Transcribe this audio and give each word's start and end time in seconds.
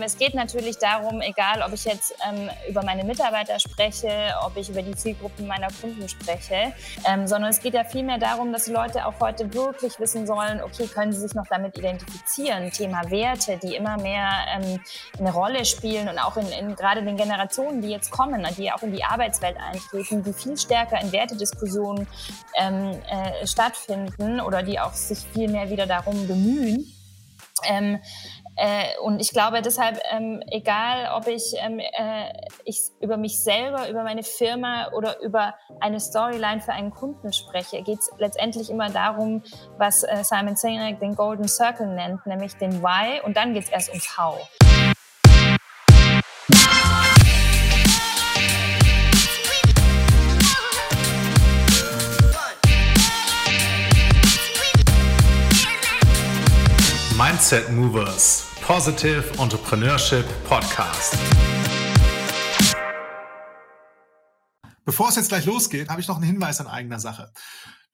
Es 0.00 0.16
geht 0.16 0.34
natürlich 0.34 0.78
darum, 0.78 1.20
egal 1.22 1.60
ob 1.60 1.72
ich 1.72 1.84
jetzt 1.84 2.14
ähm, 2.24 2.48
über 2.68 2.84
meine 2.84 3.02
Mitarbeiter 3.02 3.58
spreche, 3.58 4.32
ob 4.46 4.56
ich 4.56 4.70
über 4.70 4.80
die 4.80 4.94
Zielgruppen 4.94 5.48
meiner 5.48 5.66
Kunden 5.80 6.08
spreche, 6.08 6.72
ähm, 7.04 7.26
sondern 7.26 7.50
es 7.50 7.58
geht 7.60 7.74
ja 7.74 7.82
vielmehr 7.82 8.18
darum, 8.18 8.52
dass 8.52 8.66
die 8.66 8.70
Leute 8.70 9.04
auch 9.06 9.14
heute 9.18 9.52
wirklich 9.52 9.98
wissen 9.98 10.24
sollen, 10.24 10.62
okay, 10.62 10.86
können 10.86 11.12
sie 11.12 11.18
sich 11.18 11.34
noch 11.34 11.48
damit 11.50 11.76
identifizieren? 11.76 12.70
Thema 12.70 13.10
Werte, 13.10 13.58
die 13.60 13.74
immer 13.74 13.98
mehr 13.98 14.30
ähm, 14.54 14.80
eine 15.18 15.32
Rolle 15.32 15.64
spielen 15.64 16.08
und 16.08 16.20
auch 16.20 16.36
in, 16.36 16.46
in 16.46 16.76
gerade 16.76 17.02
den 17.02 17.16
Generationen, 17.16 17.82
die 17.82 17.90
jetzt 17.90 18.12
kommen, 18.12 18.46
die 18.56 18.70
auch 18.70 18.82
in 18.84 18.92
die 18.92 19.02
Arbeitswelt 19.02 19.56
eintreten, 19.56 20.22
die 20.22 20.32
viel 20.32 20.56
stärker 20.56 21.00
in 21.00 21.10
Wertediskussionen 21.10 22.06
ähm, 22.54 23.02
äh, 23.10 23.44
stattfinden 23.44 24.40
oder 24.40 24.62
die 24.62 24.78
auch 24.78 24.92
sich 24.92 25.18
viel 25.18 25.48
mehr 25.48 25.70
wieder 25.70 25.86
darum 25.86 26.28
bemühen. 26.28 26.94
Ähm, 27.64 27.98
äh, 28.58 28.98
und 29.02 29.20
ich 29.20 29.30
glaube 29.30 29.62
deshalb, 29.62 30.00
ähm, 30.10 30.42
egal 30.50 31.12
ob 31.16 31.28
ich, 31.28 31.54
ähm, 31.58 31.78
äh, 31.78 32.32
ich 32.64 32.90
über 33.00 33.16
mich 33.16 33.40
selber, 33.40 33.88
über 33.88 34.02
meine 34.02 34.24
Firma 34.24 34.90
oder 34.96 35.20
über 35.20 35.54
eine 35.78 36.00
Storyline 36.00 36.60
für 36.60 36.72
einen 36.72 36.90
Kunden 36.90 37.32
spreche, 37.32 37.82
geht 37.82 38.00
es 38.00 38.10
letztendlich 38.18 38.68
immer 38.68 38.90
darum, 38.90 39.44
was 39.76 40.02
äh, 40.02 40.24
Simon 40.24 40.56
Sinek 40.56 40.98
den 40.98 41.14
Golden 41.14 41.46
Circle 41.46 41.86
nennt, 41.86 42.26
nämlich 42.26 42.56
den 42.56 42.82
Why 42.82 43.20
und 43.24 43.36
dann 43.36 43.54
geht 43.54 43.64
es 43.64 43.70
erst 43.70 43.90
ums 43.90 44.18
How. 44.18 44.36
Mindset 57.16 57.70
Movers 57.70 58.47
Positive 58.68 59.24
Entrepreneurship 59.38 60.26
Podcast. 60.46 61.16
Bevor 64.84 65.08
es 65.08 65.16
jetzt 65.16 65.30
gleich 65.30 65.46
losgeht, 65.46 65.88
habe 65.88 66.02
ich 66.02 66.08
noch 66.08 66.16
einen 66.16 66.26
Hinweis 66.26 66.60
in 66.60 66.66
eigener 66.66 67.00
Sache. 67.00 67.32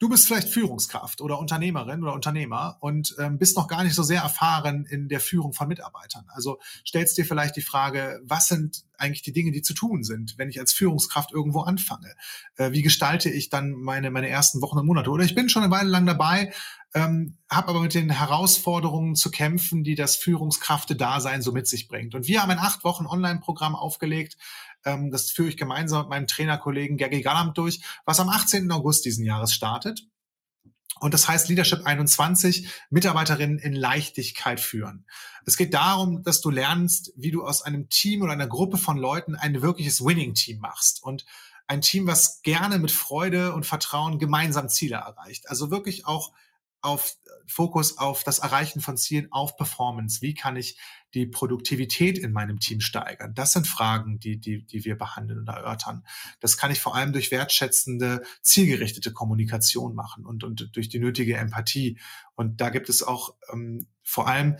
Du 0.01 0.09
bist 0.09 0.27
vielleicht 0.27 0.49
Führungskraft 0.49 1.21
oder 1.21 1.39
Unternehmerin 1.39 2.03
oder 2.03 2.15
Unternehmer 2.15 2.79
und 2.81 3.15
ähm, 3.19 3.39
bist 3.39 3.57
noch 3.57 3.69
gar 3.69 3.85
nicht 3.85 3.95
so 3.95 4.03
sehr 4.03 4.23
erfahren 4.23 4.87
in 4.87 5.09
der 5.09 5.21
Führung 5.21 5.53
von 5.53 5.69
Mitarbeitern. 5.69 6.27
Also 6.29 6.59
stellst 6.87 7.17
dir 7.17 7.25
vielleicht 7.25 7.55
die 7.57 7.63
Frage, 7.63 8.21
was 8.25 8.49
sind 8.49 8.85
eigentlich 8.99 9.23
die 9.23 9.33
Dinge, 9.33 9.53
die 9.53 9.63
zu 9.63 9.73
tun 9.73 10.03
sind, 10.03 10.35
wenn 10.37 10.49
ich 10.49 10.59
als 10.59 10.73
Führungskraft 10.73 11.33
irgendwo 11.33 11.61
anfange? 11.61 12.13
Äh, 12.57 12.73
wie 12.73 12.83
gestalte 12.83 13.31
ich 13.31 13.51
dann 13.51 13.73
meine, 13.73 14.11
meine 14.11 14.29
ersten 14.29 14.61
Wochen 14.63 14.79
und 14.79 14.87
Monate? 14.87 15.11
Oder 15.11 15.25
ich 15.25 15.37
bin 15.37 15.49
schon 15.49 15.63
eine 15.63 15.73
Weile 15.73 15.91
lang 15.91 16.07
dabei, 16.07 16.53
ähm, 16.93 17.39
habe 17.49 17.69
aber 17.69 17.81
mit 17.81 17.95
den 17.95 18.11
Herausforderungen 18.11 19.15
zu 19.15 19.31
kämpfen, 19.31 19.85
die 19.85 19.95
das 19.95 20.17
Führungskrafte-Dasein 20.17 21.41
so 21.41 21.53
mit 21.53 21.69
sich 21.69 21.87
bringt. 21.87 22.17
Und 22.17 22.27
wir 22.27 22.43
haben 22.43 22.51
ein 22.51 22.59
acht 22.59 22.83
Wochen 22.83 23.07
Online-Programm 23.07 23.77
aufgelegt, 23.77 24.37
ähm, 24.85 25.11
das 25.11 25.31
führe 25.31 25.49
ich 25.49 25.57
gemeinsam 25.57 26.03
mit 26.03 26.11
meinem 26.11 26.27
Trainerkollegen 26.27 26.97
Gergi 26.97 27.23
Gallam 27.23 27.55
durch, 27.55 27.81
was 28.05 28.21
am 28.21 28.29
18. 28.29 28.71
August 28.71 29.05
diesen 29.05 29.25
Jahres 29.25 29.53
startet. 29.53 30.07
Und 31.01 31.13
das 31.13 31.29
heißt 31.29 31.49
Leadership 31.49 31.85
21, 31.85 32.69
Mitarbeiterinnen 32.91 33.59
in 33.59 33.73
Leichtigkeit 33.73 34.61
führen. 34.61 35.07
Es 35.45 35.57
geht 35.57 35.75
darum, 35.75 36.23
dass 36.23 36.41
du 36.41 36.51
lernst, 36.51 37.13
wie 37.17 37.31
du 37.31 37.45
aus 37.45 37.63
einem 37.63 37.89
Team 37.89 38.23
oder 38.23 38.33
einer 38.33 38.47
Gruppe 38.47 38.79
von 38.79 38.97
Leuten 38.97 39.35
ein 39.35 39.61
wirkliches 39.61 40.05
Winning-Team 40.05 40.61
machst. 40.61 41.03
Und 41.03 41.27
ein 41.67 41.81
Team, 41.81 42.07
was 42.07 42.43
gerne 42.43 42.79
mit 42.79 42.93
Freude 42.93 43.55
und 43.55 43.67
Vertrauen 43.67 44.19
gemeinsam 44.19 44.69
Ziele 44.69 44.97
erreicht. 44.97 45.49
Also 45.49 45.71
wirklich 45.71 46.07
auch 46.07 46.33
auf 46.81 47.17
Fokus 47.47 47.99
auf 47.99 48.25
das 48.25 48.39
Erreichen 48.39 48.81
von 48.81 48.97
Zielen, 48.97 49.33
auf 49.33 49.57
Performance. 49.57 50.21
Wie 50.23 50.35
kann 50.35 50.57
ich 50.57 50.79
die 51.15 51.27
Produktivität 51.27 52.19
in 52.19 52.33
meinem 52.33 52.59
Team 52.59 52.81
steigern? 52.81 53.35
Das 53.35 53.53
sind 53.53 53.67
Fragen, 53.67 54.19
die, 54.19 54.39
die, 54.39 54.67
die 54.67 54.85
wir 54.85 54.99
behandeln 54.99 55.41
und 55.41 55.49
erörtern. 55.49 56.05
Das 56.41 56.57
kann 56.57 56.71
ich 56.71 56.81
vor 56.81 56.95
allem 56.95 57.13
durch 57.13 57.31
wertschätzende, 57.31 58.23
zielgerichtete 58.43 59.13
Kommunikation 59.13 59.95
machen 59.95 60.27
und, 60.27 60.45
und 60.45 60.71
durch 60.77 60.89
die 60.89 60.99
nötige 60.99 61.37
Empathie. 61.37 61.99
Und 62.35 62.61
da 62.61 62.71
gibt 62.71 62.89
es 62.89 63.03
auch 63.03 63.35
ähm, 63.53 63.87
vor 64.03 64.29
allem 64.29 64.59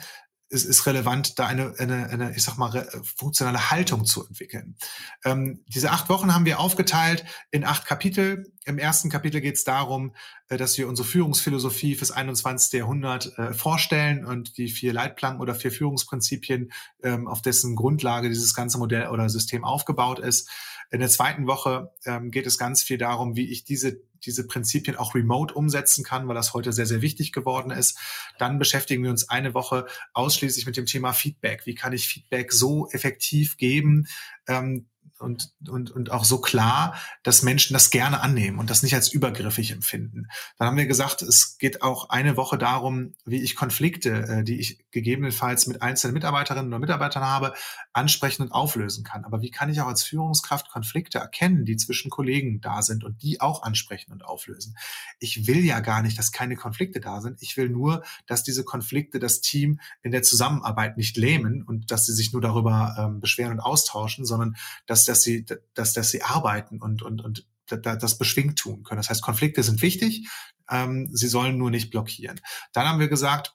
es 0.55 0.65
ist 0.65 0.87
relevant, 0.87 1.39
da 1.39 1.47
eine, 1.47 1.75
eine, 1.79 2.09
eine 2.09 2.37
ich 2.37 2.43
sag 2.43 2.57
mal, 2.57 2.89
funktionale 3.17 3.71
Haltung 3.71 4.05
zu 4.05 4.27
entwickeln. 4.27 4.77
Ähm, 5.25 5.65
diese 5.67 5.91
acht 5.91 6.09
Wochen 6.09 6.33
haben 6.33 6.47
wir 6.47 6.61
aufgeteilt 6.61 7.25
in 7.51 7.65
acht 7.65 7.85
Kapitel. 7.85 8.51
Im 8.65 8.79
ersten 8.79 9.11
Kapitel 9.11 9.41
geht 9.41 9.57
es 9.57 9.65
darum, 9.65 10.15
äh, 10.49 10.57
dass 10.57 10.79
wir 10.79 10.89
unsere 10.89 11.07
Führungsphilosophie 11.07 11.97
fürs 11.97 12.13
21. 12.13 12.73
Jahrhundert 12.79 13.37
äh, 13.37 13.53
vorstellen 13.53 14.25
und 14.25 14.57
die 14.57 14.69
vier 14.69 14.93
Leitplanken 14.93 15.43
oder 15.43 15.55
vier 15.55 15.73
Führungsprinzipien, 15.73 16.73
ähm, 17.03 17.27
auf 17.27 17.43
dessen 17.43 17.77
Grundlage 17.77 18.29
dieses 18.29 18.55
ganze 18.55 18.79
Modell 18.79 19.09
oder 19.09 19.29
System 19.29 19.65
aufgebaut 19.65 20.21
ist. 20.21 20.49
In 20.91 21.01
der 21.01 21.09
zweiten 21.09 21.47
Woche 21.47 21.93
ähm, 22.05 22.31
geht 22.31 22.47
es 22.47 22.57
ganz 22.57 22.83
viel 22.83 22.99
darum, 22.99 23.37
wie 23.37 23.51
ich 23.51 23.65
diese 23.65 24.01
diese 24.25 24.47
Prinzipien 24.47 24.97
auch 24.97 25.15
remote 25.15 25.55
umsetzen 25.55 26.05
kann, 26.05 26.27
weil 26.29 26.35
das 26.35 26.55
heute 26.55 26.73
sehr, 26.73 26.87
sehr 26.87 27.03
wichtig 27.03 27.33
geworden 27.33 27.71
ist. 27.71 27.99
Dann 28.39 28.59
beschäftigen 28.59 29.03
wir 29.03 29.11
uns 29.11 29.29
eine 29.29 29.55
Woche 29.55 29.87
ausschließlich 30.13 30.67
mit 30.67 30.77
dem 30.77 30.87
Thema 30.87 31.13
Feedback. 31.13 31.67
Wie 31.67 31.75
kann 31.75 31.93
ich 31.93 32.09
Feedback 32.09 32.53
so 32.53 32.89
effektiv 32.91 33.57
geben, 33.57 34.07
ähm, 34.49 34.87
und, 35.19 35.53
und, 35.69 35.91
und 35.91 36.11
auch 36.11 36.25
so 36.25 36.41
klar, 36.41 36.95
dass 37.23 37.43
Menschen 37.43 37.75
das 37.75 37.91
gerne 37.91 38.21
annehmen 38.21 38.59
und 38.59 38.71
das 38.71 38.83
nicht 38.83 38.95
als 38.95 39.13
übergriffig 39.13 39.71
empfinden. 39.71 40.29
Dann 40.59 40.69
haben 40.69 40.77
wir 40.77 40.87
gesagt, 40.87 41.23
es 41.23 41.57
geht 41.59 41.83
auch 41.83 42.11
eine 42.11 42.37
Woche 42.37 42.59
darum, 42.59 43.15
wie 43.25 43.41
ich 43.41 43.55
Konflikte, 43.57 44.11
äh, 44.11 44.45
die 44.45 44.59
ich 44.59 44.79
gegebenenfalls 44.91 45.67
mit 45.67 45.83
einzelnen 45.83 46.15
Mitarbeiterinnen 46.15 46.69
oder 46.69 46.79
Mitarbeitern 46.79 47.23
habe, 47.23 47.55
ansprechen 47.93 48.43
und 48.43 48.53
auflösen 48.53 49.05
kann. 49.05 49.25
Aber 49.25 49.41
wie 49.41 49.51
kann 49.51 49.69
ich 49.69 49.81
auch 49.81 49.87
als 49.87 50.03
Führungskraft 50.03 50.71
Konflikte 50.71 51.19
erkennen, 51.19 51.65
die 51.65 51.77
zwischen 51.77 52.11
Kollegen 52.11 52.61
da 52.61 52.83
sind 52.83 53.05
und 53.05 53.23
die 53.23 53.41
auch 53.41 53.63
ansprechen 53.63 54.13
und 54.13 54.25
auflösen? 54.25 54.77
Ich 55.21 55.47
will 55.47 55.65
ja 55.65 55.81
gar 55.81 56.03
nicht, 56.03 56.19
dass 56.19 56.33
keine 56.33 56.57
Konflikte 56.57 57.01
da 57.01 57.21
sind. 57.21 57.41
Ich 57.41 57.57
will 57.57 57.69
nur, 57.69 58.03
dass 58.27 58.43
diese 58.43 58.65
Konflikte 58.65 59.19
das 59.19 59.41
Team 59.41 59.81
in 60.03 60.11
der 60.11 60.23
Zusammenarbeit 60.23 60.97
nicht 60.97 61.17
lähmen 61.17 61.63
und 61.63 61.91
dass 61.91 62.07
sie 62.07 62.13
sich 62.13 62.33
nur 62.33 62.43
darüber 62.43 62.97
ähm, 62.99 63.21
beschweren 63.21 63.53
und 63.53 63.61
austauschen, 63.61 64.25
sondern 64.25 64.57
dass 64.87 65.04
dass, 65.05 65.23
sie, 65.23 65.45
dass, 65.75 65.93
dass 65.93 66.11
sie 66.11 66.23
arbeiten 66.23 66.81
und, 66.81 67.03
und, 67.03 67.23
und 67.23 67.47
das 67.67 68.19
beschwingt 68.19 68.59
tun 68.59 68.83
können. 68.83 68.99
Das 68.99 69.11
heißt, 69.11 69.23
Konflikte 69.23 69.63
sind 69.63 69.81
wichtig, 69.83 70.29
ähm, 70.71 71.09
sie 71.13 71.29
sollen 71.29 71.57
nur 71.57 71.71
nicht 71.71 71.91
blockieren. 71.91 72.41
Dann 72.73 72.87
haben 72.87 73.01
wir 73.01 73.09
gesagt, 73.09 73.55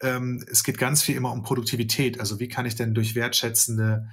ähm, 0.00 0.44
es 0.50 0.64
geht 0.64 0.78
ganz 0.78 1.02
viel 1.02 1.16
immer 1.16 1.32
um 1.32 1.42
Produktivität. 1.42 2.20
Also 2.20 2.40
wie 2.40 2.48
kann 2.48 2.66
ich 2.66 2.74
denn 2.74 2.94
durch 2.94 3.14
wertschätzende, 3.14 4.08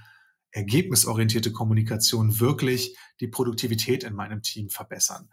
ergebnisorientierte 0.51 1.51
Kommunikation 1.51 2.39
wirklich 2.39 2.97
die 3.19 3.27
Produktivität 3.27 4.03
in 4.03 4.13
meinem 4.13 4.41
Team 4.41 4.69
verbessern? 4.69 5.29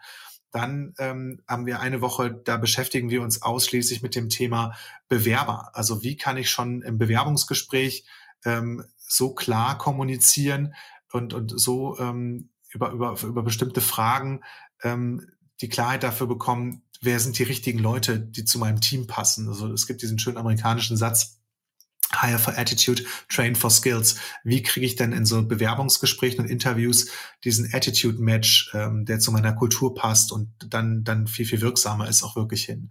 Dann 0.50 0.94
ähm, 0.98 1.42
haben 1.46 1.66
wir 1.66 1.80
eine 1.80 2.00
Woche, 2.00 2.40
da 2.44 2.56
beschäftigen 2.56 3.10
wir 3.10 3.20
uns 3.20 3.42
ausschließlich 3.42 4.00
mit 4.00 4.14
dem 4.14 4.30
Thema 4.30 4.74
Bewerber. 5.08 5.70
Also 5.74 6.02
wie 6.02 6.16
kann 6.16 6.38
ich 6.38 6.50
schon 6.50 6.80
im 6.80 6.96
Bewerbungsgespräch 6.96 8.04
ähm, 8.44 8.84
so 8.96 9.34
klar 9.34 9.76
kommunizieren, 9.76 10.74
und, 11.12 11.34
und 11.34 11.58
so 11.58 11.98
ähm, 11.98 12.50
über, 12.70 12.90
über, 12.90 13.16
über 13.22 13.42
bestimmte 13.42 13.80
Fragen 13.80 14.42
ähm, 14.82 15.26
die 15.60 15.68
Klarheit 15.68 16.02
dafür 16.02 16.26
bekommen, 16.26 16.82
wer 17.00 17.20
sind 17.20 17.38
die 17.38 17.44
richtigen 17.44 17.78
Leute, 17.78 18.20
die 18.20 18.44
zu 18.44 18.58
meinem 18.58 18.80
Team 18.80 19.06
passen. 19.06 19.48
Also 19.48 19.72
es 19.72 19.86
gibt 19.86 20.02
diesen 20.02 20.18
schönen 20.18 20.36
amerikanischen 20.36 20.96
Satz, 20.96 21.38
Hire 22.20 22.38
for 22.38 22.56
Attitude, 22.56 23.04
Train 23.28 23.54
for 23.54 23.70
Skills. 23.70 24.16
Wie 24.42 24.62
kriege 24.62 24.86
ich 24.86 24.96
denn 24.96 25.12
in 25.12 25.26
so 25.26 25.46
Bewerbungsgesprächen 25.46 26.40
und 26.40 26.50
Interviews 26.50 27.10
diesen 27.44 27.72
Attitude-Match, 27.72 28.70
ähm, 28.74 29.04
der 29.04 29.18
zu 29.18 29.30
meiner 29.30 29.52
Kultur 29.52 29.94
passt 29.94 30.32
und 30.32 30.50
dann, 30.66 31.04
dann 31.04 31.26
viel, 31.26 31.44
viel 31.44 31.60
wirksamer 31.60 32.08
ist, 32.08 32.22
auch 32.22 32.34
wirklich 32.34 32.64
hin. 32.64 32.90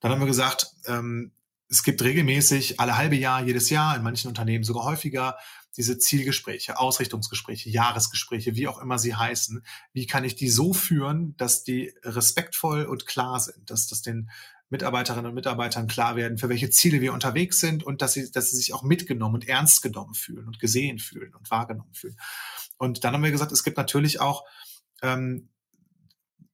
Dann 0.00 0.10
haben 0.10 0.20
wir 0.20 0.26
gesagt, 0.26 0.68
ähm, 0.86 1.32
es 1.68 1.82
gibt 1.82 2.02
regelmäßig 2.02 2.80
alle 2.80 2.96
halbe 2.96 3.16
Jahr, 3.16 3.42
jedes 3.42 3.70
Jahr, 3.70 3.96
in 3.96 4.02
manchen 4.02 4.28
Unternehmen 4.28 4.64
sogar 4.64 4.84
häufiger, 4.84 5.36
diese 5.76 5.98
Zielgespräche, 5.98 6.78
Ausrichtungsgespräche, 6.78 7.68
Jahresgespräche, 7.70 8.56
wie 8.56 8.68
auch 8.68 8.80
immer 8.80 8.98
sie 8.98 9.14
heißen, 9.14 9.62
wie 9.92 10.06
kann 10.06 10.24
ich 10.24 10.36
die 10.36 10.48
so 10.48 10.72
führen, 10.72 11.36
dass 11.36 11.64
die 11.64 11.92
respektvoll 12.02 12.84
und 12.84 13.06
klar 13.06 13.40
sind, 13.40 13.70
dass 13.70 13.86
das 13.86 14.02
den 14.02 14.30
Mitarbeiterinnen 14.68 15.26
und 15.26 15.34
Mitarbeitern 15.34 15.86
klar 15.86 16.16
werden, 16.16 16.38
für 16.38 16.48
welche 16.48 16.70
Ziele 16.70 17.00
wir 17.00 17.12
unterwegs 17.12 17.60
sind 17.60 17.84
und 17.84 18.02
dass 18.02 18.14
sie, 18.14 18.30
dass 18.32 18.50
sie 18.50 18.56
sich 18.56 18.74
auch 18.74 18.82
mitgenommen 18.82 19.36
und 19.36 19.48
ernst 19.48 19.82
genommen 19.82 20.14
fühlen 20.14 20.46
und 20.46 20.58
gesehen 20.58 20.98
fühlen 20.98 21.34
und 21.34 21.50
wahrgenommen 21.50 21.94
fühlen. 21.94 22.16
Und 22.76 23.04
dann 23.04 23.14
haben 23.14 23.22
wir 23.22 23.30
gesagt, 23.30 23.52
es 23.52 23.62
gibt 23.62 23.76
natürlich 23.76 24.20
auch 24.20 24.44
ähm, 25.02 25.48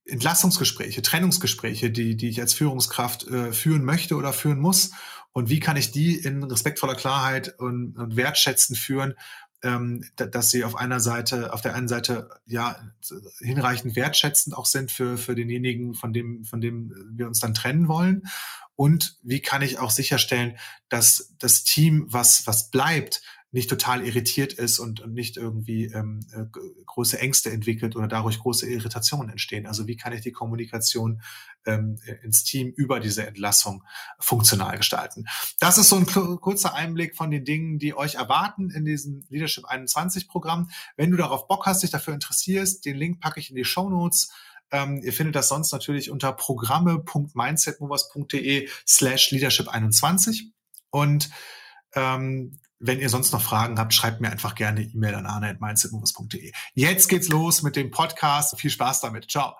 Entlassungsgespräche, 0.05 1.01
Trennungsgespräche, 1.01 1.89
die, 1.89 2.15
die 2.15 2.29
ich 2.29 2.41
als 2.41 2.53
Führungskraft 2.53 3.27
äh, 3.27 3.53
führen 3.53 3.83
möchte 3.83 4.15
oder 4.15 4.33
führen 4.33 4.59
muss. 4.59 4.91
Und 5.33 5.49
wie 5.49 5.59
kann 5.59 5.77
ich 5.77 5.91
die 5.91 6.15
in 6.15 6.43
respektvoller 6.43 6.95
Klarheit 6.95 7.59
und, 7.59 7.97
und 7.97 8.15
wertschätzend 8.15 8.77
führen, 8.77 9.15
ähm, 9.63 10.03
dass 10.15 10.51
sie 10.51 10.63
auf 10.63 10.75
einer 10.75 10.99
Seite, 10.99 11.53
auf 11.53 11.61
der 11.61 11.73
einen 11.73 11.87
Seite 11.87 12.29
ja 12.45 12.75
hinreichend 13.39 13.95
wertschätzend 13.95 14.55
auch 14.55 14.65
sind 14.65 14.91
für, 14.91 15.17
für 15.17 15.35
denjenigen, 15.35 15.95
von 15.95 16.13
dem, 16.13 16.43
von 16.43 16.61
dem 16.61 16.93
wir 17.11 17.27
uns 17.27 17.39
dann 17.39 17.53
trennen 17.53 17.87
wollen. 17.87 18.23
Und 18.75 19.17
wie 19.23 19.39
kann 19.39 19.61
ich 19.61 19.79
auch 19.79 19.91
sicherstellen, 19.91 20.57
dass 20.89 21.33
das 21.39 21.63
Team, 21.63 22.05
was, 22.09 22.45
was 22.45 22.71
bleibt, 22.71 23.21
nicht 23.53 23.69
total 23.69 24.05
irritiert 24.05 24.51
ist 24.53 24.79
und, 24.79 24.99
und 24.99 25.13
nicht 25.13 25.37
irgendwie 25.37 25.85
ähm, 25.85 26.25
äh, 26.33 26.43
große 26.87 27.19
Ängste 27.19 27.51
entwickelt 27.51 27.95
oder 27.95 28.07
dadurch 28.07 28.39
große 28.39 28.67
Irritationen 28.67 29.29
entstehen. 29.29 29.67
Also 29.67 29.85
wie 29.85 29.95
kann 29.95 30.11
ich 30.11 30.21
die 30.21 30.31
Kommunikation 30.31 31.21
ähm, 31.67 31.99
ins 32.23 32.43
Team 32.43 32.73
über 32.75 32.99
diese 32.99 33.27
Entlassung 33.27 33.83
funktional 34.19 34.75
gestalten? 34.75 35.25
Das 35.59 35.77
ist 35.77 35.89
so 35.89 35.97
ein 35.97 36.07
kurzer 36.07 36.73
Einblick 36.73 37.15
von 37.15 37.29
den 37.29 37.45
Dingen, 37.45 37.77
die 37.77 37.95
euch 37.95 38.15
erwarten 38.15 38.71
in 38.71 38.85
diesem 38.85 39.23
Leadership 39.29 39.65
21 39.65 40.27
Programm. 40.27 40.71
Wenn 40.97 41.11
du 41.11 41.17
darauf 41.17 41.47
Bock 41.47 41.67
hast, 41.67 41.83
dich 41.83 41.91
dafür 41.91 42.15
interessierst, 42.15 42.83
den 42.85 42.97
Link 42.97 43.21
packe 43.21 43.39
ich 43.39 43.51
in 43.51 43.55
die 43.55 43.65
Show 43.65 43.87
Notes. 43.87 44.31
Ähm, 44.71 44.99
ihr 45.03 45.13
findet 45.13 45.35
das 45.35 45.49
sonst 45.49 45.71
natürlich 45.71 46.09
unter 46.09 46.33
programme.mindsetmovers.de 46.33 48.67
slash 48.87 49.29
leadership 49.29 49.67
21. 49.67 50.51
Und 50.89 51.29
ähm, 51.93 52.57
wenn 52.85 52.99
ihr 52.99 53.09
sonst 53.09 53.31
noch 53.31 53.41
Fragen 53.41 53.79
habt, 53.79 53.93
schreibt 53.93 54.19
mir 54.19 54.29
einfach 54.29 54.55
gerne 54.55 54.81
E-Mail 54.81 55.15
an 55.15 55.25
arne.mindsetmovers.de. 55.25 56.51
Jetzt 56.73 57.07
geht's 57.07 57.29
los 57.29 57.63
mit 57.63 57.77
dem 57.77 57.91
Podcast. 57.91 58.59
Viel 58.59 58.69
Spaß 58.69 58.99
damit. 58.99 59.31
Ciao. 59.31 59.55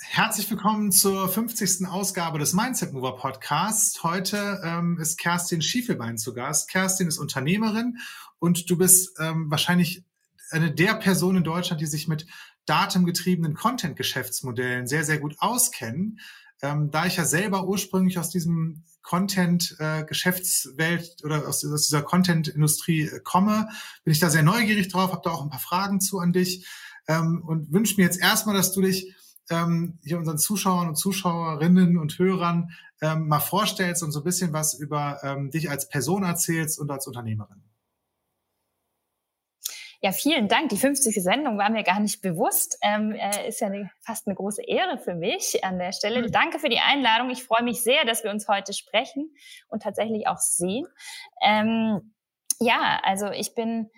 Herzlich 0.00 0.48
willkommen 0.48 0.92
zur 0.92 1.28
50. 1.28 1.88
Ausgabe 1.88 2.38
des 2.38 2.52
Mindset 2.52 2.92
Mover 2.92 3.16
Podcasts. 3.16 4.04
Heute 4.04 4.60
ähm, 4.64 4.96
ist 5.00 5.18
Kerstin 5.18 5.60
Schiefelbein 5.60 6.18
zu 6.18 6.32
Gast. 6.32 6.70
Kerstin 6.70 7.08
ist 7.08 7.18
Unternehmerin 7.18 7.98
und 8.38 8.70
du 8.70 8.78
bist 8.78 9.18
ähm, 9.18 9.50
wahrscheinlich 9.50 10.04
eine 10.52 10.72
der 10.72 10.94
Personen 10.94 11.38
in 11.38 11.44
Deutschland, 11.44 11.80
die 11.80 11.86
sich 11.86 12.06
mit 12.06 12.26
datengetriebenen 12.64 13.54
Content-Geschäftsmodellen 13.54 14.86
sehr, 14.86 15.04
sehr 15.04 15.18
gut 15.18 15.34
auskennen. 15.38 16.20
Ähm, 16.62 16.92
da 16.92 17.06
ich 17.06 17.16
ja 17.16 17.24
selber 17.24 17.66
ursprünglich 17.66 18.18
aus 18.18 18.30
diesem 18.30 18.84
Content-Geschäftswelt 19.02 21.20
äh, 21.20 21.24
oder 21.24 21.48
aus, 21.48 21.64
aus 21.64 21.86
dieser 21.86 22.02
Content-Industrie 22.02 23.02
äh, 23.02 23.20
komme, 23.20 23.68
bin 24.04 24.12
ich 24.12 24.20
da 24.20 24.30
sehr 24.30 24.42
neugierig 24.42 24.88
drauf, 24.88 25.12
habe 25.12 25.22
da 25.24 25.30
auch 25.30 25.42
ein 25.42 25.50
paar 25.50 25.60
Fragen 25.60 26.00
zu 26.00 26.18
an 26.18 26.32
dich 26.32 26.66
ähm, 27.08 27.42
und 27.46 27.72
wünsche 27.72 27.96
mir 27.96 28.04
jetzt 28.04 28.20
erstmal, 28.20 28.54
dass 28.54 28.72
du 28.72 28.82
dich 28.82 29.14
ähm, 29.50 29.98
hier 30.02 30.18
unseren 30.18 30.38
Zuschauern 30.38 30.88
und 30.88 30.96
Zuschauerinnen 30.96 31.98
und 31.98 32.18
Hörern 32.18 32.70
ähm, 33.00 33.28
mal 33.28 33.40
vorstellst 33.40 34.02
und 34.02 34.12
so 34.12 34.20
ein 34.20 34.24
bisschen 34.24 34.52
was 34.52 34.74
über 34.74 35.18
ähm, 35.22 35.50
dich 35.50 35.70
als 35.70 35.88
Person 35.88 36.22
erzählst 36.22 36.78
und 36.78 36.90
als 36.90 37.06
Unternehmerin. 37.06 37.62
Ja, 40.02 40.12
vielen 40.12 40.48
Dank. 40.48 40.70
Die 40.70 40.78
50. 40.78 41.22
Sendung 41.22 41.58
war 41.58 41.68
mir 41.68 41.82
gar 41.82 42.00
nicht 42.00 42.22
bewusst. 42.22 42.78
Ähm, 42.82 43.12
äh, 43.12 43.48
ist 43.48 43.60
ja 43.60 43.66
eine, 43.66 43.90
fast 44.00 44.26
eine 44.26 44.34
große 44.34 44.62
Ehre 44.62 44.96
für 44.96 45.14
mich 45.14 45.62
an 45.62 45.78
der 45.78 45.92
Stelle. 45.92 46.22
Mhm. 46.22 46.32
Danke 46.32 46.58
für 46.58 46.70
die 46.70 46.78
Einladung. 46.78 47.28
Ich 47.28 47.44
freue 47.44 47.62
mich 47.62 47.82
sehr, 47.82 48.06
dass 48.06 48.24
wir 48.24 48.30
uns 48.30 48.48
heute 48.48 48.72
sprechen 48.72 49.34
und 49.68 49.82
tatsächlich 49.82 50.26
auch 50.26 50.38
sehen. 50.38 50.86
Ähm, 51.42 52.14
ja, 52.60 52.98
also 53.02 53.30
ich 53.30 53.54
bin 53.54 53.90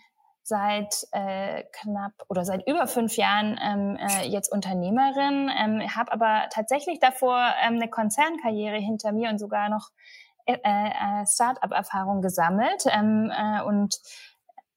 seit 0.42 1.06
äh, 1.12 1.62
knapp 1.72 2.12
oder 2.28 2.44
seit 2.44 2.66
über 2.66 2.88
fünf 2.88 3.16
Jahren 3.16 3.58
ähm, 3.62 3.96
äh, 3.96 4.26
jetzt 4.26 4.50
Unternehmerin, 4.50 5.48
ähm, 5.56 5.94
habe 5.94 6.10
aber 6.10 6.48
tatsächlich 6.50 6.98
davor 6.98 7.54
ähm, 7.62 7.74
eine 7.76 7.88
Konzernkarriere 7.88 8.76
hinter 8.76 9.12
mir 9.12 9.30
und 9.30 9.38
sogar 9.38 9.68
noch 9.68 9.90
äh, 10.46 10.54
äh, 10.64 11.26
Start-up-Erfahrung 11.26 12.22
gesammelt 12.22 12.84
ähm, 12.86 13.30
äh, 13.30 13.62
und 13.62 14.00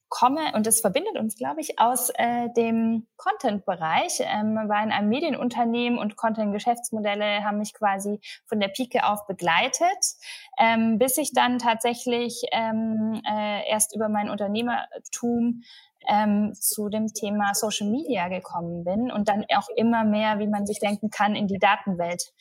komme, 0.10 0.54
und 0.54 0.68
das 0.68 0.82
verbindet 0.82 1.18
uns, 1.18 1.36
glaube 1.36 1.62
ich, 1.62 1.80
aus 1.80 2.10
äh, 2.16 2.50
dem 2.56 3.08
Content-Bereich, 3.18 4.22
ähm, 4.22 4.56
war 4.68 4.84
in 4.84 4.92
einem 4.92 5.10
Medienunternehmen 5.10 6.00
und 6.00 6.16
Content-Geschäftsmodelle 6.16 7.44
haben 7.44 7.58
mich 7.58 7.74
quasi 7.74 8.20
von 8.46 8.60
der 8.60 8.70
Pike 8.70 9.06
auf 9.06 9.28
begleitet, 9.28 10.16
ähm, 10.58 10.98
bis 10.98 11.18
ich 11.18 11.34
dann 11.34 11.60
tatsächlich 11.60 12.44
ähm, 12.52 13.22
äh, 13.30 13.68
erst 13.70 13.96
über 13.96 14.10
mein 14.10 14.30
Unternehmertum 14.30 15.64
ähm, 16.08 16.54
zu 16.54 16.90
dem 16.90 17.08
Thema 17.08 17.54
Social 17.54 17.90
Media 17.90 18.28
gekommen 18.28 18.84
bin 18.84 19.12
und 19.12 19.28
dann 19.28 19.46
auch 19.56 19.70
immer 19.76 20.04
mehr, 20.04 20.40
wie 20.40 20.48
man 20.48 20.66
sich 20.66 20.80
denken 20.80 21.10
kann, 21.10 21.36
in 21.36 21.48
die 21.48 21.60
Datenwelt 21.60 22.34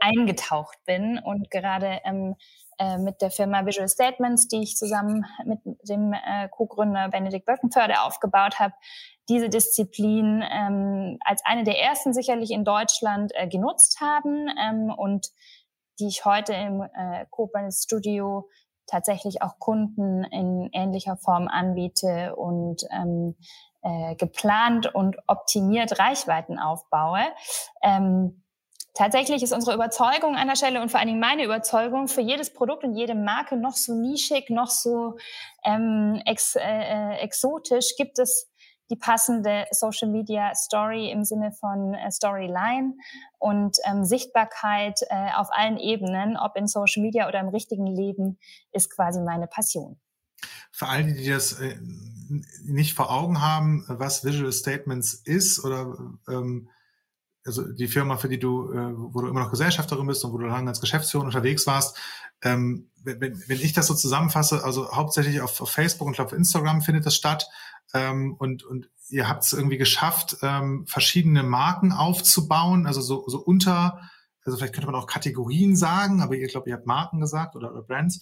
eingetaucht 0.00 0.78
bin 0.84 1.18
und 1.18 1.50
gerade 1.50 2.00
ähm, 2.04 2.34
äh, 2.78 2.98
mit 2.98 3.20
der 3.20 3.30
Firma 3.30 3.64
Visual 3.66 3.88
Statements, 3.88 4.48
die 4.48 4.62
ich 4.62 4.76
zusammen 4.76 5.26
mit 5.44 5.60
dem 5.88 6.12
äh, 6.12 6.48
Co-Gründer 6.50 7.08
Benedikt 7.08 7.46
Böckenförde 7.46 8.02
aufgebaut 8.02 8.58
habe, 8.58 8.74
diese 9.28 9.48
Disziplin 9.48 10.42
ähm, 10.50 11.18
als 11.24 11.42
eine 11.44 11.64
der 11.64 11.80
ersten 11.80 12.12
sicherlich 12.12 12.50
in 12.50 12.64
Deutschland 12.64 13.32
äh, 13.34 13.48
genutzt 13.48 14.00
haben 14.00 14.48
ähm, 14.60 14.90
und 14.90 15.28
die 16.00 16.08
ich 16.08 16.24
heute 16.24 16.54
im 16.54 16.82
äh, 16.82 17.26
Koblenz 17.30 17.84
Studio 17.84 18.48
tatsächlich 18.86 19.42
auch 19.42 19.58
Kunden 19.58 20.24
in 20.24 20.68
ähnlicher 20.72 21.16
Form 21.16 21.48
anbiete 21.48 22.34
und 22.36 22.82
ähm, 22.90 23.36
äh, 23.82 24.14
geplant 24.16 24.94
und 24.94 25.16
optimiert 25.26 25.98
Reichweiten 25.98 26.58
aufbaue. 26.58 27.20
Ähm, 27.82 28.41
Tatsächlich 28.94 29.42
ist 29.42 29.52
unsere 29.52 29.74
Überzeugung 29.74 30.36
an 30.36 30.48
der 30.48 30.56
Stelle 30.56 30.82
und 30.82 30.90
vor 30.90 31.00
allen 31.00 31.08
Dingen 31.08 31.20
meine 31.20 31.44
Überzeugung 31.44 32.08
für 32.08 32.20
jedes 32.20 32.52
Produkt 32.52 32.84
und 32.84 32.94
jede 32.94 33.14
Marke 33.14 33.56
noch 33.56 33.74
so 33.74 33.94
nischig, 33.94 34.50
noch 34.50 34.68
so 34.68 35.16
ähm, 35.64 36.20
ex, 36.26 36.56
äh, 36.56 37.14
exotisch, 37.16 37.96
gibt 37.96 38.18
es 38.18 38.52
die 38.90 38.96
passende 38.96 39.64
Social 39.70 40.10
Media 40.10 40.54
Story 40.54 41.10
im 41.10 41.24
Sinne 41.24 41.52
von 41.52 41.94
äh, 41.94 42.10
Storyline 42.10 42.94
und 43.38 43.78
ähm, 43.86 44.04
Sichtbarkeit 44.04 45.00
äh, 45.08 45.30
auf 45.36 45.48
allen 45.50 45.78
Ebenen, 45.78 46.36
ob 46.36 46.56
in 46.56 46.66
Social 46.66 47.02
Media 47.02 47.26
oder 47.26 47.40
im 47.40 47.48
richtigen 47.48 47.86
Leben, 47.86 48.38
ist 48.72 48.94
quasi 48.94 49.22
meine 49.22 49.46
Passion. 49.46 49.98
Für 50.70 50.88
alle, 50.88 51.14
die 51.14 51.28
das 51.28 51.58
äh, 51.60 51.78
nicht 52.64 52.92
vor 52.94 53.10
Augen 53.10 53.40
haben, 53.40 53.86
was 53.88 54.24
Visual 54.24 54.52
Statements 54.52 55.14
ist 55.14 55.64
oder 55.64 55.96
ähm, 56.28 56.68
also 57.44 57.70
die 57.72 57.88
Firma, 57.88 58.16
für 58.16 58.28
die 58.28 58.38
du, 58.38 58.72
äh, 58.72 58.92
wo 58.96 59.20
du 59.20 59.28
immer 59.28 59.40
noch 59.40 59.50
Gesellschafterin 59.50 60.06
bist 60.06 60.24
und 60.24 60.32
wo 60.32 60.38
du 60.38 60.46
lange 60.46 60.68
als 60.68 60.80
Geschäftsführer 60.80 61.24
unterwegs 61.24 61.66
warst, 61.66 61.98
ähm, 62.42 62.88
wenn, 63.02 63.20
wenn 63.20 63.60
ich 63.60 63.72
das 63.72 63.86
so 63.86 63.94
zusammenfasse, 63.94 64.64
also 64.64 64.92
hauptsächlich 64.92 65.40
auf, 65.40 65.60
auf 65.60 65.70
Facebook 65.70 66.08
und 66.08 66.18
auf 66.20 66.32
Instagram 66.32 66.82
findet 66.82 67.06
das 67.06 67.16
statt 67.16 67.48
ähm, 67.94 68.34
und, 68.38 68.62
und 68.62 68.90
ihr 69.08 69.28
habt 69.28 69.44
es 69.44 69.52
irgendwie 69.52 69.78
geschafft, 69.78 70.36
ähm, 70.42 70.86
verschiedene 70.86 71.42
Marken 71.42 71.92
aufzubauen, 71.92 72.86
also 72.86 73.00
so, 73.00 73.24
so 73.28 73.38
unter, 73.38 74.00
also 74.44 74.56
vielleicht 74.56 74.74
könnte 74.74 74.90
man 74.90 75.00
auch 75.00 75.06
Kategorien 75.06 75.76
sagen, 75.76 76.22
aber 76.22 76.34
ihr 76.36 76.46
glaube, 76.46 76.70
ihr 76.70 76.76
habt 76.76 76.86
Marken 76.86 77.20
gesagt 77.20 77.56
oder, 77.56 77.72
oder 77.72 77.82
Brands, 77.82 78.20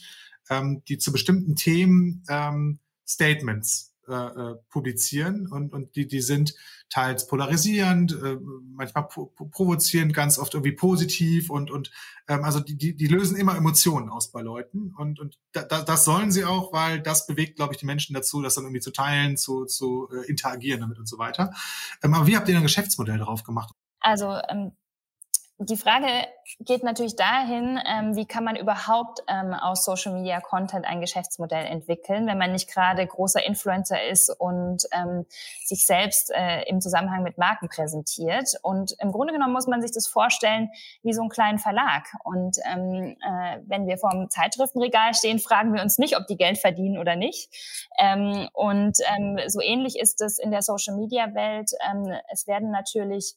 ähm, 0.49 0.83
die 0.89 0.99
zu 0.99 1.13
bestimmten 1.13 1.57
Themen 1.57 2.25
ähm, 2.29 2.81
Statements 3.07 3.90
äh, 4.11 4.15
äh, 4.15 4.57
publizieren 4.69 5.47
und, 5.47 5.73
und 5.73 5.95
die, 5.95 6.09
die 6.09 6.21
sind 6.21 6.55
teils 6.89 7.27
polarisierend, 7.29 8.13
äh, 8.13 8.37
manchmal 8.75 9.07
pro 9.07 9.27
provozierend, 9.27 10.13
ganz 10.13 10.39
oft 10.39 10.55
irgendwie 10.55 10.73
positiv 10.73 11.49
und, 11.49 11.71
und 11.71 11.93
ähm, 12.29 12.43
also 12.43 12.59
die, 12.59 12.77
die, 12.77 12.97
die 12.97 13.07
lösen 13.07 13.37
immer 13.37 13.57
Emotionen 13.57 14.11
aus 14.11 14.33
bei 14.33 14.43
Leuten 14.43 14.93
und, 14.99 15.21
und 15.21 15.39
da, 15.53 15.63
das 15.63 16.05
sollen 16.05 16.33
sie 16.33 16.45
auch, 16.45 16.73
weil 16.73 17.01
das 17.01 17.27
bewegt, 17.27 17.57
glaube 17.57 17.75
ich, 17.75 17.79
die 17.79 17.87
Menschen 17.87 18.15
dazu, 18.15 18.43
das 18.43 18.57
dann 18.57 18.65
irgendwie 18.65 18.81
zu 18.81 18.93
teilen, 18.93 19.37
zu, 19.37 19.65
zu 19.65 20.09
äh, 20.13 20.29
interagieren 20.29 20.81
damit 20.81 20.99
und 20.99 21.09
so 21.09 21.19
weiter. 21.19 21.53
Ähm, 22.03 22.15
aber 22.15 22.27
wie 22.27 22.37
habt 22.37 22.49
ihr 22.49 22.57
ein 22.57 22.63
Geschäftsmodell 22.63 23.19
darauf 23.19 23.45
gemacht? 23.45 23.75
Also 24.01 24.39
ähm, 24.49 24.73
die 25.63 25.77
Frage 25.77 26.07
geht 26.61 26.83
natürlich 26.83 27.17
dahin, 27.17 27.79
ähm, 27.87 28.17
wie 28.17 28.25
kann 28.25 28.45
man 28.45 28.57
überhaupt 28.57 29.21
ähm, 29.29 29.53
aus 29.53 29.85
Social 29.85 30.15
Media 30.15 30.41
Content 30.41 30.87
ein 30.87 31.03
Geschäftsmodell 31.03 31.67
entwickeln, 31.67 32.27
wenn 32.27 32.39
man 32.39 32.53
nicht 32.53 32.71
gerade 32.73 33.07
großer 33.07 33.45
Influencer 33.45 34.03
ist 34.09 34.31
und 34.31 34.85
ähm, 34.91 35.27
sich 35.63 35.85
selbst 35.85 36.33
äh, 36.35 36.63
im 36.63 36.81
Zusammenhang 36.81 37.23
mit 37.23 37.37
Marken 37.37 37.69
präsentiert. 37.69 38.55
Und 38.63 38.97
im 39.01 39.13
Grunde 39.13 39.35
genommen 39.35 39.53
muss 39.53 39.67
man 39.67 39.83
sich 39.83 39.93
das 39.93 40.07
vorstellen 40.07 40.71
wie 41.03 41.13
so 41.13 41.21
einen 41.21 41.29
kleinen 41.29 41.59
Verlag. 41.59 42.07
Und 42.25 42.57
ähm, 42.65 43.19
äh, 43.21 43.59
wenn 43.67 43.87
wir 43.87 43.99
vor 43.99 44.13
einem 44.13 44.31
Zeitschriftenregal 44.31 45.13
stehen, 45.13 45.39
fragen 45.39 45.75
wir 45.75 45.83
uns 45.83 45.99
nicht, 45.99 46.17
ob 46.17 46.27
die 46.27 46.39
Geld 46.39 46.57
verdienen 46.57 46.97
oder 46.97 47.17
nicht. 47.17 47.51
Ähm, 47.99 48.49
und 48.55 48.97
ähm, 49.15 49.39
so 49.49 49.61
ähnlich 49.61 49.99
ist 49.99 50.23
es 50.23 50.39
in 50.39 50.53
der 50.53 50.63
Social 50.63 50.97
Media 50.97 51.35
Welt. 51.35 51.71
Ähm, 51.87 52.15
es 52.33 52.47
werden 52.47 52.71
natürlich 52.71 53.37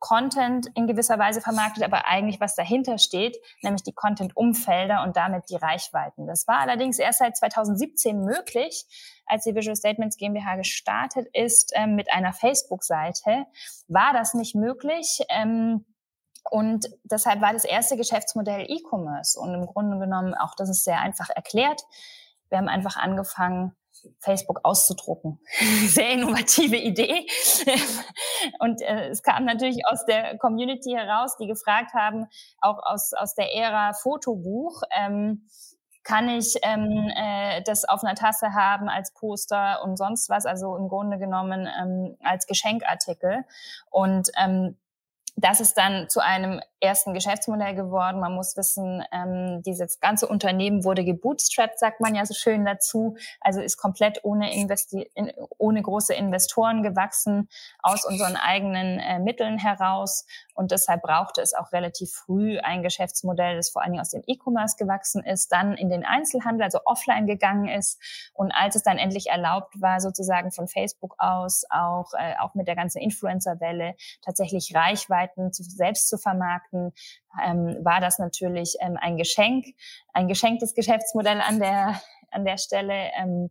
Content 0.00 0.68
in 0.74 0.86
gewisser 0.86 1.18
Weise 1.18 1.40
vermarktet, 1.40 1.84
aber 1.84 2.06
eigentlich 2.06 2.40
was 2.40 2.54
dahinter 2.56 2.98
steht, 2.98 3.36
nämlich 3.62 3.82
die 3.82 3.92
Content-Umfelder 3.92 5.02
und 5.02 5.16
damit 5.16 5.50
die 5.50 5.56
Reichweiten. 5.56 6.26
Das 6.26 6.48
war 6.48 6.58
allerdings 6.58 6.98
erst 6.98 7.20
seit 7.20 7.36
2017 7.36 8.24
möglich, 8.24 8.86
als 9.26 9.44
die 9.44 9.54
Visual 9.54 9.76
Statements 9.76 10.16
GmbH 10.16 10.56
gestartet 10.56 11.28
ist 11.34 11.72
ähm, 11.76 11.94
mit 11.94 12.12
einer 12.12 12.32
Facebook-Seite, 12.32 13.46
war 13.88 14.12
das 14.12 14.34
nicht 14.34 14.54
möglich. 14.54 15.20
Ähm, 15.28 15.84
und 16.50 16.88
deshalb 17.04 17.42
war 17.42 17.52
das 17.52 17.64
erste 17.64 17.96
Geschäftsmodell 17.96 18.66
E-Commerce. 18.68 19.38
Und 19.38 19.54
im 19.54 19.66
Grunde 19.66 19.98
genommen, 19.98 20.34
auch 20.34 20.54
das 20.56 20.70
ist 20.70 20.84
sehr 20.84 21.00
einfach 21.00 21.28
erklärt. 21.28 21.82
Wir 22.48 22.58
haben 22.58 22.68
einfach 22.68 22.96
angefangen, 22.96 23.76
Facebook 24.20 24.60
auszudrucken. 24.62 25.40
Sehr 25.86 26.10
innovative 26.10 26.76
Idee. 26.76 27.26
Und 28.58 28.82
äh, 28.82 29.08
es 29.08 29.22
kam 29.22 29.44
natürlich 29.44 29.86
aus 29.86 30.04
der 30.04 30.38
Community 30.38 30.92
heraus, 30.92 31.36
die 31.38 31.46
gefragt 31.46 31.92
haben, 31.94 32.26
auch 32.60 32.78
aus, 32.82 33.12
aus 33.12 33.34
der 33.34 33.54
Ära 33.54 33.92
Fotobuch, 33.92 34.82
ähm, 34.96 35.46
kann 36.02 36.28
ich 36.28 36.56
ähm, 36.62 37.10
äh, 37.14 37.62
das 37.62 37.84
auf 37.84 38.02
einer 38.02 38.14
Tasse 38.14 38.54
haben 38.54 38.88
als 38.88 39.12
Poster 39.12 39.82
und 39.84 39.96
sonst 39.96 40.30
was, 40.30 40.46
also 40.46 40.76
im 40.76 40.88
Grunde 40.88 41.18
genommen 41.18 41.68
ähm, 41.80 42.16
als 42.22 42.46
Geschenkartikel. 42.46 43.44
Und 43.90 44.30
ähm, 44.38 44.78
das 45.36 45.60
ist 45.60 45.74
dann 45.74 46.08
zu 46.08 46.20
einem 46.20 46.60
ersten 46.80 47.14
Geschäftsmodell 47.14 47.74
geworden. 47.74 48.20
Man 48.20 48.34
muss 48.34 48.56
wissen, 48.56 49.04
ähm, 49.12 49.62
dieses 49.62 50.00
ganze 50.00 50.26
Unternehmen 50.26 50.84
wurde 50.84 51.04
gebootstrapped, 51.04 51.78
sagt 51.78 52.00
man 52.00 52.14
ja 52.14 52.24
so 52.24 52.34
schön 52.34 52.64
dazu. 52.64 53.16
Also 53.40 53.60
ist 53.60 53.76
komplett 53.76 54.24
ohne, 54.24 54.54
Investi 54.54 55.10
in, 55.14 55.32
ohne 55.58 55.82
große 55.82 56.14
Investoren 56.14 56.82
gewachsen, 56.82 57.48
aus 57.82 58.04
unseren 58.04 58.36
eigenen 58.36 58.98
äh, 58.98 59.18
Mitteln 59.18 59.58
heraus. 59.58 60.24
Und 60.54 60.70
deshalb 60.70 61.02
brauchte 61.02 61.40
es 61.40 61.54
auch 61.54 61.72
relativ 61.72 62.12
früh 62.12 62.58
ein 62.58 62.82
Geschäftsmodell, 62.82 63.56
das 63.56 63.70
vor 63.70 63.82
allen 63.82 63.92
Dingen 63.92 64.02
aus 64.02 64.10
dem 64.10 64.22
E-Commerce 64.26 64.76
gewachsen 64.78 65.24
ist, 65.24 65.52
dann 65.52 65.74
in 65.74 65.90
den 65.90 66.04
Einzelhandel, 66.04 66.64
also 66.64 66.80
offline 66.84 67.26
gegangen 67.26 67.68
ist. 67.68 67.98
Und 68.34 68.52
als 68.52 68.76
es 68.76 68.82
dann 68.82 68.98
endlich 68.98 69.28
erlaubt 69.28 69.80
war, 69.80 70.00
sozusagen 70.00 70.50
von 70.50 70.68
Facebook 70.68 71.14
aus, 71.18 71.64
auch, 71.70 72.12
äh, 72.14 72.34
auch 72.40 72.54
mit 72.54 72.68
der 72.68 72.76
ganzen 72.76 72.98
Influencer-Welle, 72.98 73.94
tatsächlich 74.22 74.74
Reichweiten 74.74 75.52
zu, 75.52 75.62
selbst 75.62 76.08
zu 76.08 76.18
vermarkten, 76.18 76.69
Märkten 76.70 76.92
ähm, 77.42 77.84
war 77.84 78.00
das 78.00 78.18
natürlich 78.18 78.76
ähm, 78.80 78.96
ein 79.00 79.16
Geschenk, 79.16 79.66
ein 80.12 80.28
geschenktes 80.28 80.74
Geschäftsmodell 80.74 81.40
an 81.40 81.58
der, 81.58 82.00
an 82.30 82.44
der 82.44 82.58
Stelle. 82.58 83.10
Ähm, 83.18 83.50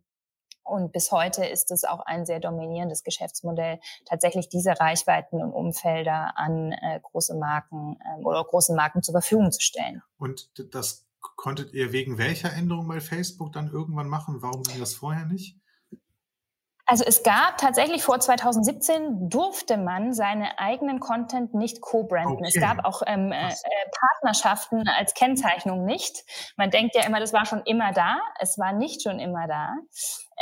und 0.62 0.92
bis 0.92 1.10
heute 1.10 1.44
ist 1.44 1.70
es 1.70 1.84
auch 1.84 2.00
ein 2.00 2.26
sehr 2.26 2.38
dominierendes 2.38 3.02
Geschäftsmodell, 3.02 3.80
tatsächlich 4.04 4.48
diese 4.48 4.78
Reichweiten 4.78 5.42
und 5.42 5.52
Umfelder 5.52 6.34
an 6.36 6.72
äh, 6.72 7.00
große 7.02 7.34
Marken 7.34 7.98
ähm, 8.06 8.24
oder 8.24 8.44
großen 8.44 8.76
Marken 8.76 9.02
zur 9.02 9.12
Verfügung 9.12 9.50
zu 9.50 9.60
stellen. 9.60 10.02
Und 10.18 10.50
das 10.74 11.06
konntet 11.36 11.72
ihr 11.72 11.92
wegen 11.92 12.18
welcher 12.18 12.52
Änderung 12.52 12.88
bei 12.88 13.00
Facebook 13.00 13.52
dann 13.52 13.70
irgendwann 13.70 14.08
machen? 14.08 14.42
Warum 14.42 14.62
ging 14.62 14.78
das 14.78 14.94
vorher 14.94 15.26
nicht? 15.26 15.59
Also 16.90 17.04
es 17.06 17.22
gab 17.22 17.56
tatsächlich 17.58 18.02
vor 18.02 18.18
2017 18.18 19.30
durfte 19.30 19.76
man 19.76 20.12
seine 20.12 20.58
eigenen 20.58 20.98
Content 20.98 21.54
nicht 21.54 21.80
co-branden. 21.80 22.38
Okay. 22.38 22.48
Es 22.48 22.60
gab 22.60 22.84
auch 22.84 23.02
ähm, 23.06 23.30
äh, 23.30 23.48
Partnerschaften 23.92 24.88
als 24.88 25.14
Kennzeichnung 25.14 25.84
nicht. 25.84 26.24
Man 26.56 26.70
denkt 26.70 26.96
ja 26.96 27.04
immer, 27.06 27.20
das 27.20 27.32
war 27.32 27.46
schon 27.46 27.62
immer 27.62 27.92
da. 27.92 28.18
Es 28.40 28.58
war 28.58 28.72
nicht 28.72 29.04
schon 29.04 29.20
immer 29.20 29.46
da. 29.46 29.72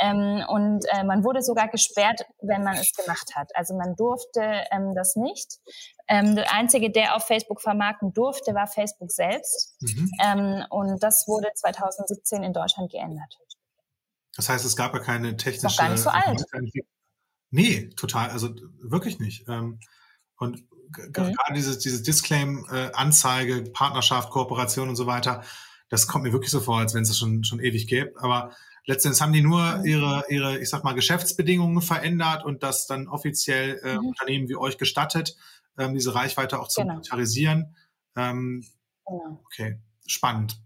Ähm, 0.01 0.43
und 0.47 0.85
äh, 0.91 1.03
man 1.03 1.23
wurde 1.23 1.43
sogar 1.43 1.67
gesperrt, 1.67 2.25
wenn 2.41 2.63
man 2.63 2.77
es 2.77 2.93
gemacht 2.93 3.35
hat. 3.35 3.55
Also 3.55 3.75
man 3.75 3.95
durfte 3.95 4.41
ähm, 4.71 4.95
das 4.95 5.15
nicht. 5.15 5.59
Ähm, 6.07 6.35
der 6.35 6.51
einzige, 6.51 6.89
der 6.89 7.15
auf 7.15 7.27
Facebook 7.27 7.61
vermarkten 7.61 8.11
durfte, 8.11 8.55
war 8.55 8.65
Facebook 8.65 9.11
selbst. 9.11 9.75
Mhm. 9.81 10.11
Ähm, 10.25 10.65
und 10.71 11.03
das 11.03 11.27
wurde 11.27 11.49
2017 11.53 12.41
in 12.41 12.53
Deutschland 12.53 12.91
geändert. 12.91 13.37
Das 14.35 14.49
heißt, 14.49 14.65
es 14.65 14.75
gab 14.75 14.93
ja 14.93 14.99
keine 14.99 15.37
technische. 15.37 15.67
Ist 15.67 15.77
doch 15.77 15.83
gar 15.83 15.89
nicht 15.89 16.03
so 16.03 16.09
alt. 16.09 16.43
Nee, 17.51 17.89
total. 17.95 18.29
Also 18.29 18.53
wirklich 18.81 19.19
nicht. 19.19 19.47
Ähm, 19.47 19.79
und 20.37 20.63
mhm. 20.97 21.11
gerade 21.11 21.53
dieses, 21.55 21.79
dieses 21.79 22.03
Disclaim, 22.03 22.65
äh, 22.71 22.91
Anzeige, 22.93 23.63
Partnerschaft, 23.71 24.29
Kooperation 24.29 24.89
und 24.89 24.95
so 24.95 25.07
weiter, 25.07 25.43
das 25.89 26.07
kommt 26.07 26.23
mir 26.23 26.33
wirklich 26.33 26.51
so 26.51 26.59
vor, 26.59 26.79
als 26.79 26.93
wenn 26.93 27.03
es 27.03 27.09
es 27.09 27.17
schon, 27.17 27.43
schon 27.43 27.59
ewig 27.59 27.87
gäbe. 27.87 28.13
Aber 28.21 28.55
letztendlich 28.85 29.21
haben 29.21 29.33
die 29.33 29.41
nur 29.41 29.79
mhm. 29.79 29.85
ihre, 29.85 30.23
ihre, 30.29 30.59
ich 30.59 30.69
sag 30.69 30.83
mal, 30.83 30.93
Geschäftsbedingungen 30.93 31.81
verändert 31.81 32.45
und 32.45 32.61
das 32.61 32.85
dann 32.85 33.07
offiziell 33.07 33.79
äh, 33.83 33.95
mhm. 33.95 34.07
Unternehmen 34.07 34.47
wie 34.47 34.55
euch 34.55 34.77
gestattet, 34.77 35.35
ähm, 35.77 35.95
diese 35.95 36.13
Reichweite 36.13 36.59
auch 36.59 36.67
zu 36.67 36.81
genau. 36.81 36.93
monetarisieren. 36.93 37.75
Ähm, 38.15 38.63
genau. 39.05 39.41
Okay, 39.45 39.79
spannend 40.05 40.61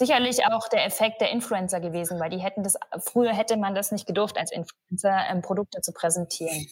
sicherlich 0.00 0.44
auch 0.46 0.68
der 0.68 0.86
Effekt 0.86 1.20
der 1.20 1.30
Influencer 1.30 1.78
gewesen, 1.78 2.18
weil 2.18 2.30
die 2.30 2.38
hätten 2.38 2.64
das, 2.64 2.74
früher 2.98 3.32
hätte 3.32 3.56
man 3.58 3.74
das 3.74 3.92
nicht 3.92 4.06
gedurft, 4.06 4.38
als 4.38 4.50
Influencer 4.50 5.26
ähm, 5.30 5.42
Produkte 5.42 5.82
zu 5.82 5.92
präsentieren. 5.92 6.66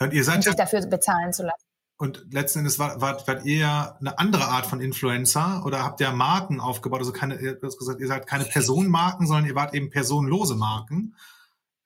und 0.00 0.12
ihr 0.12 0.24
seid 0.24 0.36
und 0.36 0.42
sich 0.44 0.52
ja, 0.54 0.56
dafür 0.56 0.84
bezahlen 0.86 1.32
zu 1.32 1.44
lassen. 1.44 1.66
Und 1.98 2.24
letzten 2.32 2.60
Endes 2.60 2.78
wart, 2.78 3.00
wart, 3.00 3.28
wart 3.28 3.44
ihr 3.44 3.58
ja 3.58 3.96
eine 4.00 4.18
andere 4.18 4.46
Art 4.46 4.66
von 4.66 4.80
Influencer 4.80 5.62
oder 5.64 5.84
habt 5.84 6.00
ihr 6.00 6.10
Marken 6.10 6.58
aufgebaut? 6.58 7.00
Also 7.00 7.12
keine, 7.12 7.36
ihr, 7.36 7.54
gesagt, 7.54 8.00
ihr 8.00 8.08
seid 8.08 8.26
keine 8.26 8.44
Personenmarken, 8.44 9.26
sondern 9.26 9.46
ihr 9.46 9.54
wart 9.54 9.74
eben 9.74 9.90
personenlose 9.90 10.56
Marken. 10.56 11.14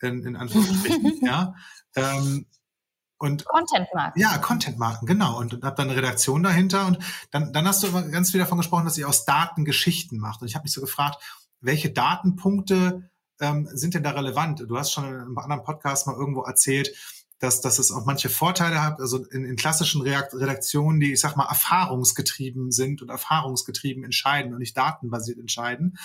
In, 0.00 0.24
in 0.24 0.36
Anführungsstrichen, 0.36 1.20
ja. 1.22 1.54
Ähm, 1.96 2.46
und 3.18 3.44
Content-Marken. 3.46 4.20
Ja, 4.20 4.36
Content-Marken, 4.38 5.06
genau. 5.06 5.38
Und, 5.38 5.54
und 5.54 5.64
hab 5.64 5.76
dann 5.76 5.88
eine 5.88 5.96
Redaktion 5.96 6.42
dahinter. 6.42 6.86
Und 6.86 6.98
dann, 7.30 7.52
dann 7.52 7.66
hast 7.66 7.82
du 7.82 7.86
immer 7.86 8.02
ganz 8.02 8.30
viel 8.30 8.40
davon 8.40 8.58
gesprochen, 8.58 8.84
dass 8.84 8.98
ihr 8.98 9.08
aus 9.08 9.24
Daten 9.24 9.64
Geschichten 9.64 10.18
macht. 10.18 10.42
Und 10.42 10.48
ich 10.48 10.54
habe 10.54 10.64
mich 10.64 10.72
so 10.72 10.80
gefragt, 10.80 11.22
welche 11.60 11.90
Datenpunkte 11.90 13.08
ähm, 13.40 13.68
sind 13.72 13.94
denn 13.94 14.02
da 14.02 14.10
relevant? 14.10 14.64
Du 14.68 14.76
hast 14.76 14.92
schon 14.92 15.04
in 15.04 15.14
einem 15.14 15.38
anderen 15.38 15.62
Podcast 15.62 16.06
mal 16.06 16.16
irgendwo 16.16 16.42
erzählt, 16.42 16.94
dass, 17.38 17.60
dass 17.60 17.78
es 17.78 17.92
auch 17.92 18.06
manche 18.06 18.28
Vorteile 18.28 18.82
hat, 18.82 19.00
also 19.00 19.24
in, 19.26 19.44
in 19.44 19.56
klassischen 19.56 20.02
Redaktionen, 20.02 21.00
die, 21.00 21.12
ich 21.12 21.20
sag 21.20 21.36
mal, 21.36 21.46
erfahrungsgetrieben 21.46 22.72
sind 22.72 23.02
und 23.02 23.10
erfahrungsgetrieben 23.10 24.04
entscheiden 24.04 24.52
und 24.52 24.58
nicht 24.58 24.76
datenbasiert 24.76 25.38
entscheiden 25.38 25.98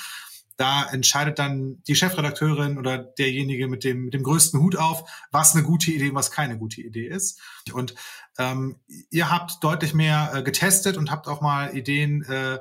da 0.62 0.84
entscheidet 0.84 1.40
dann 1.40 1.82
die 1.88 1.96
Chefredakteurin 1.96 2.78
oder 2.78 3.00
derjenige 3.00 3.68
mit 3.68 3.84
dem, 3.84 4.06
mit 4.06 4.14
dem 4.14 4.22
größten 4.22 4.62
Hut 4.62 4.76
auf, 4.76 5.10
was 5.32 5.56
eine 5.56 5.64
gute 5.64 5.90
Idee, 5.90 6.14
was 6.14 6.30
keine 6.30 6.56
gute 6.56 6.82
Idee 6.82 7.08
ist. 7.08 7.42
Und 7.74 7.96
ähm, 8.38 8.80
ihr 9.10 9.32
habt 9.32 9.64
deutlich 9.64 9.96
mehr 9.96 10.32
äh, 10.36 10.44
getestet 10.44 10.98
und 10.98 11.10
habt 11.10 11.28
auch 11.28 11.42
mal 11.42 11.76
Ideen, 11.76 12.22
äh, 12.26 12.60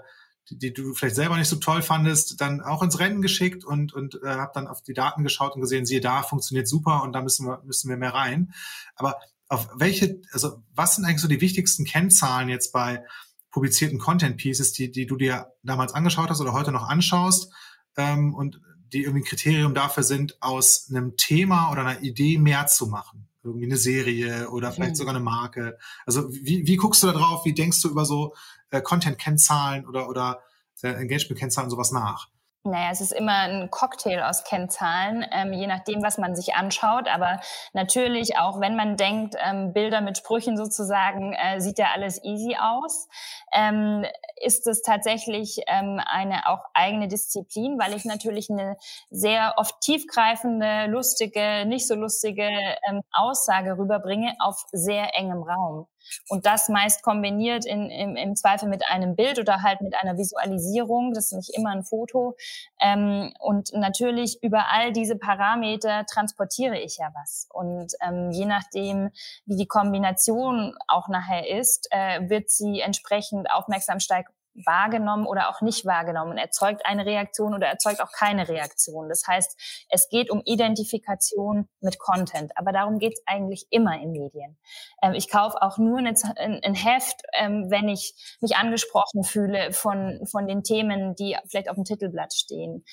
die, 0.49 0.59
die 0.59 0.73
du 0.73 0.95
vielleicht 0.95 1.14
selber 1.14 1.37
nicht 1.37 1.49
so 1.49 1.57
toll 1.57 1.83
fandest, 1.83 2.40
dann 2.40 2.62
auch 2.62 2.83
ins 2.83 2.99
Rennen 2.99 3.21
geschickt 3.21 3.66
und, 3.66 3.92
und 3.92 4.14
äh, 4.23 4.28
habt 4.28 4.57
dann 4.57 4.66
auf 4.66 4.80
die 4.80 4.95
Daten 4.95 5.23
geschaut 5.23 5.54
und 5.54 5.61
gesehen, 5.61 5.85
siehe 5.85 6.00
da, 6.00 6.23
funktioniert 6.23 6.69
super 6.69 7.02
und 7.02 7.12
da 7.12 7.21
müssen 7.21 7.47
wir, 7.47 7.61
müssen 7.66 7.90
wir 7.90 7.99
mehr 7.99 8.14
rein. 8.14 8.54
Aber 8.97 9.21
auf 9.49 9.69
welche, 9.75 10.23
also 10.33 10.62
was 10.75 10.97
sind 10.97 11.04
eigentlich 11.04 11.21
so 11.21 11.28
die 11.28 11.42
wichtigsten 11.42 11.85
Kennzahlen 11.85 12.49
jetzt 12.49 12.73
bei 12.73 13.04
publizierten 13.50 13.99
Content 13.99 14.38
Pieces, 14.38 14.73
die, 14.73 14.90
die 14.90 15.04
du 15.04 15.16
dir 15.16 15.52
damals 15.62 15.92
angeschaut 15.92 16.30
hast 16.30 16.40
oder 16.40 16.54
heute 16.54 16.73
noch 16.73 16.88
anschaust? 16.88 17.52
Ähm, 17.97 18.35
und 18.35 18.61
die 18.93 19.03
irgendwie 19.03 19.21
ein 19.23 19.25
Kriterium 19.25 19.75
dafür 19.75 20.03
sind, 20.03 20.41
aus 20.43 20.89
einem 20.91 21.17
Thema 21.17 21.71
oder 21.71 21.83
einer 21.83 22.03
Idee 22.03 22.39
mehr 22.39 22.67
zu 22.67 22.87
machen. 22.87 23.29
Irgendwie 23.43 23.67
eine 23.67 23.77
Serie 23.77 24.51
oder 24.51 24.73
vielleicht 24.73 24.93
mhm. 24.93 24.97
sogar 24.97 25.15
eine 25.15 25.25
Marke. 25.25 25.79
Also 26.05 26.33
wie, 26.33 26.67
wie 26.67 26.77
guckst 26.77 27.03
du 27.03 27.07
da 27.07 27.13
drauf? 27.13 27.45
Wie 27.45 27.55
denkst 27.55 27.81
du 27.83 27.89
über 27.89 28.05
so 28.05 28.35
äh, 28.71 28.83
Content-Kennzahlen 28.83 29.87
oder, 29.87 30.09
oder 30.09 30.41
äh, 30.83 30.89
Engagement-Kennzahlen 30.89 31.71
sowas 31.71 31.93
nach? 31.93 32.29
Naja, 32.62 32.90
es 32.90 33.00
ist 33.00 33.12
immer 33.12 33.38
ein 33.38 33.71
Cocktail 33.71 34.23
aus 34.23 34.45
Kennzahlen, 34.45 35.25
ähm, 35.33 35.55
je 35.55 35.67
nachdem, 35.67 36.02
was 36.02 36.19
man 36.19 36.37
sich 36.37 36.55
anschaut. 36.55 37.09
Aber 37.09 37.40
natürlich, 37.73 38.37
auch 38.37 38.61
wenn 38.61 38.76
man 38.76 38.99
denkt, 38.99 39.35
ähm, 39.43 39.73
Bilder 39.73 40.02
mit 40.02 40.19
Sprüchen 40.19 40.59
sozusagen, 40.59 41.33
äh, 41.33 41.59
sieht 41.61 41.79
ja 41.79 41.87
alles 41.95 42.23
easy 42.23 42.59
aus, 42.61 43.09
ähm, 43.55 44.05
ist 44.37 44.67
es 44.67 44.83
tatsächlich 44.83 45.62
ähm, 45.69 46.02
eine 46.05 46.49
auch 46.49 46.67
eigene 46.75 47.09
Disziplin, 47.09 47.79
weil 47.79 47.95
ich 47.95 48.05
natürlich 48.05 48.50
eine 48.50 48.76
sehr 49.09 49.55
oft 49.57 49.81
tiefgreifende, 49.81 50.85
lustige, 50.88 51.64
nicht 51.64 51.88
so 51.88 51.95
lustige 51.95 52.47
ähm, 52.90 53.00
Aussage 53.11 53.79
rüberbringe 53.79 54.35
auf 54.38 54.67
sehr 54.71 55.17
engem 55.17 55.43
Raum. 55.45 55.87
Und 56.29 56.47
das 56.47 56.69
meist 56.69 57.02
kombiniert 57.02 57.67
in, 57.67 57.90
im, 57.90 58.17
im 58.17 58.37
Zweifel 58.37 58.69
mit 58.69 58.87
einem 58.88 59.17
Bild 59.17 59.38
oder 59.38 59.62
halt 59.62 59.81
mit 59.81 59.95
einer 60.00 60.17
Visualisierung. 60.17 61.12
Das 61.14 61.26
ist 61.26 61.33
nicht 61.33 61.57
immer 61.57 61.71
ein 61.71 61.85
Foto. 61.85 62.37
Ähm, 62.81 63.33
und 63.38 63.73
natürlich 63.73 64.43
über 64.43 64.69
all 64.69 64.93
diese 64.93 65.17
Parameter 65.17 66.05
transportiere 66.07 66.79
ich 66.79 66.99
ja 66.99 67.12
was. 67.14 67.47
Und 67.52 67.95
ähm, 68.00 68.31
je 68.31 68.47
nachdem, 68.47 69.11
wie 69.47 69.57
die 69.57 69.67
Kombination 69.67 70.75
auch 70.88 71.09
nachher 71.09 71.49
ist, 71.49 71.88
äh, 71.90 72.29
wird 72.29 72.50
sie 72.50 72.81
entsprechend 72.81 73.50
aufmerksam 73.50 74.00
steig 74.00 74.31
wahrgenommen 74.64 75.26
oder 75.26 75.49
auch 75.50 75.61
nicht 75.61 75.85
wahrgenommen, 75.85 76.38
erzeugt 76.38 76.87
eine 76.87 77.07
Reaktion 77.07 77.55
oder 77.55 77.67
erzeugt 77.67 78.00
auch 78.00 78.12
keine 78.12 78.49
Reaktion. 78.49 79.09
Das 79.09 79.26
heißt, 79.26 79.87
es 79.88 80.09
geht 80.09 80.31
um 80.31 80.43
Identifikation 80.45 81.69
mit 81.81 81.99
Content, 81.99 82.52
aber 82.57 82.73
darum 82.73 82.99
geht 82.99 83.14
es 83.14 83.23
eigentlich 83.26 83.67
immer 83.71 84.00
in 84.00 84.12
Medien. 84.12 84.59
Ähm, 85.02 85.14
ich 85.14 85.29
kaufe 85.29 85.61
auch 85.61 85.79
nur 85.79 85.99
eine, 85.99 86.14
ein, 86.37 86.75
Heft, 86.75 87.23
ähm, 87.35 87.67
wenn 87.69 87.88
ich 87.88 88.14
mich 88.40 88.57
angesprochen 88.57 89.25
fühle 89.25 89.73
von, 89.73 90.21
von 90.31 90.47
den 90.47 90.62
Themen, 90.62 91.14
die 91.14 91.37
vielleicht 91.49 91.69
auf 91.69 91.76
dem 91.76 91.85
Titelblatt 91.85 92.33
stehen. 92.33 92.85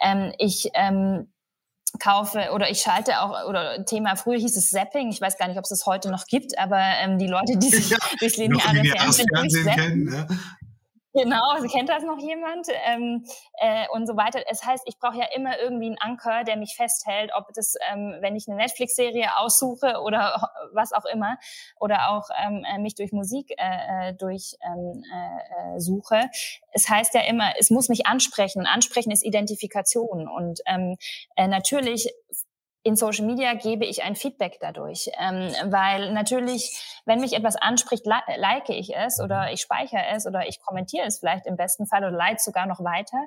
Ähm, 0.00 0.32
ich 0.38 0.70
ähm, 0.74 1.32
kaufe 1.98 2.50
oder 2.52 2.70
ich 2.70 2.80
schalte 2.80 3.20
auch 3.20 3.48
oder 3.48 3.84
Thema 3.84 4.16
früher 4.16 4.38
hieß 4.38 4.56
es 4.56 4.70
Zapping 4.70 5.10
ich 5.10 5.20
weiß 5.20 5.38
gar 5.38 5.48
nicht 5.48 5.58
ob 5.58 5.64
es 5.64 5.70
es 5.70 5.86
heute 5.86 6.10
noch 6.10 6.26
gibt 6.26 6.58
aber 6.58 6.80
ähm, 7.02 7.18
die 7.18 7.26
Leute 7.26 7.56
die 7.56 7.68
sich 7.68 7.90
ja, 7.90 7.98
durchs 8.18 8.36
lineare 8.36 8.84
Fernsehen, 8.84 9.26
Fernsehen 9.32 9.66
kennen, 9.66 10.04
ne? 10.04 10.26
Genau, 11.16 11.56
kennt 11.72 11.88
das 11.88 12.02
noch 12.02 12.18
jemand? 12.18 12.68
Ähm, 12.84 13.24
äh, 13.54 13.86
und 13.92 14.06
so 14.06 14.16
weiter. 14.16 14.42
Es 14.50 14.64
heißt, 14.64 14.84
ich 14.86 14.98
brauche 14.98 15.16
ja 15.16 15.26
immer 15.34 15.58
irgendwie 15.58 15.86
einen 15.86 15.98
Anker, 15.98 16.44
der 16.44 16.56
mich 16.56 16.76
festhält, 16.76 17.30
ob 17.34 17.52
das, 17.54 17.74
ähm, 17.90 18.16
wenn 18.20 18.36
ich 18.36 18.46
eine 18.48 18.56
Netflix-Serie 18.56 19.38
aussuche 19.38 20.00
oder 20.02 20.52
was 20.72 20.92
auch 20.92 21.06
immer, 21.06 21.38
oder 21.80 22.10
auch 22.10 22.28
ähm, 22.44 22.64
äh, 22.64 22.78
mich 22.78 22.94
durch 22.94 23.12
Musik 23.12 23.50
äh, 23.56 24.10
äh 24.10 24.14
durch 24.14 24.56
ähm, 24.62 25.02
äh, 25.10 25.80
suche. 25.80 26.28
Es 26.72 26.88
heißt 26.88 27.14
ja 27.14 27.22
immer, 27.22 27.54
es 27.58 27.70
muss 27.70 27.88
mich 27.88 28.06
ansprechen. 28.06 28.66
Ansprechen 28.66 29.10
ist 29.10 29.24
Identifikation. 29.24 30.28
Und 30.28 30.60
ähm, 30.66 30.96
äh, 31.36 31.48
natürlich 31.48 32.12
in 32.86 32.94
Social 32.94 33.26
Media 33.26 33.54
gebe 33.54 33.84
ich 33.84 34.04
ein 34.04 34.14
Feedback 34.14 34.58
dadurch, 34.60 35.10
ähm, 35.18 35.52
weil 35.72 36.12
natürlich, 36.12 37.00
wenn 37.04 37.20
mich 37.20 37.32
etwas 37.32 37.56
anspricht, 37.56 38.06
li 38.06 38.14
like 38.36 38.68
ich 38.68 38.94
es 38.94 39.18
oder 39.18 39.46
mhm. 39.46 39.54
ich 39.54 39.60
speichere 39.62 40.04
es 40.14 40.24
oder 40.24 40.46
ich 40.46 40.60
kommentiere 40.60 41.04
es 41.04 41.18
vielleicht 41.18 41.46
im 41.46 41.56
besten 41.56 41.88
Fall 41.88 42.04
oder 42.04 42.16
leite 42.16 42.40
sogar 42.40 42.66
noch 42.66 42.78
weiter 42.84 43.18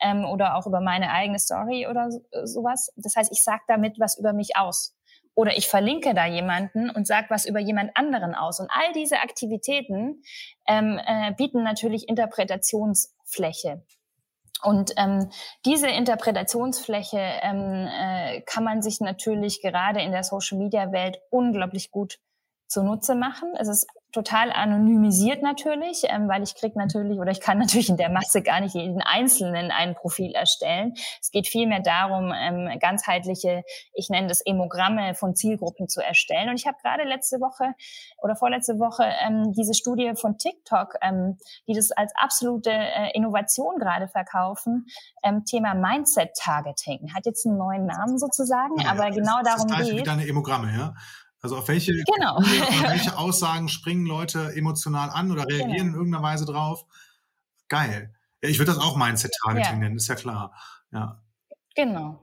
ähm, 0.00 0.24
oder 0.24 0.56
auch 0.56 0.66
über 0.66 0.80
meine 0.80 1.10
eigene 1.10 1.38
Story 1.38 1.86
oder 1.86 2.10
so, 2.10 2.20
sowas. 2.44 2.90
Das 2.96 3.14
heißt, 3.14 3.30
ich 3.30 3.44
sage 3.44 3.60
damit 3.68 4.00
was 4.00 4.18
über 4.18 4.32
mich 4.32 4.56
aus 4.56 4.96
oder 5.34 5.58
ich 5.58 5.68
verlinke 5.68 6.14
da 6.14 6.24
jemanden 6.24 6.88
und 6.88 7.06
sage 7.06 7.26
was 7.28 7.44
über 7.44 7.60
jemand 7.60 7.94
anderen 7.94 8.34
aus. 8.34 8.60
Und 8.60 8.70
all 8.70 8.94
diese 8.94 9.18
Aktivitäten 9.18 10.22
ähm, 10.66 10.98
äh, 11.06 11.34
bieten 11.36 11.62
natürlich 11.62 12.08
Interpretationsfläche. 12.08 13.84
Und 14.62 14.92
ähm, 14.96 15.30
diese 15.64 15.88
Interpretationsfläche 15.88 17.18
ähm, 17.18 17.88
äh, 17.88 18.40
kann 18.42 18.64
man 18.64 18.82
sich 18.82 19.00
natürlich 19.00 19.60
gerade 19.60 20.00
in 20.00 20.12
der 20.12 20.24
Social-Media-Welt 20.24 21.18
unglaublich 21.30 21.90
gut 21.90 22.18
zunutze 22.68 23.14
machen. 23.14 23.52
Es 23.58 23.68
ist 23.68 23.86
total 24.12 24.52
anonymisiert 24.52 25.42
natürlich, 25.42 26.04
ähm, 26.04 26.28
weil 26.28 26.42
ich 26.42 26.54
krieg 26.54 26.76
natürlich 26.76 27.18
oder 27.18 27.30
ich 27.30 27.40
kann 27.40 27.58
natürlich 27.62 27.88
in 27.88 27.96
der 27.96 28.10
Masse 28.10 28.42
gar 28.42 28.60
nicht 28.60 28.74
jeden 28.74 29.02
Einzelnen 29.02 29.70
ein 29.70 29.94
Profil 29.94 30.32
erstellen. 30.32 30.94
Es 31.20 31.30
geht 31.30 31.48
vielmehr 31.48 31.80
darum, 31.80 32.32
ähm, 32.34 32.78
ganzheitliche, 32.78 33.64
ich 33.94 34.10
nenne 34.10 34.28
das 34.28 34.40
Emogramme 34.44 35.14
von 35.14 35.34
Zielgruppen 35.34 35.88
zu 35.88 36.00
erstellen. 36.00 36.48
Und 36.50 36.56
ich 36.56 36.66
habe 36.66 36.76
gerade 36.82 37.04
letzte 37.04 37.40
Woche 37.40 37.74
oder 38.18 38.36
vorletzte 38.36 38.78
Woche 38.78 39.04
ähm, 39.26 39.52
diese 39.52 39.74
Studie 39.74 40.12
von 40.14 40.38
TikTok, 40.38 40.96
ähm, 41.00 41.38
die 41.66 41.74
das 41.74 41.90
als 41.90 42.12
absolute 42.16 42.70
äh, 42.70 43.10
Innovation 43.14 43.78
gerade 43.78 44.08
verkaufen, 44.08 44.86
ähm, 45.22 45.44
Thema 45.44 45.74
Mindset-Targeting. 45.74 47.14
Hat 47.14 47.26
jetzt 47.26 47.46
einen 47.46 47.56
neuen 47.56 47.86
Namen 47.86 48.18
sozusagen, 48.18 48.78
ja, 48.78 48.90
aber 48.90 49.10
genau 49.10 49.42
darum 49.42 49.68
das 49.68 49.88
geht. 49.88 50.00
Wieder 50.00 50.12
eine 50.12 50.26
Emogramme, 50.26 50.72
ja? 50.72 50.94
Also 51.42 51.56
auf 51.56 51.68
welche, 51.68 51.92
genau. 51.92 52.36
auf 52.36 52.82
welche 52.82 53.18
Aussagen 53.18 53.68
springen 53.68 54.06
Leute 54.06 54.54
emotional 54.54 55.10
an 55.10 55.30
oder 55.32 55.44
reagieren 55.46 55.70
genau. 55.70 55.88
in 55.88 55.94
irgendeiner 55.94 56.22
Weise 56.22 56.46
drauf? 56.46 56.86
Geil. 57.68 58.14
Ich 58.40 58.58
würde 58.58 58.72
das 58.72 58.80
auch 58.80 58.96
Mindset-Targeting 58.96 59.74
ja. 59.74 59.78
nennen, 59.78 59.96
ist 59.96 60.08
ja 60.08 60.14
klar. 60.14 60.54
Ja. 60.92 61.22
Genau. 61.74 62.21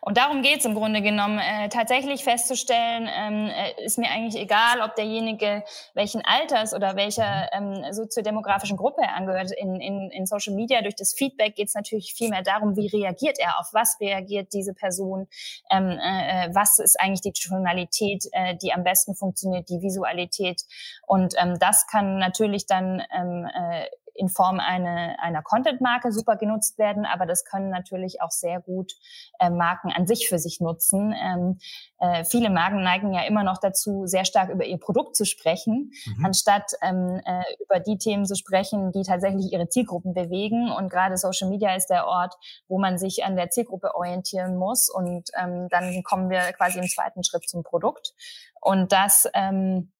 Und 0.00 0.16
darum 0.16 0.42
geht 0.42 0.58
es 0.60 0.64
im 0.64 0.74
Grunde 0.74 1.02
genommen, 1.02 1.38
äh, 1.38 1.68
tatsächlich 1.68 2.24
festzustellen, 2.24 3.08
ähm, 3.12 3.50
äh, 3.50 3.84
ist 3.84 3.98
mir 3.98 4.10
eigentlich 4.10 4.40
egal, 4.40 4.80
ob 4.80 4.94
derjenige 4.94 5.64
welchen 5.94 6.22
Alters 6.24 6.74
oder 6.74 6.96
welcher 6.96 7.48
ähm, 7.52 7.84
soziodemografischen 7.92 8.76
Gruppe 8.76 9.02
er 9.02 9.14
angehört. 9.14 9.50
In, 9.56 9.80
in, 9.80 10.10
in 10.10 10.26
Social 10.26 10.54
Media 10.54 10.82
durch 10.82 10.96
das 10.96 11.14
Feedback 11.14 11.54
geht 11.54 11.68
es 11.68 11.74
natürlich 11.74 12.14
viel 12.14 12.30
mehr 12.30 12.42
darum, 12.42 12.76
wie 12.76 12.88
reagiert 12.88 13.38
er, 13.38 13.58
auf 13.58 13.68
was 13.72 13.98
reagiert 14.00 14.52
diese 14.52 14.74
Person, 14.74 15.28
ähm, 15.70 15.90
äh, 15.90 16.46
äh 16.46 16.54
was 16.54 16.78
ist 16.78 16.98
eigentlich 17.00 17.20
die 17.20 17.32
Tonalität, 17.32 18.24
äh, 18.32 18.56
die 18.56 18.72
am 18.72 18.84
besten 18.84 19.14
funktioniert, 19.14 19.68
die 19.68 19.82
Visualität. 19.82 20.62
Und 21.06 21.34
ähm, 21.38 21.58
das 21.58 21.86
kann 21.86 22.18
natürlich 22.18 22.66
dann 22.66 23.02
ähm, 23.14 23.46
äh, 23.46 23.86
in 24.18 24.28
Form 24.28 24.60
eine, 24.60 25.16
einer 25.20 25.42
Content-Marke 25.42 26.12
super 26.12 26.36
genutzt 26.36 26.78
werden, 26.78 27.06
aber 27.06 27.24
das 27.24 27.44
können 27.44 27.70
natürlich 27.70 28.20
auch 28.20 28.30
sehr 28.30 28.60
gut 28.60 28.94
äh, 29.38 29.48
Marken 29.48 29.92
an 29.92 30.06
sich 30.06 30.28
für 30.28 30.38
sich 30.38 30.60
nutzen. 30.60 31.14
Ähm, 31.18 31.58
äh, 31.98 32.24
viele 32.24 32.50
Marken 32.50 32.82
neigen 32.82 33.12
ja 33.12 33.22
immer 33.22 33.44
noch 33.44 33.58
dazu, 33.58 34.06
sehr 34.06 34.24
stark 34.24 34.50
über 34.50 34.64
ihr 34.64 34.78
Produkt 34.78 35.16
zu 35.16 35.24
sprechen, 35.24 35.92
mhm. 36.06 36.24
anstatt 36.24 36.72
ähm, 36.82 37.20
äh, 37.24 37.42
über 37.62 37.80
die 37.80 37.98
Themen 37.98 38.26
zu 38.26 38.34
sprechen, 38.34 38.92
die 38.92 39.02
tatsächlich 39.02 39.52
ihre 39.52 39.68
Zielgruppen 39.68 40.14
bewegen. 40.14 40.70
Und 40.70 40.90
gerade 40.90 41.16
Social 41.16 41.48
Media 41.48 41.74
ist 41.76 41.86
der 41.86 42.06
Ort, 42.06 42.34
wo 42.66 42.78
man 42.78 42.98
sich 42.98 43.24
an 43.24 43.36
der 43.36 43.50
Zielgruppe 43.50 43.94
orientieren 43.94 44.56
muss. 44.56 44.90
Und 44.90 45.30
ähm, 45.40 45.68
dann 45.70 46.02
kommen 46.02 46.28
wir 46.28 46.40
quasi 46.52 46.78
im 46.78 46.88
zweiten 46.88 47.22
Schritt 47.22 47.48
zum 47.48 47.62
Produkt. 47.62 48.12
Und 48.60 48.92
das 48.92 49.28
ähm, 49.34 49.92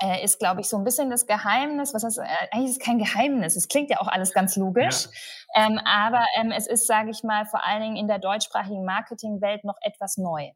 äh, 0.00 0.24
ist, 0.24 0.38
glaube 0.38 0.60
ich, 0.60 0.68
so 0.68 0.76
ein 0.76 0.84
bisschen 0.84 1.10
das 1.10 1.26
Geheimnis. 1.26 1.94
Was 1.94 2.04
heißt, 2.04 2.18
äh, 2.18 2.22
eigentlich 2.52 2.70
ist 2.70 2.78
es 2.80 2.84
kein 2.84 2.98
Geheimnis. 2.98 3.56
Es 3.56 3.68
klingt 3.68 3.90
ja 3.90 4.00
auch 4.00 4.08
alles 4.08 4.32
ganz 4.32 4.56
logisch. 4.56 5.06
Ja. 5.54 5.66
Ähm, 5.66 5.78
aber 5.84 6.24
ähm, 6.36 6.52
es 6.52 6.66
ist, 6.66 6.86
sage 6.86 7.10
ich 7.10 7.22
mal, 7.22 7.46
vor 7.46 7.64
allen 7.64 7.82
Dingen 7.82 7.96
in 7.96 8.06
der 8.06 8.18
deutschsprachigen 8.18 8.84
Marketingwelt 8.84 9.64
noch 9.64 9.76
etwas 9.82 10.16
neu. 10.16 10.50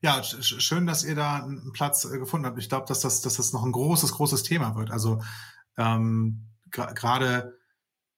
Ja, 0.00 0.22
schön, 0.22 0.86
dass 0.86 1.04
ihr 1.04 1.14
da 1.14 1.36
einen 1.36 1.72
Platz 1.72 2.04
äh, 2.04 2.18
gefunden 2.18 2.46
habt. 2.46 2.58
Ich 2.58 2.68
glaube, 2.68 2.86
dass 2.86 3.00
das, 3.00 3.20
dass 3.20 3.36
das 3.36 3.52
noch 3.52 3.64
ein 3.64 3.72
großes, 3.72 4.12
großes 4.12 4.42
Thema 4.42 4.76
wird. 4.76 4.90
Also 4.90 5.20
ähm, 5.76 6.48
gerade 6.70 7.58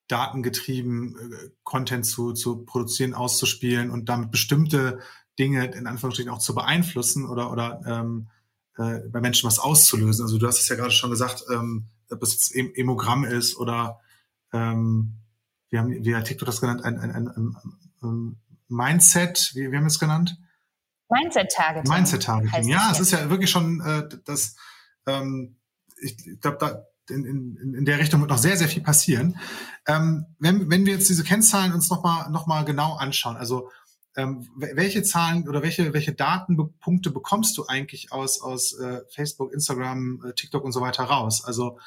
datengetrieben 0.09 1.17
äh, 1.17 1.51
Content 1.63 2.05
zu, 2.05 2.33
zu 2.33 2.65
produzieren, 2.65 3.15
auszuspielen 3.15 3.91
und 3.91 4.09
damit 4.09 4.31
bestimmte 4.31 5.01
Dinge 5.39 5.67
in 5.67 5.87
Anführungsstrichen 5.87 6.33
auch 6.33 6.39
zu 6.41 6.55
beeinflussen 6.55 7.27
oder, 7.29 7.51
oder 7.51 7.81
ähm, 7.87 8.29
äh, 8.79 9.01
bei 9.09 9.21
Menschen 9.21 9.47
was 9.47 9.59
auszulösen. 9.59 10.25
Also 10.25 10.39
du 10.39 10.47
hast 10.47 10.61
es 10.61 10.69
ja 10.69 10.77
gerade 10.77 10.91
schon 10.91 11.11
gesagt, 11.11 11.45
ähm, 11.53 11.87
ob 12.11 12.23
es 12.23 12.33
jetzt 12.33 12.55
Emogramm 12.77 13.25
ist 13.25 13.57
oder 13.57 14.01
ähm, 14.53 15.17
wir 15.71 15.81
haben, 15.81 16.05
wie 16.05 16.15
hat 16.15 16.25
TikTok 16.25 16.47
das 16.47 16.61
genannt, 16.61 16.85
ein, 16.85 16.99
ein, 16.99 17.29
ein, 17.29 17.57
ein 18.03 18.41
Mindset, 18.69 19.53
wie, 19.55 19.71
wie 19.71 19.77
haben 19.77 19.85
wir 19.85 19.89
es 19.89 19.99
genannt? 19.99 20.37
Mindset-Targeting. 21.09 21.93
Mindset-Targeting, 21.93 22.69
ja, 22.69 22.91
es 22.93 23.01
ist 23.01 23.13
ja 23.13 23.31
wirklich 23.31 23.51
schon 23.51 23.81
äh, 23.81 24.09
das, 24.25 24.57
ähm, 25.07 25.57
ich 26.01 26.41
glaube, 26.41 26.59
da 26.59 26.85
in, 27.11 27.25
in, 27.25 27.75
in 27.75 27.85
der 27.85 27.99
Richtung 27.99 28.21
wird 28.21 28.31
noch 28.31 28.39
sehr, 28.39 28.57
sehr 28.57 28.69
viel 28.69 28.83
passieren. 28.83 29.39
Ähm, 29.87 30.27
wenn, 30.39 30.71
wenn 30.71 30.87
wir 30.87 30.95
jetzt 30.95 31.09
diese 31.09 31.25
Kennzahlen 31.25 31.73
uns 31.73 31.91
nochmal 31.91 32.31
noch 32.31 32.47
mal 32.47 32.65
genau 32.65 32.95
anschauen, 32.95 33.37
also 33.37 33.71
ähm, 34.17 34.49
welche 34.57 35.03
Zahlen 35.03 35.49
oder 35.49 35.63
welche, 35.63 35.93
welche 35.93 36.13
Datenpunkte 36.13 37.11
bekommst 37.11 37.57
du 37.57 37.67
eigentlich 37.67 38.13
aus, 38.13 38.41
aus 38.41 38.73
äh, 38.79 39.03
Facebook, 39.09 39.53
Instagram, 39.53 40.25
äh, 40.27 40.33
TikTok 40.35 40.65
und 40.65 40.73
so 40.73 40.81
weiter 40.81 41.05
raus? 41.05 41.45
Also 41.45 41.79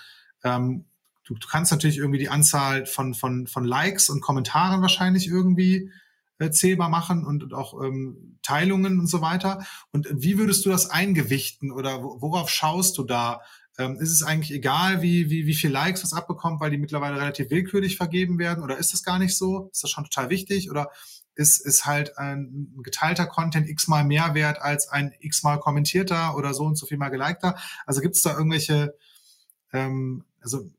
ähm, 0.43 0.85
du, 1.25 1.35
du 1.35 1.47
kannst 1.47 1.71
natürlich 1.71 1.97
irgendwie 1.97 2.19
die 2.19 2.29
Anzahl 2.29 2.85
von, 2.85 3.13
von, 3.13 3.47
von 3.47 3.65
Likes 3.65 4.09
und 4.09 4.21
Kommentaren 4.21 4.81
wahrscheinlich 4.81 5.27
irgendwie 5.27 5.91
äh, 6.39 6.49
zählbar 6.49 6.89
machen 6.89 7.25
und, 7.25 7.43
und 7.43 7.53
auch 7.53 7.81
ähm, 7.83 8.37
Teilungen 8.41 8.99
und 8.99 9.07
so 9.07 9.21
weiter. 9.21 9.65
Und 9.91 10.07
wie 10.11 10.37
würdest 10.37 10.65
du 10.65 10.69
das 10.69 10.89
eingewichten 10.89 11.71
oder 11.71 12.03
worauf 12.03 12.49
schaust 12.49 12.97
du 12.97 13.03
da? 13.03 13.41
Ähm, 13.77 13.97
ist 13.99 14.11
es 14.11 14.23
eigentlich 14.23 14.51
egal, 14.51 15.01
wie, 15.01 15.29
wie, 15.29 15.47
wie 15.47 15.55
viel 15.55 15.71
Likes 15.71 16.03
was 16.03 16.13
abbekommt, 16.13 16.61
weil 16.61 16.69
die 16.71 16.77
mittlerweile 16.77 17.19
relativ 17.19 17.49
willkürlich 17.49 17.97
vergeben 17.97 18.37
werden? 18.37 18.63
Oder 18.63 18.77
ist 18.77 18.93
das 18.93 19.03
gar 19.03 19.19
nicht 19.19 19.35
so? 19.35 19.69
Ist 19.71 19.83
das 19.83 19.89
schon 19.89 20.03
total 20.03 20.29
wichtig? 20.29 20.69
Oder 20.69 20.91
ist, 21.35 21.65
ist 21.65 21.85
halt 21.85 22.17
ein 22.17 22.73
geteilter 22.83 23.25
Content 23.25 23.67
x-mal 23.67 24.03
mehr 24.03 24.33
wert 24.33 24.61
als 24.61 24.87
ein 24.87 25.13
x-mal 25.19 25.59
kommentierter 25.59 26.35
oder 26.35 26.53
so 26.53 26.63
und 26.65 26.75
so 26.75 26.85
viel 26.85 26.97
mal 26.97 27.09
gelikter. 27.09 27.57
Also 27.85 28.01
gibt 28.01 28.15
es 28.15 28.21
da 28.21 28.33
irgendwelche, 28.33 28.95
ähm, 29.71 30.25
also 30.41 30.69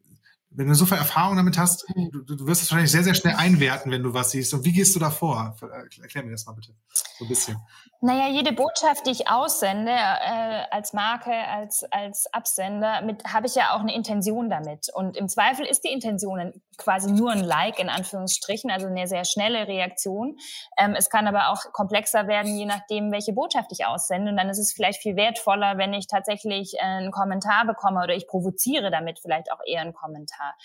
wenn 0.50 0.68
du 0.68 0.74
so 0.74 0.86
viel 0.86 0.96
Erfahrung 0.96 1.36
damit 1.36 1.58
hast, 1.58 1.84
mhm. 1.96 2.10
du, 2.12 2.36
du 2.36 2.46
wirst 2.46 2.62
es 2.62 2.70
wahrscheinlich 2.70 2.92
sehr, 2.92 3.04
sehr 3.04 3.14
schnell 3.14 3.34
einwerten, 3.34 3.90
wenn 3.90 4.02
du 4.02 4.14
was 4.14 4.30
siehst. 4.30 4.54
Und 4.54 4.64
wie 4.64 4.72
gehst 4.72 4.94
du 4.94 5.00
da 5.00 5.10
vor? 5.10 5.56
Erklär 6.00 6.24
mir 6.24 6.30
das 6.30 6.46
mal 6.46 6.52
bitte. 6.52 6.74
So 7.18 7.24
ein 7.24 7.28
bisschen. 7.28 7.56
Naja, 8.00 8.28
jede 8.28 8.52
Botschaft, 8.52 9.06
die 9.06 9.12
ich 9.12 9.30
aussende, 9.30 9.92
äh, 9.92 10.64
als 10.70 10.92
Marke, 10.92 11.32
als, 11.32 11.84
als 11.90 12.26
Absender, 12.34 13.00
habe 13.32 13.46
ich 13.46 13.54
ja 13.54 13.74
auch 13.74 13.80
eine 13.80 13.94
Intention 13.94 14.50
damit. 14.50 14.88
Und 14.92 15.16
im 15.16 15.26
Zweifel 15.26 15.64
ist 15.64 15.84
die 15.84 15.92
Intention 15.92 16.52
quasi 16.76 17.10
nur 17.10 17.30
ein 17.30 17.42
Like, 17.42 17.78
in 17.78 17.88
Anführungsstrichen, 17.88 18.70
also 18.70 18.88
eine 18.88 19.06
sehr 19.06 19.24
schnelle 19.24 19.68
Reaktion. 19.68 20.36
Ähm, 20.76 20.94
es 20.94 21.08
kann 21.08 21.26
aber 21.26 21.48
auch 21.48 21.72
komplexer 21.72 22.26
werden, 22.26 22.54
je 22.58 22.66
nachdem, 22.66 23.10
welche 23.10 23.32
Botschaft 23.32 23.72
ich 23.72 23.86
aussende. 23.86 24.32
Und 24.32 24.36
dann 24.36 24.50
ist 24.50 24.58
es 24.58 24.74
vielleicht 24.74 25.00
viel 25.00 25.16
wertvoller, 25.16 25.78
wenn 25.78 25.94
ich 25.94 26.06
tatsächlich 26.06 26.74
äh, 26.74 26.82
einen 26.82 27.10
Kommentar 27.10 27.64
bekomme 27.64 28.02
oder 28.02 28.14
ich 28.14 28.26
provoziere 28.26 28.90
damit 28.90 29.18
vielleicht 29.18 29.50
auch 29.50 29.60
eher 29.64 29.80
einen 29.80 29.94
Kommentar. 29.94 30.56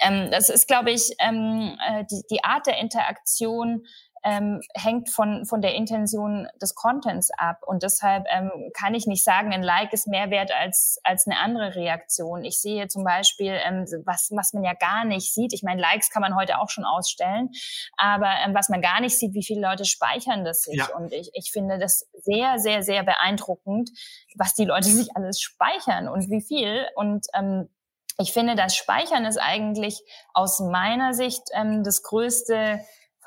Ähm, 0.00 0.30
das 0.32 0.48
ist, 0.48 0.66
glaube 0.66 0.90
ich, 0.90 1.14
ähm, 1.20 1.78
äh, 1.86 2.04
die, 2.10 2.22
die 2.28 2.42
Art 2.42 2.66
der 2.66 2.78
Interaktion, 2.78 3.84
ähm, 4.22 4.60
hängt 4.74 5.08
von, 5.08 5.46
von 5.46 5.62
der 5.62 5.74
Intention 5.74 6.46
des 6.60 6.74
Contents 6.74 7.30
ab. 7.36 7.62
Und 7.66 7.82
deshalb 7.82 8.26
ähm, 8.30 8.50
kann 8.74 8.94
ich 8.94 9.06
nicht 9.06 9.24
sagen, 9.24 9.52
ein 9.52 9.62
Like 9.62 9.92
ist 9.92 10.06
mehr 10.06 10.30
wert 10.30 10.52
als, 10.52 11.00
als 11.04 11.26
eine 11.26 11.38
andere 11.38 11.74
Reaktion. 11.74 12.44
Ich 12.44 12.60
sehe 12.60 12.88
zum 12.88 13.04
Beispiel, 13.04 13.58
ähm, 13.64 13.86
was, 14.04 14.30
was 14.34 14.52
man 14.52 14.62
ja 14.62 14.74
gar 14.74 15.04
nicht 15.04 15.32
sieht. 15.32 15.52
Ich 15.52 15.62
meine, 15.62 15.80
Likes 15.80 16.10
kann 16.10 16.20
man 16.20 16.36
heute 16.36 16.58
auch 16.58 16.68
schon 16.68 16.84
ausstellen. 16.84 17.50
Aber 17.96 18.30
ähm, 18.44 18.54
was 18.54 18.68
man 18.68 18.82
gar 18.82 19.00
nicht 19.00 19.18
sieht, 19.18 19.34
wie 19.34 19.44
viele 19.44 19.62
Leute 19.62 19.84
speichern 19.84 20.44
das 20.44 20.62
sich. 20.62 20.76
Ja. 20.76 20.94
Und 20.96 21.12
ich, 21.12 21.30
ich 21.32 21.50
finde 21.50 21.78
das 21.78 22.06
sehr, 22.12 22.58
sehr, 22.58 22.82
sehr 22.82 23.02
beeindruckend, 23.02 23.90
was 24.36 24.54
die 24.54 24.64
Leute 24.64 24.88
sich 24.90 25.16
alles 25.16 25.40
speichern 25.40 26.08
und 26.08 26.28
wie 26.30 26.42
viel. 26.42 26.86
Und 26.94 27.26
ähm, 27.34 27.70
ich 28.18 28.34
finde, 28.34 28.54
das 28.54 28.76
Speichern 28.76 29.24
ist 29.24 29.38
eigentlich 29.38 30.02
aus 30.34 30.60
meiner 30.60 31.14
Sicht 31.14 31.42
ähm, 31.54 31.84
das 31.84 32.02
größte 32.02 32.80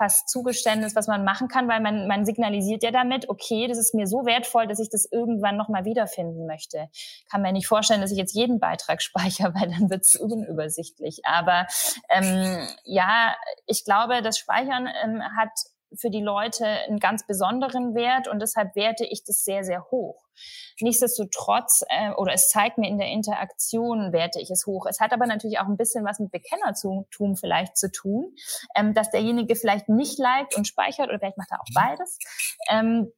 fast 0.04 0.28
Zugeständnis, 0.28 0.98
was 0.98 1.08
man 1.08 1.24
machen 1.24 1.48
kann, 1.48 1.70
weil 1.70 1.80
man, 1.80 2.08
man 2.08 2.26
signalisiert 2.26 2.84
ja 2.84 2.92
damit, 2.92 3.30
okay, 3.30 3.68
das 3.68 3.78
ist 3.78 3.94
mir 3.94 4.06
so 4.06 4.26
wertvoll, 4.26 4.68
dass 4.68 4.80
ich 4.80 4.90
das 4.90 5.08
irgendwann 5.10 5.56
nochmal 5.56 5.86
wiederfinden 5.86 6.46
möchte. 6.46 6.90
Kann 7.32 7.42
mir 7.42 7.54
nicht 7.54 7.68
vorstellen, 7.68 8.02
dass 8.02 8.12
ich 8.12 8.18
jetzt 8.18 8.36
jeden 8.36 8.60
Beitrag 8.60 9.02
speichere, 9.02 9.54
weil 9.56 9.70
dann 9.70 9.90
wird 9.90 10.02
es 10.02 10.16
unübersichtlich. 10.16 11.22
Aber 11.24 11.68
ähm, 12.10 12.68
ja, 12.84 13.34
ich 13.66 13.86
glaube, 13.86 14.22
das 14.22 14.38
Speichern 14.38 14.90
ähm, 15.06 15.22
hat 15.38 15.52
für 15.96 16.10
die 16.10 16.22
Leute 16.22 16.66
einen 16.66 17.00
ganz 17.00 17.26
besonderen 17.26 17.96
Wert 17.96 18.28
und 18.28 18.42
deshalb 18.42 18.76
werte 18.76 19.06
ich 19.06 19.24
das 19.24 19.46
sehr, 19.46 19.64
sehr 19.64 19.86
hoch. 19.90 20.23
Nichtsdestotrotz, 20.80 21.84
äh, 21.90 22.12
oder 22.12 22.34
es 22.34 22.50
zeigt 22.50 22.78
mir 22.78 22.88
in 22.88 22.98
der 22.98 23.08
Interaktion, 23.08 24.12
werte 24.14 24.40
ich 24.40 24.50
es 24.50 24.66
hoch. 24.66 24.86
Es 24.90 25.00
hat 25.00 25.14
aber 25.14 25.26
natürlich 25.26 25.60
auch 25.60 25.68
ein 25.68 25.78
bisschen 25.78 26.06
was 26.06 26.20
mit 26.20 26.32
Bekennertum 26.32 27.06
vielleicht 27.36 27.78
zu 27.78 27.92
tun, 27.92 28.36
ähm, 28.76 28.94
dass 28.94 29.12
derjenige 29.12 29.56
vielleicht 29.56 29.90
nicht 29.90 30.20
liked 30.20 30.56
und 30.56 30.68
speichert 30.68 31.10
oder 31.10 31.20
vielleicht 31.20 31.38
macht 31.38 31.52
er 31.52 31.62
auch 31.62 31.74
beides. 31.74 32.18
Ähm, 32.70 33.12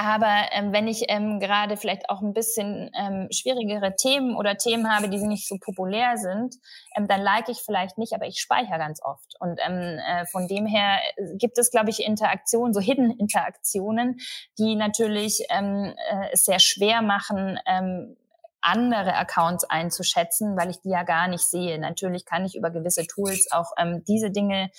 aber 0.00 0.46
ähm, 0.52 0.72
wenn 0.72 0.88
ich 0.88 1.04
ähm, 1.08 1.40
gerade 1.40 1.76
vielleicht 1.76 2.08
auch 2.08 2.22
ein 2.22 2.32
bisschen 2.32 2.90
ähm, 2.98 3.28
schwierigere 3.30 3.94
Themen 3.96 4.34
oder 4.34 4.56
Themen 4.56 4.90
habe, 4.90 5.10
die 5.10 5.18
nicht 5.18 5.46
so 5.46 5.58
populär 5.58 6.16
sind, 6.16 6.54
ähm, 6.96 7.06
dann 7.06 7.20
like 7.20 7.50
ich 7.50 7.58
vielleicht 7.58 7.98
nicht, 7.98 8.14
aber 8.14 8.26
ich 8.26 8.40
speichere 8.40 8.78
ganz 8.78 9.02
oft. 9.02 9.36
Und 9.40 9.60
ähm, 9.62 9.98
äh, 9.98 10.24
von 10.26 10.48
dem 10.48 10.64
her 10.64 11.00
äh, 11.16 11.36
gibt 11.36 11.58
es, 11.58 11.70
glaube 11.70 11.90
ich, 11.90 12.02
Interaktionen, 12.02 12.72
so 12.72 12.80
Hidden 12.80 13.10
Interaktionen, 13.10 14.18
die 14.58 14.74
natürlich 14.74 15.44
ähm, 15.50 15.92
äh, 16.10 16.28
es 16.32 16.46
sehr 16.46 16.60
schwer 16.60 17.02
machen, 17.02 17.58
ähm, 17.66 18.16
andere 18.62 19.14
Accounts 19.14 19.64
einzuschätzen, 19.64 20.56
weil 20.56 20.70
ich 20.70 20.80
die 20.80 20.90
ja 20.90 21.02
gar 21.02 21.28
nicht 21.28 21.44
sehe. 21.44 21.78
Natürlich 21.78 22.24
kann 22.24 22.44
ich 22.44 22.56
über 22.56 22.70
gewisse 22.70 23.06
Tools 23.06 23.48
auch 23.52 23.72
ähm, 23.78 24.02
diese 24.06 24.30
Dinge 24.30 24.70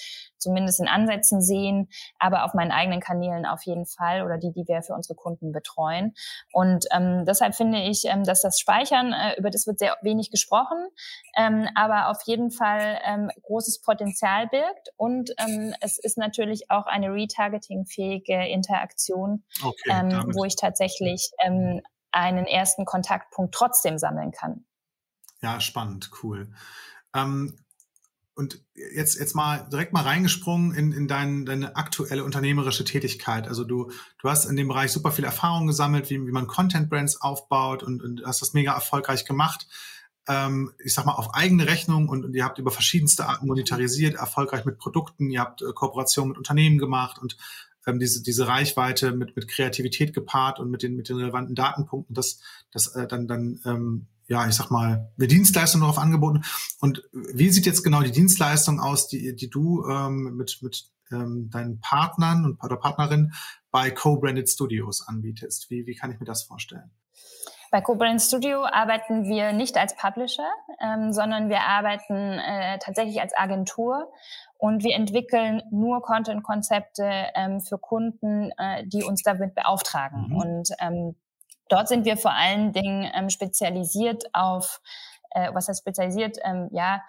zumindest 0.42 0.80
in 0.80 0.88
Ansätzen 0.88 1.42
sehen, 1.42 1.90
aber 2.20 2.44
auf 2.46 2.54
meinen 2.54 2.72
eigenen 2.72 3.00
Kanälen 3.00 3.46
auf 3.46 3.62
jeden 3.64 3.86
Fall 3.86 4.24
oder 4.24 4.38
die, 4.38 4.52
die 4.52 4.68
wir 4.68 4.82
für 4.82 4.94
unsere 4.94 5.16
Kunden 5.16 5.52
betreuen. 5.52 6.14
Und 6.52 6.86
ähm, 6.92 7.26
deshalb 7.26 7.56
finde 7.56 7.80
ich, 7.80 8.06
ähm, 8.06 8.24
dass 8.24 8.42
das 8.42 8.60
Speichern, 8.60 9.14
äh, 9.14 9.38
über 9.38 9.50
das 9.50 9.68
wird 9.68 9.80
sehr 9.80 9.96
wenig 10.02 10.32
gesprochen, 10.32 10.88
ähm, 11.38 11.68
aber 11.76 12.10
auf 12.10 12.22
jeden 12.26 12.52
Fall 12.52 13.00
ähm, 13.06 13.30
großes 13.44 13.82
Potenzial 13.82 14.48
birgt. 14.48 14.90
Und 14.98 15.32
ähm, 15.38 15.74
es 15.82 16.00
ist 16.00 16.18
natürlich 16.18 16.70
auch 16.70 16.88
eine 16.88 17.14
retargeting-fähige 17.14 18.48
Interaktion, 18.48 19.44
okay, 19.64 19.92
ähm, 19.92 20.24
wo 20.34 20.44
ich 20.44 20.56
tatsächlich 20.56 21.32
ähm, 21.44 21.82
einen 22.12 22.46
ersten 22.46 22.86
Kontaktpunkt 22.86 23.54
trotzdem 23.54 23.98
sammeln 23.98 24.32
kann. 24.32 24.66
Ja, 25.42 25.60
spannend, 25.60 26.12
cool. 26.24 26.52
Ähm, 27.16 27.58
und 28.34 28.64
jetzt, 28.74 29.20
jetzt 29.20 29.36
mal 29.36 29.68
direkt 29.72 29.94
mal 29.94 30.04
reingesprungen 30.04 30.74
in, 30.74 30.94
in 30.94 31.08
dein, 31.08 31.46
deine 31.46 31.76
aktuelle 31.76 32.24
unternehmerische 32.24 32.86
Tätigkeit. 32.86 33.48
Also 33.48 33.66
du, 33.66 33.92
du 34.20 34.30
hast 34.30 34.46
in 34.46 34.56
dem 34.56 34.68
Bereich 34.68 34.92
super 34.92 35.12
viel 35.12 35.26
Erfahrung 35.26 35.68
gesammelt, 35.68 36.10
wie, 36.10 36.26
wie 36.26 36.32
man 36.32 36.48
Content 36.48 36.90
Brands 36.90 37.22
aufbaut 37.22 37.84
und, 37.84 38.02
und 38.02 38.24
hast 38.26 38.42
das 38.42 38.54
mega 38.54 38.74
erfolgreich 38.74 39.26
gemacht. 39.26 39.68
Ähm, 40.28 40.72
ich 40.80 40.94
sag 40.94 41.06
mal, 41.06 41.14
auf 41.14 41.34
eigene 41.34 41.68
Rechnung 41.68 42.08
und, 42.08 42.24
und 42.24 42.34
ihr 42.34 42.46
habt 42.46 42.58
über 42.58 42.72
verschiedenste 42.72 43.26
Arten 43.26 43.48
monetarisiert, 43.48 44.16
erfolgreich 44.16 44.66
mit 44.66 44.78
Produkten, 44.78 45.30
ihr 45.30 45.42
habt 45.42 45.62
äh, 45.62 45.74
Kooperationen 45.74 46.30
mit 46.30 46.38
Unternehmen 46.38 46.78
gemacht 46.78 47.20
und 47.20 47.38
ähm, 47.88 48.00
diese, 48.00 48.22
diese 48.22 48.48
Reichweite 48.48 49.12
mit, 49.12 49.36
mit 49.36 49.48
Kreativität 49.48 50.14
gepaart 50.14 50.60
und 50.60 50.70
mit 50.70 50.84
den, 50.84 50.96
mit 50.96 51.10
den 51.10 51.18
relevanten 51.18 51.56
Datenpunkten, 51.56 52.14
das, 52.14 52.40
das 52.72 52.96
äh, 52.96 53.08
dann, 53.08 53.28
dann 53.28 53.60
ähm, 53.66 54.08
ja, 54.28 54.48
ich 54.48 54.56
sag 54.56 54.72
mal, 54.72 55.12
eine 55.18 55.28
Dienstleistung 55.28 55.82
darauf 55.82 55.98
angeboten. 55.98 56.44
Und 56.80 57.04
wie 57.12 57.50
sieht 57.50 57.66
jetzt 57.66 57.84
genau 57.84 58.02
die 58.02 58.12
Dienstleistung 58.12 58.80
aus, 58.80 59.10
die, 59.10 59.36
die 59.36 59.50
du 59.50 59.86
ähm, 59.86 60.38
mit, 60.38 60.60
mit 60.62 60.86
ähm, 61.12 61.50
deinen 61.52 61.82
Partnern 61.82 62.46
und 62.46 62.64
oder 62.64 62.78
Partnerinnen 62.78 63.34
bei 63.72 63.92
Co-Branded 63.92 64.50
Studios 64.50 65.06
anbietest? 65.06 65.70
Wie, 65.70 65.86
wie 65.86 65.96
kann 65.96 66.12
ich 66.12 66.20
mir 66.20 66.26
das 66.26 66.44
vorstellen? 66.44 66.92
Bei 67.72 67.80
Co-Brand 67.80 68.22
Studio 68.22 68.66
arbeiten 68.66 69.24
wir 69.24 69.54
nicht 69.54 69.78
als 69.78 69.96
Publisher, 69.96 70.50
ähm, 70.82 71.14
sondern 71.14 71.48
wir 71.48 71.62
arbeiten 71.62 72.16
äh, 72.16 72.80
tatsächlich 72.80 73.22
als 73.22 73.34
Agentur 73.34 74.12
und 74.62 74.84
wir 74.84 74.96
entwickeln 74.96 75.64
nur 75.72 76.04
Content-Konzepte 76.04 77.10
ähm, 77.34 77.62
für 77.62 77.80
Kunden, 77.80 78.52
äh, 78.60 78.86
die 78.86 79.04
uns 79.04 79.24
damit 79.24 79.56
beauftragen. 79.56 80.28
Mhm. 80.30 80.36
Und 80.36 80.70
ähm, 80.80 81.16
dort 81.68 81.88
sind 81.88 82.06
wir 82.06 82.16
vor 82.16 82.34
allen 82.34 82.72
Dingen 82.72 83.10
ähm, 83.16 83.32
spezialisiert 83.32 84.26
auf, 84.34 84.80
äh, 85.32 85.50
was 85.52 85.68
heißt 85.68 85.82
spezialisiert, 85.82 86.38
ähm, 86.44 86.70
ja, 86.72 87.02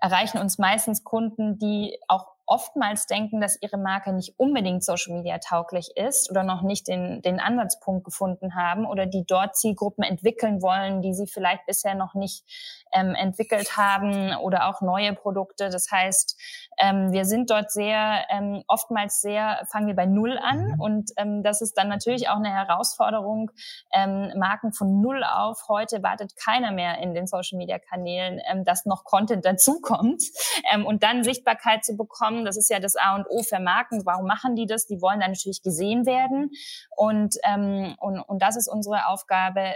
erreichen 0.00 0.38
uns 0.38 0.58
meistens 0.58 1.04
Kunden, 1.04 1.60
die 1.60 1.96
auch 2.08 2.26
oftmals 2.46 3.06
denken, 3.06 3.40
dass 3.40 3.60
ihre 3.60 3.76
Marke 3.76 4.12
nicht 4.12 4.38
unbedingt 4.38 4.84
Social 4.84 5.14
Media 5.14 5.38
tauglich 5.38 5.96
ist 5.96 6.30
oder 6.30 6.44
noch 6.44 6.62
nicht 6.62 6.86
den, 6.86 7.20
den 7.22 7.40
Ansatzpunkt 7.40 8.04
gefunden 8.04 8.54
haben 8.54 8.86
oder 8.86 9.06
die 9.06 9.24
dort 9.26 9.56
Zielgruppen 9.56 10.04
entwickeln 10.04 10.62
wollen, 10.62 11.02
die 11.02 11.12
sie 11.12 11.26
vielleicht 11.26 11.66
bisher 11.66 11.96
noch 11.96 12.14
nicht 12.14 12.44
ähm, 12.92 13.14
entwickelt 13.14 13.76
haben 13.76 14.34
oder 14.36 14.68
auch 14.68 14.80
neue 14.80 15.12
Produkte. 15.12 15.70
Das 15.70 15.90
heißt, 15.90 16.40
ähm, 16.78 17.12
wir 17.12 17.24
sind 17.24 17.50
dort 17.50 17.72
sehr, 17.72 18.24
ähm, 18.30 18.62
oftmals 18.68 19.20
sehr, 19.20 19.66
fangen 19.70 19.88
wir 19.88 19.96
bei 19.96 20.06
Null 20.06 20.38
an 20.38 20.74
mhm. 20.74 20.80
und 20.80 21.10
ähm, 21.16 21.42
das 21.42 21.60
ist 21.60 21.74
dann 21.76 21.88
natürlich 21.88 22.28
auch 22.28 22.36
eine 22.36 22.52
Herausforderung, 22.52 23.50
ähm, 23.92 24.32
Marken 24.36 24.72
von 24.72 25.00
Null 25.00 25.24
auf. 25.24 25.64
Heute 25.68 26.02
wartet 26.04 26.36
keiner 26.36 26.70
mehr 26.70 26.98
in 26.98 27.12
den 27.12 27.26
Social 27.26 27.58
Media 27.58 27.78
Kanälen, 27.78 28.40
ähm, 28.48 28.64
dass 28.64 28.86
noch 28.86 29.04
Content 29.04 29.44
dazukommt 29.44 30.22
ähm, 30.72 30.86
und 30.86 31.02
dann 31.02 31.24
Sichtbarkeit 31.24 31.84
zu 31.84 31.96
bekommen 31.96 32.35
haben. 32.36 32.44
Das 32.44 32.56
ist 32.56 32.70
ja 32.70 32.80
das 32.80 32.96
A 32.96 33.16
und 33.16 33.26
O 33.28 33.42
für 33.42 33.60
Marken. 33.60 34.04
Warum 34.04 34.26
machen 34.26 34.56
die 34.56 34.66
das? 34.66 34.86
Die 34.86 35.00
wollen 35.00 35.20
dann 35.20 35.32
natürlich 35.32 35.62
gesehen 35.62 36.06
werden. 36.06 36.50
Und, 36.96 37.36
ähm, 37.44 37.94
und, 37.98 38.20
und 38.20 38.42
das 38.42 38.56
ist 38.56 38.68
unsere 38.68 39.06
Aufgabe, 39.06 39.74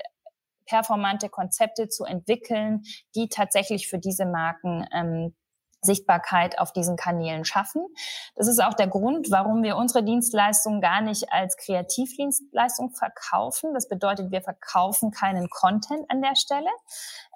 performante 0.67 1.29
Konzepte 1.29 1.89
zu 1.89 2.05
entwickeln, 2.05 2.83
die 3.17 3.29
tatsächlich 3.29 3.89
für 3.89 3.99
diese 3.99 4.25
Marken 4.25 4.87
ähm, 4.95 5.35
Sichtbarkeit 5.83 6.59
auf 6.59 6.73
diesen 6.73 6.97
Kanälen 6.97 7.45
schaffen. 7.45 7.87
Das 8.35 8.49
ist 8.49 8.63
auch 8.63 8.75
der 8.75 8.89
Grund, 8.89 9.31
warum 9.31 9.63
wir 9.63 9.77
unsere 9.77 10.03
Dienstleistung 10.05 10.81
gar 10.81 11.01
nicht 11.01 11.33
als 11.33 11.57
Kreativdienstleistung 11.57 12.91
verkaufen. 12.91 13.73
Das 13.75 13.89
bedeutet, 13.89 14.31
wir 14.31 14.43
verkaufen 14.43 15.11
keinen 15.11 15.49
Content 15.49 16.11
an 16.11 16.21
der 16.21 16.37
Stelle 16.37 16.71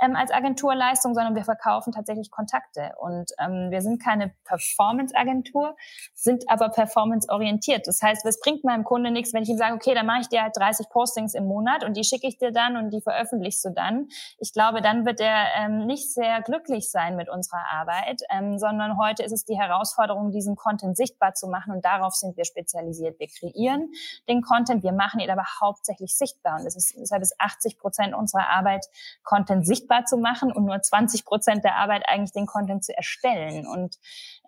ähm, 0.02 0.16
als 0.16 0.30
Agenturleistung, 0.30 1.14
sondern 1.14 1.34
wir 1.34 1.44
verkaufen 1.44 1.92
tatsächlich 1.92 2.30
Kontakte. 2.30 2.92
Und 2.98 3.30
ähm, 3.38 3.70
wir 3.70 3.80
sind 3.80 4.02
keine 4.02 4.34
Performance-Agentur, 4.44 5.76
sind 6.14 6.50
aber 6.50 6.68
performance-orientiert. 6.68 7.86
Das 7.86 8.02
heißt, 8.02 8.24
es 8.26 8.40
bringt 8.40 8.64
meinem 8.64 8.84
Kunde 8.84 9.10
nichts, 9.10 9.32
wenn 9.32 9.42
ich 9.42 9.48
ihm 9.48 9.58
sage, 9.58 9.74
okay, 9.74 9.94
dann 9.94 10.06
mache 10.06 10.20
ich 10.22 10.28
dir 10.28 10.42
halt 10.42 10.56
30 10.56 10.88
Postings 10.90 11.34
im 11.34 11.46
Monat 11.46 11.84
und 11.84 11.96
die 11.96 12.04
schicke 12.04 12.26
ich 12.26 12.38
dir 12.38 12.52
dann 12.52 12.76
und 12.76 12.90
die 12.90 13.00
veröffentlichst 13.00 13.64
du 13.64 13.70
dann. 13.70 14.08
Ich 14.38 14.52
glaube, 14.52 14.82
dann 14.82 15.06
wird 15.06 15.20
er 15.20 15.46
ähm, 15.58 15.86
nicht 15.86 16.12
sehr 16.12 16.42
glücklich 16.42 16.90
sein 16.90 17.16
mit 17.16 17.28
unserer 17.28 17.64
Arbeit 17.70 18.22
ähm, 18.34 18.58
sondern 18.58 18.98
heute 18.98 19.22
ist 19.22 19.32
es 19.32 19.44
die 19.44 19.58
Herausforderung, 19.58 20.30
diesen 20.30 20.56
Content 20.56 20.96
sichtbar 20.96 21.34
zu 21.34 21.48
machen 21.48 21.72
und 21.72 21.84
darauf 21.84 22.14
sind 22.14 22.36
wir 22.36 22.44
spezialisiert. 22.44 23.18
Wir 23.18 23.28
kreieren 23.28 23.92
den 24.28 24.42
Content, 24.42 24.82
wir 24.82 24.92
machen 24.92 25.20
ihn 25.20 25.30
aber 25.30 25.44
hauptsächlich 25.60 26.16
sichtbar 26.16 26.58
und 26.58 26.66
ist, 26.66 26.94
deshalb 26.98 27.22
ist 27.22 27.34
80 27.38 27.78
Prozent 27.78 28.14
unserer 28.14 28.48
Arbeit, 28.48 28.86
Content 29.22 29.66
sichtbar 29.66 30.04
zu 30.04 30.16
machen 30.16 30.52
und 30.52 30.64
nur 30.64 30.80
20 30.80 31.24
Prozent 31.24 31.64
der 31.64 31.76
Arbeit 31.76 32.04
eigentlich 32.06 32.32
den 32.32 32.46
Content 32.46 32.84
zu 32.84 32.96
erstellen. 32.96 33.66
Und 33.66 33.98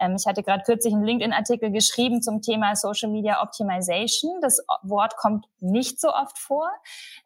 ähm, 0.00 0.16
ich 0.16 0.26
hatte 0.26 0.42
gerade 0.42 0.62
kürzlich 0.64 0.94
einen 0.94 1.04
LinkedIn-Artikel 1.04 1.70
geschrieben 1.70 2.22
zum 2.22 2.42
Thema 2.42 2.76
Social 2.76 3.10
Media 3.10 3.42
Optimization. 3.42 4.40
Das 4.40 4.60
Wort 4.82 5.16
kommt 5.16 5.46
nicht 5.60 6.00
so 6.00 6.08
oft 6.08 6.38
vor, 6.38 6.68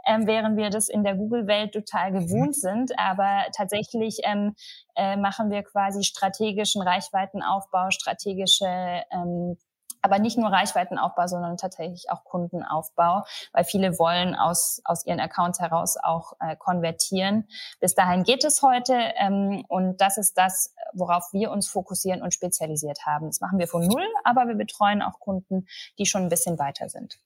ähm, 0.07 0.27
während 0.27 0.57
wir 0.57 0.71
das 0.71 0.89
in 0.89 1.03
der 1.03 1.15
Google-Welt 1.15 1.73
total 1.73 2.13
gewohnt 2.13 2.55
sind. 2.55 2.99
Aber 2.99 3.47
tatsächlich 3.57 4.19
ähm, 4.25 4.55
äh, 4.97 5.17
machen 5.17 5.51
wir 5.51 5.63
quasi 5.63 6.05
strategischen 6.05 6.83
Reichweitenaufbau, 6.83 7.91
strategische 7.91 8.67
ähm, 9.11 9.57
aber 10.03 10.19
nicht 10.19 10.39
nur 10.39 10.51
Reichweitenaufbau, 10.51 11.27
sondern 11.27 11.57
tatsächlich 11.57 12.11
auch 12.11 12.25
Kundenaufbau, 12.25 13.25
weil 13.53 13.65
viele 13.65 13.99
wollen 13.99 14.35
aus, 14.35 14.81
aus 14.85 15.07
ihren 15.07 15.21
Accounts 15.21 15.61
heraus 15.61 15.97
auch 16.03 16.35
äh, 16.41 16.57
konvertieren. 16.57 17.49
Bis 17.81 17.95
dahin 17.95 18.25
geht 18.25 18.45
es 18.45 18.63
heute 18.63 18.95
ähm, 19.17 19.65
und 19.69 20.01
das 20.01 20.19
ist 20.19 20.37
das, 20.39 20.75
worauf 20.93 21.33
wir 21.33 21.51
uns 21.51 21.69
fokussieren 21.69 22.23
und 22.23 22.35
spezialisiert 22.35 23.07
haben. 23.07 23.27
Das 23.27 23.41
machen 23.41 23.59
wir 23.59 23.69
von 23.69 23.87
null, 23.87 24.07
aber 24.25 24.49
wir 24.49 24.55
betreuen 24.55 25.03
auch 25.03 25.21
Kunden, 25.21 25.67
die 25.99 26.07
schon 26.07 26.23
ein 26.23 26.29
bisschen 26.29 26.59
weiter 26.59 26.89
sind. 26.89 27.19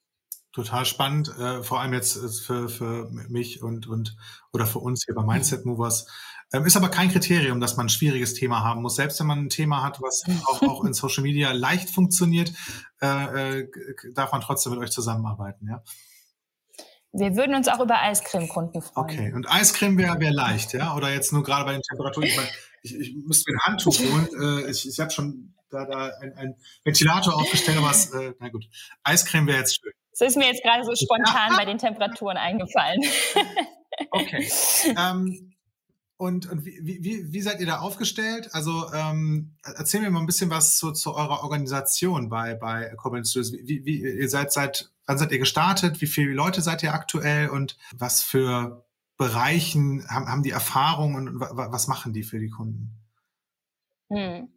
Total 0.55 0.85
spannend, 0.85 1.37
äh, 1.37 1.65
vor 1.65 1.81
allem 1.81 1.93
jetzt 1.95 2.17
äh, 2.17 2.29
für, 2.29 2.69
für 2.69 3.11
mich 3.29 3.61
und, 3.61 3.89
und 3.89 4.17
oder 4.53 4.67
für 4.67 4.79
uns 4.79 5.05
hier 5.05 5.15
bei 5.15 5.25
Mindset 5.25 5.67
Movers. 5.67 6.07
Ähm, 6.53 6.65
ist 6.65 6.77
aber 6.77 6.91
kein 6.91 7.11
Kriterium, 7.11 7.61
dass 7.61 7.77
man 7.77 7.87
ein 7.87 7.89
schwieriges 7.91 8.35
Thema 8.35 8.63
haben 8.63 8.83
muss. 8.83 8.95
Selbst 8.95 9.19
wenn 9.19 9.27
man 9.27 9.41
ein 9.41 9.49
Thema 9.49 9.83
hat, 9.83 10.01
was 10.01 10.23
auch, 10.47 10.63
auch 10.63 10.85
in 10.85 10.95
Social 10.95 11.25
Media 11.25 11.51
leicht 11.51 11.91
funktioniert, 11.91 12.53
äh, 13.03 13.63
äh, 13.63 13.69
darf 14.15 14.31
man 14.31 14.43
trotzdem 14.43 14.73
mit 14.73 14.81
euch 14.81 14.93
zusammenarbeiten, 14.93 15.67
ja? 15.69 15.83
Wir 17.11 17.35
würden 17.35 17.57
uns 17.57 17.67
auch 17.67 17.81
über 17.81 18.01
Eiscreme-Kunden 18.01 18.83
freuen. 18.83 19.05
Okay, 19.05 19.33
und 19.33 19.51
Eiscreme 19.51 19.99
wäre 19.99 20.21
wär 20.21 20.33
leicht, 20.33 20.73
ja? 20.73 20.95
Oder 20.95 21.13
jetzt 21.13 21.33
nur 21.33 21.43
gerade 21.43 21.65
bei 21.65 21.73
den 21.73 21.83
Temperaturen? 21.83 22.29
Ich, 22.29 22.37
mein, 22.37 22.47
ich, 22.83 22.95
ich 22.95 23.17
müsste 23.27 23.51
mir 23.51 23.59
ein 23.59 23.73
Handtuch 23.73 23.99
holen. 23.99 24.29
Äh, 24.41 24.71
ich 24.71 24.89
ich 24.89 25.01
habe 25.01 25.11
schon 25.11 25.55
da, 25.71 25.85
da 25.85 26.13
ein, 26.21 26.33
ein 26.37 26.55
Ventilator 26.85 27.35
aufgestellt, 27.35 27.79
aber 27.79 27.91
es, 27.91 28.11
äh, 28.11 28.35
na 28.39 28.49
gut. 28.51 28.69
Eiscreme 29.03 29.49
wäre 29.49 29.59
jetzt 29.59 29.81
schön. 29.81 29.93
Das 30.19 30.29
ist 30.29 30.37
mir 30.37 30.47
jetzt 30.47 30.63
gerade 30.63 30.85
so 30.85 30.95
spontan 30.95 31.57
bei 31.57 31.65
den 31.65 31.79
Temperaturen 31.79 32.37
eingefallen. 32.37 33.01
okay. 34.11 34.49
Ähm, 34.97 35.55
und, 36.17 36.49
und 36.49 36.65
wie, 36.65 37.03
wie, 37.03 37.33
wie 37.33 37.41
seid 37.43 37.61
ihr 37.61 37.67
da 37.67 37.79
aufgestellt? 37.81 38.51
Also 38.53 38.93
ähm, 38.93 39.57
erzähl 39.63 40.01
mir 40.01 40.11
mal 40.11 40.21
ein 40.21 40.27
bisschen 40.27 40.49
was 40.49 40.77
zu, 40.77 40.93
zu 40.93 41.15
eurer 41.15 41.43
Organisation 41.43 42.29
bei, 42.29 42.55
bei 42.55 42.95
Common 42.97 43.25
Studios. 43.25 43.53
Wie, 43.53 43.85
wie, 43.85 44.01
ihr 44.01 44.29
seid 44.29 44.53
seit, 44.53 44.91
wann 45.07 45.19
seid 45.19 45.33
ihr 45.33 45.39
gestartet? 45.39 46.01
Wie 46.01 46.07
viele 46.07 46.33
Leute 46.33 46.61
seid 46.63 46.83
ihr 46.85 46.95
aktuell? 46.95 47.49
Und 47.49 47.77
was 47.97 48.23
für 48.23 48.85
Bereichen 49.17 50.09
haben, 50.09 50.29
haben 50.29 50.43
die 50.43 50.51
Erfahrung 50.51 51.15
und 51.15 51.41
was 51.41 51.89
machen 51.89 52.13
die 52.13 52.23
für 52.23 52.39
die 52.39 52.51
Kunden? 52.51 53.04
Hm. 54.15 54.49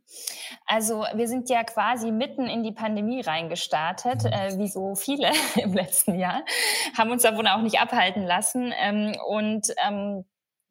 Also 0.67 1.05
wir 1.15 1.27
sind 1.27 1.49
ja 1.49 1.63
quasi 1.63 2.11
mitten 2.11 2.45
in 2.45 2.63
die 2.63 2.71
Pandemie 2.71 3.21
reingestartet, 3.21 4.25
äh, 4.25 4.57
wie 4.57 4.67
so 4.67 4.93
viele 4.95 5.31
im 5.55 5.73
letzten 5.73 6.19
Jahr, 6.19 6.43
haben 6.97 7.11
uns 7.11 7.23
davon 7.23 7.47
auch 7.47 7.61
nicht 7.61 7.79
abhalten 7.79 8.23
lassen. 8.23 8.71
Ähm, 8.77 9.15
und 9.27 9.73
ähm, 9.85 10.25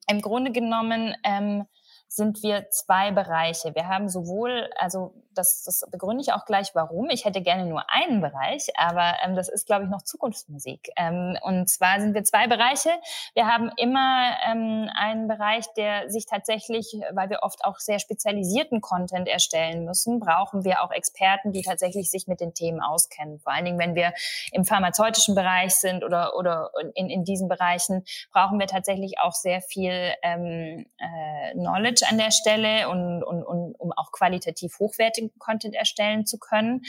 im 0.09 0.20
Grunde 0.20 0.53
genommen 0.53 1.14
ähm, 1.25 1.66
sind 2.09 2.42
wir 2.44 2.70
zwei 2.70 3.11
Bereiche. 3.11 3.75
Wir 3.75 3.88
haben 3.88 4.09
sowohl, 4.09 4.70
also 4.77 5.14
das, 5.37 5.62
das 5.64 5.85
begründe 5.90 6.22
ich 6.22 6.33
auch 6.33 6.44
gleich, 6.44 6.75
warum. 6.75 7.11
Ich 7.11 7.25
hätte 7.25 7.42
gerne 7.42 7.66
nur 7.66 7.88
einen 7.90 8.20
Bereich, 8.20 8.68
aber 8.77 9.14
ähm, 9.25 9.37
das 9.37 9.49
ist, 9.49 9.66
glaube 9.66 9.85
ich, 9.85 9.90
noch 9.90 10.03
Zukunftsmusik. 10.03 10.90
Ähm, 10.96 11.37
und 11.42 11.68
zwar 11.68 12.01
sind 12.01 12.14
wir 12.14 12.25
zwei 12.25 12.46
Bereiche. 12.46 12.90
Wir 13.35 13.46
haben 13.46 13.70
immer 13.77 14.37
ähm, 14.51 14.90
einen 14.94 15.29
Bereich, 15.29 15.66
der 15.77 16.11
sich 16.11 16.27
tatsächlich, 16.27 17.01
weil 17.12 17.31
wir 17.31 17.40
oft 17.42 17.64
auch 17.64 17.79
sehr 17.79 17.99
spezialisierten 17.99 18.81
Content 18.81 19.29
erstellen 19.29 19.85
müssen, 19.85 20.20
brauchen 20.20 20.64
wir 20.64 20.83
auch 20.83 20.90
Experten, 20.90 21.53
die 21.53 21.62
tatsächlich 21.62 22.11
sich 22.11 22.27
mit 22.27 22.40
den 22.40 22.55
Themen 22.55 22.81
auskennen. 22.81 23.38
Vor 23.38 23.53
allen 23.53 23.64
Dingen, 23.64 23.79
wenn 23.79 23.94
wir 23.94 24.12
im 24.53 24.64
pharmazeutischen 24.64 25.35
Bereich 25.35 25.75
sind 25.75 26.05
oder, 26.05 26.37
oder 26.37 26.70
in, 26.94 27.11
in 27.11 27.25
diesen 27.25 27.49
Bereichen, 27.49 28.05
brauchen 28.33 28.59
wir 28.59 28.66
tatsächlich 28.66 29.18
auch 29.20 29.33
sehr 29.33 29.61
viel 29.61 30.12
ähm, 30.22 30.87
äh, 30.99 31.53
Knowledge 31.53 32.07
an 32.09 32.18
der 32.18 32.31
Stelle 32.31 32.88
und, 32.88 33.22
und, 33.22 33.42
und 33.42 33.75
um 33.79 33.92
auch 33.92 34.12
qualitativ 34.12 34.79
hochwertig 34.79 35.25
Content 35.38 35.74
erstellen 35.74 36.26
zu 36.26 36.38
können. 36.38 36.82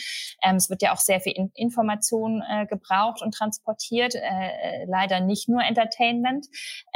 Ähm, 0.43 0.55
es 0.55 0.69
wird 0.69 0.81
ja 0.81 0.93
auch 0.93 0.99
sehr 0.99 1.19
viel 1.19 1.33
in 1.33 1.51
Information 1.55 2.43
äh, 2.49 2.65
gebraucht 2.65 3.21
und 3.21 3.33
transportiert, 3.33 4.15
äh, 4.15 4.19
äh, 4.19 4.85
leider 4.87 5.19
nicht 5.19 5.49
nur 5.49 5.61
Entertainment. 5.63 6.47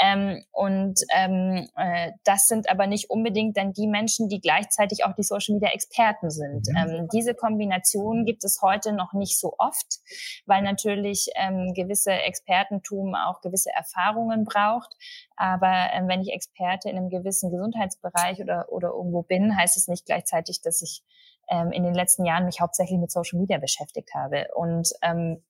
Ähm, 0.02 0.44
und 0.52 1.00
ähm, 1.16 1.68
äh, 1.76 2.12
das 2.24 2.48
sind 2.48 2.70
aber 2.70 2.88
nicht 2.88 3.10
unbedingt 3.10 3.58
dann 3.58 3.74
die 3.74 3.88
Menschen, 3.88 4.30
die 4.30 4.40
gleichzeitig 4.40 5.06
auch 5.06 5.14
die 5.16 5.24
Social 5.24 5.56
Media 5.56 5.70
Experten 5.70 6.30
sind. 6.30 6.68
Mhm. 6.70 6.78
Ähm, 6.78 7.08
diese 7.14 7.34
Kombination 7.34 8.26
gibt 8.26 8.44
es 8.44 8.60
heute 8.62 8.94
noch 8.94 9.14
nicht 9.14 9.40
so 9.40 9.56
oft, 9.58 10.00
weil 10.46 10.62
natürlich 10.62 11.28
ähm, 11.36 11.74
gewisse 11.74 12.12
Expertentum 12.12 13.16
auch 13.16 13.42
gewisse 13.42 13.72
Erfahrungen 13.72 14.46
braucht. 14.46 14.96
Aber 15.36 15.90
ähm, 15.94 16.08
wenn 16.08 16.22
ich 16.22 16.32
Experte 16.32 16.90
in 16.90 16.98
einem 16.98 17.10
gewissen 17.10 17.52
Gesundheitsbereich 17.52 18.40
oder, 18.42 18.68
oder 18.70 18.90
irgendwo 18.90 19.24
bin, 19.24 19.58
heißt 19.58 19.78
es 19.78 19.88
nicht 19.88 20.06
gleichzeitig, 20.06 20.62
dass 20.62 20.82
ich 20.82 21.04
ähm, 21.52 21.72
in 21.72 21.84
den 21.84 21.94
letzten 21.94 22.26
Jahren 22.26 22.46
mich 22.46 22.62
hauptsächlich 22.62 22.98
mit 22.98 23.12
Social 23.12 23.40
Media 23.40 23.60
beschäftigt 23.60 24.16
habe. 24.16 24.48
Und 24.56 24.90
ähm, 25.04 25.44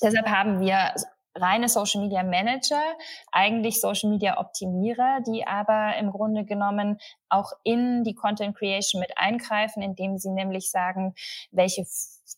deshalb 0.00 0.26
haben 0.28 0.60
wir 0.60 0.94
reine 1.34 1.68
Social 1.68 2.00
Media 2.00 2.22
Manager, 2.22 2.82
eigentlich 3.30 3.80
Social 3.80 4.10
Media 4.10 4.38
Optimierer, 4.38 5.20
die 5.26 5.46
aber 5.46 5.96
im 5.98 6.10
Grunde 6.10 6.44
genommen 6.44 6.98
auch 7.28 7.52
in 7.64 8.04
die 8.04 8.14
Content 8.14 8.56
Creation 8.56 9.00
mit 9.00 9.12
eingreifen, 9.16 9.82
indem 9.82 10.18
sie 10.18 10.30
nämlich 10.30 10.70
sagen, 10.70 11.14
welche 11.50 11.84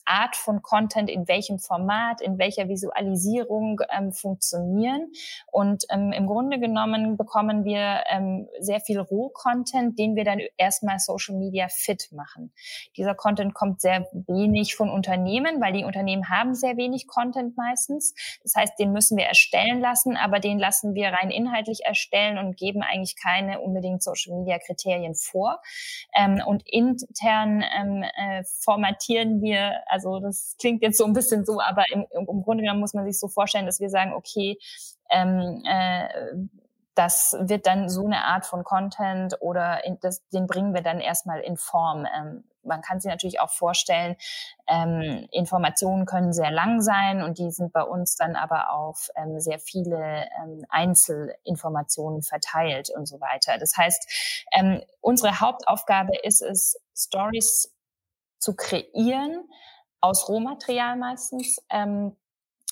Art 0.05 0.37
von 0.37 0.62
Content 0.62 1.11
in 1.11 1.29
welchem 1.29 1.59
Format, 1.59 2.20
in 2.20 2.38
welcher 2.38 2.68
Visualisierung 2.68 3.81
ähm, 3.96 4.12
funktionieren. 4.12 5.12
Und 5.50 5.85
ähm, 5.90 6.12
im 6.12 6.26
Grunde 6.26 6.59
genommen 6.59 7.16
bekommen 7.16 7.64
wir 7.64 8.05
ähm, 8.11 8.48
sehr 8.59 8.81
viel 8.81 8.98
Roh-Content, 8.98 9.98
den 9.98 10.16
wir 10.16 10.24
dann 10.24 10.40
erstmal 10.57 10.98
Social 10.98 11.37
Media 11.37 11.68
fit 11.68 12.09
machen. 12.12 12.53
Dieser 12.96 13.14
Content 13.14 13.55
kommt 13.55 13.81
sehr 13.81 14.07
wenig 14.12 14.74
von 14.76 14.90
Unternehmen, 14.90 15.61
weil 15.61 15.72
die 15.72 15.85
Unternehmen 15.85 16.29
haben 16.29 16.55
sehr 16.55 16.76
wenig 16.76 17.07
Content 17.07 17.57
meistens. 17.57 18.14
Das 18.42 18.55
heißt, 18.55 18.79
den 18.79 18.92
müssen 18.92 19.16
wir 19.16 19.26
erstellen 19.26 19.81
lassen, 19.81 20.16
aber 20.16 20.40
den 20.40 20.59
lassen 20.59 20.94
wir 20.94 21.09
rein 21.09 21.31
inhaltlich 21.31 21.85
erstellen 21.85 22.38
und 22.38 22.57
geben 22.57 22.83
eigentlich 22.83 23.16
keine 23.16 23.61
unbedingt 23.61 24.03
Social 24.03 24.37
Media 24.37 24.59
Kriterien 24.59 25.14
vor. 25.14 25.61
Ähm, 26.14 26.42
und 26.44 26.62
intern 26.66 27.62
ähm, 27.76 28.03
äh, 28.03 28.44
formatieren 28.44 29.42
wir 29.42 29.80
also 29.87 30.21
das 30.21 30.57
klingt 30.59 30.83
jetzt 30.83 30.99
so 30.99 31.05
ein 31.05 31.12
bisschen 31.12 31.45
so, 31.45 31.61
aber 31.61 31.85
im, 31.93 32.07
im 32.11 32.43
Grunde 32.43 32.62
genommen 32.62 32.81
muss 32.81 32.95
man 32.95 33.05
sich 33.05 33.19
so 33.19 33.29
vorstellen, 33.29 33.66
dass 33.66 33.81
wir 33.81 33.90
sagen, 33.90 34.12
okay, 34.12 34.59
ähm, 35.11 35.62
äh, 35.64 36.09
das 36.95 37.37
wird 37.40 37.66
dann 37.66 37.88
so 37.88 38.05
eine 38.05 38.25
Art 38.25 38.45
von 38.45 38.64
Content 38.64 39.37
oder 39.40 39.85
in, 39.85 39.99
das, 40.01 40.27
den 40.29 40.47
bringen 40.47 40.75
wir 40.75 40.83
dann 40.83 41.01
erstmal 41.01 41.40
in 41.40 41.57
Form. 41.57 42.07
Ähm, 42.07 42.45
man 42.62 42.83
kann 42.83 43.01
sich 43.01 43.11
natürlich 43.11 43.40
auch 43.40 43.51
vorstellen, 43.51 44.16
ähm, 44.66 45.27
Informationen 45.33 46.05
können 46.05 46.33
sehr 46.33 46.51
lang 46.51 46.83
sein 46.83 47.23
und 47.23 47.38
die 47.38 47.51
sind 47.51 47.73
bei 47.73 47.83
uns 47.83 48.16
dann 48.16 48.37
aber 48.37 48.73
auf 48.73 49.09
ähm, 49.16 49.40
sehr 49.40 49.59
viele 49.59 50.27
ähm, 50.43 50.66
Einzelinformationen 50.69 52.23
verteilt 52.23 52.90
und 52.95 53.07
so 53.07 53.21
weiter. 53.21 53.57
Das 53.59 53.77
heißt, 53.77 54.47
ähm, 54.53 54.83
unsere 55.01 55.40
Hauptaufgabe 55.40 56.16
ist 56.23 56.43
es, 56.43 56.77
Stories 56.95 57.73
zu 58.40 58.57
kreieren, 58.57 59.48
aus 60.00 60.29
Rohmaterial 60.29 60.96
meistens 60.96 61.59
ähm, 61.70 62.16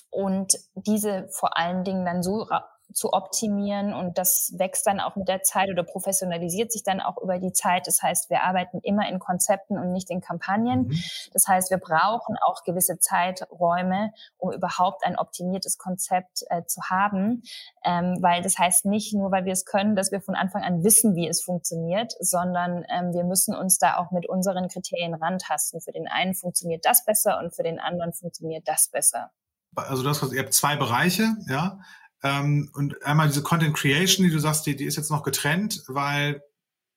und 0.09 0.57
diese 0.73 1.29
vor 1.29 1.57
allen 1.57 1.83
Dingen 1.83 2.05
dann 2.05 2.23
so 2.23 2.47
zu 2.93 3.13
optimieren 3.13 3.93
und 3.93 4.17
das 4.17 4.53
wächst 4.57 4.87
dann 4.87 4.99
auch 4.99 5.15
mit 5.15 5.27
der 5.27 5.43
Zeit 5.43 5.69
oder 5.69 5.83
professionalisiert 5.83 6.71
sich 6.71 6.83
dann 6.83 6.99
auch 6.99 7.17
über 7.17 7.39
die 7.39 7.53
Zeit. 7.53 7.87
Das 7.87 8.01
heißt, 8.01 8.29
wir 8.29 8.43
arbeiten 8.43 8.79
immer 8.81 9.07
in 9.07 9.19
Konzepten 9.19 9.77
und 9.77 9.93
nicht 9.93 10.09
in 10.09 10.21
Kampagnen. 10.21 10.87
Mhm. 10.87 10.99
Das 11.33 11.47
heißt, 11.47 11.69
wir 11.71 11.77
brauchen 11.77 12.35
auch 12.45 12.63
gewisse 12.63 12.99
Zeiträume, 12.99 14.11
um 14.37 14.51
überhaupt 14.51 15.05
ein 15.05 15.17
optimiertes 15.17 15.77
Konzept 15.77 16.43
äh, 16.49 16.63
zu 16.65 16.81
haben, 16.89 17.43
ähm, 17.83 18.17
weil 18.21 18.41
das 18.41 18.57
heißt 18.57 18.85
nicht 18.85 19.13
nur, 19.13 19.31
weil 19.31 19.45
wir 19.45 19.53
es 19.53 19.65
können, 19.65 19.95
dass 19.95 20.11
wir 20.11 20.21
von 20.21 20.35
Anfang 20.35 20.63
an 20.63 20.83
wissen, 20.83 21.15
wie 21.15 21.27
es 21.27 21.41
funktioniert, 21.41 22.13
sondern 22.19 22.85
ähm, 22.89 23.13
wir 23.13 23.23
müssen 23.23 23.55
uns 23.55 23.77
da 23.77 23.97
auch 23.97 24.11
mit 24.11 24.27
unseren 24.27 24.67
Kriterien 24.67 25.13
rantasten. 25.13 25.81
Für 25.81 25.91
den 25.91 26.07
einen 26.07 26.33
funktioniert 26.33 26.85
das 26.85 27.05
besser 27.05 27.39
und 27.39 27.55
für 27.55 27.63
den 27.63 27.79
anderen 27.79 28.13
funktioniert 28.13 28.67
das 28.67 28.89
besser. 28.89 29.31
Also 29.75 30.03
du 30.03 30.09
hast, 30.09 30.33
ihr 30.33 30.41
habt 30.41 30.53
zwei 30.53 30.75
Bereiche, 30.75 31.35
ja. 31.47 31.79
Ähm, 32.23 32.69
und 32.73 33.03
einmal 33.05 33.27
diese 33.27 33.43
Content 33.43 33.75
Creation, 33.75 34.25
die 34.25 34.31
du 34.31 34.39
sagst, 34.39 34.65
die, 34.65 34.75
die 34.75 34.85
ist 34.85 34.97
jetzt 34.97 35.11
noch 35.11 35.23
getrennt, 35.23 35.83
weil, 35.87 36.43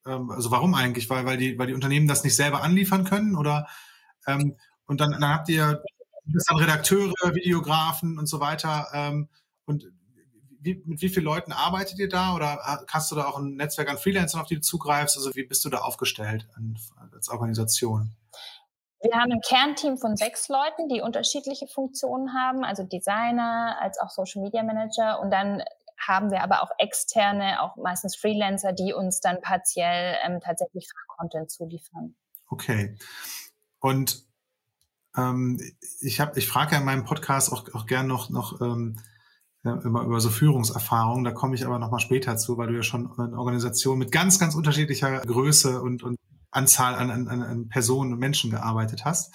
ähm, 0.06 0.30
also 0.30 0.50
warum 0.50 0.74
eigentlich? 0.74 1.08
Weil, 1.10 1.24
weil, 1.24 1.36
die, 1.36 1.58
weil 1.58 1.68
die 1.68 1.74
Unternehmen 1.74 2.08
das 2.08 2.24
nicht 2.24 2.36
selber 2.36 2.62
anliefern 2.62 3.04
können? 3.04 3.36
Oder 3.36 3.68
ähm, 4.26 4.56
und 4.86 5.00
dann, 5.00 5.12
dann 5.12 5.28
habt 5.28 5.48
ihr 5.48 5.82
das 6.26 6.44
dann 6.44 6.58
Redakteure, 6.58 7.34
Videografen 7.34 8.18
und 8.18 8.26
so 8.26 8.40
weiter. 8.40 8.88
Ähm, 8.92 9.28
und 9.64 9.86
wie, 10.60 10.82
mit 10.84 11.02
wie 11.02 11.08
vielen 11.08 11.24
Leuten 11.24 11.52
arbeitet 11.52 11.98
ihr 11.98 12.08
da? 12.08 12.34
Oder 12.34 12.84
hast 12.88 13.10
du 13.10 13.16
da 13.16 13.24
auch 13.24 13.38
ein 13.38 13.56
Netzwerk 13.56 13.90
an 13.90 13.98
Freelancern, 13.98 14.40
auf 14.40 14.46
die 14.46 14.56
du 14.56 14.60
zugreifst? 14.60 15.16
Also 15.16 15.34
wie 15.34 15.44
bist 15.44 15.64
du 15.64 15.68
da 15.68 15.78
aufgestellt 15.78 16.48
als 17.12 17.28
Organisation? 17.28 18.12
Wir 19.02 19.18
haben 19.18 19.32
ein 19.32 19.40
Kernteam 19.40 19.98
von 19.98 20.16
sechs 20.16 20.48
Leuten, 20.48 20.88
die 20.88 21.00
unterschiedliche 21.00 21.66
Funktionen 21.66 22.34
haben, 22.34 22.64
also 22.64 22.84
Designer 22.84 23.76
als 23.80 23.98
auch 23.98 24.10
Social 24.10 24.42
Media 24.42 24.62
Manager. 24.62 25.20
Und 25.20 25.30
dann 25.30 25.62
haben 25.98 26.30
wir 26.30 26.42
aber 26.42 26.62
auch 26.62 26.70
externe, 26.78 27.62
auch 27.62 27.76
meistens 27.76 28.16
Freelancer, 28.16 28.72
die 28.72 28.92
uns 28.92 29.20
dann 29.20 29.40
partiell 29.40 30.16
ähm, 30.24 30.40
tatsächlich 30.40 30.88
Content 31.08 31.50
zuliefern. 31.50 32.14
Okay. 32.48 32.96
Und 33.80 34.24
ähm, 35.16 35.60
ich 36.00 36.20
habe, 36.20 36.38
ich 36.38 36.46
frage 36.46 36.72
ja 36.72 36.78
in 36.78 36.84
meinem 36.84 37.04
Podcast 37.04 37.52
auch, 37.52 37.72
auch 37.74 37.86
gern 37.86 38.06
noch, 38.06 38.30
noch 38.30 38.60
ähm, 38.60 39.00
immer 39.64 40.02
über 40.02 40.20
so 40.20 40.30
Führungserfahrungen. 40.30 41.24
Da 41.24 41.32
komme 41.32 41.54
ich 41.54 41.64
aber 41.64 41.78
noch 41.78 41.90
mal 41.90 42.00
später 42.00 42.36
zu, 42.36 42.56
weil 42.56 42.68
du 42.68 42.74
ja 42.74 42.82
schon 42.82 43.12
in 43.18 43.34
Organisationen 43.34 43.98
mit 43.98 44.12
ganz, 44.12 44.38
ganz 44.38 44.54
unterschiedlicher 44.54 45.20
Größe 45.20 45.80
und, 45.80 46.02
und 46.02 46.18
Anzahl 46.52 46.94
an, 46.94 47.10
an, 47.10 47.28
an 47.28 47.68
Personen 47.68 48.12
und 48.12 48.18
Menschen 48.18 48.50
gearbeitet 48.50 49.04
hast. 49.04 49.34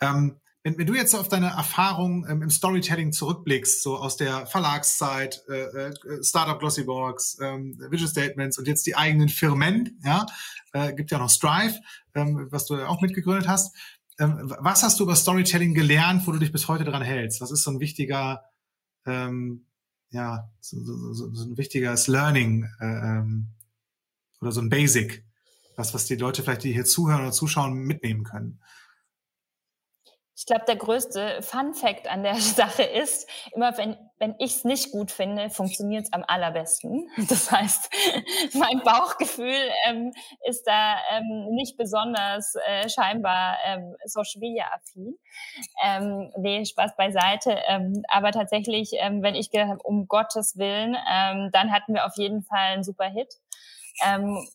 Ähm, 0.00 0.36
wenn, 0.62 0.76
wenn 0.76 0.86
du 0.86 0.94
jetzt 0.94 1.14
auf 1.14 1.28
deine 1.28 1.48
Erfahrung 1.48 2.26
ähm, 2.28 2.42
im 2.42 2.50
Storytelling 2.50 3.12
zurückblickst, 3.12 3.82
so 3.82 3.96
aus 3.96 4.16
der 4.16 4.46
Verlagszeit, 4.46 5.42
äh, 5.48 5.88
äh, 5.88 6.22
Startup 6.22 6.58
Glossybox, 6.58 7.38
ähm, 7.40 7.78
Visual 7.90 8.10
Statements 8.10 8.58
und 8.58 8.68
jetzt 8.68 8.86
die 8.86 8.96
eigenen 8.96 9.28
Firmen, 9.28 9.98
ja, 10.04 10.26
äh, 10.72 10.92
gibt 10.92 11.10
ja 11.10 11.18
noch 11.18 11.30
Strive, 11.30 11.78
ähm, 12.14 12.48
was 12.50 12.66
du 12.66 12.76
ja 12.76 12.88
auch 12.88 13.00
mitgegründet 13.00 13.48
hast. 13.48 13.74
Ähm, 14.18 14.52
was 14.58 14.82
hast 14.82 14.98
du 14.98 15.04
über 15.04 15.16
Storytelling 15.16 15.74
gelernt, 15.74 16.26
wo 16.26 16.32
du 16.32 16.38
dich 16.38 16.52
bis 16.52 16.68
heute 16.68 16.84
dran 16.84 17.02
hältst? 17.02 17.40
Was 17.40 17.52
ist 17.52 17.62
so 17.62 17.70
ein 17.70 17.80
wichtiger 17.80 18.42
ähm, 19.06 19.64
ja, 20.10 20.50
so, 20.60 20.82
so, 20.82 21.12
so, 21.12 21.34
so 21.34 21.44
ein 21.44 21.56
wichtiges 21.56 22.06
Learning 22.06 22.68
äh, 22.80 22.86
ähm, 22.86 23.48
oder 24.40 24.52
so 24.52 24.60
ein 24.60 24.68
Basic, 24.68 25.24
was, 25.78 25.94
was 25.94 26.06
die 26.06 26.16
Leute 26.16 26.42
vielleicht, 26.42 26.64
die 26.64 26.72
hier 26.72 26.84
zuhören 26.84 27.22
oder 27.22 27.32
zuschauen, 27.32 27.74
mitnehmen 27.74 28.24
können? 28.24 28.60
Ich 30.40 30.46
glaube, 30.46 30.64
der 30.68 30.76
größte 30.76 31.42
Fun 31.42 31.74
Fact 31.74 32.06
an 32.06 32.22
der 32.22 32.36
Sache 32.36 32.84
ist, 32.84 33.28
immer 33.54 33.76
wenn, 33.76 33.96
wenn 34.18 34.36
ich 34.38 34.56
es 34.56 34.64
nicht 34.64 34.92
gut 34.92 35.10
finde, 35.10 35.50
funktioniert 35.50 36.04
es 36.04 36.12
am 36.12 36.24
allerbesten. 36.26 37.08
Das 37.28 37.50
heißt, 37.50 37.90
mein 38.54 38.80
Bauchgefühl 38.84 39.58
ähm, 39.86 40.12
ist 40.48 40.62
da 40.64 40.98
ähm, 41.10 41.48
nicht 41.50 41.76
besonders 41.76 42.54
äh, 42.66 42.88
scheinbar 42.88 43.56
ähm, 43.64 43.96
Social 44.04 44.38
Media 44.38 44.66
affin. 44.72 45.18
Ähm, 45.84 46.32
nee, 46.38 46.64
Spaß 46.64 46.94
beiseite. 46.96 47.60
Ähm, 47.66 48.04
aber 48.08 48.30
tatsächlich, 48.30 48.92
ähm, 48.92 49.22
wenn 49.22 49.34
ich 49.34 49.50
gedacht 49.50 49.70
habe, 49.70 49.82
um 49.82 50.06
Gottes 50.06 50.56
Willen, 50.56 50.96
ähm, 51.10 51.50
dann 51.52 51.72
hatten 51.72 51.94
wir 51.94 52.06
auf 52.06 52.16
jeden 52.16 52.44
Fall 52.44 52.74
einen 52.74 52.84
super 52.84 53.08
Hit. 53.08 53.34
Ähm, 54.06 54.46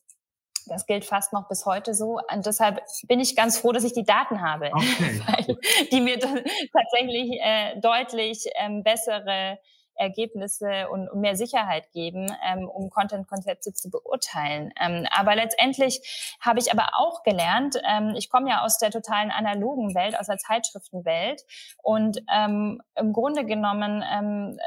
das 0.68 0.86
gilt 0.86 1.06
fast 1.06 1.34
noch 1.34 1.48
bis 1.48 1.66
heute 1.66 1.94
so. 1.94 2.20
Und 2.32 2.46
deshalb 2.46 2.82
bin 3.08 3.20
ich 3.20 3.36
ganz 3.36 3.58
froh, 3.58 3.72
dass 3.72 3.84
ich 3.84 3.94
die 3.94 4.06
Daten 4.06 4.42
habe, 4.42 4.72
okay. 4.74 5.22
weil 5.28 5.58
die 5.92 6.02
mir 6.02 6.20
tatsächlich 6.20 7.40
äh, 7.42 7.80
deutlich 7.80 8.46
ähm, 8.60 8.84
bessere 8.84 9.60
Ergebnisse 9.96 10.90
und, 10.90 11.14
mehr 11.16 11.36
Sicherheit 11.36 11.92
geben, 11.92 12.28
ähm, 12.46 12.68
um 12.68 12.90
Content-Konzepte 12.90 13.74
zu 13.74 13.90
beurteilen. 13.90 14.72
Ähm, 14.82 15.06
aber 15.12 15.36
letztendlich 15.36 16.36
habe 16.42 16.60
ich 16.60 16.72
aber 16.72 16.90
auch 16.98 17.24
gelernt, 17.24 17.80
ähm, 17.88 18.14
ich 18.18 18.30
komme 18.30 18.50
ja 18.50 18.64
aus 18.64 18.78
der 18.78 18.92
totalen 18.92 19.32
analogen 19.32 19.96
Welt, 19.96 20.20
aus 20.20 20.28
der 20.28 20.38
Zeitschriftenwelt 20.38 21.44
und 21.82 22.20
ähm, 22.34 22.82
im 22.96 23.14
Grunde 23.14 23.46
genommen 23.46 24.04
ähm, 24.12 24.60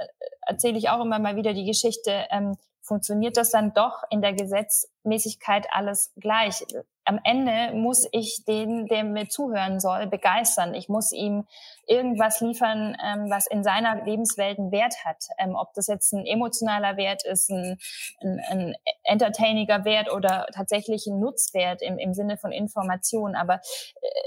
erzähle 0.47 0.79
ich 0.79 0.91
auch 0.91 1.01
immer 1.01 1.19
mal 1.19 1.37
wieder 1.37 1.55
die 1.55 1.67
Geschichte, 1.67 2.27
ähm, 2.31 2.57
funktioniert 2.87 3.37
das 3.37 3.51
dann 3.51 3.75
doch 3.75 4.03
in 4.11 4.23
der 4.23 4.33
Gesetzmäßigkeit 4.33 5.67
alles 5.73 6.13
gleich 6.17 6.63
am 7.07 7.21
Ende 7.23 7.73
muss 7.73 8.07
ich 8.11 8.45
den, 8.47 8.87
der 8.87 9.05
mir 9.05 9.29
zuhören 9.29 9.81
soll, 9.81 10.07
begeistern. 10.09 10.75
Ich 10.75 10.89
muss 10.89 11.13
ihm 11.13 11.47
irgendwas 11.87 12.41
liefern, 12.41 12.97
ähm, 13.05 13.31
was 13.31 13.47
in 13.47 13.63
seiner 13.63 14.05
Lebenswelt 14.05 14.59
einen 14.59 14.73
Wert 14.73 15.05
hat. 15.05 15.25
Ähm, 15.39 15.55
ob 15.55 15.73
das 15.75 15.87
jetzt 15.87 16.13
ein 16.13 16.27
emotionaler 16.27 16.97
Wert 16.97 17.25
ist, 17.25 17.51
ein, 17.51 17.79
ein, 18.21 18.41
ein 18.51 18.75
entertainiger 19.05 19.85
Wert 19.85 20.13
oder 20.13 20.47
tatsächlich 20.53 21.07
ein 21.07 21.21
Nutzwert 21.21 21.83
im, 21.83 21.99
im 21.99 22.13
Sinne 22.15 22.37
von 22.37 22.53
Information. 22.53 23.35
Aber 23.35 23.61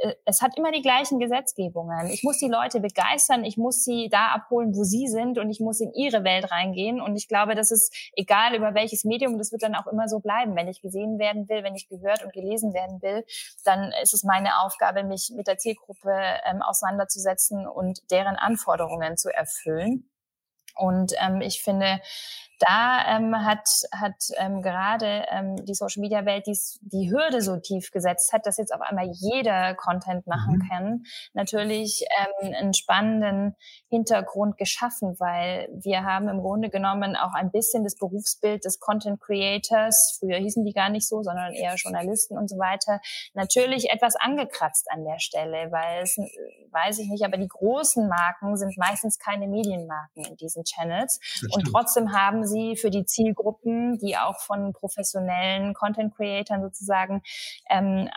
äh, 0.03 0.13
es 0.25 0.41
hat 0.41 0.57
immer 0.57 0.71
die 0.71 0.81
gleichen 0.81 1.19
Gesetzgebungen. 1.19 2.07
Ich 2.07 2.23
muss 2.23 2.39
die 2.39 2.47
Leute 2.47 2.79
begeistern, 2.79 3.43
ich 3.43 3.57
muss 3.57 3.83
sie 3.83 4.09
da 4.09 4.27
abholen, 4.29 4.75
wo 4.75 4.83
sie 4.83 5.07
sind 5.07 5.37
und 5.37 5.49
ich 5.49 5.59
muss 5.59 5.81
in 5.81 5.93
ihre 5.93 6.23
Welt 6.23 6.51
reingehen. 6.51 7.01
Und 7.01 7.15
ich 7.15 7.27
glaube, 7.27 7.55
das 7.55 7.71
ist 7.71 7.93
egal 8.15 8.55
über 8.55 8.73
welches 8.73 9.03
Medium, 9.03 9.37
das 9.37 9.51
wird 9.51 9.63
dann 9.63 9.75
auch 9.75 9.87
immer 9.87 10.07
so 10.07 10.19
bleiben. 10.19 10.55
Wenn 10.55 10.67
ich 10.67 10.81
gesehen 10.81 11.19
werden 11.19 11.49
will, 11.49 11.63
wenn 11.63 11.75
ich 11.75 11.89
gehört 11.89 12.23
und 12.23 12.33
gelesen 12.33 12.73
werden 12.73 13.01
will, 13.01 13.25
dann 13.65 13.91
ist 14.01 14.13
es 14.13 14.23
meine 14.23 14.61
Aufgabe, 14.61 15.03
mich 15.03 15.31
mit 15.35 15.47
der 15.47 15.57
Zielgruppe 15.57 16.11
ähm, 16.45 16.61
auseinanderzusetzen 16.61 17.48
und 17.51 17.99
deren 18.11 18.35
Anforderungen 18.35 19.17
zu 19.17 19.29
erfüllen. 19.29 20.09
Und 20.75 21.13
ähm, 21.19 21.41
ich 21.41 21.61
finde, 21.61 21.99
da 22.59 23.05
ähm, 23.07 23.35
hat, 23.45 23.67
hat 23.93 24.15
ähm, 24.37 24.61
gerade 24.61 25.25
ähm, 25.31 25.65
die 25.65 25.73
Social 25.73 26.01
Media 26.01 26.25
Welt 26.25 26.45
dies, 26.47 26.79
die 26.81 27.11
Hürde 27.11 27.41
so 27.41 27.57
tief 27.57 27.91
gesetzt 27.91 28.33
hat, 28.33 28.45
dass 28.45 28.57
jetzt 28.57 28.73
auf 28.73 28.81
einmal 28.81 29.09
jeder 29.11 29.73
Content 29.75 30.27
machen 30.27 30.55
mhm. 30.55 30.69
kann, 30.69 31.03
natürlich 31.33 32.05
ähm, 32.43 32.53
einen 32.53 32.73
spannenden 32.73 33.55
Hintergrund 33.89 34.57
geschaffen, 34.57 35.15
weil 35.19 35.69
wir 35.71 36.03
haben 36.03 36.27
im 36.27 36.41
Grunde 36.41 36.69
genommen 36.69 37.15
auch 37.15 37.33
ein 37.33 37.51
bisschen 37.51 37.83
das 37.83 37.95
Berufsbild 37.95 38.65
des 38.65 38.79
Content 38.79 39.21
Creators, 39.21 40.17
früher 40.19 40.37
hießen 40.37 40.65
die 40.65 40.73
gar 40.73 40.89
nicht 40.89 41.07
so, 41.07 41.23
sondern 41.23 41.53
eher 41.53 41.75
Journalisten 41.75 42.37
und 42.37 42.49
so 42.49 42.57
weiter, 42.57 42.99
natürlich 43.33 43.89
etwas 43.89 44.15
angekratzt 44.15 44.87
an 44.91 45.05
der 45.05 45.19
Stelle, 45.19 45.71
weil 45.71 46.03
es, 46.03 46.17
weiß 46.71 46.99
ich 46.99 47.07
nicht, 47.07 47.23
aber 47.23 47.37
die 47.37 47.47
großen 47.47 48.07
Marken 48.07 48.57
sind 48.57 48.77
meistens 48.77 49.17
keine 49.17 49.47
Medienmarken 49.47 50.25
in 50.25 50.35
diesen 50.35 50.63
Channels. 50.63 51.19
Und 51.51 51.63
trotzdem 51.71 52.13
haben 52.13 52.45
sie 52.49 52.75
für 52.75 52.89
die 52.89 53.05
Zielgruppen, 53.05 53.97
die 53.99 54.17
auch 54.17 54.39
von 54.39 54.73
professionellen 54.73 55.73
Content 55.73 56.15
Creatern 56.15 56.61
sozusagen 56.61 57.21
ähm, 57.69 58.09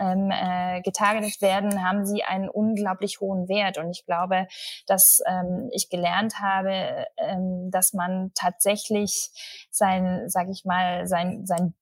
ähm, 0.00 0.30
äh, 0.30 0.80
getargetet 0.82 1.40
werden, 1.40 1.84
haben 1.84 2.06
sie 2.06 2.22
einen 2.22 2.48
unglaublich 2.48 3.20
hohen 3.20 3.48
Wert. 3.48 3.78
Und 3.78 3.90
ich 3.90 4.04
glaube, 4.06 4.46
dass 4.86 5.20
ähm, 5.26 5.68
ich 5.72 5.90
gelernt 5.90 6.40
habe, 6.40 7.06
ähm, 7.16 7.70
dass 7.70 7.92
man 7.92 8.30
tatsächlich 8.34 9.30
sein, 9.70 10.28
sag 10.28 10.48
ich 10.48 10.64
mal, 10.64 11.06
sein, 11.06 11.46
sein 11.46 11.74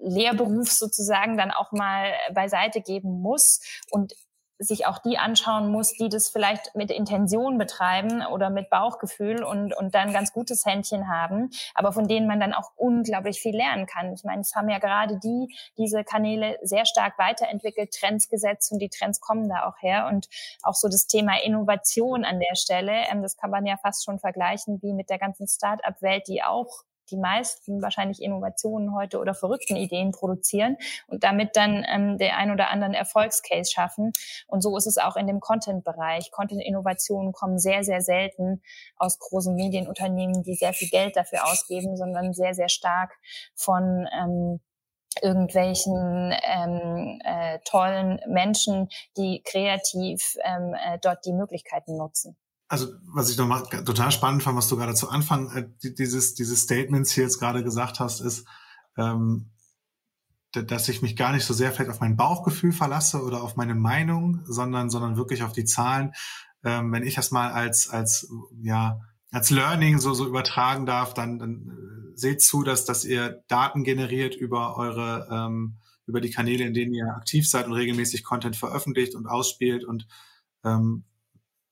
Lehrberuf 0.00 0.70
sozusagen 0.70 1.36
dann 1.36 1.50
auch 1.50 1.72
mal 1.72 2.12
beiseite 2.34 2.80
geben 2.80 3.20
muss 3.20 3.60
und 3.90 4.12
sich 4.58 4.86
auch 4.86 4.98
die 4.98 5.18
anschauen 5.18 5.70
muss, 5.70 5.92
die 5.92 6.08
das 6.08 6.28
vielleicht 6.28 6.74
mit 6.74 6.90
Intention 6.90 7.58
betreiben 7.58 8.24
oder 8.26 8.50
mit 8.50 8.70
Bauchgefühl 8.70 9.42
und, 9.42 9.74
und 9.74 9.94
dann 9.94 10.12
ganz 10.12 10.32
gutes 10.32 10.66
Händchen 10.66 11.08
haben, 11.08 11.50
aber 11.74 11.92
von 11.92 12.08
denen 12.08 12.26
man 12.26 12.40
dann 12.40 12.52
auch 12.52 12.72
unglaublich 12.76 13.40
viel 13.40 13.56
lernen 13.56 13.86
kann. 13.86 14.12
Ich 14.12 14.24
meine, 14.24 14.40
es 14.40 14.54
haben 14.54 14.68
ja 14.68 14.78
gerade 14.78 15.18
die 15.18 15.54
diese 15.76 16.04
Kanäle 16.04 16.58
sehr 16.62 16.86
stark 16.86 17.18
weiterentwickelt, 17.18 17.92
Trends 17.92 18.28
gesetzt 18.28 18.72
und 18.72 18.80
die 18.80 18.88
Trends 18.88 19.20
kommen 19.20 19.48
da 19.48 19.66
auch 19.66 19.80
her 19.80 20.08
und 20.12 20.28
auch 20.62 20.74
so 20.74 20.88
das 20.88 21.06
Thema 21.06 21.40
Innovation 21.42 22.24
an 22.24 22.40
der 22.40 22.56
Stelle, 22.56 22.92
ähm, 23.10 23.22
das 23.22 23.36
kann 23.36 23.50
man 23.50 23.66
ja 23.66 23.76
fast 23.76 24.04
schon 24.04 24.18
vergleichen 24.18 24.82
wie 24.82 24.92
mit 24.92 25.10
der 25.10 25.18
ganzen 25.18 25.46
Start-up-Welt, 25.46 26.26
die 26.28 26.42
auch 26.42 26.84
die 27.10 27.16
meisten 27.16 27.82
wahrscheinlich 27.82 28.22
Innovationen 28.22 28.94
heute 28.94 29.18
oder 29.18 29.34
verrückten 29.34 29.76
Ideen 29.76 30.12
produzieren 30.12 30.76
und 31.06 31.24
damit 31.24 31.56
dann 31.56 31.84
ähm, 31.88 32.18
der 32.18 32.36
ein 32.36 32.50
oder 32.50 32.70
anderen 32.70 32.94
Erfolgscase 32.94 33.70
schaffen. 33.70 34.12
Und 34.46 34.62
so 34.62 34.76
ist 34.76 34.86
es 34.86 34.98
auch 34.98 35.16
in 35.16 35.26
dem 35.26 35.40
Content-Bereich. 35.40 36.30
Content-Innovationen 36.30 37.32
kommen 37.32 37.58
sehr, 37.58 37.84
sehr 37.84 38.00
selten 38.00 38.62
aus 38.96 39.18
großen 39.18 39.54
Medienunternehmen, 39.54 40.42
die 40.42 40.54
sehr 40.54 40.72
viel 40.72 40.88
Geld 40.88 41.16
dafür 41.16 41.44
ausgeben, 41.44 41.96
sondern 41.96 42.32
sehr, 42.32 42.54
sehr 42.54 42.68
stark 42.68 43.12
von 43.54 44.06
ähm, 44.12 44.60
irgendwelchen 45.22 46.34
ähm, 46.42 47.20
äh, 47.24 47.58
tollen 47.64 48.20
Menschen, 48.26 48.88
die 49.16 49.42
kreativ 49.44 50.36
ähm, 50.44 50.74
äh, 50.74 50.98
dort 51.00 51.24
die 51.24 51.32
Möglichkeiten 51.32 51.96
nutzen 51.96 52.36
also 52.68 52.88
was 53.06 53.30
ich 53.30 53.38
nochmal 53.38 53.62
total 53.84 54.12
spannend 54.12 54.42
fand, 54.42 54.56
was 54.56 54.68
du 54.68 54.76
gerade 54.76 54.94
zu 54.94 55.08
Anfang 55.08 55.50
äh, 55.52 55.68
dieses, 55.82 56.34
dieses 56.34 56.62
Statements 56.62 57.12
hier 57.12 57.24
jetzt 57.24 57.38
gerade 57.38 57.64
gesagt 57.64 57.98
hast, 57.98 58.20
ist, 58.20 58.46
ähm, 58.96 59.50
dass 60.52 60.88
ich 60.88 61.02
mich 61.02 61.16
gar 61.16 61.32
nicht 61.32 61.44
so 61.44 61.54
sehr 61.54 61.72
vielleicht 61.72 61.90
auf 61.90 62.00
mein 62.00 62.16
Bauchgefühl 62.16 62.72
verlasse 62.72 63.22
oder 63.22 63.42
auf 63.42 63.56
meine 63.56 63.74
Meinung, 63.74 64.40
sondern, 64.44 64.90
sondern 64.90 65.16
wirklich 65.16 65.42
auf 65.42 65.52
die 65.52 65.64
Zahlen. 65.64 66.12
Ähm, 66.64 66.92
wenn 66.92 67.06
ich 67.06 67.14
das 67.14 67.30
mal 67.30 67.50
als, 67.52 67.88
als, 67.88 68.30
ja, 68.60 69.00
als 69.30 69.50
Learning 69.50 69.98
so, 69.98 70.14
so 70.14 70.26
übertragen 70.26 70.86
darf, 70.86 71.14
dann, 71.14 71.38
dann 71.38 71.68
äh, 71.68 72.18
seht 72.18 72.42
zu, 72.42 72.62
dass, 72.64 72.84
dass 72.84 73.04
ihr 73.04 73.42
Daten 73.48 73.84
generiert 73.84 74.34
über 74.34 74.76
eure, 74.76 75.28
ähm, 75.30 75.78
über 76.06 76.20
die 76.20 76.30
Kanäle, 76.30 76.64
in 76.64 76.74
denen 76.74 76.94
ihr 76.94 77.14
aktiv 77.14 77.48
seid 77.48 77.66
und 77.66 77.74
regelmäßig 77.74 78.24
Content 78.24 78.56
veröffentlicht 78.56 79.14
und 79.14 79.26
ausspielt 79.26 79.84
und 79.84 80.06
ähm, 80.64 81.04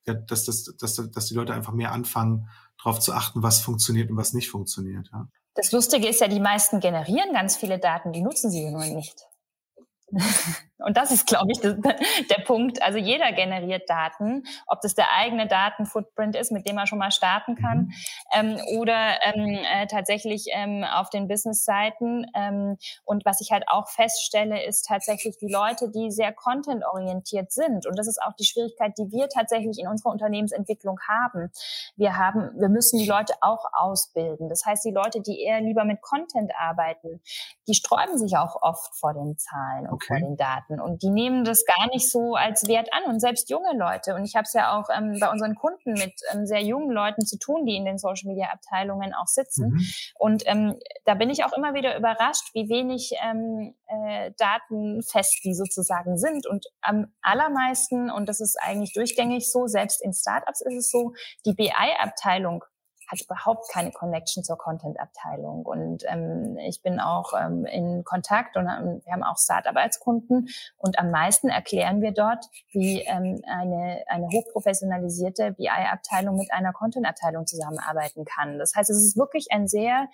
ja, 0.07 0.14
dass, 0.14 0.45
dass, 0.45 0.64
dass, 0.77 1.11
dass 1.11 1.27
die 1.27 1.35
Leute 1.35 1.55
einfach 1.55 1.73
mehr 1.73 1.92
anfangen, 1.92 2.49
darauf 2.79 3.01
zu 3.01 3.12
achten, 3.12 3.42
was 3.42 3.61
funktioniert 3.61 4.11
und 4.11 4.16
was 4.16 4.33
nicht 4.33 4.51
funktioniert. 4.51 5.09
Ja. 5.12 5.29
Das 5.55 5.73
Lustige 5.73 6.09
ist 6.09 6.21
ja, 6.21 6.29
die 6.29 6.40
meisten 6.40 6.81
generieren 6.81 7.33
ganz 7.33 7.57
viele 7.57 7.79
Daten, 7.79 8.12
die 8.12 8.23
nutzen 8.23 8.51
sie 8.51 8.71
nur 8.71 8.85
nicht. 8.85 9.27
Und 10.78 10.96
das 10.96 11.10
ist, 11.10 11.26
glaube 11.26 11.52
ich, 11.52 11.60
der, 11.60 11.74
der 11.74 12.42
Punkt. 12.44 12.82
Also 12.82 12.98
jeder 12.98 13.32
generiert 13.32 13.88
Daten, 13.88 14.44
ob 14.66 14.80
das 14.82 14.94
der 14.94 15.12
eigene 15.16 15.46
Datenfootprint 15.46 16.36
ist, 16.36 16.52
mit 16.52 16.68
dem 16.68 16.76
er 16.76 16.86
schon 16.86 16.98
mal 16.98 17.10
starten 17.10 17.56
kann, 17.56 17.78
mhm. 17.78 17.92
ähm, 18.32 18.60
oder 18.78 19.18
ähm, 19.22 19.58
äh, 19.72 19.86
tatsächlich 19.86 20.46
ähm, 20.52 20.84
auf 20.84 21.10
den 21.10 21.28
Business-Seiten. 21.28 22.26
Ähm, 22.34 22.76
und 23.04 23.24
was 23.24 23.40
ich 23.40 23.52
halt 23.52 23.64
auch 23.68 23.88
feststelle, 23.88 24.64
ist 24.64 24.86
tatsächlich 24.86 25.38
die 25.38 25.50
Leute, 25.50 25.90
die 25.90 26.10
sehr 26.10 26.32
content-orientiert 26.32 27.52
sind. 27.52 27.86
Und 27.86 27.98
das 27.98 28.06
ist 28.06 28.20
auch 28.22 28.34
die 28.38 28.44
Schwierigkeit, 28.44 28.92
die 28.98 29.10
wir 29.10 29.28
tatsächlich 29.28 29.78
in 29.78 29.88
unserer 29.88 30.12
Unternehmensentwicklung 30.12 30.98
haben. 31.08 31.50
Wir 31.96 32.16
haben, 32.16 32.50
wir 32.58 32.68
müssen 32.68 32.98
die 32.98 33.08
Leute 33.08 33.34
auch 33.40 33.64
ausbilden. 33.72 34.48
Das 34.48 34.64
heißt, 34.66 34.84
die 34.84 34.92
Leute, 34.92 35.20
die 35.20 35.40
eher 35.42 35.60
lieber 35.60 35.84
mit 35.84 36.02
Content 36.02 36.52
arbeiten, 36.58 37.22
die 37.66 37.74
sträuben 37.74 38.18
sich 38.18 38.36
auch 38.36 38.60
oft 38.62 38.94
vor 38.96 39.14
den 39.14 39.38
Zahlen 39.38 39.86
und 39.86 39.94
okay. 39.94 40.06
vor 40.08 40.18
den 40.18 40.36
Daten. 40.36 40.65
Daten 40.68 40.81
und 40.81 41.02
die 41.02 41.11
nehmen 41.11 41.44
das 41.44 41.64
gar 41.64 41.88
nicht 41.88 42.10
so 42.10 42.35
als 42.35 42.67
Wert 42.69 42.88
an 42.92 43.10
und 43.10 43.21
selbst 43.21 43.50
junge 43.50 43.77
Leute. 43.77 44.14
Und 44.14 44.25
ich 44.25 44.35
habe 44.35 44.44
es 44.44 44.52
ja 44.52 44.79
auch 44.79 44.88
ähm, 44.94 45.19
bei 45.21 45.31
unseren 45.31 45.54
Kunden 45.54 45.92
mit 45.92 46.14
ähm, 46.33 46.46
sehr 46.46 46.62
jungen 46.62 46.90
Leuten 46.90 47.25
zu 47.25 47.38
tun, 47.38 47.67
die 47.67 47.77
in 47.77 47.85
den 47.85 47.98
Social 47.98 48.29
Media 48.29 48.48
Abteilungen 48.52 49.14
auch 49.14 49.27
sitzen. 49.27 49.71
Mhm. 49.71 49.87
Und 50.19 50.42
ähm, 50.46 50.79
da 51.04 51.14
bin 51.14 51.31
ich 51.31 51.44
auch 51.44 51.52
immer 51.52 51.75
wieder 51.75 51.96
überrascht, 51.96 52.50
wie 52.54 52.69
wenig 52.69 53.12
ähm, 53.23 53.75
äh, 53.87 54.33
datenfest 54.38 55.44
die 55.44 55.54
sozusagen 55.54 56.17
sind. 56.19 56.46
Und 56.46 56.67
am 56.81 57.12
allermeisten, 57.23 58.10
und 58.10 58.29
das 58.29 58.40
ist 58.40 58.56
eigentlich 58.60 58.92
durchgängig 58.92 59.50
so, 59.50 59.67
selbst 59.67 60.02
in 60.02 60.12
Startups 60.12 60.60
ist 60.60 60.75
es 60.75 60.90
so, 60.90 61.12
die 61.44 61.54
BI-Abteilung 61.54 62.64
hat 63.07 63.21
überhaupt 63.21 63.71
keine 63.71 63.92
Connection 63.92 64.42
zur 64.42 64.59
Content-Abteilung. 64.59 65.65
Und 65.65 66.04
ähm, 66.09 66.59
ich 66.59 66.83
bin 66.83 67.00
auch 67.00 67.33
ähm, 67.38 67.65
in 67.65 68.04
Kontakt 68.04 68.57
und 68.57 68.67
ähm, 68.67 69.00
wir 69.04 69.13
haben 69.13 69.23
auch 69.23 69.38
Startup 69.38 69.77
als 69.77 70.00
Kunden. 70.00 70.48
Und 70.77 70.98
am 70.98 71.11
meisten 71.11 71.48
erklären 71.48 72.02
wir 72.02 72.13
dort, 72.13 72.46
wie 72.71 73.02
ähm, 73.02 73.40
eine, 73.46 74.02
eine 74.07 74.27
hochprofessionalisierte 74.29 75.52
BI-Abteilung 75.52 76.37
mit 76.37 76.52
einer 76.52 76.73
Content-Abteilung 76.73 77.46
zusammenarbeiten 77.46 78.25
kann. 78.25 78.59
Das 78.59 78.75
heißt, 78.75 78.90
es 78.90 78.98
ist 78.98 79.17
wirklich 79.17 79.48
ein 79.52 79.69
sehr 79.69 80.09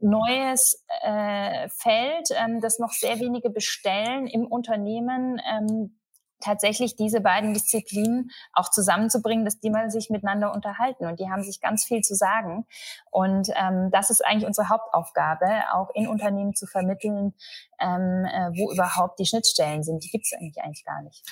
neues 0.00 0.84
äh, 1.02 1.68
Feld, 1.70 2.28
ähm, 2.32 2.60
das 2.60 2.78
noch 2.78 2.92
sehr 2.92 3.18
wenige 3.18 3.50
bestellen 3.50 4.26
im 4.26 4.46
Unternehmen. 4.46 5.40
Ähm, 5.50 5.96
tatsächlich 6.40 6.96
diese 6.96 7.20
beiden 7.20 7.54
Disziplinen 7.54 8.30
auch 8.52 8.70
zusammenzubringen, 8.70 9.44
dass 9.44 9.60
die 9.60 9.70
mal 9.70 9.90
sich 9.90 10.10
miteinander 10.10 10.52
unterhalten 10.52 11.06
und 11.06 11.20
die 11.20 11.28
haben 11.30 11.42
sich 11.42 11.60
ganz 11.60 11.84
viel 11.84 12.02
zu 12.02 12.14
sagen 12.14 12.66
und 13.10 13.48
ähm, 13.54 13.90
das 13.90 14.10
ist 14.10 14.24
eigentlich 14.24 14.46
unsere 14.46 14.68
Hauptaufgabe, 14.68 15.46
auch 15.72 15.90
in 15.94 16.06
Unternehmen 16.06 16.54
zu 16.54 16.66
vermitteln, 16.66 17.34
ähm, 17.80 18.24
äh, 18.24 18.50
wo 18.58 18.72
überhaupt 18.72 19.18
die 19.18 19.26
Schnittstellen 19.26 19.82
sind. 19.82 20.04
Die 20.04 20.10
gibt 20.10 20.26
es 20.26 20.32
eigentlich 20.38 20.62
eigentlich 20.62 20.84
gar 20.84 21.02
nicht. 21.02 21.24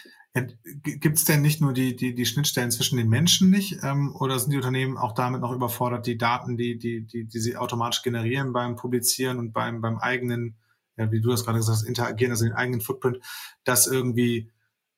Gibt 0.83 1.17
es 1.17 1.25
denn 1.25 1.43
nicht 1.43 1.61
nur 1.61 1.73
die, 1.73 1.95
die, 1.95 2.15
die 2.15 2.27
Schnittstellen 2.27 2.73
zwischen 2.73 2.97
den 2.97 3.09
Menschen 3.09 3.51
nicht 3.51 3.79
ähm, 3.85 4.17
oder 4.19 4.39
sind 4.39 4.51
die 4.51 4.57
Unternehmen 4.57 4.99
auch 4.99 5.13
damit 5.13 5.41
noch 5.41 5.53
überfordert, 5.53 6.07
die 6.07 6.19
Daten, 6.19 6.57
die, 6.57 6.77
die, 6.77 7.07
die, 7.07 7.27
die 7.27 7.39
sie 7.39 7.57
automatisch 7.57 8.03
generieren 8.03 8.53
beim 8.53 8.75
Publizieren 8.75 9.39
und 9.39 9.53
beim, 9.53 9.81
beim 9.81 9.99
eigenen, 9.99 10.57
ja, 10.97 11.13
wie 11.13 11.21
du 11.21 11.31
das 11.31 11.45
gerade 11.45 11.59
gesagt 11.59 11.79
hast, 11.79 11.87
interagieren, 11.87 12.33
also 12.33 12.45
den 12.45 12.55
eigenen 12.55 12.81
Footprint, 12.81 13.19
das 13.63 13.87
irgendwie 13.87 14.51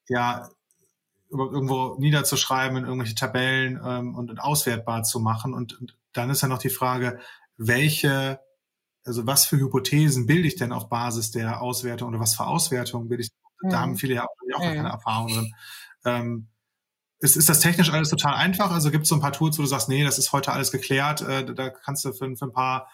ja 0.09 0.49
irgendwo 1.31 1.97
niederzuschreiben 1.99 2.77
in 2.77 2.85
irgendwelche 2.85 3.15
Tabellen 3.15 3.81
ähm, 3.85 4.15
und, 4.15 4.31
und 4.31 4.39
auswertbar 4.39 5.03
zu 5.03 5.21
machen. 5.21 5.55
Und, 5.55 5.81
und 5.81 5.97
dann 6.13 6.31
ist 6.31 6.43
ja 6.43 6.49
noch 6.49 6.59
die 6.59 6.71
Frage, 6.71 7.19
welche, 7.57 8.41
also 9.05 9.27
was 9.27 9.47
für 9.47 9.57
Hypothesen 9.57 10.27
bilde 10.27 10.49
ich 10.49 10.57
denn 10.57 10.73
auf 10.73 10.89
Basis 10.89 11.31
der 11.31 11.61
Auswertung 11.61 12.09
oder 12.09 12.21
was 12.21 12.37
für 12.37 12.47
Auswertungen 12.47 13.09
bilde 13.09 13.25
ich? 13.25 13.31
Mhm. 13.63 13.71
Da 13.71 13.81
haben 13.81 13.97
viele 13.97 14.15
ja 14.15 14.25
auch, 14.25 14.57
auch 14.57 14.65
mhm. 14.65 14.77
keine 14.77 14.89
Erfahrung 14.89 15.29
drin. 15.29 15.55
Ähm, 16.05 16.47
ist, 17.19 17.37
ist 17.37 17.49
das 17.49 17.61
technisch 17.61 17.91
alles 17.91 18.11
total 18.11 18.35
einfach? 18.35 18.71
Also 18.71 18.91
gibt 18.91 19.05
es 19.05 19.09
so 19.09 19.15
ein 19.15 19.21
paar 19.21 19.33
Tools, 19.33 19.59
wo 19.59 19.63
du 19.63 19.69
sagst, 19.69 19.89
nee, 19.89 20.05
das 20.05 20.19
ist 20.19 20.33
heute 20.33 20.53
alles 20.53 20.71
geklärt, 20.71 21.23
äh, 21.23 21.45
da 21.45 21.71
kannst 21.71 22.05
du 22.05 22.13
für, 22.13 22.37
für 22.37 22.45
ein 22.45 22.53
paar 22.53 22.89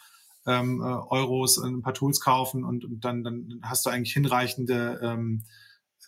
ähm, 0.47 0.81
äh, 0.81 0.85
Euros 0.85 1.59
ein 1.59 1.83
paar 1.83 1.95
Tools 1.95 2.21
kaufen 2.21 2.65
und, 2.65 2.85
und 2.85 3.05
dann, 3.05 3.25
dann 3.25 3.61
hast 3.63 3.85
du 3.85 3.91
eigentlich 3.91 4.13
hinreichende 4.13 5.01
ähm, 5.03 5.45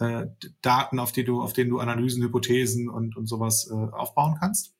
äh, 0.00 0.26
Daten, 0.62 0.98
auf 0.98 1.12
die 1.12 1.24
du, 1.24 1.42
auf 1.42 1.52
denen 1.52 1.70
du 1.70 1.78
Analysen, 1.78 2.22
Hypothesen 2.22 2.88
und, 2.88 3.16
und 3.16 3.26
sowas 3.26 3.70
äh, 3.70 3.94
aufbauen 3.94 4.36
kannst? 4.38 4.74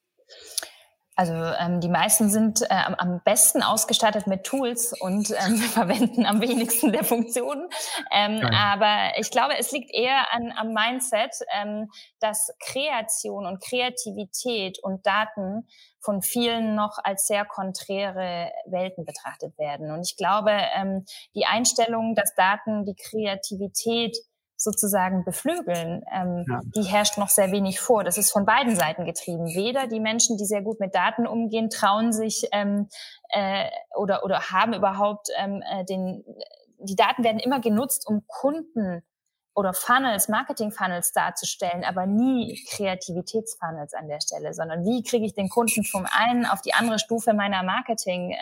Also 1.17 1.33
ähm, 1.33 1.79
die 1.79 1.87
meisten 1.87 2.29
sind 2.29 2.61
äh, 2.63 2.65
am 2.69 3.21
besten 3.23 3.63
ausgestattet 3.63 4.27
mit 4.27 4.43
Tools 4.43 4.93
und 4.99 5.31
ähm, 5.31 5.55
verwenden 5.73 6.25
am 6.25 6.41
wenigsten 6.41 6.91
der 6.91 7.05
Funktionen. 7.05 7.69
Ähm, 8.11 8.41
aber 8.53 9.17
ich 9.17 9.31
glaube, 9.31 9.53
es 9.57 9.71
liegt 9.71 9.93
eher 9.93 10.33
an, 10.33 10.51
am 10.55 10.73
Mindset, 10.73 11.31
ähm, 11.53 11.89
dass 12.19 12.53
Kreation 12.59 13.45
und 13.45 13.63
Kreativität 13.63 14.77
und 14.83 15.05
Daten 15.05 15.67
von 16.01 16.21
vielen 16.21 16.75
noch 16.75 16.97
als 17.01 17.27
sehr 17.27 17.45
konträre 17.45 18.51
Welten 18.65 19.05
betrachtet 19.05 19.57
werden. 19.57 19.91
Und 19.91 20.01
ich 20.01 20.17
glaube, 20.17 20.51
ähm, 20.75 21.05
die 21.33 21.45
Einstellung, 21.45 22.15
dass 22.15 22.35
Daten 22.35 22.85
die 22.85 22.95
Kreativität 22.95 24.17
sozusagen 24.57 25.23
beflügeln, 25.25 26.03
ähm, 26.13 26.45
ja. 26.47 26.61
die 26.75 26.83
herrscht 26.83 27.17
noch 27.17 27.29
sehr 27.29 27.51
wenig 27.51 27.79
vor. 27.79 28.03
Das 28.03 28.17
ist 28.17 28.31
von 28.31 28.45
beiden 28.45 28.75
Seiten 28.75 29.05
getrieben. 29.05 29.47
Weder 29.47 29.87
die 29.87 29.99
Menschen, 29.99 30.37
die 30.37 30.45
sehr 30.45 30.61
gut 30.61 30.79
mit 30.79 30.95
Daten 30.95 31.27
umgehen, 31.27 31.69
trauen 31.69 32.13
sich 32.13 32.47
ähm, 32.51 32.87
äh, 33.29 33.65
oder, 33.95 34.23
oder 34.23 34.51
haben 34.51 34.73
überhaupt 34.73 35.29
ähm, 35.37 35.61
äh, 35.61 35.83
den, 35.85 36.23
die 36.79 36.95
Daten 36.95 37.23
werden 37.23 37.39
immer 37.39 37.59
genutzt, 37.59 38.07
um 38.07 38.25
Kunden 38.27 39.03
oder 39.55 39.73
Funnels, 39.73 40.27
Marketing-Funnels 40.27 41.13
darzustellen, 41.13 41.83
aber 41.85 42.05
nie 42.05 42.61
Kreativitätsfunnels 42.69 43.93
an 43.93 44.09
der 44.09 44.19
Stelle, 44.19 44.53
sondern 44.53 44.83
wie 44.85 45.01
kriege 45.01 45.25
ich 45.25 45.33
den 45.33 45.47
Kunden 45.47 45.85
vom 45.85 46.05
einen 46.11 46.45
auf 46.45 46.61
die 46.61 46.73
andere 46.73 46.99
Stufe 46.99 47.33
meiner 47.33 47.63
Marketing-Journey 47.63 48.33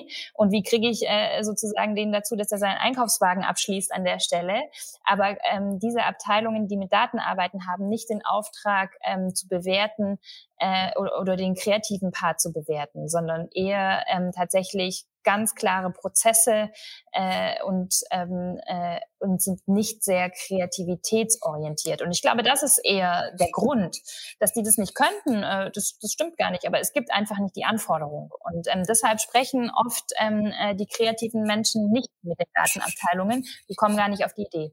ähm, 0.00 0.08
äh, 0.08 0.12
und 0.34 0.50
wie 0.50 0.62
kriege 0.62 0.88
ich 0.88 1.06
äh, 1.06 1.42
sozusagen 1.42 1.94
den 1.94 2.10
dazu, 2.10 2.36
dass 2.36 2.50
er 2.50 2.58
seinen 2.58 2.78
Einkaufswagen 2.78 3.44
abschließt 3.44 3.92
an 3.92 4.04
der 4.04 4.18
Stelle. 4.18 4.62
Aber 5.04 5.36
ähm, 5.52 5.78
diese 5.78 6.04
Abteilungen, 6.04 6.66
die 6.66 6.78
mit 6.78 6.90
Daten 6.92 7.18
arbeiten, 7.18 7.66
haben 7.66 7.88
nicht 7.88 8.08
den 8.08 8.24
Auftrag 8.24 8.96
ähm, 9.04 9.34
zu 9.34 9.46
bewerten 9.46 10.18
äh, 10.60 10.90
oder, 10.96 11.36
den 11.36 11.54
kreativen 11.54 12.12
Part 12.12 12.40
zu 12.40 12.52
bewerten, 12.52 13.08
sondern 13.08 13.48
eher 13.52 14.04
ähm, 14.08 14.30
tatsächlich 14.34 15.06
ganz 15.22 15.54
klare 15.54 15.90
Prozesse 15.90 16.70
äh, 17.12 17.62
und, 17.64 17.94
ähm, 18.10 18.58
äh, 18.66 19.00
und 19.18 19.42
sind 19.42 19.66
nicht 19.66 20.02
sehr 20.02 20.30
kreativitätsorientiert. 20.30 22.02
Und 22.02 22.10
ich 22.10 22.22
glaube, 22.22 22.42
das 22.42 22.62
ist 22.62 22.78
eher 22.82 23.32
der 23.38 23.50
Grund, 23.52 23.98
dass 24.38 24.52
die 24.52 24.62
das 24.62 24.78
nicht 24.78 24.94
könnten. 24.94 25.42
Äh, 25.42 25.70
das, 25.72 25.98
das 26.00 26.12
stimmt 26.12 26.36
gar 26.38 26.50
nicht, 26.50 26.66
aber 26.66 26.80
es 26.80 26.92
gibt 26.92 27.12
einfach 27.12 27.38
nicht 27.38 27.56
die 27.56 27.64
Anforderung. 27.64 28.30
Und 28.40 28.66
ähm, 28.68 28.84
deshalb 28.88 29.20
sprechen 29.20 29.70
oft 29.70 30.12
ähm, 30.18 30.52
äh, 30.58 30.74
die 30.74 30.86
kreativen 30.86 31.42
Menschen 31.42 31.90
nicht 31.90 32.10
mit 32.22 32.38
den 32.38 32.48
Datenabteilungen. 32.54 33.44
Die 33.68 33.74
kommen 33.74 33.96
gar 33.96 34.08
nicht 34.08 34.24
auf 34.24 34.34
die 34.34 34.46
Idee. 34.46 34.72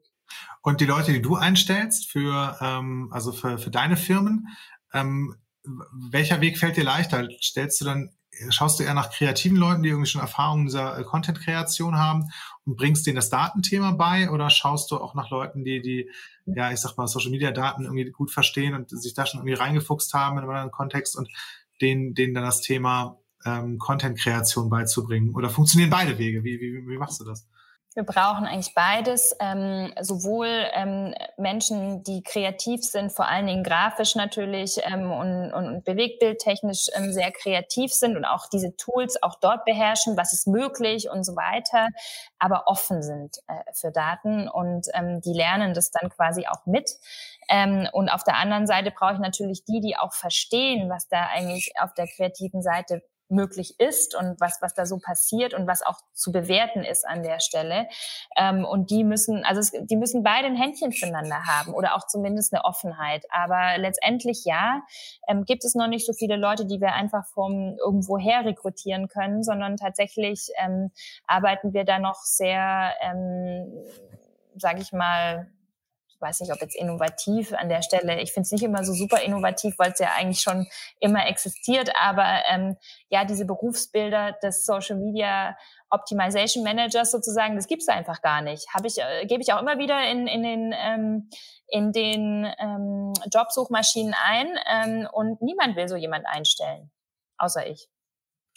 Und 0.62 0.82
die 0.82 0.86
Leute, 0.86 1.14
die 1.14 1.22
du 1.22 1.36
einstellst 1.36 2.12
für, 2.12 2.58
ähm, 2.62 3.10
also 3.14 3.32
für, 3.32 3.58
für 3.58 3.72
deine 3.72 3.98
Firmen, 3.98 4.48
ähm, 4.94 5.36
welcher 6.12 6.42
Weg 6.42 6.58
fällt 6.58 6.78
dir 6.78 6.84
leichter? 6.84 7.28
Stellst 7.42 7.82
du 7.82 7.86
dann 7.86 8.12
schaust 8.50 8.80
du 8.80 8.84
eher 8.84 8.94
nach 8.94 9.10
kreativen 9.10 9.58
Leuten, 9.58 9.84
die 9.84 9.90
irgendwie 9.90 10.10
schon 10.10 10.22
Erfahrungen 10.22 10.62
in 10.62 10.68
dieser 10.68 10.98
äh, 10.98 11.04
Content-Kreation 11.04 11.98
haben 11.98 12.30
und 12.66 12.76
bringst 12.76 13.08
denen 13.08 13.16
das 13.16 13.30
Datenthema 13.30 13.92
bei 13.92 14.30
oder 14.30 14.50
schaust 14.50 14.92
du 14.92 14.98
auch 14.98 15.16
nach 15.16 15.30
Leuten, 15.30 15.64
die 15.64 15.82
die, 15.82 16.10
ja, 16.46 16.72
ich 16.72 16.80
sag 16.80 16.98
mal, 16.98 17.08
Social-Media-Daten 17.08 17.84
irgendwie 17.84 18.12
gut 18.12 18.32
verstehen 18.32 18.74
und 18.74 18.90
sich 18.90 19.14
da 19.14 19.26
schon 19.26 19.40
irgendwie 19.40 19.56
reingefuchst 19.56 20.14
haben 20.14 20.38
in 20.38 20.44
einem 20.44 20.50
anderen 20.50 20.72
Kontext 20.72 21.16
und 21.16 21.30
denen, 21.82 22.14
denen 22.14 22.34
dann 22.34 22.44
das 22.44 22.62
Thema 22.62 23.18
ähm, 23.46 23.78
Content-Kreation 23.78 24.70
beizubringen? 24.70 25.36
Oder 25.36 25.50
funktionieren 25.50 25.90
beide 25.90 26.18
Wege? 26.18 26.44
Wie, 26.44 26.60
wie, 26.60 26.88
wie 26.88 26.98
machst 26.98 27.20
du 27.20 27.26
das? 27.26 27.48
Wir 27.98 28.04
brauchen 28.04 28.46
eigentlich 28.46 28.76
beides, 28.76 29.36
ähm, 29.40 29.92
sowohl 30.00 30.48
ähm, 30.74 31.16
Menschen, 31.36 32.04
die 32.04 32.22
kreativ 32.22 32.84
sind, 32.84 33.12
vor 33.12 33.28
allen 33.28 33.48
Dingen 33.48 33.64
grafisch 33.64 34.14
natürlich 34.14 34.80
ähm, 34.84 35.12
und, 35.12 35.52
und 35.52 35.84
bewegtbildtechnisch 35.84 36.90
ähm, 36.94 37.12
sehr 37.12 37.32
kreativ 37.32 37.92
sind 37.92 38.16
und 38.16 38.24
auch 38.24 38.50
diese 38.50 38.78
Tools 38.78 39.24
auch 39.24 39.40
dort 39.40 39.66
beherrschen, 39.66 40.16
was 40.16 40.32
ist 40.32 40.46
möglich 40.46 41.10
und 41.10 41.24
so 41.24 41.36
weiter, 41.36 41.88
aber 42.38 42.68
offen 42.68 43.02
sind 43.02 43.38
äh, 43.48 43.54
für 43.74 43.92
Daten 43.92 44.48
und 44.48 44.86
ähm, 44.94 45.20
die 45.22 45.34
lernen 45.34 45.74
das 45.74 45.90
dann 45.90 46.12
quasi 46.12 46.46
auch 46.46 46.68
mit. 46.68 46.92
Ähm, 47.50 47.90
und 47.94 48.10
auf 48.10 48.24
der 48.24 48.36
anderen 48.36 48.68
Seite 48.68 48.92
brauche 48.92 49.14
ich 49.14 49.20
natürlich 49.20 49.66
die, 49.66 49.82
die 49.82 49.98
auch 49.98 50.14
verstehen, 50.14 50.88
was 50.88 51.08
da 51.08 51.30
eigentlich 51.34 51.72
auf 51.82 51.96
der 51.96 52.06
kreativen 52.06 52.62
Seite 52.62 53.02
möglich 53.30 53.80
ist 53.80 54.16
und 54.16 54.40
was, 54.40 54.62
was 54.62 54.74
da 54.74 54.86
so 54.86 55.00
passiert 55.00 55.54
und 55.54 55.68
was 55.68 55.82
auch 55.82 56.00
zu 56.14 56.32
bewerten 56.32 56.84
ist 56.84 57.08
an 57.08 57.24
der 57.24 57.40
Stelle. 57.40 57.88
Ähm, 58.38 58.66
und 58.66 58.90
die 58.90 59.04
müssen, 59.04 59.44
also 59.46 59.60
es, 59.60 59.72
die 59.72 59.96
müssen 59.96 60.24
beide 60.24 60.48
ein 60.48 60.56
Händchen 60.56 60.92
füreinander 60.92 61.46
haben 61.46 61.74
oder 61.74 61.96
auch 61.96 62.08
zumindest 62.08 62.54
eine 62.54 62.66
Offenheit. 62.66 63.26
Aber 63.30 63.78
letztendlich 63.78 64.46
ja, 64.46 64.82
ähm, 65.28 65.44
gibt 65.46 65.66
es 65.66 65.76
noch 65.76 65.88
nicht 65.88 66.06
so 66.06 66.14
viele 66.14 66.36
Leute, 66.36 66.66
die 66.66 66.80
wir 66.80 66.94
einfach 66.94 67.26
vom 67.26 67.78
irgendwo 67.78 68.18
her 68.18 68.46
rekrutieren 68.46 69.08
können, 69.08 69.44
sondern 69.44 69.78
tatsächlich 69.78 70.50
ähm, 70.58 70.92
arbeiten 71.26 71.74
wir 71.74 71.84
da 71.84 72.00
noch 72.00 72.22
sehr, 72.22 72.94
ähm, 73.02 73.72
sage 74.56 74.82
ich 74.82 74.92
mal, 74.92 75.52
weiß 76.20 76.42
nicht, 76.42 76.52
ob 76.52 76.62
jetzt 76.62 76.76
innovativ 76.76 77.54
an 77.54 77.70
der 77.70 77.82
Stelle. 77.82 78.22
Ich 78.22 78.34
finde 78.34 78.46
es 78.46 78.52
nicht 78.52 78.64
immer 78.64 78.84
so 78.84 78.94
super 78.94 79.22
innovativ, 79.22 79.78
weil 79.78 79.92
es 79.92 80.00
ja 80.00 80.10
eigentlich 80.18 80.42
schon 80.42 80.68
immer 81.00 81.28
existiert. 81.28 81.92
Aber 82.00 82.42
ähm, 82.50 82.78
ja, 83.10 83.26
diese 83.26 83.46
Berufsbilder 83.46 84.34
des 84.44 84.66
Social 84.66 84.98
Media 84.98 85.58
Optimization 85.90 86.64
Managers 86.64 87.12
sozusagen, 87.12 87.56
das 87.56 87.68
gibt's 87.68 87.88
einfach 87.88 88.22
gar 88.22 88.42
nicht. 88.42 88.74
Habe 88.74 88.88
ich, 88.88 88.98
äh, 89.00 89.26
gebe 89.26 89.42
ich 89.42 89.54
auch 89.54 89.62
immer 89.62 89.78
wieder 89.78 90.10
in, 90.10 90.28
in 90.28 90.44
den 90.44 90.74
ähm, 90.78 91.30
in 91.70 91.92
den 91.92 92.48
ähm, 92.60 93.14
Jobsuchmaschinen 93.32 94.14
ein 94.14 94.48
ähm, 94.70 95.08
und 95.12 95.42
niemand 95.42 95.76
will 95.76 95.88
so 95.88 95.96
jemand 95.96 96.26
einstellen, 96.26 96.92
außer 97.38 97.68
ich 97.68 97.90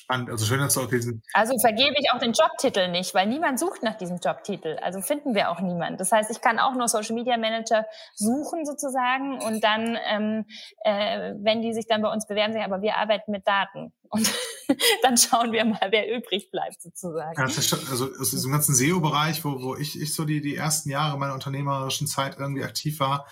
spannend. 0.01 0.31
Also 0.31 0.45
schön, 0.45 0.59
dass 0.59 0.75
du 0.75 0.81
auch 0.81 0.89
diesen. 0.89 1.23
Also 1.33 1.59
vergebe 1.59 1.95
ich 1.99 2.11
auch 2.13 2.19
den 2.19 2.33
Jobtitel 2.33 2.89
nicht, 2.89 3.15
weil 3.15 3.27
niemand 3.27 3.59
sucht 3.59 3.83
nach 3.83 3.97
diesem 3.97 4.19
Jobtitel. 4.19 4.79
Also 4.83 5.01
finden 5.01 5.35
wir 5.35 5.51
auch 5.51 5.61
niemand. 5.61 6.01
Das 6.01 6.13
heißt, 6.13 6.31
ich 6.31 6.41
kann 6.41 6.59
auch 6.59 6.75
nur 6.75 6.89
Social 6.89 7.15
Media 7.15 7.37
Manager 7.37 7.87
suchen 8.15 8.65
sozusagen 8.65 9.41
und 9.43 9.63
dann, 9.63 9.99
ähm, 10.07 10.45
äh, 10.85 11.35
wenn 11.43 11.63
die 11.63 11.73
sich 11.73 11.87
dann 11.87 12.03
bei 12.03 12.13
uns 12.13 12.27
bewerben, 12.27 12.53
sagen, 12.53 12.65
aber 12.65 12.83
wir 12.83 12.97
arbeiten 12.97 13.31
mit 13.31 13.47
Daten. 13.47 13.93
Und 14.09 14.29
dann 15.03 15.17
schauen 15.17 15.53
wir 15.53 15.65
mal, 15.65 15.89
wer 15.91 16.15
übrig 16.15 16.51
bleibt 16.51 16.83
sozusagen. 16.83 17.35
Ja, 17.37 17.45
also 17.45 18.09
aus 18.19 18.31
diesem 18.31 18.51
ganzen 18.51 18.75
SEO-Bereich, 18.75 19.45
wo, 19.45 19.63
wo 19.63 19.77
ich, 19.77 20.01
ich 20.01 20.15
so 20.15 20.25
die, 20.25 20.41
die 20.41 20.57
ersten 20.57 20.91
Jahre 20.91 21.17
meiner 21.19 21.35
unternehmerischen 21.35 22.07
Zeit 22.07 22.37
irgendwie 22.39 22.65
aktiv 22.65 22.99
war, 22.99 23.27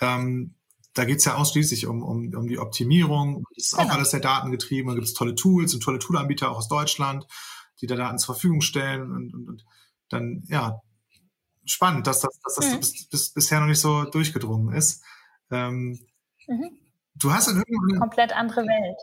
ähm, 0.00 0.54
da 0.94 1.04
geht's 1.04 1.24
ja 1.24 1.36
ausschließlich 1.36 1.86
um, 1.86 2.02
um, 2.02 2.34
um 2.34 2.48
die 2.48 2.58
Optimierung. 2.58 3.44
Das 3.54 3.66
ist 3.66 3.76
genau. 3.76 3.88
auch 3.88 3.94
alles 3.94 4.10
sehr 4.10 4.20
datengetrieben. 4.20 4.88
Da 4.88 4.94
gibt 4.94 5.06
es 5.06 5.14
tolle 5.14 5.34
Tools 5.34 5.74
und 5.74 5.82
tolle 5.82 5.98
Toolanbieter 5.98 6.50
auch 6.50 6.58
aus 6.58 6.68
Deutschland, 6.68 7.26
die 7.80 7.86
da 7.86 7.96
Daten 7.96 8.18
zur 8.18 8.34
Verfügung 8.34 8.60
stellen 8.60 9.12
und, 9.12 9.34
und, 9.34 9.48
und 9.48 9.64
dann, 10.08 10.42
ja, 10.48 10.80
spannend, 11.64 12.06
dass 12.06 12.20
das, 12.20 12.38
dass 12.42 12.54
das 12.56 12.72
mhm. 12.72 12.78
bis, 12.78 13.08
bis, 13.08 13.32
bisher 13.32 13.60
noch 13.60 13.68
nicht 13.68 13.80
so 13.80 14.04
durchgedrungen 14.04 14.74
ist. 14.74 15.04
Ähm, 15.50 16.00
mhm. 16.46 16.70
Du 17.14 17.32
hast 17.32 17.48
in 17.48 17.58
irgendeinem 17.58 18.00
komplett 18.00 18.32
andere 18.32 18.62
Welt. 18.62 18.98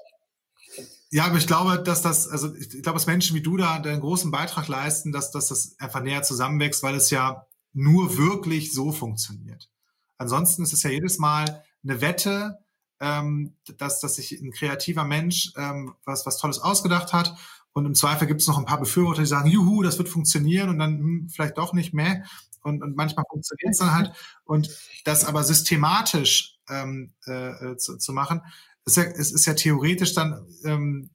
Ja, 1.10 1.26
aber 1.26 1.38
ich 1.38 1.48
glaube, 1.48 1.82
dass 1.82 2.02
das, 2.02 2.28
also 2.28 2.54
ich 2.54 2.70
glaube, 2.70 2.98
dass 2.98 3.08
Menschen 3.08 3.36
wie 3.36 3.42
du 3.42 3.56
da 3.56 3.76
einen 3.76 4.02
großen 4.02 4.30
Beitrag 4.30 4.68
leisten, 4.68 5.14
dass, 5.14 5.32
dass 5.32 5.48
das 5.48 5.76
einfach 5.80 6.02
näher 6.02 6.24
zusammenwächst, 6.24 6.84
weil 6.84 6.96
es 6.96 7.10
ja 7.10 7.46
nur 7.72 8.18
wirklich 8.18 8.74
so 8.74 8.92
funktioniert. 8.92 9.70
Ansonsten 10.18 10.64
ist 10.64 10.74
es 10.74 10.84
ja 10.84 10.90
jedes 10.90 11.18
Mal 11.20 11.64
eine 11.90 12.02
Wette, 12.02 12.60
ähm, 13.00 13.56
dass, 13.78 14.00
dass 14.00 14.16
sich 14.16 14.32
ein 14.32 14.52
kreativer 14.52 15.04
Mensch 15.04 15.52
ähm, 15.58 15.94
was, 16.06 16.26
was 16.26 16.38
Tolles 16.38 16.60
ausgedacht 16.60 17.14
hat. 17.14 17.36
Und 17.74 17.86
im 17.86 17.96
Zweifel 17.96 18.28
gibt 18.28 18.42
es 18.42 18.48
noch 18.48 18.58
ein 18.58 18.66
paar 18.66 18.80
Befürworter, 18.80 19.22
die 19.22 19.28
sagen, 19.28 19.50
juhu, 19.50 19.84
das 19.84 19.98
wird 19.98 20.10
funktionieren 20.10 20.70
und 20.70 20.80
dann 20.80 20.98
hm, 20.98 21.30
vielleicht 21.30 21.58
doch 21.58 21.74
nicht 21.74 21.94
mehr. 21.94 22.24
Und, 22.64 22.82
und 22.82 22.96
manchmal 22.96 23.26
funktioniert 23.30 23.74
es 23.74 23.80
dann 23.80 23.94
halt. 23.94 24.12
Und 24.46 24.70
das 25.06 25.26
aber 25.26 25.44
systematisch 25.44 26.58
ähm, 26.70 27.14
äh, 27.28 27.72
äh, 27.72 27.78
zu, 27.78 27.98
zu 27.98 28.14
machen, 28.14 28.42
ist 28.86 28.98
ja, 28.98 29.04
es 29.04 29.32
ist 29.32 29.46
ja 29.46 29.54
theoretisch 29.54 30.14
dann 30.14 30.48
ähm, 30.64 31.12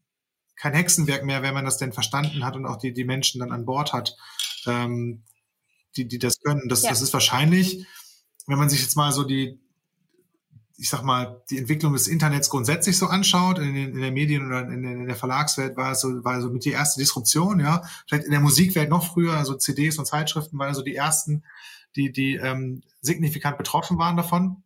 kein 0.57 0.75
Hexenwerk 0.75 1.25
mehr, 1.25 1.43
wenn 1.43 1.55
man 1.55 1.65
das 1.65 1.79
denn 1.79 1.93
verstanden 1.93 2.45
hat 2.45 2.55
und 2.55 2.67
auch 2.67 2.77
die, 2.77 2.93
die 2.93 3.05
Menschen 3.05 3.41
dann 3.41 3.51
an 3.51 3.65
Bord 3.65 3.93
hat, 3.93 4.17
ähm, 4.67 5.25
die, 5.97 6.07
die 6.07 6.19
das 6.19 6.41
können. 6.41 6.69
Das, 6.69 6.83
ja. 6.83 6.91
das 6.91 7.03
ist 7.03 7.13
wahrscheinlich, 7.13 7.87
wenn 8.47 8.59
man 8.59 8.71
sich 8.71 8.83
jetzt 8.83 8.97
mal 8.97 9.13
so 9.13 9.25
die, 9.25 9.61
ich 10.83 10.91
sag 10.91 11.05
mal, 11.05 11.41
die 11.49 11.59
Entwicklung 11.59 11.93
des 11.93 12.09
Internets 12.09 12.51
grundsätzlich 12.51 12.99
so 12.99 13.07
anschaut, 13.07 13.61
in, 13.61 13.73
den, 13.73 13.93
in 13.93 14.01
der 14.01 14.11
Medien 14.11 14.45
oder 14.45 14.63
in, 14.63 14.83
in, 14.83 15.07
der 15.07 15.15
Verlagswelt 15.15 15.77
war 15.77 15.93
es 15.93 16.01
so, 16.01 16.25
war 16.25 16.43
so 16.43 16.51
mit 16.51 16.65
die 16.65 16.73
erste 16.73 16.99
Disruption, 16.99 17.61
ja. 17.61 17.85
Vielleicht 18.09 18.25
in 18.25 18.33
der 18.33 18.41
Musikwelt 18.41 18.91
noch 18.91 19.07
früher, 19.07 19.35
also 19.35 19.55
CDs 19.55 19.99
und 19.99 20.07
Zeitschriften 20.07 20.59
waren 20.59 20.75
so 20.75 20.83
die 20.83 20.97
ersten, 20.97 21.45
die, 21.95 22.11
die 22.11 22.35
ähm, 22.35 22.83
signifikant 23.01 23.59
betroffen 23.59 23.97
waren 23.99 24.17
davon. 24.17 24.65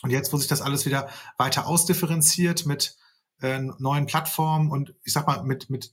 Und 0.00 0.08
jetzt, 0.08 0.32
wo 0.32 0.38
sich 0.38 0.48
das 0.48 0.62
alles 0.62 0.86
wieder 0.86 1.10
weiter 1.36 1.66
ausdifferenziert 1.66 2.64
mit 2.64 2.96
äh, 3.42 3.60
neuen 3.60 4.06
Plattformen 4.06 4.70
und 4.70 4.94
ich 5.04 5.12
sag 5.12 5.26
mal, 5.26 5.42
mit, 5.42 5.68
mit 5.68 5.92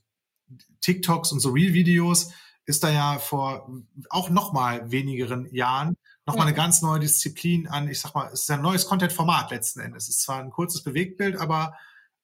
TikToks 0.80 1.30
und 1.30 1.40
so 1.40 1.50
Real-Videos, 1.50 2.30
ist 2.64 2.84
da 2.84 2.90
ja 2.90 3.18
vor 3.18 3.68
auch 4.08 4.30
noch 4.30 4.54
mal 4.54 4.90
wenigeren 4.90 5.52
Jahren 5.54 5.98
noch 6.26 6.36
mal 6.36 6.42
eine 6.42 6.54
ganz 6.54 6.82
neue 6.82 7.00
Disziplin 7.00 7.66
an. 7.68 7.88
Ich 7.88 8.00
sag 8.00 8.14
mal, 8.14 8.28
es 8.32 8.42
ist 8.42 8.50
ein 8.50 8.62
neues 8.62 8.86
Content-Format 8.86 9.50
letzten 9.50 9.80
Endes. 9.80 10.04
Es 10.04 10.16
ist 10.16 10.22
zwar 10.22 10.40
ein 10.40 10.50
kurzes 10.50 10.82
Bewegtbild, 10.82 11.36
aber 11.36 11.76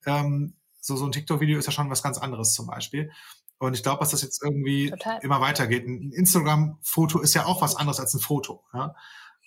ähm, 0.06 0.54
so, 0.80 0.96
so 0.96 1.04
ein 1.04 1.12
TikTok-Video 1.12 1.58
ist 1.58 1.66
ja 1.66 1.72
schon 1.72 1.90
was 1.90 2.02
ganz 2.02 2.18
anderes 2.18 2.54
zum 2.54 2.66
Beispiel. 2.66 3.10
Und 3.58 3.74
ich 3.74 3.82
glaube, 3.82 4.00
dass 4.00 4.10
das 4.10 4.22
jetzt 4.22 4.42
irgendwie 4.42 4.90
Total. 4.90 5.18
immer 5.22 5.40
weitergeht. 5.40 5.86
Ein 5.86 6.12
Instagram-Foto 6.12 7.20
ist 7.20 7.34
ja 7.34 7.44
auch 7.44 7.60
was 7.60 7.74
anderes 7.74 7.98
als 7.98 8.14
ein 8.14 8.20
Foto. 8.20 8.64
Ja? 8.72 8.94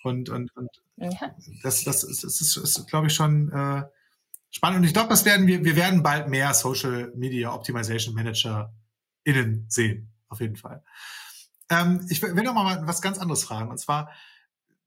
Und, 0.04 0.28
und, 0.28 0.54
und 0.54 0.70
ja. 0.96 1.34
das, 1.62 1.84
das 1.84 2.04
ist, 2.04 2.22
ist, 2.22 2.40
ist, 2.40 2.56
ist 2.56 2.86
glaube 2.88 3.06
ich, 3.06 3.14
schon 3.14 3.50
äh, 3.50 3.84
spannend. 4.50 4.80
Und 4.80 4.84
ich 4.84 4.92
glaube, 4.92 5.08
das 5.08 5.24
werden 5.24 5.46
wir, 5.46 5.64
wir 5.64 5.76
werden 5.76 6.02
bald 6.02 6.28
mehr 6.28 6.52
Social 6.52 7.10
Media 7.16 7.54
Optimization 7.54 8.14
Manager 8.14 8.74
innen 9.24 9.66
sehen 9.68 10.12
auf 10.32 10.40
jeden 10.40 10.56
Fall. 10.56 10.82
Ähm, 11.70 12.06
ich 12.08 12.22
will 12.22 12.34
noch 12.42 12.54
mal 12.54 12.86
was 12.86 13.02
ganz 13.02 13.18
anderes 13.18 13.44
fragen. 13.44 13.70
Und 13.70 13.78
zwar 13.78 14.10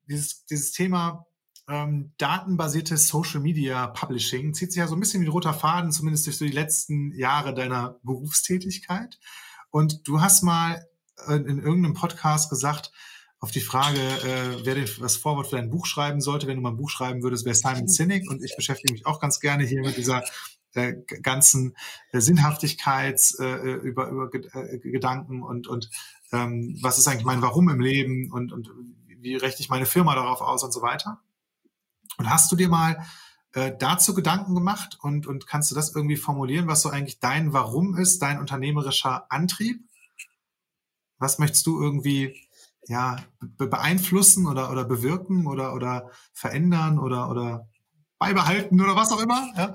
dieses, 0.08 0.45
dieses 0.45 0.72
Thema 0.72 1.26
ähm, 1.68 2.14
datenbasiertes 2.18 3.08
Social 3.08 3.41
Media 3.41 3.88
Publishing 3.88 4.53
zieht 4.53 4.72
sich 4.72 4.80
ja 4.80 4.88
so 4.88 4.95
ein 4.95 4.99
bisschen 4.99 5.22
wie 5.22 5.26
ein 5.26 5.32
roter 5.32 5.53
Faden, 5.53 5.91
zumindest 5.91 6.28
durch 6.28 6.38
so 6.38 6.45
die 6.45 6.51
letzten 6.51 7.12
Jahre 7.16 7.53
deiner 7.53 7.99
Berufstätigkeit. 8.03 9.20
Und 9.72 10.08
du 10.08 10.22
hast 10.22 10.43
mal 10.43 10.88
in, 11.28 11.45
in 11.45 11.60
irgendeinem 11.60 11.95
Podcast 11.95 12.49
gesagt, 12.49 12.91
auf 13.39 13.51
die 13.51 13.62
Frage, 13.62 13.99
äh, 13.99 14.66
wer 14.66 14.76
das 14.76 15.18
Vorwort 15.18 15.47
für 15.47 15.58
dein 15.58 15.70
Buch 15.70 15.86
schreiben 15.86 16.22
sollte, 16.22 16.47
wenn 16.47 16.56
du 16.56 16.62
mal 16.62 16.70
ein 16.70 16.78
Buch 16.78 16.89
schreiben 16.89 17.22
würdest, 17.22 17.45
wäre 17.45 17.56
Simon 17.56 17.88
Sinek. 17.88 18.30
Und 18.30 18.43
ich 18.43 18.56
beschäftige 18.56 18.93
mich 18.93 19.06
auch 19.06 19.20
ganz 19.20 19.39
gerne 19.39 19.64
hier 19.66 19.82
mit 19.82 19.97
dieser 19.97 20.24
äh, 20.74 20.93
ganzen 21.22 21.76
äh, 22.12 22.22
Sinnhaftigkeits 22.22 23.39
äh, 23.39 23.45
äh 23.45 23.74
über, 23.76 24.10
über 24.10 24.30
äh, 24.34 24.80
Gedanken 24.80 25.43
und, 25.43 25.68
und 25.68 25.89
ähm, 26.32 26.78
was 26.82 26.97
ist 26.97 27.08
eigentlich 27.08 27.26
mein 27.26 27.41
Warum 27.41 27.70
im 27.70 27.80
Leben 27.80 28.32
und, 28.32 28.51
und 28.51 28.70
wie 29.26 29.36
rechte 29.36 29.61
ich 29.61 29.69
meine 29.69 29.88
Firma 29.88 30.15
darauf 30.15 30.39
aus 30.39 30.63
und 30.63 30.71
so 30.71 30.82
weiter. 30.82 31.19
Und 32.17 32.30
hast 32.30 32.51
du 32.51 32.55
dir 32.55 32.69
mal 32.69 33.03
äh, 33.53 33.73
dazu 33.78 34.13
Gedanken 34.13 34.53
gemacht 34.53 34.97
und, 35.01 35.28
und 35.28 35.47
kannst 35.47 35.71
du 35.71 35.76
das 35.76 35.93
irgendwie 35.93 36.15
formulieren, 36.15 36.67
was 36.67 36.84
so 36.84 36.89
eigentlich 36.89 37.19
dein 37.19 37.51
Warum 37.51 37.97
ist, 37.97 38.21
dein 38.21 38.39
unternehmerischer 38.39 39.26
Antrieb? 39.30 39.82
Was 41.17 41.39
möchtest 41.39 41.65
du 41.65 41.82
irgendwie 41.82 42.39
ja, 42.88 43.17
be 43.39 43.67
beeinflussen 43.67 44.45
oder, 44.45 44.71
oder 44.71 44.86
bewirken 44.86 45.47
oder, 45.47 45.73
oder 45.73 46.11
verändern 46.34 46.99
oder, 46.99 47.30
oder 47.30 47.67
beibehalten 48.19 48.80
oder 48.80 48.95
was 48.95 49.11
auch 49.11 49.21
immer? 49.21 49.51
Ja? 49.57 49.73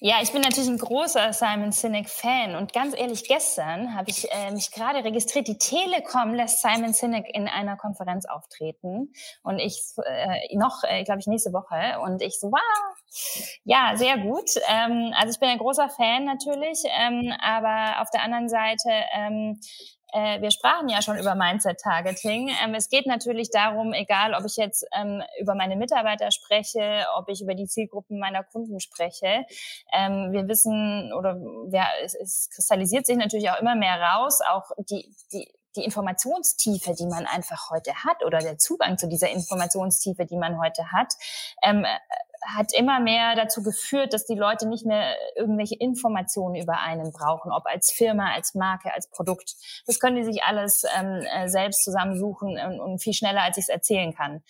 Ja, 0.00 0.16
ich 0.22 0.32
bin 0.32 0.42
natürlich 0.42 0.68
ein 0.68 0.76
großer 0.76 1.32
Simon 1.32 1.72
Sinek-Fan 1.72 2.56
und 2.56 2.74
ganz 2.74 2.94
ehrlich, 2.94 3.26
gestern 3.26 3.94
habe 3.94 4.10
ich 4.10 4.30
äh, 4.30 4.50
mich 4.50 4.70
gerade 4.70 5.02
registriert. 5.02 5.48
Die 5.48 5.56
Telekom 5.56 6.34
lässt 6.34 6.60
Simon 6.60 6.92
Sinek 6.92 7.26
in 7.32 7.48
einer 7.48 7.78
Konferenz 7.78 8.26
auftreten 8.26 9.14
und 9.42 9.58
ich 9.58 9.82
äh, 10.04 10.54
noch, 10.56 10.84
äh, 10.84 11.04
glaube 11.04 11.20
ich, 11.20 11.26
nächste 11.26 11.54
Woche 11.54 11.98
und 12.00 12.20
ich 12.20 12.38
so, 12.38 12.52
wow, 12.52 12.60
ja, 13.64 13.92
sehr 13.96 14.18
gut. 14.18 14.50
Ähm, 14.68 15.14
also 15.16 15.32
ich 15.32 15.40
bin 15.40 15.48
ein 15.48 15.58
großer 15.58 15.88
Fan 15.88 16.26
natürlich, 16.26 16.82
ähm, 17.00 17.32
aber 17.40 18.02
auf 18.02 18.10
der 18.10 18.22
anderen 18.22 18.50
Seite 18.50 18.90
ähm, 19.14 19.58
äh, 20.16 20.40
wir 20.40 20.50
sprachen 20.50 20.88
ja 20.88 21.02
schon 21.02 21.18
über 21.18 21.34
Mindset-Targeting. 21.34 22.48
Ähm, 22.64 22.74
es 22.74 22.88
geht 22.88 23.06
natürlich 23.06 23.50
darum, 23.50 23.92
egal 23.92 24.32
ob 24.32 24.46
ich 24.46 24.56
jetzt 24.56 24.86
ähm, 24.98 25.22
über 25.38 25.54
meine 25.54 25.76
Mitarbeiter 25.76 26.30
spreche, 26.30 27.04
ob 27.16 27.28
ich 27.28 27.42
über 27.42 27.54
die 27.54 27.66
Zielgruppen 27.66 28.18
meiner 28.18 28.42
Kunden 28.42 28.80
spreche. 28.80 29.44
Ähm, 29.92 30.32
wir 30.32 30.48
wissen 30.48 31.12
oder 31.12 31.38
ja, 31.70 31.86
es, 32.02 32.14
es 32.14 32.48
kristallisiert 32.48 33.04
sich 33.04 33.16
natürlich 33.16 33.50
auch 33.50 33.60
immer 33.60 33.74
mehr 33.74 34.00
raus, 34.00 34.40
auch 34.48 34.70
die, 34.88 35.14
die, 35.32 35.52
die 35.76 35.84
Informationstiefe, 35.84 36.94
die 36.94 37.06
man 37.06 37.26
einfach 37.26 37.70
heute 37.70 37.92
hat 38.04 38.24
oder 38.24 38.38
der 38.38 38.56
Zugang 38.56 38.96
zu 38.96 39.08
dieser 39.08 39.28
Informationstiefe, 39.28 40.24
die 40.24 40.38
man 40.38 40.58
heute 40.58 40.92
hat, 40.92 41.12
ähm, 41.62 41.84
hat 42.42 42.72
immer 42.72 43.00
mehr 43.00 43.34
dazu 43.34 43.62
geführt, 43.62 44.12
dass 44.12 44.26
die 44.26 44.34
Leute 44.34 44.68
nicht 44.68 44.86
mehr 44.86 45.14
irgendwelche 45.36 45.76
Informationen 45.76 46.54
über 46.54 46.80
einen 46.80 47.12
brauchen, 47.12 47.52
ob 47.52 47.66
als 47.66 47.92
Firma, 47.92 48.32
als 48.34 48.54
Marke, 48.54 48.92
als 48.92 49.08
Produkt. 49.10 49.54
Das 49.86 50.00
können 50.00 50.16
die 50.16 50.24
sich 50.24 50.42
alles 50.42 50.84
ähm, 50.98 51.22
äh, 51.22 51.48
selbst 51.48 51.84
zusammensuchen 51.84 52.58
und, 52.58 52.80
und 52.80 53.02
viel 53.02 53.14
schneller, 53.14 53.42
als 53.42 53.56
ich 53.58 53.64
es 53.64 53.68
erzählen 53.68 54.14
kann. 54.14 54.42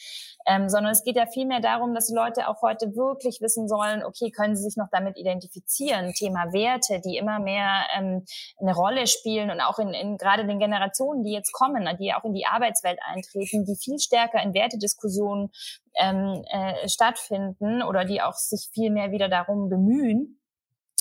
Ähm, 0.48 0.68
sondern 0.68 0.92
es 0.92 1.02
geht 1.02 1.16
ja 1.16 1.26
vielmehr 1.26 1.60
darum, 1.60 1.92
dass 1.92 2.06
die 2.06 2.14
Leute 2.14 2.46
auch 2.46 2.62
heute 2.62 2.94
wirklich 2.94 3.40
wissen 3.40 3.66
sollen, 3.66 4.04
okay, 4.04 4.30
können 4.30 4.54
sie 4.54 4.62
sich 4.62 4.76
noch 4.76 4.86
damit 4.92 5.16
identifizieren? 5.18 6.12
Thema 6.12 6.52
Werte, 6.52 7.00
die 7.04 7.16
immer 7.16 7.40
mehr 7.40 7.86
ähm, 7.96 8.24
eine 8.60 8.72
Rolle 8.72 9.08
spielen 9.08 9.50
und 9.50 9.60
auch 9.60 9.80
in, 9.80 9.92
in 9.92 10.16
gerade 10.18 10.46
den 10.46 10.60
Generationen, 10.60 11.24
die 11.24 11.32
jetzt 11.32 11.52
kommen, 11.52 11.88
die 11.98 12.14
auch 12.14 12.24
in 12.24 12.32
die 12.32 12.46
Arbeitswelt 12.46 13.00
eintreten, 13.02 13.64
die 13.64 13.76
viel 13.76 13.98
stärker 13.98 14.40
in 14.40 14.54
Wertediskussionen 14.54 15.50
ähm, 15.96 16.44
äh, 16.50 16.88
stattfinden 16.88 17.82
oder 17.82 18.04
die 18.04 18.22
auch 18.22 18.34
sich 18.34 18.70
viel 18.72 18.90
mehr 18.90 19.10
wieder 19.10 19.28
darum 19.28 19.68
bemühen. 19.68 20.40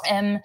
Ähm, 0.06 0.42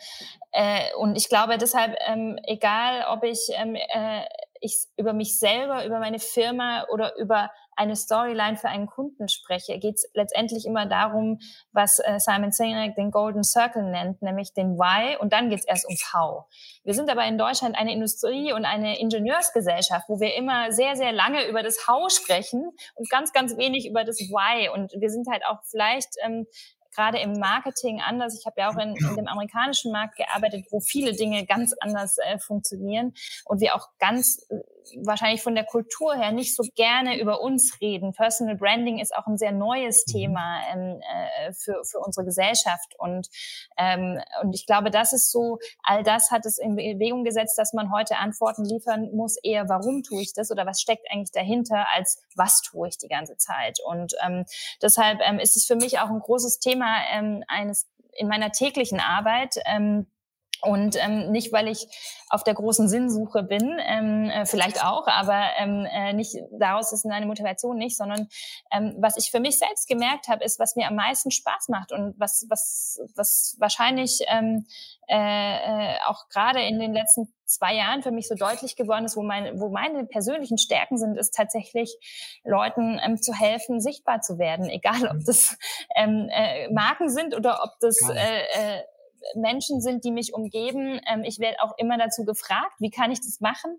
äh, 0.53 0.95
und 0.97 1.17
ich 1.17 1.29
glaube 1.29 1.59
deshalb, 1.59 1.97
ähm, 2.07 2.39
egal 2.45 3.05
ob 3.09 3.25
ich, 3.25 3.49
ähm, 3.55 3.75
äh, 3.75 4.25
ich 4.61 4.87
über 4.97 5.13
mich 5.13 5.39
selber, 5.39 5.85
über 5.87 5.99
meine 5.99 6.19
Firma 6.19 6.87
oder 6.93 7.17
über 7.17 7.51
eine 7.77 7.97
Storyline 7.97 8.57
für 8.57 8.69
einen 8.69 8.87
Kunden 8.87 9.29
spreche, 9.29 9.79
geht 9.79 9.97
es 9.97 10.11
letztendlich 10.15 10.67
immer 10.67 10.87
darum, 10.87 11.39
was 11.73 11.99
äh, 11.99 12.19
Simon 12.19 12.53
Sinek 12.53 12.95
den 12.95 13.11
Golden 13.11 13.45
Circle 13.45 13.85
nennt, 13.85 14.23
nämlich 14.23 14.53
den 14.53 14.77
Why 14.77 15.17
und 15.17 15.33
dann 15.33 15.51
geht 15.51 15.61
es 15.61 15.67
erst 15.67 15.87
ums 15.87 16.13
How. 16.13 16.45
Wir 16.85 16.95
sind 16.95 17.11
aber 17.11 17.25
in 17.25 17.39
Deutschland 17.39 17.77
eine 17.77 17.93
Industrie 17.93 18.53
und 18.53 18.65
eine 18.65 18.99
Ingenieursgesellschaft, 18.99 20.09
wo 20.09 20.21
wir 20.21 20.35
immer 20.35 20.73
sehr, 20.73 20.97
sehr 20.97 21.13
lange 21.13 21.47
über 21.49 21.63
das 21.63 21.87
How 21.89 22.11
sprechen 22.11 22.71
und 22.95 23.11
ganz, 23.11 23.33
ganz 23.33 23.57
wenig 23.57 23.89
über 23.89 24.05
das 24.05 24.19
Why. 24.19 24.69
Und 24.69 24.93
wir 24.93 25.11
sind 25.11 25.27
halt 25.31 25.45
auch 25.47 25.59
vielleicht 25.65 26.15
ähm, 26.25 26.47
gerade 26.95 27.19
im 27.19 27.33
Marketing 27.39 28.01
anders. 28.01 28.39
Ich 28.39 28.47
habe 28.47 28.61
ja 28.61 28.71
auch 28.71 28.77
in, 28.77 28.97
in, 28.97 29.17
dem 29.17 29.29
amerikanischen 29.29 29.93
Markt 29.93 30.17
gearbeitet, 30.17 30.67
wo 30.71 30.81
viele 30.81 31.13
Dinge 31.13 31.47
ganz 31.47 31.75
anders 31.81 32.19
äh, 32.19 32.39
funktionieren 32.39 33.15
und 33.45 33.61
wir 33.61 33.75
auch 33.75 33.89
ganz 33.99 34.47
wahrscheinlich 35.05 35.43
von 35.43 35.55
der 35.55 35.65
Kultur 35.65 36.15
her 36.15 36.33
nicht 36.33 36.55
so 36.55 36.63
gerne 36.75 37.21
über 37.21 37.41
uns 37.41 37.81
reden. 37.81 38.13
Personal 38.13 38.57
Branding 38.57 38.99
ist 38.99 39.15
auch 39.15 39.27
ein 39.27 39.39
sehr 39.39 39.53
neues 39.53 40.05
mhm. 40.07 40.13
Thema 40.13 40.61
ähm, 40.73 41.01
äh, 41.01 41.53
für, 41.53 41.83
für 41.85 41.99
unsere 42.01 42.25
Gesellschaft. 42.25 42.95
Und, 42.99 43.29
ähm, 43.77 44.21
und 44.43 44.55
ich 44.55 44.67
glaube, 44.67 44.91
das 44.91 45.13
ist 45.13 45.31
so, 45.31 45.59
all 45.83 46.03
das 46.03 46.31
hat 46.31 46.47
es 46.47 46.59
in 46.59 46.77
Bewegung 46.77 47.25
gesetzt, 47.25 47.59
dass 47.59 47.73
man 47.73 47.93
heute 47.93 48.17
Antworten 48.19 48.65
liefern 48.65 49.11
muss, 49.13 49.37
eher 49.43 49.69
warum 49.69 50.03
tue 50.03 50.23
ich 50.23 50.33
das 50.35 50.51
oder 50.51 50.67
was 50.67 50.81
steckt 50.81 51.07
eigentlich 51.11 51.33
dahinter, 51.33 51.87
als 51.95 52.23
was 52.37 52.63
tue 52.63 52.89
ich 52.89 52.99
die 52.99 53.09
ganze 53.09 53.37
Zeit. 53.37 53.79
Und 53.85 54.15
ähm, 54.25 54.45
deshalb 54.83 55.21
ähm, 55.23 55.39
ist 55.39 55.57
es 55.57 55.67
für 55.67 55.77
mich 55.77 55.99
auch 55.99 56.11
ein 56.11 56.21
großes 56.21 56.59
Thema 56.59 56.99
ähm, 57.13 57.45
eines 57.49 57.89
in 58.13 58.29
meiner 58.29 58.53
täglichen 58.53 59.01
Arbeit. 59.01 59.57
Ähm, 59.67 60.07
und 60.63 60.97
ähm, 61.03 61.31
nicht, 61.31 61.53
weil 61.53 61.69
ich 61.69 61.87
auf 62.29 62.45
der 62.45 62.55
großen 62.55 62.89
Sinnsuche 62.89 63.43
bin, 63.43 63.79
ähm, 63.81 64.31
äh, 64.31 64.45
vielleicht 64.45 64.85
auch, 64.85 65.07
aber 65.07 65.43
ähm, 65.59 65.87
äh, 65.91 66.13
nicht 66.13 66.37
daraus 66.59 66.93
ist 66.93 67.07
eine 67.07 67.27
Motivation 67.27 67.77
nicht, 67.77 67.97
sondern 67.97 68.29
ähm, 68.71 68.95
was 68.99 69.17
ich 69.17 69.31
für 69.31 69.41
mich 69.41 69.59
selbst 69.59 69.89
gemerkt 69.89 70.29
habe, 70.29 70.45
ist, 70.45 70.59
was 70.59 70.77
mir 70.77 70.87
am 70.87 70.97
meisten 70.97 71.31
Spaß 71.31 71.69
macht 71.69 71.93
und 71.93 72.15
was 72.19 72.47
was 72.49 73.01
was 73.17 73.57
wahrscheinlich 73.59 74.21
ähm, 74.29 74.67
äh, 75.09 75.15
äh, 75.15 75.97
auch 76.07 76.29
gerade 76.29 76.63
in 76.63 76.79
den 76.79 76.93
letzten 76.93 77.33
zwei 77.47 77.75
Jahren 77.75 78.03
für 78.03 78.13
mich 78.13 78.29
so 78.29 78.35
deutlich 78.35 78.77
geworden 78.77 79.05
ist, 79.05 79.17
wo 79.17 79.23
meine 79.23 79.59
wo 79.59 79.71
meine 79.71 80.05
persönlichen 80.05 80.59
Stärken 80.59 80.99
sind, 80.99 81.17
ist 81.17 81.35
tatsächlich 81.35 81.97
Leuten 82.45 83.01
ähm, 83.03 83.21
zu 83.21 83.33
helfen, 83.33 83.81
sichtbar 83.81 84.21
zu 84.21 84.39
werden, 84.39 84.69
egal 84.69 85.09
ob 85.09 85.25
das 85.25 85.57
ähm, 85.97 86.29
äh, 86.31 86.71
Marken 86.71 87.09
sind 87.09 87.35
oder 87.35 87.63
ob 87.65 87.71
das 87.81 87.97
äh, 88.11 88.43
äh, 88.77 88.83
Menschen 89.35 89.81
sind, 89.81 90.05
die 90.05 90.11
mich 90.11 90.35
umgeben. 90.35 91.01
Ähm, 91.07 91.25
ich 91.25 91.39
werde 91.39 91.63
auch 91.63 91.77
immer 91.79 91.99
dazu 91.99 92.25
gefragt, 92.25 92.75
wie 92.79 92.91
kann 92.91 93.11
ich 93.11 93.21
das 93.21 93.41
machen? 93.41 93.79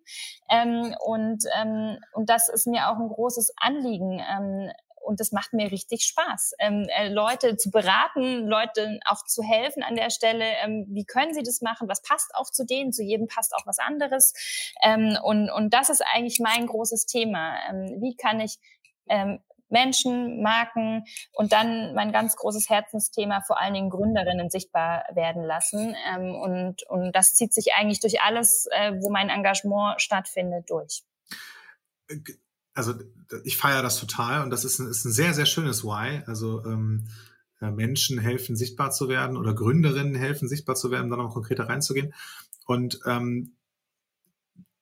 Ähm, 0.50 0.96
und, 1.06 1.44
ähm, 1.60 1.98
und 2.14 2.30
das 2.30 2.50
ist 2.50 2.68
mir 2.68 2.90
auch 2.90 2.98
ein 2.98 3.10
großes 3.10 3.54
Anliegen. 3.58 4.20
Ähm, 4.20 4.72
und 5.04 5.20
das 5.20 5.32
macht 5.32 5.54
mir 5.54 5.72
richtig 5.72 6.04
Spaß, 6.04 6.54
ähm, 6.60 6.88
äh, 6.90 7.10
Leute 7.10 7.58
zu 7.58 7.72
beraten, 7.72 8.48
Leuten 8.48 9.00
auch 9.06 9.26
zu 9.26 9.42
helfen 9.42 9.84
an 9.84 9.96
der 9.96 10.10
Stelle. 10.10 10.46
Ähm, 10.64 10.86
wie 10.90 11.06
können 11.06 11.34
sie 11.34 11.44
das 11.44 11.62
machen? 11.62 11.90
Was 11.90 12.02
passt 12.02 12.34
auch 12.36 12.50
zu 12.52 12.66
denen? 12.66 12.94
Zu 12.94 13.04
jedem 13.04 13.28
passt 13.28 13.54
auch 13.56 13.66
was 13.66 13.80
anderes. 13.80 14.34
Ähm, 14.84 15.18
und, 15.24 15.50
und 15.50 15.74
das 15.74 15.90
ist 15.90 16.04
eigentlich 16.14 16.40
mein 16.40 16.68
großes 16.68 17.08
Thema. 17.08 17.56
Ähm, 17.70 17.98
wie 18.00 18.16
kann 18.16 18.40
ich 18.40 18.58
ähm, 19.10 19.40
Menschen, 19.72 20.42
Marken 20.42 21.04
und 21.34 21.52
dann 21.52 21.94
mein 21.94 22.12
ganz 22.12 22.36
großes 22.36 22.70
Herzensthema, 22.70 23.42
vor 23.42 23.60
allen 23.60 23.74
Dingen 23.74 23.90
Gründerinnen 23.90 24.50
sichtbar 24.50 25.06
werden 25.14 25.44
lassen. 25.44 25.96
Ähm, 26.14 26.36
und, 26.36 26.84
und 26.84 27.14
das 27.14 27.34
zieht 27.34 27.54
sich 27.54 27.74
eigentlich 27.74 28.00
durch 28.00 28.22
alles, 28.22 28.68
äh, 28.72 28.94
wo 29.00 29.10
mein 29.10 29.30
Engagement 29.30 30.02
stattfindet, 30.02 30.70
durch. 30.70 31.04
Also 32.74 32.94
ich 33.44 33.58
feiere 33.58 33.82
das 33.82 34.00
total 34.00 34.44
und 34.44 34.50
das 34.50 34.66
ist 34.66 34.80
ein, 34.80 34.88
ist 34.88 35.06
ein 35.06 35.12
sehr, 35.12 35.34
sehr 35.34 35.46
schönes 35.46 35.84
Why. 35.84 36.24
Also 36.26 36.64
ähm, 36.66 37.08
äh, 37.62 37.72
Menschen 37.72 38.20
helfen, 38.20 38.56
sichtbar 38.56 38.92
zu 38.92 39.08
werden 39.08 39.38
oder 39.38 39.54
Gründerinnen 39.54 40.16
helfen, 40.16 40.50
sichtbar 40.50 40.76
zu 40.76 40.92
werden, 40.92 41.10
dann 41.10 41.20
noch 41.20 41.34
konkreter 41.34 41.70
reinzugehen. 41.70 42.14
Und 42.66 43.00
ähm, 43.06 43.56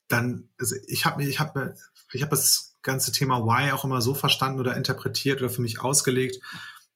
dann, 0.07 0.49
also 0.57 0.75
ich 0.87 1.05
habe 1.05 1.23
ich 1.23 1.39
habe 1.39 1.75
ich 2.11 2.21
habe 2.21 2.31
das 2.31 2.68
ganze 2.81 3.11
Thema 3.11 3.45
Why 3.45 3.71
auch 3.71 3.83
immer 3.83 4.01
so 4.01 4.13
verstanden 4.13 4.59
oder 4.59 4.75
interpretiert 4.75 5.41
oder 5.41 5.49
für 5.49 5.61
mich 5.61 5.81
ausgelegt, 5.81 6.39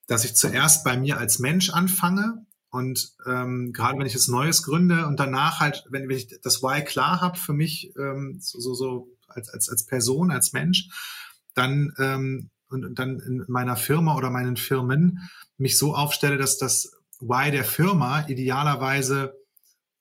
dass 0.08 0.26
ich 0.26 0.36
zuerst 0.36 0.84
bei 0.84 0.98
mir 0.98 1.18
als 1.18 1.40
Mensch 1.40 1.70
anfange 1.70 2.46
und 2.70 3.14
ähm, 3.28 3.72
gerade 3.72 4.00
wenn 4.00 4.08
ich 4.08 4.14
jetzt 4.14 4.30
Neues 4.30 4.64
gründe 4.64 5.06
und 5.06 5.20
danach 5.20 5.60
halt, 5.60 5.86
wenn, 5.90 6.10
wenn 6.10 6.18
ich 6.18 6.40
das 6.42 6.64
Why 6.64 6.84
klar 6.84 7.22
habe 7.22 7.38
für 7.38 7.54
mich, 7.54 7.94
ähm, 7.98 8.40
so, 8.42 8.60
so, 8.60 8.74
so 8.74 9.08
als, 9.28 9.50
als, 9.50 9.70
als 9.70 9.86
Person, 9.86 10.32
als 10.32 10.54
Mensch, 10.54 10.90
dann 11.54 11.94
ähm, 12.00 12.50
und, 12.70 12.84
und 12.84 12.98
dann 12.98 13.20
in 13.20 13.46
meiner 13.48 13.76
Firma 13.76 14.16
oder 14.16 14.32
meinen 14.32 14.58
Firmen 14.58 15.30
mich 15.58 15.78
so 15.78 15.96
aufstelle, 15.96 16.38
dass 16.38 16.58
das 16.58 16.94
Why 17.20 17.52
der 17.52 17.64
Firma 17.64 18.28
idealerweise 18.28 19.36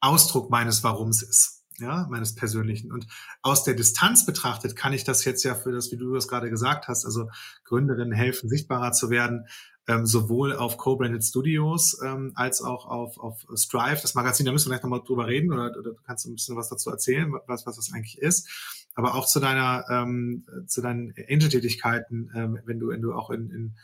Ausdruck 0.01 0.51
meines 0.51 0.83
Warums 0.83 1.22
ist 1.22 1.61
ja, 1.83 2.07
meines 2.11 2.35
persönlichen. 2.35 2.93
Und 2.93 3.07
aus 3.43 3.64
der 3.64 3.74
Distanz 3.74 4.24
betrachtet 4.24 4.76
kann 4.76 4.93
ich 4.93 5.05
das 5.05 5.24
jetzt 5.24 5.43
ja 5.43 5.55
für 5.55 5.72
das, 5.72 5.93
wie 5.93 5.97
du 5.97 6.14
das 6.14 6.28
gerade 6.28 6.49
gesagt 6.49 6.89
hast, 6.89 7.05
also 7.05 7.28
Gründerinnen 7.64 8.12
helfen, 8.12 8.49
sichtbarer 8.49 8.93
zu 8.93 9.11
werden, 9.11 9.47
ähm, 9.89 10.07
sowohl 10.07 10.55
auf 10.55 10.78
Co-Branded 10.78 11.24
Studios 11.24 12.01
ähm, 12.05 12.33
als 12.35 12.62
auch 12.62 12.87
auf, 12.87 13.18
auf 13.18 13.45
Strive, 13.57 14.01
das 14.01 14.14
Magazin, 14.14 14.47
da 14.47 14.53
müssen 14.53 14.66
wir 14.66 14.76
gleich 14.76 14.83
nochmal 14.83 15.03
drüber 15.05 15.26
reden 15.26 15.53
oder, 15.53 15.76
oder 15.76 15.93
kannst 16.07 16.24
du 16.24 16.30
ein 16.30 16.35
bisschen 16.35 16.57
was 16.57 16.68
dazu 16.68 16.91
erzählen, 16.91 17.33
was, 17.47 17.66
was 17.66 17.76
das 17.76 17.93
eigentlich 17.93 18.18
ist. 18.18 18.49
Aber 18.95 19.14
auch 19.14 19.26
zu 19.26 19.41
deiner, 19.41 19.85
ähm, 19.91 20.47
zu 20.66 20.83
deinen 20.83 21.14
Angel-Tätigkeiten, 21.28 22.30
ähm, 22.35 22.59
wenn 22.64 22.78
du, 22.78 22.89
wenn 22.89 23.03
du 23.03 23.12
auch 23.12 23.30
in, 23.30 23.51
in 23.51 23.76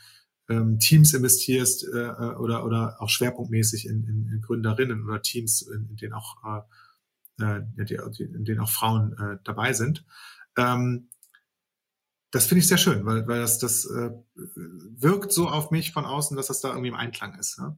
ähm, 0.49 0.79
Teams 0.79 1.15
investierst 1.15 1.85
äh, 1.93 2.09
äh 2.09 2.35
oder, 2.37 2.65
oder 2.65 2.97
auch 3.01 3.09
schwerpunktmäßig 3.09 3.87
in, 3.87 4.05
in, 4.05 4.29
in 4.33 4.41
Gründerinnen 4.41 5.05
oder 5.05 5.21
Teams, 5.21 5.63
in, 5.63 5.89
in 5.91 5.97
denen 5.97 6.13
auch 6.13 6.37
äh, 6.45 6.61
äh, 7.41 7.63
in 7.77 8.45
denen 8.45 8.61
auch 8.61 8.71
Frauen 8.71 9.13
äh, 9.19 9.39
dabei 9.45 9.73
sind. 9.73 10.05
Ähm, 10.57 11.11
das 12.31 12.47
finde 12.47 12.61
ich 12.61 12.69
sehr 12.69 12.79
schön, 12.79 13.07
weil, 13.07 13.27
weil 13.27 13.41
das, 13.41 13.59
das 13.59 13.87
äh, 13.87 14.11
wirkt 14.35 15.33
so 15.33 15.49
auf 15.49 15.71
mich 15.71 15.93
von 15.93 16.05
außen, 16.05 16.37
dass 16.37 16.49
das 16.49 16.61
da 16.61 16.69
irgendwie 16.69 16.89
im 16.89 16.95
Einklang 16.95 17.39
ist. 17.39 17.59
Ne? 17.59 17.77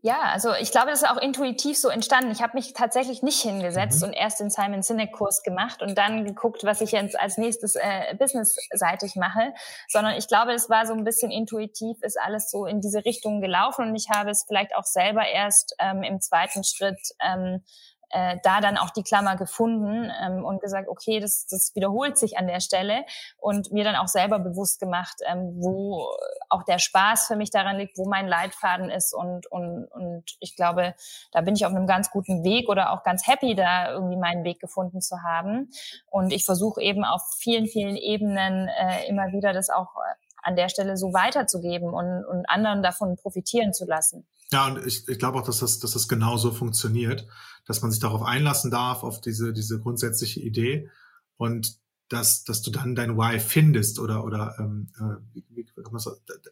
Ja, 0.00 0.22
also 0.32 0.54
ich 0.54 0.70
glaube, 0.70 0.90
das 0.90 1.02
ist 1.02 1.08
auch 1.08 1.16
intuitiv 1.16 1.76
so 1.76 1.88
entstanden. 1.88 2.30
Ich 2.30 2.40
habe 2.40 2.56
mich 2.56 2.72
tatsächlich 2.72 3.22
nicht 3.24 3.40
hingesetzt 3.40 4.00
mhm. 4.00 4.08
und 4.08 4.14
erst 4.14 4.38
den 4.38 4.48
Simon 4.48 4.82
Sinek 4.82 5.12
Kurs 5.12 5.42
gemacht 5.42 5.82
und 5.82 5.98
dann 5.98 6.24
geguckt, 6.24 6.62
was 6.62 6.80
ich 6.80 6.92
jetzt 6.92 7.18
als 7.18 7.36
nächstes 7.36 7.74
äh, 7.74 8.14
businessseitig 8.16 9.16
mache, 9.16 9.52
sondern 9.88 10.16
ich 10.16 10.28
glaube, 10.28 10.52
es 10.52 10.70
war 10.70 10.86
so 10.86 10.94
ein 10.94 11.02
bisschen 11.02 11.32
intuitiv, 11.32 11.96
ist 12.02 12.18
alles 12.20 12.48
so 12.48 12.64
in 12.64 12.80
diese 12.80 13.04
Richtung 13.04 13.40
gelaufen 13.40 13.88
und 13.88 13.96
ich 13.96 14.08
habe 14.08 14.30
es 14.30 14.44
vielleicht 14.46 14.74
auch 14.76 14.84
selber 14.84 15.26
erst 15.26 15.74
ähm, 15.80 16.04
im 16.04 16.20
zweiten 16.20 16.62
Schritt 16.62 17.00
ähm, 17.20 17.64
äh, 18.10 18.38
da 18.42 18.60
dann 18.60 18.76
auch 18.76 18.90
die 18.90 19.02
Klammer 19.02 19.36
gefunden 19.36 20.10
ähm, 20.22 20.44
und 20.44 20.60
gesagt, 20.60 20.88
okay, 20.88 21.20
das, 21.20 21.46
das 21.46 21.74
wiederholt 21.74 22.16
sich 22.16 22.38
an 22.38 22.46
der 22.46 22.60
Stelle. 22.60 23.04
Und 23.36 23.72
mir 23.72 23.84
dann 23.84 23.96
auch 23.96 24.08
selber 24.08 24.38
bewusst 24.38 24.80
gemacht, 24.80 25.16
ähm, 25.26 25.54
wo 25.56 26.08
auch 26.48 26.62
der 26.62 26.78
Spaß 26.78 27.26
für 27.26 27.36
mich 27.36 27.50
daran 27.50 27.76
liegt, 27.76 27.98
wo 27.98 28.08
mein 28.08 28.26
Leitfaden 28.26 28.90
ist. 28.90 29.12
Und, 29.14 29.46
und, 29.50 29.86
und 29.86 30.36
ich 30.40 30.56
glaube, 30.56 30.94
da 31.32 31.40
bin 31.40 31.54
ich 31.54 31.66
auf 31.66 31.74
einem 31.74 31.86
ganz 31.86 32.10
guten 32.10 32.44
Weg 32.44 32.68
oder 32.68 32.92
auch 32.92 33.02
ganz 33.02 33.26
happy, 33.26 33.54
da 33.54 33.92
irgendwie 33.92 34.16
meinen 34.16 34.44
Weg 34.44 34.60
gefunden 34.60 35.00
zu 35.00 35.22
haben. 35.22 35.70
Und 36.10 36.32
ich 36.32 36.44
versuche 36.44 36.80
eben 36.80 37.04
auf 37.04 37.22
vielen, 37.38 37.66
vielen 37.66 37.96
Ebenen 37.96 38.68
äh, 38.68 39.06
immer 39.08 39.32
wieder 39.32 39.52
das 39.52 39.70
auch 39.70 39.96
äh, 39.96 40.28
an 40.42 40.56
der 40.56 40.68
Stelle 40.68 40.96
so 40.96 41.12
weiterzugeben 41.12 41.92
und, 41.92 42.24
und 42.24 42.48
anderen 42.48 42.82
davon 42.82 43.16
profitieren 43.16 43.72
zu 43.72 43.84
lassen. 43.84 44.26
Ja, 44.50 44.66
und 44.66 44.86
ich, 44.86 45.06
ich 45.08 45.18
glaube 45.18 45.38
auch, 45.38 45.44
dass 45.44 45.58
das, 45.58 45.78
dass 45.78 45.92
das 45.92 46.08
genau 46.08 46.36
so 46.36 46.52
funktioniert, 46.52 47.26
dass 47.68 47.82
man 47.82 47.92
sich 47.92 48.00
darauf 48.00 48.22
einlassen 48.22 48.70
darf, 48.70 49.02
auf 49.04 49.20
diese, 49.20 49.52
diese 49.52 49.78
grundsätzliche 49.78 50.40
Idee 50.40 50.90
und 51.36 51.78
dass, 52.08 52.42
dass 52.44 52.62
du 52.62 52.70
dann 52.70 52.94
dein 52.94 53.18
Why 53.18 53.38
findest 53.38 53.98
oder, 53.98 54.24
oder 54.24 54.56
ähm, 54.58 54.88
äh, 54.98 55.22
wie, 55.34 55.44
wie 55.50 55.64
kann 55.64 56.00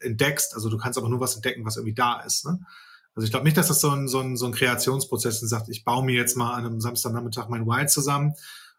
entdeckst. 0.00 0.54
Also 0.54 0.68
du 0.68 0.76
kannst 0.76 0.98
aber 0.98 1.08
nur 1.08 1.18
was 1.18 1.34
entdecken, 1.34 1.64
was 1.64 1.76
irgendwie 1.76 1.94
da 1.94 2.20
ist. 2.20 2.44
Ne? 2.44 2.60
Also 3.14 3.24
ich 3.24 3.30
glaube 3.30 3.44
nicht, 3.46 3.56
dass 3.56 3.68
das 3.68 3.80
so 3.80 3.90
ein, 3.90 4.08
so 4.08 4.20
ein, 4.20 4.36
so 4.36 4.44
ein 4.44 4.52
Kreationsprozess 4.52 5.42
ist 5.42 5.48
sagt, 5.48 5.70
ich 5.70 5.84
baue 5.84 6.04
mir 6.04 6.14
jetzt 6.14 6.36
mal 6.36 6.52
an 6.52 6.66
einem 6.66 6.80
Samstagnachmittag 6.82 7.48
mein 7.48 7.66
Why 7.66 7.86
zusammen 7.86 8.34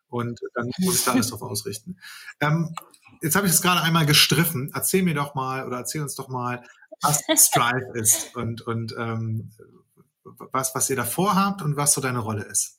und 0.07 0.39
dann 0.53 0.69
muss 0.77 0.99
ich 0.99 1.05
da 1.05 1.13
alles 1.13 1.29
drauf 1.29 1.41
ausrichten. 1.41 1.97
Ähm, 2.39 2.75
jetzt 3.23 3.35
habe 3.35 3.47
ich 3.47 3.53
es 3.53 3.63
gerade 3.63 3.81
einmal 3.81 4.05
gestriffen. 4.05 4.69
Erzähl 4.71 5.01
mir 5.01 5.15
doch 5.15 5.33
mal 5.33 5.65
oder 5.65 5.77
erzähl 5.77 6.03
uns 6.03 6.13
doch 6.13 6.27
mal, 6.27 6.63
was 7.01 7.23
Strive 7.35 7.93
ist 7.95 8.35
und, 8.35 8.61
und 8.61 8.93
ähm, 8.95 9.49
was, 10.51 10.73
was 10.75 10.89
ihr 10.89 10.95
da 10.95 11.05
vorhabt 11.05 11.61
und 11.61 11.77
was 11.77 11.93
so 11.93 12.01
deine 12.01 12.19
Rolle 12.19 12.43
ist. 12.43 12.77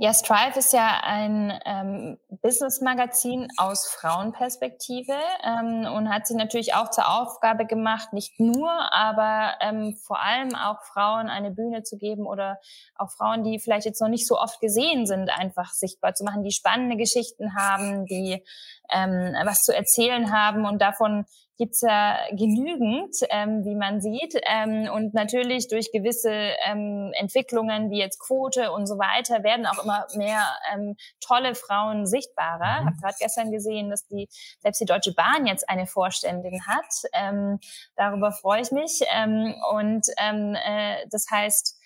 Ja, 0.00 0.14
Strive 0.14 0.56
ist 0.60 0.72
ja 0.72 1.00
ein 1.02 1.52
ähm, 1.64 2.18
Business-Magazin 2.40 3.48
aus 3.56 3.88
Frauenperspektive 3.88 5.16
ähm, 5.42 5.92
und 5.92 6.08
hat 6.08 6.24
sich 6.24 6.36
natürlich 6.36 6.74
auch 6.74 6.88
zur 6.90 7.12
Aufgabe 7.20 7.66
gemacht, 7.66 8.12
nicht 8.12 8.38
nur, 8.38 8.70
aber 8.94 9.54
ähm, 9.60 9.96
vor 10.06 10.22
allem 10.22 10.54
auch 10.54 10.84
Frauen 10.84 11.28
eine 11.28 11.50
Bühne 11.50 11.82
zu 11.82 11.98
geben 11.98 12.28
oder 12.28 12.60
auch 12.94 13.10
Frauen, 13.10 13.42
die 13.42 13.58
vielleicht 13.58 13.86
jetzt 13.86 14.00
noch 14.00 14.06
nicht 14.06 14.28
so 14.28 14.38
oft 14.38 14.60
gesehen 14.60 15.04
sind, 15.04 15.36
einfach 15.36 15.72
sichtbar 15.72 16.14
zu 16.14 16.22
machen, 16.22 16.44
die 16.44 16.52
spannende 16.52 16.96
Geschichten 16.96 17.56
haben, 17.56 18.06
die 18.06 18.44
ähm, 18.92 19.34
was 19.44 19.64
zu 19.64 19.74
erzählen 19.74 20.30
haben 20.32 20.64
und 20.64 20.80
davon 20.80 21.24
gibt's 21.58 21.82
ja 21.82 22.16
genügend, 22.30 23.16
ähm, 23.30 23.64
wie 23.64 23.74
man 23.74 24.00
sieht. 24.00 24.40
Ähm, 24.46 24.88
und 24.92 25.12
natürlich 25.12 25.68
durch 25.68 25.90
gewisse 25.92 26.30
ähm, 26.64 27.12
Entwicklungen 27.14 27.90
wie 27.90 27.98
jetzt 27.98 28.20
Quote 28.20 28.72
und 28.72 28.86
so 28.86 28.98
weiter 28.98 29.42
werden 29.42 29.66
auch 29.66 29.82
immer 29.82 30.06
mehr 30.14 30.46
ähm, 30.72 30.96
tolle 31.20 31.54
Frauen 31.54 32.06
sichtbarer. 32.06 32.82
Mhm. 32.82 32.86
Habe 32.86 32.96
gerade 33.00 33.16
gestern 33.18 33.50
gesehen, 33.50 33.90
dass 33.90 34.06
die 34.06 34.28
selbst 34.60 34.80
die 34.80 34.86
Deutsche 34.86 35.12
Bahn 35.12 35.46
jetzt 35.46 35.68
eine 35.68 35.86
Vorständin 35.86 36.64
hat. 36.66 37.10
Ähm, 37.12 37.58
darüber 37.96 38.32
freue 38.32 38.62
ich 38.62 38.70
mich. 38.70 39.00
Ähm, 39.12 39.54
und 39.72 40.06
ähm, 40.18 40.54
äh, 40.54 41.06
das 41.10 41.26
heißt, 41.30 41.77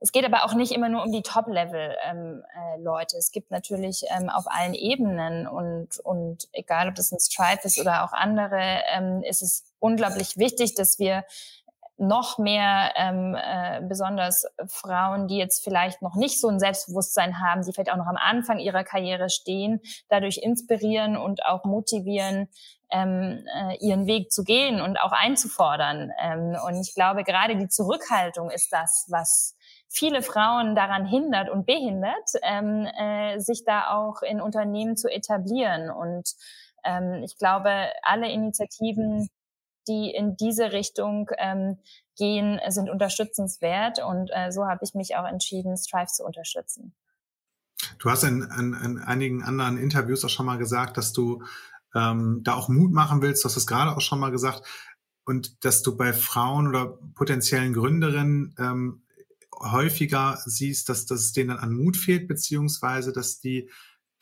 es 0.00 0.12
geht 0.12 0.24
aber 0.24 0.44
auch 0.44 0.54
nicht 0.54 0.72
immer 0.72 0.88
nur 0.88 1.02
um 1.02 1.12
die 1.12 1.22
Top-Level-Leute. 1.22 1.96
Ähm, 2.08 3.16
äh, 3.16 3.18
es 3.18 3.30
gibt 3.30 3.50
natürlich 3.50 4.04
ähm, 4.08 4.30
auf 4.30 4.46
allen 4.46 4.74
Ebenen 4.74 5.46
und, 5.46 5.98
und 6.02 6.48
egal, 6.52 6.88
ob 6.88 6.94
das 6.94 7.12
ein 7.12 7.20
Stripe 7.20 7.60
ist 7.64 7.78
oder 7.78 8.04
auch 8.04 8.12
andere, 8.12 8.80
ähm, 8.94 9.22
ist 9.22 9.42
es 9.42 9.64
unglaublich 9.78 10.38
wichtig, 10.38 10.74
dass 10.74 10.98
wir 10.98 11.24
noch 11.98 12.38
mehr 12.38 12.92
ähm, 12.96 13.36
äh, 13.38 13.82
besonders 13.86 14.46
Frauen, 14.68 15.28
die 15.28 15.36
jetzt 15.36 15.62
vielleicht 15.62 16.00
noch 16.00 16.14
nicht 16.16 16.40
so 16.40 16.48
ein 16.48 16.58
Selbstbewusstsein 16.58 17.38
haben, 17.40 17.62
die 17.62 17.72
vielleicht 17.72 17.92
auch 17.92 17.98
noch 17.98 18.06
am 18.06 18.16
Anfang 18.16 18.58
ihrer 18.58 18.84
Karriere 18.84 19.28
stehen, 19.28 19.80
dadurch 20.08 20.38
inspirieren 20.38 21.18
und 21.18 21.44
auch 21.44 21.64
motivieren, 21.64 22.48
ähm, 22.90 23.44
äh, 23.54 23.76
ihren 23.86 24.06
Weg 24.06 24.32
zu 24.32 24.44
gehen 24.44 24.80
und 24.80 24.96
auch 24.98 25.12
einzufordern. 25.12 26.10
Ähm, 26.18 26.56
und 26.66 26.80
ich 26.80 26.94
glaube, 26.94 27.22
gerade 27.22 27.56
die 27.56 27.68
Zurückhaltung 27.68 28.50
ist 28.50 28.72
das, 28.72 29.06
was 29.10 29.56
viele 29.90 30.22
Frauen 30.22 30.74
daran 30.76 31.04
hindert 31.04 31.50
und 31.50 31.66
behindert, 31.66 32.30
ähm, 32.42 32.86
äh, 32.86 33.40
sich 33.40 33.64
da 33.64 33.90
auch 33.90 34.22
in 34.22 34.40
Unternehmen 34.40 34.96
zu 34.96 35.08
etablieren. 35.08 35.90
Und 35.90 36.30
ähm, 36.84 37.22
ich 37.24 37.36
glaube, 37.36 37.70
alle 38.02 38.30
Initiativen, 38.30 39.28
die 39.88 40.10
in 40.10 40.36
diese 40.36 40.72
Richtung 40.72 41.28
ähm, 41.38 41.78
gehen, 42.16 42.60
sind 42.68 42.88
unterstützenswert. 42.88 44.02
Und 44.02 44.30
äh, 44.32 44.52
so 44.52 44.66
habe 44.66 44.80
ich 44.84 44.94
mich 44.94 45.16
auch 45.16 45.26
entschieden, 45.26 45.76
Strive 45.76 46.06
zu 46.06 46.24
unterstützen. 46.24 46.94
Du 47.98 48.10
hast 48.10 48.22
in, 48.22 48.42
in, 48.42 48.74
in 48.74 48.98
einigen 48.98 49.42
anderen 49.42 49.76
Interviews 49.76 50.24
auch 50.24 50.28
schon 50.28 50.46
mal 50.46 50.58
gesagt, 50.58 50.98
dass 50.98 51.12
du 51.12 51.42
ähm, 51.96 52.42
da 52.44 52.54
auch 52.54 52.68
Mut 52.68 52.92
machen 52.92 53.22
willst. 53.22 53.42
Du 53.42 53.48
hast 53.48 53.56
es 53.56 53.66
gerade 53.66 53.96
auch 53.96 54.00
schon 54.00 54.20
mal 54.20 54.30
gesagt. 54.30 54.62
Und 55.24 55.64
dass 55.64 55.82
du 55.82 55.96
bei 55.96 56.12
Frauen 56.12 56.68
oder 56.68 56.98
potenziellen 57.14 57.72
Gründerinnen 57.72 58.54
ähm, 58.58 59.02
häufiger 59.60 60.38
siehst, 60.44 60.88
dass, 60.88 61.06
dass 61.06 61.20
es 61.20 61.32
denen 61.32 61.50
dann 61.50 61.58
an 61.58 61.72
Mut 61.72 61.96
fehlt, 61.96 62.28
beziehungsweise 62.28 63.12
dass 63.12 63.40
die 63.40 63.70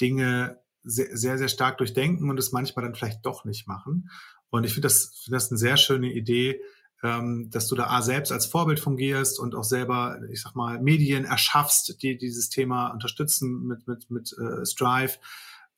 Dinge 0.00 0.58
sehr, 0.82 1.16
sehr, 1.16 1.38
sehr 1.38 1.48
stark 1.48 1.78
durchdenken 1.78 2.30
und 2.30 2.38
es 2.38 2.52
manchmal 2.52 2.84
dann 2.84 2.94
vielleicht 2.94 3.24
doch 3.24 3.44
nicht 3.44 3.66
machen. 3.66 4.10
Und 4.50 4.64
ich 4.64 4.72
finde 4.72 4.86
das, 4.86 5.20
find 5.24 5.34
das 5.34 5.50
eine 5.50 5.58
sehr 5.58 5.76
schöne 5.76 6.12
Idee, 6.12 6.60
ähm, 7.02 7.50
dass 7.50 7.68
du 7.68 7.76
da 7.76 7.88
A, 7.88 8.02
selbst 8.02 8.32
als 8.32 8.46
Vorbild 8.46 8.80
fungierst 8.80 9.38
und 9.38 9.54
auch 9.54 9.64
selber, 9.64 10.20
ich 10.30 10.42
sag 10.42 10.56
mal, 10.56 10.80
Medien 10.80 11.24
erschaffst, 11.24 12.02
die 12.02 12.16
dieses 12.16 12.48
Thema 12.48 12.88
unterstützen 12.88 13.66
mit, 13.66 13.86
mit, 13.86 14.10
mit 14.10 14.34
äh, 14.38 14.64
Strive. 14.64 15.14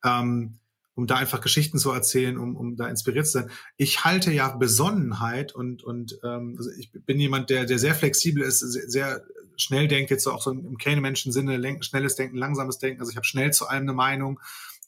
Ähm, 0.04 0.60
um 0.94 1.06
da 1.06 1.16
einfach 1.16 1.40
Geschichten 1.40 1.78
zu 1.78 1.90
erzählen, 1.92 2.36
um, 2.36 2.56
um 2.56 2.76
da 2.76 2.88
inspiriert 2.88 3.26
zu 3.26 3.32
sein. 3.32 3.50
Ich 3.78 4.04
halte 4.04 4.32
ja 4.32 4.54
Besonnenheit 4.54 5.54
und, 5.54 5.82
und 5.82 6.18
ähm, 6.22 6.56
also 6.58 6.70
ich 6.78 6.92
bin 6.92 7.18
jemand, 7.18 7.48
der, 7.48 7.64
der 7.64 7.78
sehr 7.78 7.94
flexibel 7.94 8.42
ist, 8.42 8.58
sehr, 8.58 8.88
sehr 8.88 9.24
schnell 9.60 9.88
denkt, 9.88 10.10
jetzt 10.10 10.26
auch 10.26 10.42
so 10.42 10.50
im 10.50 10.78
Kahnemenschen-Sinne, 10.78 11.82
schnelles 11.82 12.16
Denken, 12.16 12.36
langsames 12.36 12.78
Denken. 12.78 13.00
Also 13.00 13.10
ich 13.10 13.16
habe 13.16 13.26
schnell 13.26 13.52
zu 13.52 13.66
allem 13.66 13.82
eine 13.82 13.92
Meinung 13.92 14.40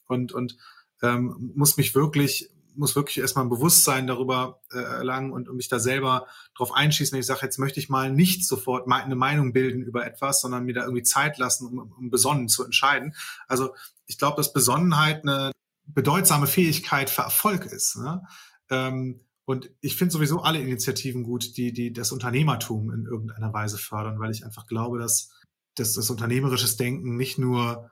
und, 0.06 0.32
und 0.32 0.56
ähm, 1.02 1.52
muss 1.54 1.76
mich 1.76 1.94
wirklich 1.94 2.50
muss 2.74 2.96
wirklich 2.96 3.18
erstmal 3.18 3.44
ein 3.44 3.50
Bewusstsein 3.50 4.06
darüber 4.06 4.60
äh, 4.72 4.78
erlangen 4.78 5.32
und, 5.32 5.48
und 5.48 5.56
mich 5.56 5.68
da 5.68 5.78
selber 5.78 6.26
drauf 6.56 6.72
einschießen, 6.72 7.18
ich 7.18 7.26
sage, 7.26 7.40
jetzt 7.42 7.58
möchte 7.58 7.80
ich 7.80 7.88
mal 7.88 8.10
nicht 8.10 8.46
sofort 8.46 8.90
eine 8.90 9.16
Meinung 9.16 9.52
bilden 9.52 9.82
über 9.82 10.06
etwas, 10.06 10.40
sondern 10.40 10.64
mir 10.64 10.74
da 10.74 10.82
irgendwie 10.82 11.02
Zeit 11.02 11.38
lassen, 11.38 11.66
um, 11.66 11.92
um 11.92 12.10
besonnen 12.10 12.48
zu 12.48 12.64
entscheiden. 12.64 13.14
Also 13.46 13.74
ich 14.06 14.18
glaube, 14.18 14.36
dass 14.36 14.52
Besonnenheit 14.52 15.22
eine 15.22 15.52
bedeutsame 15.86 16.46
Fähigkeit 16.46 17.10
für 17.10 17.22
Erfolg 17.22 17.66
ist. 17.66 17.96
Ne? 17.96 18.22
Ähm, 18.70 19.20
und 19.52 19.70
ich 19.80 19.96
finde 19.96 20.12
sowieso 20.12 20.40
alle 20.40 20.60
Initiativen 20.60 21.22
gut, 21.22 21.56
die, 21.56 21.72
die 21.72 21.92
das 21.92 22.10
Unternehmertum 22.10 22.90
in 22.90 23.04
irgendeiner 23.04 23.52
Weise 23.52 23.76
fördern, 23.76 24.18
weil 24.18 24.30
ich 24.30 24.44
einfach 24.44 24.66
glaube, 24.66 24.98
dass, 24.98 25.30
dass 25.74 25.92
das 25.92 26.08
unternehmerisches 26.08 26.76
Denken 26.76 27.16
nicht 27.16 27.38
nur, 27.38 27.90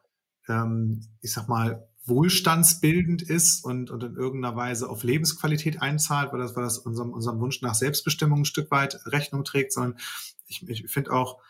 ähm, 0.48 1.06
ich 1.20 1.32
sag 1.32 1.48
mal, 1.48 1.86
wohlstandsbildend 2.06 3.20
ist 3.20 3.62
und, 3.62 3.90
und 3.90 4.02
in 4.02 4.16
irgendeiner 4.16 4.56
Weise 4.56 4.88
auf 4.88 5.04
Lebensqualität 5.04 5.82
einzahlt, 5.82 6.32
weil 6.32 6.40
das, 6.40 6.56
weil 6.56 6.64
das 6.64 6.78
unserem, 6.78 7.12
unserem 7.12 7.40
Wunsch 7.40 7.61
nach 7.61 7.74
Selbstbestimmung 7.74 8.40
ein 8.40 8.46
Stück 8.46 8.70
weit 8.70 8.98
Rechnung 9.04 9.44
trägt, 9.44 9.72
sondern 9.72 9.98
ich, 10.46 10.66
ich 10.66 10.90
finde 10.90 11.12
auch 11.12 11.42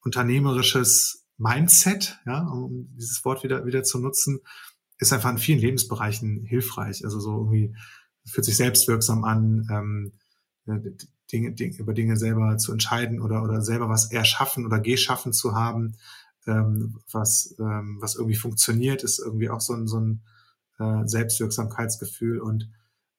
unternehmerisches 0.00 1.26
Mindset, 1.38 2.20
ja, 2.24 2.46
um 2.46 2.88
dieses 2.94 3.24
Wort 3.24 3.42
wieder, 3.42 3.66
wieder 3.66 3.82
zu 3.82 3.98
nutzen, 3.98 4.40
ist 4.98 5.12
einfach 5.12 5.30
in 5.30 5.38
vielen 5.38 5.58
Lebensbereichen 5.58 6.44
hilfreich. 6.44 7.04
Also 7.04 7.18
so 7.18 7.32
irgendwie 7.32 7.74
fühlt 8.26 8.44
sich 8.44 8.56
selbstwirksam 8.56 9.24
an, 9.24 9.68
ähm, 9.70 10.12
Dinge, 11.32 11.52
Dinge, 11.52 11.76
über 11.76 11.94
Dinge 11.94 12.16
selber 12.16 12.56
zu 12.58 12.72
entscheiden 12.72 13.20
oder, 13.20 13.42
oder 13.42 13.62
selber 13.62 13.88
was 13.88 14.10
erschaffen 14.10 14.64
oder 14.66 14.80
geschaffen 14.80 15.32
zu 15.32 15.54
haben, 15.54 15.96
ähm, 16.46 17.00
was, 17.10 17.56
ähm, 17.58 17.98
was 18.00 18.14
irgendwie 18.14 18.36
funktioniert, 18.36 19.02
ist 19.02 19.18
irgendwie 19.18 19.50
auch 19.50 19.60
so 19.60 19.74
ein, 19.74 19.86
so 19.86 20.00
ein 20.00 20.22
äh, 20.78 21.06
Selbstwirksamkeitsgefühl. 21.06 22.40
Und 22.40 22.70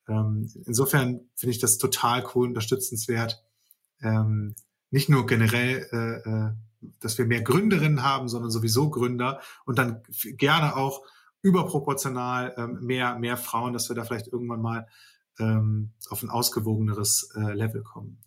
ähm, 0.08 0.50
insofern 0.66 1.20
finde 1.34 1.50
ich 1.50 1.58
das 1.58 1.78
total 1.78 2.24
cool, 2.34 2.48
unterstützenswert. 2.48 3.42
Ähm, 4.00 4.54
nicht 4.90 5.08
nur 5.08 5.26
generell, 5.26 5.86
äh, 5.92 6.30
äh, 6.30 6.52
dass 7.00 7.18
wir 7.18 7.26
mehr 7.26 7.42
Gründerinnen 7.42 8.02
haben, 8.02 8.28
sondern 8.28 8.50
sowieso 8.50 8.88
Gründer 8.88 9.40
und 9.64 9.78
dann 9.78 10.02
gerne 10.36 10.76
auch 10.76 11.02
überproportional 11.42 12.54
ähm, 12.56 12.78
mehr, 12.80 13.18
mehr 13.18 13.36
Frauen, 13.36 13.72
dass 13.72 13.88
wir 13.88 13.96
da 13.96 14.04
vielleicht 14.04 14.28
irgendwann 14.28 14.60
mal 14.60 14.86
ähm, 15.38 15.92
auf 16.10 16.22
ein 16.22 16.30
ausgewogeneres 16.30 17.30
äh, 17.36 17.52
Level 17.52 17.82
kommen. 17.82 18.22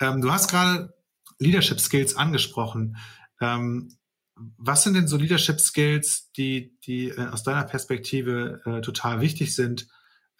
Ähm, 0.00 0.20
du 0.20 0.30
hast 0.30 0.48
gerade 0.48 0.94
Leadership 1.38 1.80
Skills 1.80 2.16
angesprochen. 2.16 2.96
Ähm, 3.40 3.96
was 4.56 4.84
sind 4.84 4.94
denn 4.94 5.08
so 5.08 5.16
Leadership 5.16 5.60
Skills, 5.60 6.30
die, 6.32 6.78
die 6.80 7.08
äh, 7.08 7.28
aus 7.28 7.42
deiner 7.42 7.64
Perspektive 7.64 8.60
äh, 8.64 8.80
total 8.80 9.20
wichtig 9.20 9.54
sind, 9.54 9.88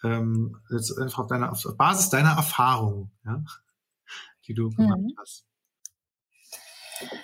ähm, 0.05 0.61
jetzt 0.71 0.97
einfach 0.99 1.21
auf, 1.21 1.27
deiner, 1.27 1.51
auf 1.51 1.65
Basis 1.77 2.11
deiner 2.11 2.31
Erfahrung, 2.31 3.11
ja, 3.25 3.43
die 4.47 4.55
du 4.55 4.71
gemacht 4.71 5.01
mhm. 5.01 5.15
hast? 5.19 5.45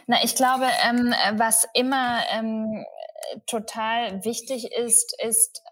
Na, 0.06 0.22
ich 0.22 0.34
glaube, 0.34 0.66
ähm, 0.84 1.14
was 1.38 1.66
immer 1.74 2.20
ähm, 2.30 2.84
total 3.46 4.24
wichtig 4.24 4.72
ist, 4.72 5.14
ist, 5.22 5.62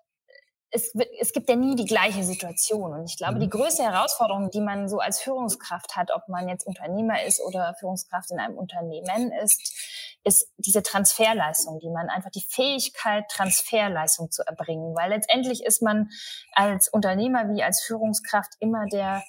es, 0.70 0.95
es 1.20 1.32
gibt 1.32 1.49
ja 1.51 1.57
nie 1.57 1.76
die 1.76 1.84
gleiche 1.84 2.24
Situation. 2.24 2.93
Und 2.93 3.05
ich 3.05 3.18
glaube, 3.18 3.38
die 3.38 3.47
mhm. 3.47 3.51
größte 3.51 3.82
Herausforderung, 3.82 4.51
die 4.51 4.61
man 4.61 4.88
so 4.88 4.99
als 4.99 5.20
Führungskraft 5.20 5.97
hat, 5.97 6.11
ob 6.14 6.28
man 6.28 6.49
jetzt 6.49 6.66
Unternehmer 6.66 7.22
ist 7.24 7.40
oder 7.40 7.74
Führungskraft 7.78 8.30
in 8.30 8.38
einem 8.38 8.57
Unternehmen 8.57 9.32
ist, 9.45 10.18
ist 10.24 10.49
diese 10.57 10.82
Transferleistung, 10.82 11.78
die 11.80 11.90
man 11.90 12.09
einfach 12.09 12.30
die 12.30 12.45
Fähigkeit, 12.49 13.24
Transferleistung 13.28 14.30
zu 14.30 14.43
erbringen. 14.47 14.95
Weil 14.97 15.11
letztendlich 15.11 15.62
ist 15.64 15.82
man 15.82 16.09
als 16.53 16.88
Unternehmer 16.88 17.49
wie 17.51 17.62
als 17.62 17.82
Führungskraft 17.82 18.53
immer 18.61 18.86
der 18.90 19.22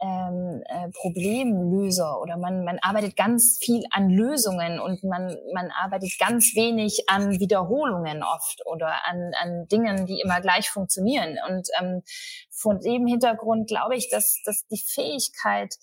ähm, 0.00 0.62
äh, 0.66 0.88
Problemlöser 0.90 2.20
oder 2.20 2.36
man, 2.36 2.64
man 2.64 2.78
arbeitet 2.80 3.16
ganz 3.16 3.58
viel 3.62 3.82
an 3.90 4.08
Lösungen 4.10 4.80
und 4.80 5.02
man, 5.04 5.36
man 5.52 5.70
arbeitet 5.70 6.18
ganz 6.18 6.54
wenig 6.54 7.04
an 7.08 7.38
Wiederholungen 7.38 8.22
oft 8.22 8.62
oder 8.66 9.06
an, 9.06 9.32
an 9.40 9.66
Dingen, 9.68 10.06
die 10.06 10.20
immer 10.20 10.40
gleich 10.40 10.70
funktionieren. 10.70 11.36
Und 11.48 11.68
ähm, 11.80 12.02
von 12.50 12.80
dem 12.80 13.06
Hintergrund 13.06 13.68
glaube 13.68 13.96
ich, 13.96 14.10
dass, 14.10 14.40
dass 14.44 14.66
die 14.68 14.82
Fähigkeit, 14.84 15.74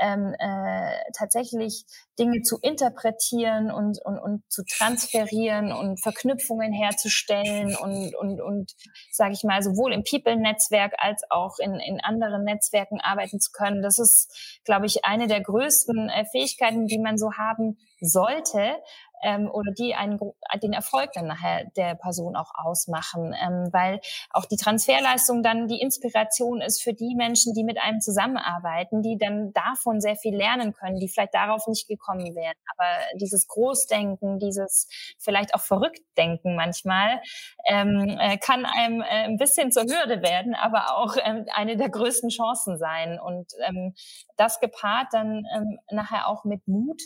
ähm, 0.00 0.34
äh, 0.38 0.92
tatsächlich 1.16 1.84
Dinge 2.18 2.42
zu 2.42 2.58
interpretieren 2.60 3.70
und, 3.70 3.98
und, 4.04 4.18
und 4.18 4.42
zu 4.48 4.62
transferieren 4.64 5.72
und 5.72 6.00
Verknüpfungen 6.02 6.72
herzustellen 6.72 7.76
und, 7.76 8.14
und, 8.14 8.40
und 8.40 8.72
sage 9.10 9.32
ich 9.32 9.44
mal, 9.44 9.62
sowohl 9.62 9.92
im 9.92 10.04
People-Netzwerk 10.04 10.94
als 10.98 11.22
auch 11.30 11.58
in, 11.58 11.74
in 11.74 12.00
anderen 12.00 12.44
Netzwerken 12.44 13.00
arbeiten 13.00 13.40
zu 13.40 13.50
können. 13.52 13.82
Das 13.82 13.98
ist, 13.98 14.60
glaube 14.64 14.86
ich, 14.86 15.04
eine 15.04 15.26
der 15.26 15.42
größten 15.42 16.08
äh, 16.08 16.24
Fähigkeiten, 16.32 16.86
die 16.86 16.98
man 16.98 17.18
so 17.18 17.32
haben 17.32 17.78
sollte 18.00 18.76
ähm, 19.22 19.50
oder 19.50 19.72
die 19.72 19.94
einen, 19.94 20.18
den 20.62 20.72
Erfolg 20.72 21.12
dann 21.12 21.26
nachher 21.26 21.64
der 21.76 21.94
Person 21.94 22.36
auch 22.36 22.52
ausmachen, 22.54 23.34
ähm, 23.40 23.68
weil 23.72 24.00
auch 24.30 24.44
die 24.46 24.56
Transferleistung 24.56 25.42
dann 25.42 25.68
die 25.68 25.80
Inspiration 25.80 26.60
ist 26.60 26.82
für 26.82 26.92
die 26.92 27.14
Menschen, 27.16 27.54
die 27.54 27.64
mit 27.64 27.78
einem 27.80 28.00
zusammenarbeiten, 28.00 29.02
die 29.02 29.18
dann 29.18 29.52
davon 29.52 30.00
sehr 30.00 30.16
viel 30.16 30.36
lernen 30.36 30.72
können, 30.72 30.98
die 30.98 31.08
vielleicht 31.08 31.34
darauf 31.34 31.66
nicht 31.66 31.88
gekommen 31.88 32.34
wären. 32.34 32.54
Aber 32.76 33.18
dieses 33.20 33.46
Großdenken, 33.48 34.38
dieses 34.38 34.88
vielleicht 35.18 35.54
auch 35.54 35.60
Verrücktdenken 35.60 36.56
manchmal, 36.56 37.20
ähm, 37.68 38.16
äh, 38.20 38.38
kann 38.38 38.64
einem 38.64 39.00
äh, 39.00 39.24
ein 39.24 39.36
bisschen 39.36 39.72
zur 39.72 39.84
Hürde 39.84 40.22
werden, 40.22 40.54
aber 40.54 40.96
auch 40.96 41.16
ähm, 41.22 41.46
eine 41.52 41.76
der 41.76 41.90
größten 41.90 42.30
Chancen 42.30 42.78
sein. 42.78 43.18
Und 43.18 43.52
ähm, 43.66 43.94
das 44.36 44.60
gepaart 44.60 45.08
dann 45.12 45.44
ähm, 45.54 45.78
nachher 45.90 46.28
auch 46.28 46.44
mit 46.44 46.66
Mut 46.68 47.00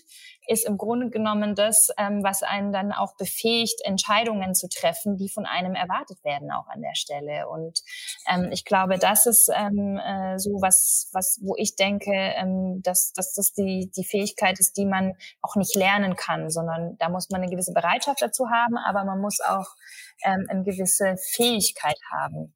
ist 0.51 0.67
im 0.67 0.79
Grunde 0.79 1.11
genommen 1.11 1.55
das, 1.55 1.91
ähm, 1.97 2.25
was 2.25 2.43
einen 2.43 2.73
dann 2.73 2.91
auch 2.91 3.15
befähigt, 3.15 3.81
Entscheidungen 3.85 4.57
zu 4.57 4.69
treffen, 4.69 5.17
die 5.17 5.29
von 5.29 5.47
einem 5.47 5.77
erwartet 5.77 6.25
werden 6.25 6.51
auch 6.51 6.67
an 6.67 6.83
der 6.83 6.97
Stelle. 6.97 7.49
Und 7.49 7.81
ähm, 8.29 8.51
ich 8.51 8.65
glaube, 8.65 8.99
das 8.99 9.27
ist 9.27 9.49
ähm, 9.55 9.97
äh, 9.99 10.41
so 10.41 10.51
was, 10.61 11.09
was, 11.13 11.39
wo 11.41 11.55
ich 11.57 11.77
denke, 11.77 12.13
ähm, 12.13 12.83
dass, 12.83 13.13
dass 13.13 13.33
das 13.33 13.53
die, 13.53 13.93
die 13.97 14.05
Fähigkeit 14.05 14.59
ist, 14.59 14.77
die 14.77 14.87
man 14.87 15.15
auch 15.41 15.55
nicht 15.55 15.77
lernen 15.77 16.17
kann, 16.17 16.51
sondern 16.51 16.97
da 16.99 17.09
muss 17.11 17.31
man 17.31 17.43
eine 17.43 17.51
gewisse 17.51 17.73
Bereitschaft 17.73 18.21
dazu 18.21 18.51
haben, 18.51 18.77
aber 18.77 19.05
man 19.05 19.21
muss 19.21 19.39
auch 19.41 19.77
ähm, 20.25 20.47
eine 20.49 20.65
gewisse 20.65 21.15
Fähigkeit 21.17 21.99
haben. 22.11 22.53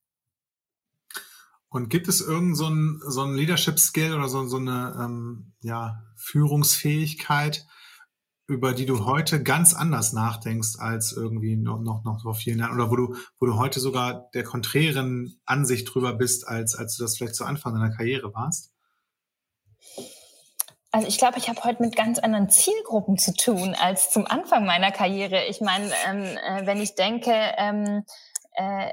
Und 1.69 1.91
gibt 1.91 2.09
es 2.09 2.21
irgend 2.21 2.57
so 2.57 2.71
so 3.07 3.23
ein 3.23 3.35
Leadership 3.35 3.79
Skill 3.79 4.15
oder 4.15 4.29
so, 4.29 4.45
so 4.47 4.57
eine 4.57 4.97
ähm, 5.01 5.53
ja, 5.61 6.03
Führungsfähigkeit, 6.17 7.67
über 8.47 8.75
die 8.75 8.87
du 8.87 9.07
heute 9.07 9.43
ganz 9.43 9.75
anders 9.75 10.13
nachdenkst 10.13 10.79
als 10.79 11.13
irgendwie 11.13 11.57
noch, 11.57 11.81
noch, 11.81 12.05
noch 12.05 12.23
vor 12.23 12.35
vielen 12.35 12.59
Jahren 12.59 12.75
oder 12.75 12.91
wo 12.91 12.97
du, 12.97 13.17
wo 13.39 13.47
du 13.47 13.57
heute 13.57 13.81
sogar 13.81 14.29
der 14.35 14.45
konträren 14.45 15.41
Ansicht 15.47 15.93
drüber 15.93 16.13
bist, 16.13 16.47
als, 16.47 16.75
als 16.75 16.97
du 16.97 17.05
das 17.05 17.17
vielleicht 17.17 17.35
zu 17.35 17.45
Anfang 17.45 17.75
deiner 17.75 17.95
Karriere 17.95 18.35
warst? 18.35 18.73
Also 20.93 21.09
ich 21.09 21.19
glaube, 21.19 21.39
ich 21.39 21.49
habe 21.49 21.65
heute 21.65 21.83
mit 21.83 21.97
ganz 21.97 22.19
anderen 22.19 22.49
Zielgruppen 22.51 23.19
zu 23.19 23.35
tun 23.35 23.75
als 23.75 24.11
zum 24.11 24.27
Anfang 24.27 24.65
meiner 24.65 24.93
Karriere. 24.93 25.47
Ich 25.47 25.61
meine, 25.61 25.91
ähm, 26.07 26.23
äh, 26.23 26.67
wenn 26.67 26.81
ich 26.81 26.95
denke, 26.95 27.33
ähm, 27.57 28.05
äh, 28.53 28.93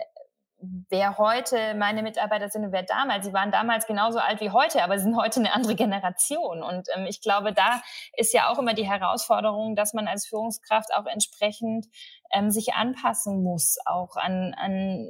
wer 0.89 1.17
heute 1.17 1.73
meine 1.75 2.03
Mitarbeiter 2.03 2.49
sind 2.49 2.65
und 2.65 2.71
wer 2.71 2.83
damals. 2.83 3.25
Sie 3.25 3.33
waren 3.33 3.51
damals 3.51 3.87
genauso 3.87 4.19
alt 4.19 4.41
wie 4.41 4.51
heute, 4.51 4.83
aber 4.83 4.97
sie 4.97 5.05
sind 5.05 5.17
heute 5.17 5.39
eine 5.39 5.53
andere 5.53 5.75
Generation. 5.75 6.63
Und 6.63 6.87
ähm, 6.95 7.05
ich 7.07 7.21
glaube, 7.21 7.53
da 7.53 7.81
ist 8.13 8.33
ja 8.33 8.49
auch 8.49 8.59
immer 8.59 8.73
die 8.73 8.87
Herausforderung, 8.87 9.75
dass 9.75 9.93
man 9.93 10.07
als 10.07 10.27
Führungskraft 10.27 10.93
auch 10.93 11.05
entsprechend 11.05 11.87
ähm, 12.31 12.51
sich 12.51 12.73
anpassen 12.73 13.43
muss, 13.43 13.77
auch 13.85 14.15
an, 14.15 14.53
an 14.57 15.09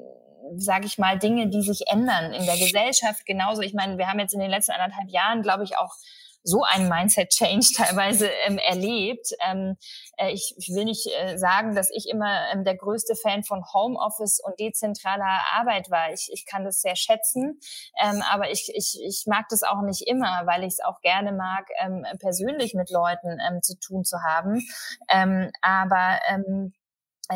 sage 0.56 0.86
ich 0.86 0.98
mal, 0.98 1.20
Dinge, 1.20 1.50
die 1.50 1.62
sich 1.62 1.84
ändern 1.92 2.34
in 2.34 2.46
der 2.46 2.58
Gesellschaft. 2.58 3.26
Genauso, 3.26 3.62
ich 3.62 3.74
meine, 3.74 3.98
wir 3.98 4.08
haben 4.08 4.20
jetzt 4.20 4.34
in 4.34 4.40
den 4.40 4.50
letzten 4.50 4.72
anderthalb 4.72 5.10
Jahren, 5.10 5.42
glaube 5.42 5.64
ich, 5.64 5.78
auch 5.78 5.96
so 6.44 6.64
einen 6.64 6.90
Mindset-Change 6.90 7.68
teilweise 7.76 8.30
ähm, 8.46 8.58
erlebt. 8.58 9.32
Ähm, 9.46 9.78
äh, 10.18 10.32
ich, 10.32 10.54
ich, 10.58 10.70
will 10.70 10.86
nicht 10.86 11.08
äh, 11.08 11.38
sagen, 11.38 11.76
dass 11.76 11.90
ich 11.92 12.10
immer 12.10 12.52
ähm, 12.52 12.64
der 12.64 12.76
größte 12.76 13.16
Fan 13.16 13.44
von 13.44 13.64
Homeoffice 13.74 14.40
und 14.44 14.60
dezentraler 14.60 15.42
Arbeit 15.54 15.90
war. 15.90 16.12
Ich, 16.14 16.30
ich 16.32 16.46
kann 16.46 16.64
das 16.64 16.82
sehr 16.82 16.96
schätzen, 16.96 17.60
ähm, 18.02 18.24
aber 18.30 18.52
ich, 18.52 18.72
ich, 18.76 19.00
ich 19.04 19.24
mag 19.28 19.48
das 19.50 19.64
auch 19.64 19.82
nicht 19.82 20.08
immer, 20.08 20.44
weil 20.46 20.64
ich 20.64 20.74
es 20.74 20.80
auch 20.80 21.02
gerne 21.02 21.32
mag, 21.32 21.68
ähm, 21.80 22.06
persönlich 22.20 22.74
mit 22.74 22.90
Leuten 22.90 23.40
ähm, 23.48 23.62
zu 23.62 23.78
tun 23.80 24.04
zu 24.04 24.18
haben. 24.24 24.66
Aber 25.62 26.20
ähm, 26.28 26.74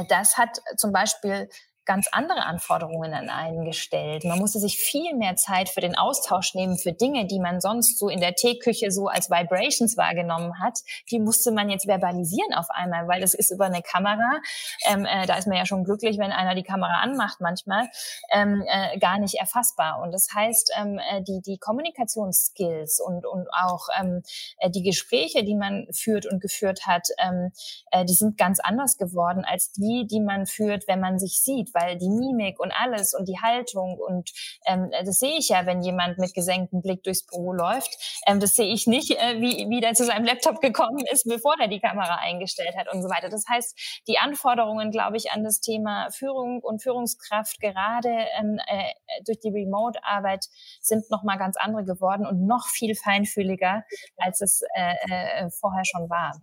das 0.09 0.37
hat 0.37 0.61
zum 0.77 0.91
Beispiel 0.91 1.49
ganz 1.85 2.07
andere 2.11 2.45
Anforderungen 2.45 3.13
an 3.13 3.29
einen 3.29 3.63
gestellt. 3.63 4.23
Man 4.23 4.39
musste 4.39 4.59
sich 4.59 4.77
viel 4.77 5.15
mehr 5.15 5.35
Zeit 5.35 5.69
für 5.69 5.81
den 5.81 5.95
Austausch 5.95 6.55
nehmen, 6.55 6.77
für 6.77 6.93
Dinge, 6.93 7.27
die 7.27 7.39
man 7.39 7.61
sonst 7.61 7.99
so 7.99 8.09
in 8.09 8.19
der 8.19 8.35
Teeküche 8.35 8.91
so 8.91 9.07
als 9.07 9.29
Vibrations 9.29 9.95
wahrgenommen 9.95 10.59
hat. 10.59 10.79
Die 11.11 11.19
musste 11.19 11.51
man 11.51 11.69
jetzt 11.69 11.85
verbalisieren 11.85 12.53
auf 12.53 12.67
einmal, 12.69 13.07
weil 13.07 13.21
das 13.21 13.33
ist 13.33 13.51
über 13.51 13.65
eine 13.65 13.81
Kamera. 13.81 14.41
Ähm, 14.89 15.05
äh, 15.05 15.27
da 15.27 15.37
ist 15.37 15.47
man 15.47 15.57
ja 15.57 15.65
schon 15.65 15.83
glücklich, 15.83 16.17
wenn 16.17 16.31
einer 16.31 16.55
die 16.55 16.63
Kamera 16.63 17.01
anmacht 17.01 17.39
manchmal, 17.39 17.87
ähm, 18.31 18.63
äh, 18.67 18.97
gar 18.97 19.19
nicht 19.19 19.35
erfassbar. 19.35 20.01
Und 20.01 20.11
das 20.11 20.27
heißt, 20.33 20.73
ähm, 20.79 20.99
äh, 20.99 21.21
die, 21.21 21.41
die 21.41 21.57
Kommunikationsskills 21.57 22.99
und, 22.99 23.25
und 23.25 23.47
auch 23.53 23.87
ähm, 23.99 24.23
äh, 24.59 24.69
die 24.71 24.83
Gespräche, 24.83 25.43
die 25.43 25.55
man 25.55 25.87
führt 25.91 26.25
und 26.25 26.41
geführt 26.41 26.87
hat, 26.87 27.07
ähm, 27.19 27.51
äh, 27.91 28.05
die 28.05 28.13
sind 28.13 28.37
ganz 28.37 28.59
anders 28.59 28.97
geworden 28.97 29.45
als 29.45 29.71
die, 29.71 30.07
die 30.09 30.19
man 30.19 30.47
führt, 30.47 30.87
wenn 30.87 30.99
man 30.99 31.19
sich 31.19 31.41
sieht 31.41 31.74
weil 31.75 31.97
die 31.97 32.09
Mimik 32.09 32.59
und 32.59 32.71
alles 32.71 33.13
und 33.13 33.27
die 33.27 33.39
Haltung 33.39 33.99
und 33.99 34.31
ähm, 34.65 34.89
das 35.03 35.19
sehe 35.19 35.37
ich 35.37 35.49
ja, 35.49 35.65
wenn 35.65 35.81
jemand 35.83 36.17
mit 36.17 36.33
gesenktem 36.33 36.81
Blick 36.81 37.03
durchs 37.03 37.25
Büro 37.25 37.53
läuft. 37.53 38.21
Ähm, 38.25 38.39
das 38.39 38.55
sehe 38.55 38.73
ich 38.73 38.87
nicht, 38.87 39.11
äh, 39.11 39.39
wie, 39.39 39.69
wie 39.69 39.81
der 39.81 39.93
zu 39.93 40.05
seinem 40.05 40.25
Laptop 40.25 40.61
gekommen 40.61 41.03
ist, 41.11 41.25
bevor 41.25 41.55
er 41.59 41.67
die 41.67 41.79
Kamera 41.79 42.15
eingestellt 42.15 42.75
hat 42.77 42.91
und 42.91 43.03
so 43.03 43.09
weiter. 43.09 43.29
Das 43.29 43.45
heißt, 43.47 44.01
die 44.07 44.17
Anforderungen, 44.17 44.91
glaube 44.91 45.17
ich, 45.17 45.31
an 45.31 45.43
das 45.43 45.59
Thema 45.59 46.09
Führung 46.11 46.61
und 46.61 46.81
Führungskraft 46.81 47.59
gerade 47.59 48.09
ähm, 48.39 48.59
äh, 48.67 48.93
durch 49.25 49.39
die 49.39 49.49
Remote-Arbeit 49.49 50.45
sind 50.81 51.09
noch 51.11 51.23
mal 51.23 51.37
ganz 51.37 51.57
andere 51.57 51.83
geworden 51.83 52.25
und 52.25 52.45
noch 52.45 52.67
viel 52.67 52.95
feinfühliger, 52.95 53.83
als 54.17 54.41
es 54.41 54.61
äh, 54.75 54.95
äh, 55.09 55.49
vorher 55.51 55.83
schon 55.85 56.09
war. 56.09 56.39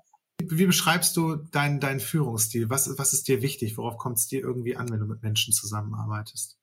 Wie 0.50 0.66
beschreibst 0.66 1.16
du 1.16 1.36
deinen 1.36 1.80
dein 1.80 2.00
Führungsstil? 2.00 2.70
Was, 2.70 2.88
was 2.98 3.12
ist 3.12 3.28
dir 3.28 3.42
wichtig? 3.42 3.76
Worauf 3.76 3.98
kommt 3.98 4.18
es 4.18 4.26
dir 4.26 4.40
irgendwie 4.40 4.76
an, 4.76 4.88
wenn 4.90 5.00
du 5.00 5.06
mit 5.06 5.22
Menschen 5.22 5.52
zusammenarbeitest? 5.52 6.58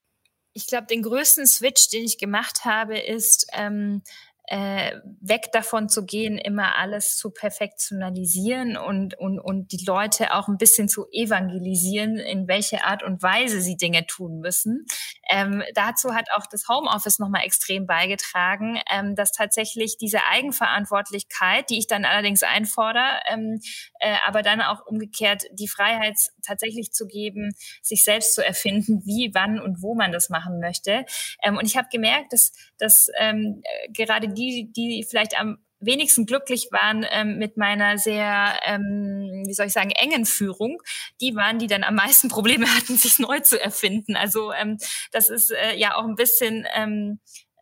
Ich 0.53 0.67
glaube, 0.67 0.87
den 0.87 1.03
größten 1.03 1.45
Switch, 1.47 1.89
den 1.89 2.03
ich 2.03 2.17
gemacht 2.17 2.65
habe, 2.65 2.97
ist, 2.97 3.47
ähm, 3.53 4.01
äh, 4.49 4.99
weg 5.21 5.51
davon 5.51 5.89
zu 5.89 6.05
gehen, 6.05 6.39
immer 6.39 6.75
alles 6.75 7.17
zu 7.17 7.29
perfektionalisieren 7.29 8.77
und, 8.77 9.17
und, 9.17 9.39
und 9.39 9.71
die 9.71 9.85
Leute 9.85 10.33
auch 10.33 10.47
ein 10.47 10.57
bisschen 10.57 10.89
zu 10.89 11.05
evangelisieren, 11.11 12.17
in 12.17 12.47
welche 12.47 12.83
Art 12.83 13.03
und 13.03 13.21
Weise 13.21 13.61
sie 13.61 13.77
Dinge 13.77 14.07
tun 14.07 14.39
müssen. 14.39 14.87
Ähm, 15.29 15.63
dazu 15.75 16.15
hat 16.15 16.29
auch 16.35 16.47
das 16.51 16.67
Homeoffice 16.67 17.19
nochmal 17.19 17.43
extrem 17.43 17.85
beigetragen, 17.85 18.79
ähm, 18.91 19.15
dass 19.15 19.31
tatsächlich 19.31 19.97
diese 19.97 20.25
Eigenverantwortlichkeit, 20.25 21.69
die 21.69 21.77
ich 21.77 21.85
dann 21.85 22.03
allerdings 22.03 22.41
einfordere, 22.41 23.19
ähm, 23.31 23.61
äh, 23.99 24.15
aber 24.25 24.41
dann 24.41 24.61
auch 24.61 24.83
umgekehrt 24.87 25.43
die 25.51 25.67
Freiheit 25.67 26.15
tatsächlich 26.41 26.91
zu 26.91 27.05
geben, 27.05 27.51
sich 27.83 28.03
selbst 28.03 28.33
zu 28.33 28.43
erfinden, 28.43 29.03
wie, 29.05 29.29
wann 29.35 29.59
und 29.59 29.83
wo 29.83 29.93
man 29.93 30.11
das 30.11 30.31
machen 30.31 30.59
möchte. 30.59 31.05
Ähm, 31.43 31.55
und 31.57 31.67
ich 31.67 31.77
habe 31.77 31.87
gemerkt, 31.91 32.33
dass, 32.33 32.51
dass 32.79 33.09
ähm, 33.19 33.61
gerade 33.93 34.29
die, 34.29 34.38
die 34.75 35.05
vielleicht 35.07 35.39
am 35.39 35.57
wenigsten 35.79 36.25
glücklich 36.25 36.67
waren 36.71 37.05
ähm, 37.09 37.37
mit 37.37 37.57
meiner 37.57 37.97
sehr, 37.97 38.59
ähm, 38.65 39.43
wie 39.45 39.53
soll 39.53 39.67
ich 39.67 39.73
sagen, 39.73 39.91
engen 39.91 40.25
Führung, 40.25 40.81
die 41.21 41.35
waren, 41.35 41.59
die 41.59 41.67
dann 41.67 41.83
am 41.83 41.95
meisten 41.95 42.27
Probleme 42.27 42.65
hatten, 42.75 42.97
sich 42.97 43.19
neu 43.19 43.39
zu 43.39 43.61
erfinden. 43.61 44.15
Also 44.15 44.51
ähm, 44.51 44.77
das 45.11 45.29
ist 45.29 45.51
äh, 45.51 45.75
ja 45.77 45.95
auch 45.95 46.05
ein 46.05 46.15
bisschen 46.15 46.67
ähm, 46.75 47.19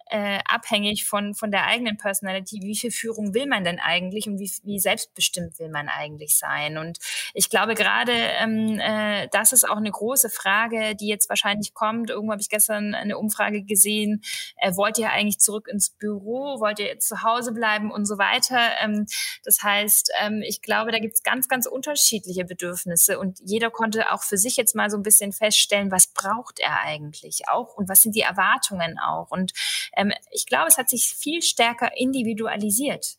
äh, 0.10 0.39
abhängig 0.45 1.05
von, 1.05 1.34
von 1.34 1.51
der 1.51 1.66
eigenen 1.66 1.97
Personality. 1.97 2.60
Wie 2.62 2.76
viel 2.76 2.91
Führung 2.91 3.34
will 3.34 3.47
man 3.47 3.64
denn 3.64 3.80
eigentlich 3.80 4.28
und 4.28 4.39
wie, 4.39 4.51
wie 4.64 4.80
selbstbestimmt 4.80 5.60
will 5.60 5.70
man 5.70 5.89
eigentlich 5.89 6.38
sein? 6.38 6.78
Und 6.78 6.99
ich 7.34 7.49
glaube 7.49 7.76
gerade, 7.76 8.14
ähm, 8.14 8.80
äh, 8.80 9.28
das 9.32 9.51
ist 9.51 9.68
auch 9.68 9.78
eine 9.78 9.91
große 9.91 10.30
Frage, 10.30 10.95
die 10.95 11.08
jetzt 11.08 11.30
wahrscheinlich 11.30 11.74
kommt. 11.74 12.10
Irgendwo 12.10 12.32
habe 12.32 12.41
ich 12.41 12.49
gestern 12.49 12.93
eine 12.95 13.18
Umfrage 13.18 13.64
gesehen. 13.64 14.22
Äh, 14.58 14.76
wollt 14.76 14.97
ihr 14.97 15.12
eigentlich 15.12 15.39
zurück 15.39 15.68
ins 15.68 15.89
Büro? 15.89 16.60
Wollt 16.60 16.80
ihr 16.80 16.99
zu 16.99 17.24
Hause 17.24 17.51
bleiben 17.51 17.91
und 17.91 18.05
so 18.05 18.18
weiter? 18.18 18.60
Ähm, 18.82 19.05
das 19.43 19.62
heißt, 19.64 20.12
ähm, 20.22 20.41
ich 20.45 20.62
glaube, 20.62 20.91
da 20.91 20.99
gibt 20.99 21.16
es 21.16 21.24
ganz, 21.24 21.47
ganz 21.47 21.66
unterschiedliche 21.66 22.45
Bedürfnisse 22.45 23.20
und 23.20 23.39
jeder 23.43 23.70
konnte 23.70 24.12
auch 24.12 24.24
für 24.24 24.38
sich 24.38 24.58
jetzt 24.58 24.76
mal 24.76 24.89
so 24.89 24.97
ein 24.97 25.03
bisschen 25.03 25.32
feststellen, 25.32 25.91
was 25.91 26.08
braucht 26.08 26.60
er 26.60 26.82
eigentlich 26.82 27.49
auch 27.49 27.76
und 27.76 27.89
was 27.89 28.01
sind 28.01 28.16
die 28.16 28.22
Erwartungen 28.22 28.99
auch. 28.99 29.32
Und 29.32 29.53
ähm, 29.98 30.14
ich 30.32 30.45
glaube, 30.45 30.68
es 30.68 30.78
hat 30.78 30.89
sich 30.89 31.16
viel 31.18 31.41
stärker 31.41 31.91
individualisiert. 31.98 33.18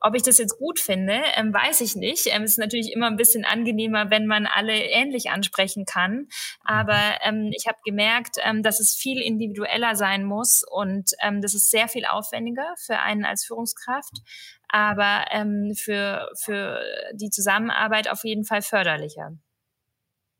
Ob 0.00 0.14
ich 0.14 0.22
das 0.22 0.38
jetzt 0.38 0.58
gut 0.58 0.80
finde, 0.80 1.20
ähm, 1.34 1.52
weiß 1.52 1.80
ich 1.80 1.96
nicht. 1.96 2.26
Ähm, 2.26 2.42
es 2.42 2.52
ist 2.52 2.58
natürlich 2.58 2.92
immer 2.92 3.06
ein 3.06 3.16
bisschen 3.16 3.44
angenehmer, 3.44 4.10
wenn 4.10 4.26
man 4.26 4.46
alle 4.46 4.74
ähnlich 4.74 5.30
ansprechen 5.30 5.84
kann. 5.84 6.28
Aber 6.64 7.00
ähm, 7.22 7.50
ich 7.56 7.66
habe 7.66 7.78
gemerkt, 7.84 8.36
ähm, 8.42 8.62
dass 8.62 8.80
es 8.80 8.94
viel 8.94 9.20
individueller 9.20 9.94
sein 9.96 10.24
muss 10.24 10.64
und 10.68 11.12
ähm, 11.22 11.40
das 11.40 11.54
ist 11.54 11.70
sehr 11.70 11.88
viel 11.88 12.06
aufwendiger 12.06 12.74
für 12.78 12.98
einen 12.98 13.24
als 13.24 13.44
Führungskraft, 13.44 14.18
aber 14.68 15.26
ähm, 15.30 15.74
für, 15.76 16.30
für 16.36 16.80
die 17.14 17.30
Zusammenarbeit 17.30 18.10
auf 18.10 18.24
jeden 18.24 18.44
Fall 18.44 18.62
förderlicher. 18.62 19.32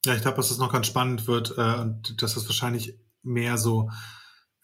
Ja, 0.05 0.15
ich 0.15 0.23
glaube, 0.23 0.37
dass 0.37 0.49
das 0.49 0.59
noch 0.59 0.73
ganz 0.73 0.87
spannend 0.87 1.27
wird 1.27 1.55
äh, 1.57 1.81
und 1.81 2.23
dass 2.23 2.35
das 2.35 2.47
wahrscheinlich 2.47 2.99
mehr 3.23 3.59
so 3.59 3.91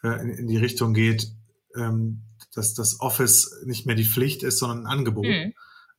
äh, 0.04 0.20
in, 0.20 0.30
in 0.30 0.46
die 0.46 0.58
Richtung 0.58 0.94
geht, 0.94 1.32
ähm, 1.74 2.22
dass 2.54 2.74
das 2.74 3.00
Office 3.00 3.62
nicht 3.64 3.86
mehr 3.86 3.96
die 3.96 4.04
Pflicht 4.04 4.42
ist, 4.42 4.58
sondern 4.58 4.86
ein 4.86 4.86
Angebot. 4.86 5.26
Mhm. 5.26 5.54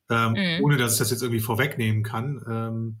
Ähm, 0.08 0.32
mhm. 0.32 0.64
Ohne 0.64 0.76
dass 0.76 0.92
ich 0.92 0.98
das 1.00 1.10
jetzt 1.10 1.22
irgendwie 1.22 1.40
vorwegnehmen 1.40 2.02
kann. 2.04 2.42
Ähm, 2.48 3.00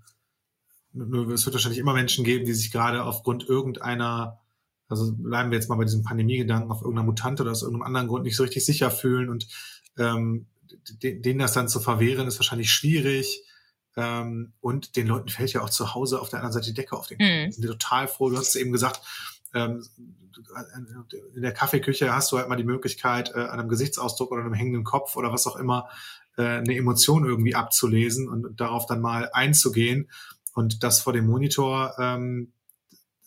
nur, 0.92 1.28
es 1.30 1.46
wird 1.46 1.54
wahrscheinlich 1.54 1.78
immer 1.78 1.94
Menschen 1.94 2.24
geben, 2.24 2.44
die 2.44 2.52
sich 2.52 2.72
gerade 2.72 3.04
aufgrund 3.04 3.48
irgendeiner, 3.48 4.40
also 4.88 5.14
bleiben 5.16 5.50
wir 5.50 5.58
jetzt 5.58 5.68
mal 5.68 5.76
bei 5.76 5.84
diesem 5.84 6.02
Pandemiegedanken, 6.02 6.70
auf 6.70 6.80
irgendeiner 6.80 7.06
Mutante 7.06 7.42
oder 7.42 7.52
aus 7.52 7.62
irgendeinem 7.62 7.86
anderen 7.86 8.08
Grund 8.08 8.24
nicht 8.24 8.36
so 8.36 8.42
richtig 8.42 8.64
sicher 8.64 8.90
fühlen 8.90 9.28
und 9.28 9.46
ähm, 9.98 10.46
denen 11.02 11.38
das 11.38 11.52
dann 11.52 11.68
zu 11.68 11.80
verwehren, 11.80 12.26
ist 12.26 12.38
wahrscheinlich 12.38 12.70
schwierig. 12.70 13.44
Ähm, 13.96 14.52
und 14.60 14.96
den 14.96 15.06
Leuten 15.06 15.28
fällt 15.28 15.52
ja 15.52 15.62
auch 15.62 15.70
zu 15.70 15.94
Hause 15.94 16.20
auf 16.20 16.28
der 16.28 16.40
anderen 16.40 16.52
Seite 16.52 16.66
die 16.66 16.74
Decke 16.74 16.96
auf 16.96 17.06
den 17.06 17.18
Kopf. 17.18 17.28
Mhm. 17.28 17.46
Die 17.46 17.52
sind 17.52 17.66
total 17.66 18.08
froh. 18.08 18.30
Du 18.30 18.36
hast 18.36 18.48
es 18.48 18.56
eben 18.56 18.72
gesagt, 18.72 19.00
in 21.34 21.42
der 21.42 21.52
Kaffeeküche 21.52 22.14
hast 22.14 22.30
du 22.32 22.38
halt 22.38 22.48
mal 22.48 22.56
die 22.56 22.64
Möglichkeit, 22.64 23.32
äh, 23.34 23.40
an 23.40 23.58
einem 23.58 23.68
Gesichtsausdruck 23.68 24.32
oder 24.32 24.42
einem 24.42 24.54
hängenden 24.54 24.84
Kopf 24.84 25.16
oder 25.16 25.32
was 25.32 25.46
auch 25.46 25.56
immer, 25.56 25.88
äh, 26.36 26.42
eine 26.42 26.76
Emotion 26.76 27.24
irgendwie 27.24 27.54
abzulesen 27.54 28.28
und 28.28 28.60
darauf 28.60 28.86
dann 28.86 29.00
mal 29.00 29.30
einzugehen 29.32 30.10
und 30.54 30.82
das 30.82 31.00
vor 31.00 31.12
dem 31.12 31.26
Monitor 31.26 31.94
ähm, 31.98 32.52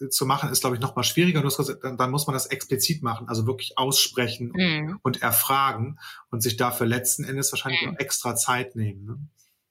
zu 0.10 0.26
machen, 0.26 0.50
ist, 0.50 0.62
glaube 0.62 0.76
ich, 0.76 0.82
noch 0.82 0.96
mal 0.96 1.04
schwieriger. 1.04 1.42
Gesagt, 1.42 1.84
dann, 1.84 1.98
dann, 1.98 2.12
muss 2.12 2.26
man 2.26 2.34
das 2.34 2.46
explizit 2.46 3.04
machen, 3.04 3.28
also 3.28 3.46
wirklich 3.46 3.78
aussprechen 3.78 4.54
mm. 4.54 5.00
und, 5.02 5.22
erfragen 5.22 6.00
und 6.32 6.42
sich 6.42 6.56
dafür 6.56 6.88
letzten 6.88 7.26
Endes 7.26 7.52
wahrscheinlich 7.52 7.82
mm. 7.82 7.96
extra 7.98 8.36
Zeit 8.36 8.76
nehmen. 8.76 9.06
Ne? 9.06 9.18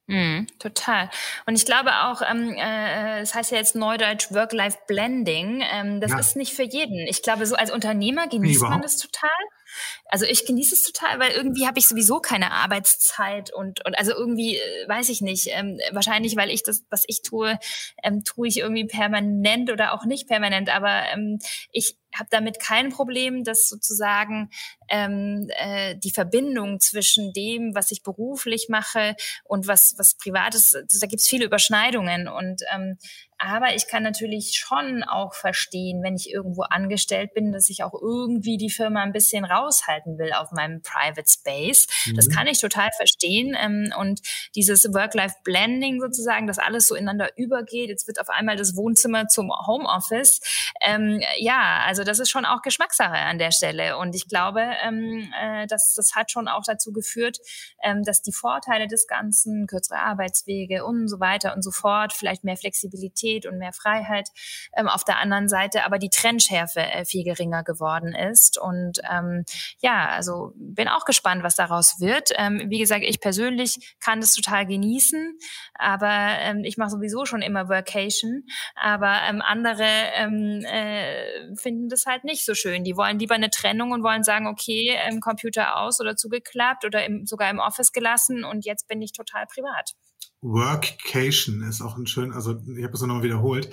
Mm, 0.08 0.46
total. 0.58 1.10
Und 1.44 1.54
ich 1.54 1.66
glaube 1.66 1.90
auch, 2.04 2.22
ähm, 2.22 2.54
äh, 2.56 3.20
es 3.20 3.34
heißt 3.34 3.50
ja 3.50 3.58
jetzt 3.58 3.74
Neudeutsch 3.74 4.32
Work-Life-Blending. 4.32 5.62
Ähm, 5.70 6.00
das 6.00 6.12
ja. 6.12 6.18
ist 6.18 6.34
nicht 6.34 6.54
für 6.54 6.62
jeden. 6.62 7.06
Ich 7.08 7.22
glaube, 7.22 7.44
so 7.44 7.54
als 7.54 7.70
Unternehmer 7.70 8.26
genießt 8.26 8.62
man 8.62 8.80
das 8.80 8.96
total. 8.96 9.28
Also 10.06 10.24
ich 10.24 10.46
genieße 10.46 10.74
es 10.74 10.82
total, 10.82 11.20
weil 11.20 11.32
irgendwie 11.32 11.66
habe 11.66 11.78
ich 11.78 11.86
sowieso 11.86 12.20
keine 12.20 12.52
Arbeitszeit 12.52 13.52
und, 13.52 13.84
und 13.84 13.98
also 13.98 14.12
irgendwie, 14.12 14.56
äh, 14.56 14.88
weiß 14.88 15.10
ich 15.10 15.20
nicht, 15.20 15.48
ähm, 15.50 15.78
wahrscheinlich, 15.92 16.36
weil 16.36 16.50
ich 16.50 16.62
das, 16.62 16.84
was 16.88 17.04
ich 17.06 17.20
tue, 17.20 17.58
ähm, 18.02 18.24
tue 18.24 18.48
ich 18.48 18.60
irgendwie 18.60 18.86
permanent 18.86 19.70
oder 19.70 19.92
auch 19.92 20.06
nicht 20.06 20.26
permanent, 20.26 20.74
aber 20.74 21.02
ähm, 21.12 21.38
ich 21.70 21.96
habe 22.18 22.28
damit 22.30 22.60
kein 22.60 22.90
Problem, 22.90 23.44
dass 23.44 23.68
sozusagen 23.68 24.50
ähm, 24.88 25.48
äh, 25.56 25.96
die 25.96 26.10
Verbindung 26.10 26.80
zwischen 26.80 27.32
dem, 27.32 27.74
was 27.74 27.90
ich 27.90 28.02
beruflich 28.02 28.68
mache 28.68 29.14
und 29.44 29.66
was, 29.66 29.94
was 29.98 30.14
privates, 30.14 30.70
da 30.70 31.06
gibt 31.06 31.20
es 31.20 31.28
viele 31.28 31.44
Überschneidungen. 31.44 32.28
Und 32.28 32.62
ähm, 32.74 32.98
aber 33.38 33.74
ich 33.74 33.86
kann 33.86 34.02
natürlich 34.02 34.56
schon 34.56 35.04
auch 35.04 35.32
verstehen, 35.32 36.02
wenn 36.02 36.16
ich 36.16 36.30
irgendwo 36.30 36.62
angestellt 36.62 37.34
bin, 37.34 37.52
dass 37.52 37.70
ich 37.70 37.84
auch 37.84 37.94
irgendwie 37.94 38.56
die 38.56 38.68
Firma 38.68 39.02
ein 39.02 39.12
bisschen 39.12 39.44
raushalten 39.44 40.18
will 40.18 40.32
auf 40.32 40.50
meinem 40.50 40.82
Private 40.82 41.28
Space. 41.28 41.86
Mhm. 42.06 42.16
Das 42.16 42.28
kann 42.28 42.48
ich 42.48 42.60
total 42.60 42.90
verstehen. 42.96 43.56
Ähm, 43.56 43.92
und 43.96 44.20
dieses 44.56 44.92
Work-Life-Blending 44.92 46.00
sozusagen, 46.00 46.48
dass 46.48 46.58
alles 46.58 46.88
so 46.88 46.96
ineinander 46.96 47.30
übergeht. 47.36 47.90
Jetzt 47.90 48.08
wird 48.08 48.20
auf 48.20 48.28
einmal 48.28 48.56
das 48.56 48.74
Wohnzimmer 48.74 49.28
zum 49.28 49.50
Homeoffice. 49.50 50.40
Ähm, 50.82 51.22
ja, 51.38 51.82
also 51.86 52.02
das 52.02 52.18
ist 52.18 52.30
schon 52.30 52.44
auch 52.44 52.62
Geschmackssache 52.62 53.16
an 53.16 53.38
der 53.38 53.52
Stelle. 53.52 53.98
Und 53.98 54.16
ich 54.16 54.26
glaube, 54.26 54.62
ähm, 54.82 55.32
äh, 55.40 55.68
dass 55.68 55.94
das 55.94 56.16
hat 56.16 56.32
schon 56.32 56.48
auch 56.48 56.62
dazu 56.66 56.92
geführt, 56.92 57.38
dass 58.04 58.22
die 58.22 58.32
Vorteile 58.32 58.88
des 58.88 59.06
Ganzen, 59.06 59.66
kürzere 59.66 60.00
Arbeitswege 60.00 60.84
und 60.84 61.08
so 61.08 61.20
weiter 61.20 61.54
und 61.54 61.62
so 61.62 61.70
fort, 61.70 62.12
vielleicht 62.12 62.42
mehr 62.42 62.56
Flexibilität, 62.56 63.27
Flexibilität 63.28 63.46
und 63.46 63.58
mehr 63.58 63.72
Freiheit. 63.72 64.28
Ähm, 64.76 64.88
auf 64.88 65.04
der 65.04 65.18
anderen 65.18 65.48
Seite 65.48 65.84
aber 65.84 65.98
die 65.98 66.10
Trennschärfe 66.10 66.80
äh, 66.80 67.04
viel 67.04 67.24
geringer 67.24 67.62
geworden 67.62 68.14
ist. 68.14 68.58
Und 68.58 69.00
ähm, 69.10 69.44
ja, 69.80 70.08
also 70.08 70.52
bin 70.56 70.88
auch 70.88 71.04
gespannt, 71.04 71.42
was 71.42 71.56
daraus 71.56 72.00
wird. 72.00 72.30
Ähm, 72.36 72.64
wie 72.68 72.78
gesagt, 72.78 73.04
ich 73.04 73.20
persönlich 73.20 73.96
kann 74.00 74.20
das 74.20 74.34
total 74.34 74.66
genießen, 74.66 75.38
aber 75.74 76.10
ähm, 76.40 76.64
ich 76.64 76.76
mache 76.76 76.90
sowieso 76.90 77.24
schon 77.24 77.42
immer 77.42 77.68
Workation. 77.68 78.44
Aber 78.74 79.20
ähm, 79.28 79.42
andere 79.42 79.88
ähm, 80.14 80.64
äh, 80.64 81.56
finden 81.56 81.88
das 81.88 82.06
halt 82.06 82.24
nicht 82.24 82.44
so 82.44 82.54
schön. 82.54 82.84
Die 82.84 82.96
wollen 82.96 83.18
lieber 83.18 83.34
eine 83.34 83.50
Trennung 83.50 83.92
und 83.92 84.02
wollen 84.02 84.24
sagen, 84.24 84.46
okay, 84.46 84.96
ähm, 85.06 85.20
Computer 85.20 85.78
aus 85.78 86.00
oder 86.00 86.16
zugeklappt 86.16 86.84
oder 86.84 87.04
im, 87.04 87.26
sogar 87.26 87.50
im 87.50 87.58
Office 87.58 87.92
gelassen 87.92 88.44
und 88.44 88.64
jetzt 88.64 88.88
bin 88.88 89.02
ich 89.02 89.12
total 89.12 89.46
privat. 89.46 89.94
Workcation 90.40 91.62
ist 91.62 91.80
auch 91.80 91.96
ein 91.96 92.06
schön, 92.06 92.32
also 92.32 92.60
ich 92.76 92.84
habe 92.84 92.94
es 92.94 93.00
nochmal 93.00 93.22
wiederholt 93.22 93.70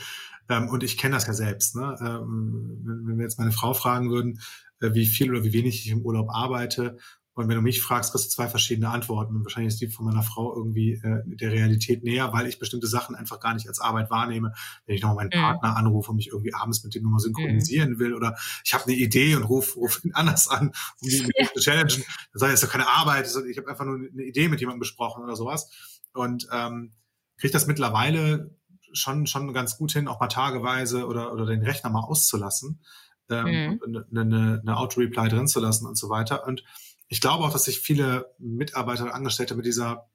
ähm, 0.49 0.69
und 0.69 0.83
ich 0.83 0.97
kenne 0.97 1.15
das 1.15 1.27
ja 1.27 1.33
selbst. 1.33 1.75
Ne? 1.75 1.95
Ähm, 2.01 2.81
wenn, 2.83 3.07
wenn 3.07 3.17
wir 3.17 3.23
jetzt 3.23 3.39
meine 3.39 3.51
Frau 3.51 3.73
fragen 3.73 4.09
würden, 4.09 4.39
äh, 4.81 4.93
wie 4.93 5.05
viel 5.05 5.31
oder 5.31 5.43
wie 5.43 5.53
wenig 5.53 5.85
ich 5.85 5.91
im 5.91 6.01
Urlaub 6.01 6.29
arbeite 6.29 6.97
und 7.35 7.49
wenn 7.49 7.55
du 7.57 7.61
mich 7.61 7.81
fragst, 7.81 8.11
kriegst 8.11 8.27
du 8.27 8.29
zwei 8.29 8.47
verschiedene 8.47 8.89
Antworten. 8.89 9.35
Und 9.35 9.43
wahrscheinlich 9.43 9.73
ist 9.73 9.81
die 9.81 9.89
von 9.89 10.05
meiner 10.05 10.23
Frau 10.23 10.55
irgendwie 10.55 10.93
äh, 10.93 11.21
der 11.25 11.51
Realität 11.51 12.01
näher, 12.01 12.31
weil 12.31 12.47
ich 12.47 12.59
bestimmte 12.59 12.87
Sachen 12.87 13.13
einfach 13.13 13.41
gar 13.41 13.53
nicht 13.53 13.67
als 13.67 13.81
Arbeit 13.81 14.09
wahnehme. 14.09 14.53
Wenn 14.85 14.95
ich 14.95 15.01
nochmal 15.01 15.25
meinen 15.27 15.37
mhm. 15.37 15.43
Partner 15.43 15.75
anrufe 15.75 16.11
und 16.11 16.15
mich 16.15 16.27
irgendwie 16.27 16.53
abends 16.53 16.81
mit 16.85 16.95
dem 16.95 17.03
nochmal 17.03 17.19
synchronisieren 17.19 17.93
mhm. 17.93 17.99
will 17.99 18.13
oder 18.13 18.37
ich 18.63 18.73
habe 18.73 18.85
eine 18.85 18.93
Idee 18.93 19.35
und 19.35 19.43
rufe 19.43 19.75
ruf 19.75 20.03
ihn 20.05 20.13
anders 20.13 20.47
an, 20.47 20.71
um 21.01 21.09
die 21.09 21.29
ja. 21.37 21.47
zu 21.53 21.59
challengen, 21.59 22.05
dann 22.05 22.39
sage 22.39 22.53
ich, 22.53 22.59
das 22.59 22.63
ist 22.63 22.63
doch 22.63 22.71
keine 22.71 22.87
Arbeit, 22.87 23.27
ich 23.49 23.57
habe 23.57 23.69
einfach 23.69 23.85
nur 23.85 23.95
eine 23.95 24.23
Idee 24.23 24.47
mit 24.47 24.61
jemandem 24.61 24.79
besprochen 24.79 25.21
oder 25.21 25.35
sowas 25.35 25.69
und 26.15 26.47
ähm, 26.51 26.93
kriege 27.37 27.53
das 27.53 27.67
mittlerweile 27.67 28.55
schon 28.93 29.27
schon 29.27 29.53
ganz 29.53 29.77
gut 29.77 29.91
hin, 29.91 30.07
auch 30.07 30.19
mal 30.19 30.27
tageweise 30.27 31.05
oder 31.05 31.33
oder 31.33 31.45
den 31.45 31.63
Rechner 31.63 31.89
mal 31.89 32.03
auszulassen, 32.03 32.81
ähm, 33.29 33.45
mhm. 33.45 33.81
eine, 33.85 34.21
eine, 34.21 34.61
eine 34.61 34.77
Auto-Reply 34.77 35.29
drin 35.29 35.47
zu 35.47 35.59
lassen 35.59 35.85
und 35.85 35.97
so 35.97 36.09
weiter. 36.09 36.45
Und 36.45 36.63
ich 37.07 37.21
glaube 37.21 37.43
auch, 37.43 37.51
dass 37.51 37.65
sich 37.65 37.79
viele 37.79 38.33
Mitarbeiter 38.39 39.03
und 39.03 39.11
Angestellte 39.11 39.55
mit 39.55 39.65
dieser 39.65 40.09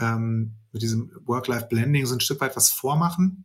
ähm, 0.00 0.56
mit 0.72 0.82
diesem 0.82 1.10
Work-Life-Blending 1.24 2.06
so 2.06 2.14
ein 2.14 2.20
Stück 2.20 2.40
weit 2.40 2.56
was 2.56 2.70
vormachen. 2.70 3.44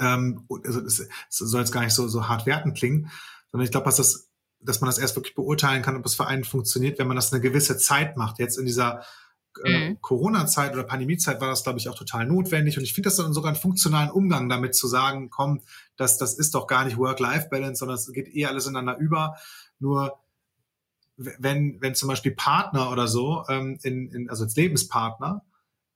Ähm, 0.00 0.46
also 0.64 0.80
es, 0.80 1.08
soll 1.28 1.60
jetzt 1.60 1.72
gar 1.72 1.84
nicht 1.84 1.94
so, 1.94 2.08
so 2.08 2.28
hart 2.28 2.46
werten 2.46 2.74
klingen, 2.74 3.10
sondern 3.50 3.64
ich 3.64 3.70
glaube, 3.70 3.84
dass 3.84 3.96
das, 3.96 4.30
dass 4.60 4.80
man 4.80 4.88
das 4.88 4.98
erst 4.98 5.16
wirklich 5.16 5.34
beurteilen 5.34 5.82
kann, 5.82 5.96
ob 5.96 6.06
es 6.06 6.14
für 6.14 6.26
einen 6.26 6.44
funktioniert, 6.44 6.98
wenn 6.98 7.06
man 7.06 7.16
das 7.16 7.32
eine 7.32 7.42
gewisse 7.42 7.76
Zeit 7.78 8.16
macht. 8.16 8.38
Jetzt 8.38 8.58
in 8.58 8.66
dieser 8.66 9.04
äh, 9.64 9.90
mhm. 9.90 10.00
Corona-Zeit 10.00 10.72
oder 10.72 10.84
Pandemiezeit 10.84 11.40
war 11.40 11.48
das, 11.48 11.62
glaube 11.62 11.78
ich, 11.78 11.88
auch 11.88 11.96
total 11.96 12.26
notwendig. 12.26 12.78
Und 12.78 12.84
ich 12.84 12.94
finde 12.94 13.08
das 13.08 13.16
dann 13.16 13.32
sogar 13.32 13.52
einen 13.52 13.60
funktionalen 13.60 14.10
Umgang 14.10 14.48
damit 14.48 14.74
zu 14.74 14.86
sagen, 14.86 15.30
komm, 15.30 15.62
das, 15.96 16.18
das 16.18 16.34
ist 16.34 16.54
doch 16.54 16.66
gar 16.66 16.84
nicht 16.84 16.98
Work-Life-Balance, 16.98 17.78
sondern 17.78 17.96
es 17.96 18.10
geht 18.12 18.34
eh 18.34 18.46
alles 18.46 18.66
ineinander 18.66 18.98
über. 18.98 19.36
Nur 19.78 20.18
wenn, 21.16 21.80
wenn 21.80 21.94
zum 21.94 22.08
Beispiel 22.08 22.32
Partner 22.32 22.90
oder 22.90 23.06
so, 23.08 23.44
ähm, 23.48 23.78
in, 23.82 24.10
in, 24.10 24.30
also 24.30 24.44
als 24.44 24.56
Lebenspartner, 24.56 25.42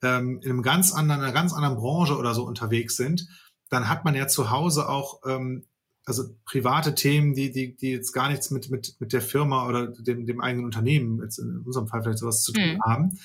ähm, 0.03 0.39
in 0.43 0.51
einem 0.51 0.61
ganz 0.61 0.93
anderen, 0.93 1.21
einer 1.21 1.33
ganz 1.33 1.53
anderen 1.53 1.77
Branche 1.77 2.17
oder 2.17 2.33
so 2.33 2.43
unterwegs 2.45 2.95
sind, 2.95 3.27
dann 3.69 3.89
hat 3.89 4.05
man 4.05 4.15
ja 4.15 4.27
zu 4.27 4.51
Hause 4.51 4.87
auch 4.87 5.21
ähm, 5.25 5.65
also 6.07 6.23
private 6.45 6.95
Themen, 6.95 7.33
die, 7.33 7.51
die, 7.51 7.75
die 7.75 7.91
jetzt 7.91 8.13
gar 8.13 8.29
nichts 8.29 8.49
mit, 8.49 8.69
mit, 8.69 8.95
mit 8.99 9.11
der 9.11 9.21
Firma 9.21 9.67
oder 9.67 9.87
dem, 9.87 10.25
dem 10.25 10.39
eigenen 10.39 10.65
Unternehmen, 10.65 11.21
jetzt 11.21 11.37
in 11.37 11.59
unserem 11.65 11.87
Fall 11.87 12.01
vielleicht 12.01 12.19
sowas 12.19 12.43
zu 12.43 12.53
tun 12.53 12.75
mhm. 12.75 12.81
haben. 12.81 13.19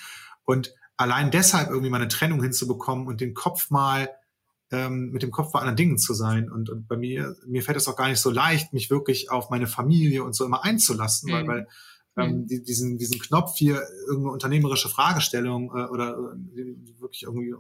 Und 0.45 0.75
allein 0.97 1.31
deshalb 1.31 1.71
irgendwie 1.71 1.91
mal 1.91 2.01
eine 2.01 2.09
Trennung 2.09 2.43
hinzubekommen 2.43 3.07
und 3.07 3.21
den 3.21 3.35
Kopf 3.35 3.71
mal 3.71 4.11
ähm, 4.71 5.11
mit 5.11 5.23
dem 5.23 5.31
Kopf 5.31 5.53
bei 5.53 5.61
anderen 5.61 5.77
Dingen 5.77 5.99
zu 5.99 6.15
sein. 6.15 6.51
Und, 6.51 6.71
und 6.71 6.89
bei 6.89 6.97
mir, 6.97 7.37
mir 7.47 7.63
fällt 7.63 7.77
es 7.77 7.89
auch 7.89 7.97
gar 7.97 8.09
nicht 8.09 8.21
so 8.21 8.31
leicht, 8.31 8.73
mich 8.73 8.91
wirklich 8.91 9.31
auf 9.31 9.51
meine 9.51 9.67
Familie 9.67 10.25
und 10.25 10.35
so 10.35 10.45
immer 10.45 10.65
einzulassen, 10.65 11.31
mhm. 11.31 11.35
weil, 11.35 11.47
weil 11.47 11.69
ähm, 12.17 12.33
mhm. 12.33 12.47
die, 12.47 12.63
diesen, 12.63 12.99
diesen 12.99 13.21
Knopf 13.21 13.57
hier, 13.57 13.83
irgendeine 14.07 14.33
unternehmerische 14.33 14.89
Fragestellung 14.89 15.71
äh, 15.77 15.85
oder 15.85 16.13
äh, 16.13 17.01
wirklich 17.01 17.25
irgendwie, 17.25 17.55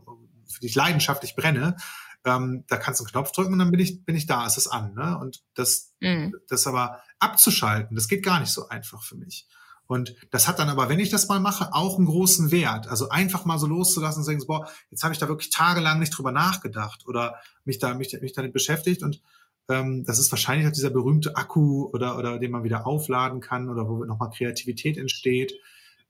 für 0.46 0.60
die 0.60 0.66
ich 0.66 0.74
leidenschaftlich 0.74 1.36
brenne, 1.36 1.76
ähm, 2.24 2.64
da 2.68 2.76
kannst 2.76 3.00
du 3.00 3.04
einen 3.04 3.12
Knopf 3.12 3.32
drücken 3.32 3.52
und 3.52 3.58
dann 3.58 3.70
bin 3.70 3.80
ich, 3.80 4.04
bin 4.04 4.14
ich 4.14 4.26
da, 4.26 4.46
ist 4.46 4.58
es 4.58 4.68
an. 4.68 4.94
Ne? 4.94 5.18
Und 5.18 5.42
das, 5.54 5.92
mhm. 6.00 6.34
das 6.48 6.66
aber 6.66 7.02
abzuschalten, 7.18 7.96
das 7.96 8.08
geht 8.08 8.24
gar 8.24 8.40
nicht 8.40 8.52
so 8.52 8.68
einfach 8.68 9.02
für 9.02 9.16
mich. 9.16 9.48
Und 9.86 10.14
das 10.30 10.48
hat 10.48 10.58
dann 10.58 10.68
aber, 10.68 10.88
wenn 10.88 11.00
ich 11.00 11.10
das 11.10 11.28
mal 11.28 11.40
mache, 11.40 11.74
auch 11.74 11.96
einen 11.98 12.06
großen 12.06 12.50
Wert. 12.50 12.88
Also 12.88 13.08
einfach 13.10 13.44
mal 13.44 13.58
so 13.58 13.66
loszulassen 13.66 14.20
und 14.20 14.24
sagen, 14.24 14.42
boah, 14.46 14.68
jetzt 14.90 15.02
habe 15.02 15.12
ich 15.12 15.20
da 15.20 15.28
wirklich 15.28 15.50
tagelang 15.50 15.98
nicht 15.98 16.16
drüber 16.16 16.32
nachgedacht 16.32 17.06
oder 17.06 17.36
mich 17.64 17.78
da 17.78 17.94
mich, 17.94 18.18
mich 18.20 18.32
damit 18.32 18.52
beschäftigt. 18.52 19.02
Und 19.02 19.20
ähm, 19.68 20.04
das 20.04 20.18
ist 20.18 20.32
wahrscheinlich 20.32 20.66
auch 20.66 20.72
dieser 20.72 20.90
berühmte 20.90 21.36
Akku 21.36 21.90
oder, 21.92 22.16
oder 22.18 22.38
den 22.38 22.50
man 22.50 22.64
wieder 22.64 22.86
aufladen 22.86 23.40
kann 23.40 23.68
oder 23.68 23.88
wo 23.88 24.04
nochmal 24.04 24.30
Kreativität 24.30 24.96
entsteht. 24.96 25.54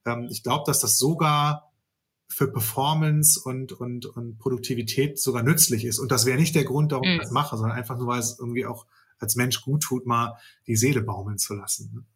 Ähm, 0.04 0.28
ich 0.30 0.42
glaube, 0.42 0.64
dass 0.66 0.80
das 0.80 0.98
sogar 0.98 1.72
für 2.28 2.48
Performance 2.48 3.40
und, 3.40 3.72
und, 3.72 4.06
und 4.06 4.38
Produktivität 4.38 5.18
sogar 5.18 5.42
nützlich 5.42 5.84
ist. 5.84 5.98
Und 5.98 6.10
das 6.12 6.24
wäre 6.24 6.38
nicht 6.38 6.54
der 6.54 6.64
Grund, 6.64 6.92
warum 6.92 7.06
mhm. 7.06 7.14
ich 7.14 7.20
das 7.20 7.30
mache, 7.30 7.56
sondern 7.56 7.76
einfach 7.76 7.98
nur, 7.98 8.06
weil 8.06 8.20
es 8.20 8.38
irgendwie 8.38 8.66
auch 8.66 8.86
als 9.18 9.36
Mensch 9.36 9.62
gut 9.62 9.82
tut, 9.82 10.06
mal 10.06 10.36
die 10.66 10.76
Seele 10.76 11.02
baumeln 11.02 11.38
zu 11.38 11.54
lassen. 11.54 12.06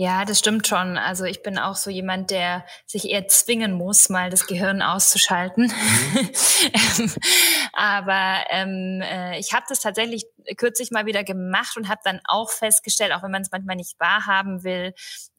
Ja, 0.00 0.24
das 0.24 0.38
stimmt 0.38 0.68
schon. 0.68 0.96
Also 0.96 1.24
ich 1.24 1.42
bin 1.42 1.58
auch 1.58 1.74
so 1.74 1.90
jemand, 1.90 2.30
der 2.30 2.64
sich 2.86 3.10
eher 3.10 3.26
zwingen 3.26 3.72
muss, 3.72 4.08
mal 4.08 4.30
das 4.30 4.46
Gehirn 4.46 4.80
auszuschalten. 4.80 5.72
Mhm. 5.72 7.12
Aber 7.72 8.44
ähm, 8.50 9.02
äh, 9.02 9.40
ich 9.40 9.52
habe 9.54 9.66
das 9.68 9.80
tatsächlich 9.80 10.24
kürzlich 10.56 10.92
mal 10.92 11.06
wieder 11.06 11.24
gemacht 11.24 11.76
und 11.76 11.88
habe 11.88 12.00
dann 12.04 12.20
auch 12.28 12.48
festgestellt, 12.50 13.12
auch 13.12 13.24
wenn 13.24 13.32
man 13.32 13.42
es 13.42 13.50
manchmal 13.50 13.74
nicht 13.74 13.98
wahrhaben 13.98 14.62
will, 14.62 14.94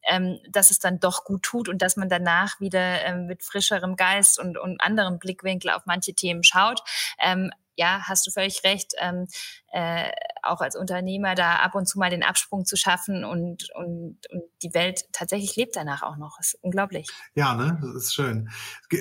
ähm, 0.10 0.40
dass 0.50 0.72
es 0.72 0.80
dann 0.80 1.00
doch 1.00 1.24
gut 1.24 1.44
tut 1.44 1.70
und 1.70 1.82
dass 1.82 1.96
man 1.96 2.10
danach 2.10 2.60
wieder 2.60 3.06
ähm, 3.06 3.28
mit 3.28 3.44
frischerem 3.44 3.96
Geist 3.96 4.40
und, 4.40 4.58
und 4.58 4.82
anderem 4.82 5.20
Blickwinkel 5.20 5.72
auf 5.72 5.84
manche 5.86 6.14
Themen 6.14 6.44
schaut. 6.44 6.82
Ähm, 7.18 7.50
ja, 7.80 8.02
hast 8.04 8.28
du 8.28 8.32
völlig 8.32 8.64
recht, 8.66 8.94
ähm, 9.00 9.26
äh, 9.72 10.12
auch 10.44 10.60
als 10.60 10.76
Unternehmer 10.76 11.34
da 11.34 11.56
ab 11.56 11.76
und 11.76 11.88
zu 11.88 11.98
mal 11.98 12.10
den 12.10 12.24
Absprung 12.24 12.66
zu 12.66 12.76
schaffen 12.76 13.24
und, 13.24 13.70
und, 13.74 14.18
und 14.30 14.44
die 14.62 14.74
Welt 14.74 15.06
tatsächlich 15.14 15.56
lebt 15.56 15.78
danach 15.78 16.04
auch 16.04 16.18
noch. 16.18 16.38
Ist 16.42 16.58
unglaublich. 16.62 17.08
Ja, 17.36 17.56
ne, 17.56 17.80
das 17.82 18.04
ist 18.04 18.14
schön. 18.14 18.50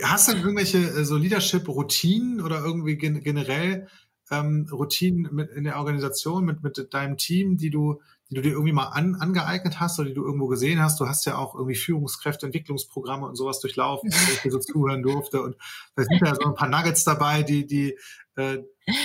Hast 0.05 0.29
du 0.29 0.37
irgendwelche 0.37 0.79
äh, 0.79 1.05
so 1.05 1.17
Leadership-Routinen 1.17 2.41
oder 2.41 2.61
irgendwie 2.61 2.97
gen 2.97 3.21
generell 3.21 3.89
ähm, 4.31 4.69
Routinen 4.71 5.29
mit, 5.35 5.51
in 5.51 5.65
der 5.65 5.79
Organisation 5.79 6.45
mit, 6.45 6.63
mit 6.63 6.95
deinem 6.95 7.17
Team, 7.17 7.57
die 7.57 7.71
du, 7.71 8.01
die 8.31 8.37
du 8.37 8.43
dir 8.43 8.53
irgendwie 8.53 8.73
mal 8.73 8.89
an, 8.89 9.17
angeeignet 9.17 9.81
hast 9.81 9.99
oder 9.99 10.09
die 10.09 10.15
du 10.15 10.25
irgendwo 10.25 10.47
gesehen 10.47 10.81
hast? 10.81 11.01
Du 11.01 11.09
hast 11.09 11.25
ja 11.25 11.37
auch 11.37 11.55
irgendwie 11.55 11.77
Führungskräfteentwicklungsprogramme 11.77 13.27
und 13.27 13.37
sowas 13.37 13.61
durchlaufen, 13.61 14.11
wo 14.11 14.33
ich 14.33 14.43
dir 14.43 14.53
so 14.53 14.59
zuhören 14.59 15.03
durfte. 15.03 15.43
Und 15.43 15.57
da 15.97 16.05
sind 16.05 16.21
ja 16.21 16.35
so 16.35 16.47
ein 16.47 16.55
paar 16.55 16.69
Nuggets 16.69 17.05
dabei, 17.05 17.43
die, 17.43 17.67
die, 17.67 17.99
äh, 18.39 18.63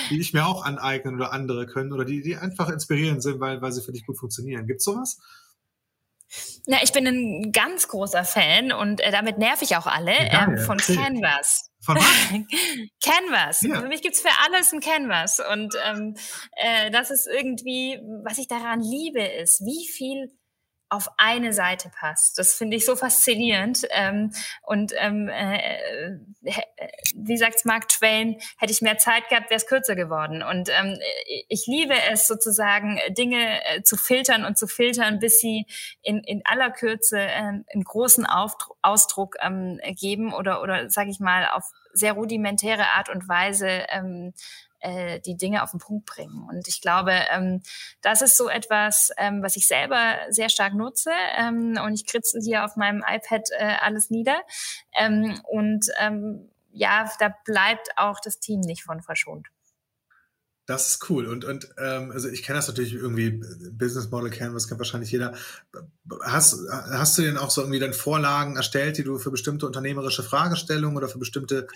die 0.09 0.19
ich 0.19 0.33
mir 0.33 0.45
auch 0.45 0.63
aneignen 0.63 1.15
oder 1.15 1.33
andere 1.33 1.65
können 1.65 1.91
oder 1.91 2.05
die, 2.05 2.21
die 2.21 2.35
einfach 2.35 2.69
inspirierend 2.69 3.21
sind, 3.21 3.39
weil, 3.39 3.61
weil 3.61 3.71
sie 3.71 3.81
für 3.81 3.91
dich 3.91 4.05
gut 4.05 4.17
funktionieren. 4.17 4.67
Gibt's 4.67 4.85
sowas? 4.85 5.19
Na, 6.65 6.77
ich 6.81 6.91
bin 6.93 7.05
ein 7.05 7.51
ganz 7.51 7.87
großer 7.87 8.23
Fan 8.23 8.71
und 8.71 9.01
äh, 9.01 9.11
damit 9.11 9.37
nerv 9.37 9.61
ich 9.61 9.75
auch 9.75 9.85
alle 9.85 10.13
ähm, 10.13 10.57
von 10.57 10.77
Canvas. 10.77 11.69
Von 11.81 11.97
was? 11.97 12.05
Canvas. 13.03 13.61
Ja. 13.61 13.81
Für 13.81 13.87
mich 13.87 14.01
gibt's 14.01 14.21
für 14.21 14.31
alles 14.45 14.71
ein 14.71 14.79
Canvas. 14.79 15.41
Und 15.51 15.75
ähm, 15.85 16.15
äh, 16.55 16.89
das 16.91 17.11
ist 17.11 17.27
irgendwie, 17.27 17.99
was 18.23 18.37
ich 18.37 18.47
daran 18.47 18.81
liebe, 18.81 19.21
ist, 19.21 19.61
wie 19.61 19.87
viel 19.87 20.31
auf 20.93 21.09
eine 21.17 21.53
Seite 21.53 21.89
passt. 21.89 22.37
Das 22.37 22.53
finde 22.53 22.77
ich 22.77 22.85
so 22.85 22.95
faszinierend. 22.95 23.87
Ähm, 23.89 24.31
und 24.61 24.93
ähm, 24.97 25.27
äh, 25.27 26.17
wie 27.15 27.37
sagt 27.37 27.65
Mark 27.65 27.89
Twain, 27.89 28.37
hätte 28.59 28.71
ich 28.71 28.81
mehr 28.81 28.99
Zeit 28.99 29.27
gehabt, 29.27 29.49
wäre 29.49 29.57
es 29.57 29.65
kürzer 29.65 29.95
geworden. 29.95 30.43
Und 30.43 30.69
ähm, 30.69 30.99
ich 31.49 31.65
liebe 31.65 31.95
es 32.11 32.27
sozusagen, 32.27 32.99
Dinge 33.09 33.65
äh, 33.65 33.81
zu 33.81 33.97
filtern 33.97 34.45
und 34.45 34.57
zu 34.57 34.67
filtern, 34.67 35.19
bis 35.19 35.39
sie 35.39 35.65
in, 36.03 36.19
in 36.19 36.41
aller 36.45 36.69
Kürze 36.69 37.19
äh, 37.19 37.31
einen 37.31 37.83
großen 37.83 38.25
Aufdruck, 38.25 38.77
Ausdruck 38.83 39.35
ähm, 39.41 39.79
geben 39.99 40.33
oder, 40.33 40.61
oder 40.61 40.89
sage 40.91 41.09
ich 41.09 41.19
mal, 41.19 41.47
auf 41.47 41.71
sehr 41.93 42.13
rudimentäre 42.13 42.91
Art 42.95 43.09
und 43.09 43.27
Weise 43.27 43.67
ähm, 43.89 44.33
äh, 44.83 45.19
die 45.21 45.37
Dinge 45.37 45.63
auf 45.63 45.71
den 45.71 45.79
Punkt 45.79 46.05
bringen. 46.05 46.47
Und 46.49 46.67
ich 46.67 46.81
glaube, 46.81 47.13
ähm, 47.31 47.61
das 48.01 48.21
ist 48.21 48.37
so 48.37 48.49
etwas, 48.49 49.11
ähm, 49.17 49.41
was 49.41 49.55
ich 49.55 49.67
selber 49.67 50.17
sehr 50.29 50.49
stark 50.49 50.73
nutze. 50.73 51.11
Ähm, 51.37 51.79
und 51.83 51.93
ich 51.93 52.05
kritzel 52.05 52.41
hier 52.41 52.65
auf 52.65 52.75
meinem 52.75 53.03
iPad 53.07 53.49
äh, 53.57 53.75
alles 53.81 54.09
nieder. 54.09 54.41
Ähm, 54.95 55.39
und 55.49 55.87
ähm, 55.99 56.49
ja, 56.71 57.09
da 57.19 57.33
bleibt 57.45 57.89
auch 57.97 58.19
das 58.19 58.39
Team 58.39 58.59
nicht 58.59 58.83
von 58.83 59.01
verschont. 59.01 59.47
Das 60.65 60.87
ist 60.87 61.09
cool. 61.09 61.27
Und, 61.27 61.43
und 61.43 61.69
ähm, 61.77 62.11
also 62.11 62.29
ich 62.29 62.41
kenne 62.41 62.57
das 62.57 62.69
natürlich 62.69 62.93
irgendwie, 62.93 63.31
Business 63.71 64.09
Model 64.11 64.29
Canvas 64.29 64.69
kennt 64.69 64.79
wahrscheinlich 64.79 65.11
jeder. 65.11 65.33
Hast, 66.21 66.57
hast 66.69 67.17
du 67.17 67.21
denn 67.21 67.37
auch 67.37 67.49
so 67.49 67.61
irgendwie 67.61 67.79
dann 67.79 67.93
Vorlagen 67.93 68.55
erstellt, 68.55 68.97
die 68.97 69.03
du 69.03 69.19
für 69.19 69.29
bestimmte 69.29 69.65
unternehmerische 69.65 70.23
Fragestellungen 70.23 70.95
oder 70.95 71.09
für 71.09 71.19
bestimmte 71.19 71.67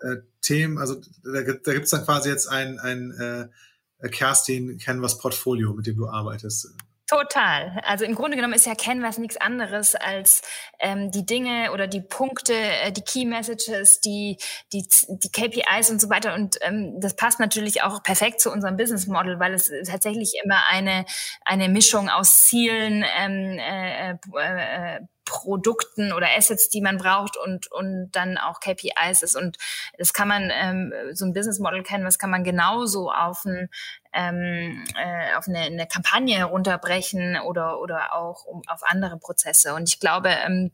äh, 0.00 0.16
Themen, 0.40 0.78
also 0.78 1.00
da, 1.22 1.42
da 1.42 1.72
gibt 1.72 1.84
es 1.84 1.90
dann 1.90 2.04
quasi 2.04 2.30
jetzt 2.30 2.48
ein, 2.48 2.80
ein 2.80 3.12
äh, 3.12 4.08
Kerstin 4.08 4.76
Canvas 4.78 5.18
Portfolio, 5.18 5.72
mit 5.72 5.86
dem 5.86 5.96
du 5.96 6.08
arbeitest. 6.08 6.74
Total. 7.08 7.80
Also 7.84 8.04
im 8.04 8.14
Grunde 8.14 8.36
genommen 8.36 8.54
ist 8.54 8.64
ja 8.64 8.74
Canvas 8.74 9.18
nichts 9.18 9.36
anderes 9.36 9.94
als 9.94 10.42
ähm, 10.78 11.10
die 11.10 11.26
Dinge 11.26 11.72
oder 11.72 11.86
die 11.86 12.00
Punkte, 12.00 12.54
äh, 12.54 12.92
die 12.92 13.02
Key 13.02 13.26
Messages, 13.26 14.00
die, 14.00 14.38
die, 14.72 14.86
die 15.08 15.30
KPIs 15.30 15.90
und 15.90 16.00
so 16.00 16.08
weiter. 16.08 16.34
Und 16.34 16.58
ähm, 16.62 17.00
das 17.00 17.14
passt 17.16 17.38
natürlich 17.38 17.82
auch 17.82 18.02
perfekt 18.02 18.40
zu 18.40 18.50
unserem 18.50 18.76
Business 18.76 19.08
Model, 19.08 19.40
weil 19.40 19.52
es 19.52 19.70
tatsächlich 19.86 20.34
immer 20.42 20.62
eine, 20.70 21.04
eine 21.44 21.68
Mischung 21.68 22.08
aus 22.08 22.46
Zielen, 22.46 23.04
ähm, 23.18 23.58
äh, 23.58 24.12
äh, 24.12 25.00
Produkten 25.24 26.12
oder 26.12 26.28
Assets, 26.36 26.68
die 26.68 26.80
man 26.80 26.98
braucht 26.98 27.36
und, 27.36 27.70
und 27.70 28.10
dann 28.12 28.38
auch 28.38 28.60
KPIs 28.60 29.22
ist. 29.22 29.36
Und 29.36 29.56
das 29.98 30.12
kann 30.12 30.28
man, 30.28 30.50
ähm, 30.52 30.92
so 31.12 31.24
ein 31.24 31.32
Business 31.32 31.58
Model 31.58 31.82
kennen, 31.82 32.04
das 32.04 32.18
kann 32.18 32.30
man 32.30 32.44
genauso 32.44 33.10
auf, 33.10 33.44
ein, 33.44 33.68
ähm, 34.12 34.84
äh, 34.96 35.36
auf 35.36 35.48
eine, 35.48 35.60
eine 35.60 35.86
Kampagne 35.86 36.36
herunterbrechen 36.36 37.38
oder, 37.40 37.80
oder 37.80 38.14
auch 38.14 38.44
um, 38.44 38.62
auf 38.66 38.82
andere 38.82 39.18
Prozesse. 39.18 39.74
Und 39.74 39.88
ich 39.88 40.00
glaube, 40.00 40.30
ähm, 40.30 40.72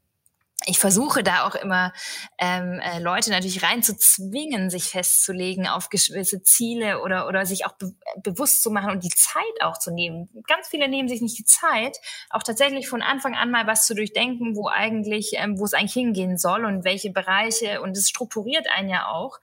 ich 0.67 0.79
versuche 0.79 1.23
da 1.23 1.47
auch 1.47 1.55
immer 1.55 1.93
ähm, 2.37 2.81
äh, 2.81 2.99
Leute 2.99 3.31
natürlich 3.31 3.63
reinzuzwingen, 3.63 4.71
sich 4.71 4.85
festzulegen 4.85 5.69
auf 5.69 5.89
gewisse 5.89 6.43
Ziele 6.43 7.01
oder 7.03 7.29
oder 7.29 7.47
sich 7.47 7.65
auch 7.65 7.73
be 7.73 7.95
bewusst 8.23 8.63
zu 8.63 8.71
machen 8.71 8.91
und 8.91 9.05
die 9.05 9.11
Zeit 9.11 9.63
auch 9.63 9.79
zu 9.79 9.93
nehmen. 9.93 10.29
Ganz 10.49 10.69
viele 10.69 10.89
nehmen 10.89 11.09
sich 11.09 11.21
nicht 11.21 11.39
die 11.39 11.45
Zeit, 11.45 11.99
auch 12.31 12.43
tatsächlich 12.43 12.89
von 12.89 13.03
Anfang 13.03 13.35
an 13.35 13.51
mal 13.51 13.67
was 13.67 13.87
zu 13.87 13.95
durchdenken, 13.95 14.57
wo 14.57 14.69
eigentlich, 14.69 15.33
ähm, 15.35 15.59
wo 15.59 15.65
es 15.65 15.75
eigentlich 15.75 15.93
hingehen 15.93 16.37
soll 16.37 16.65
und 16.65 16.85
welche 16.85 17.11
Bereiche 17.11 17.81
und 17.81 17.97
es 17.97 18.09
strukturiert 18.09 18.67
einen 18.75 18.89
ja 18.89 19.07
auch. 19.09 19.39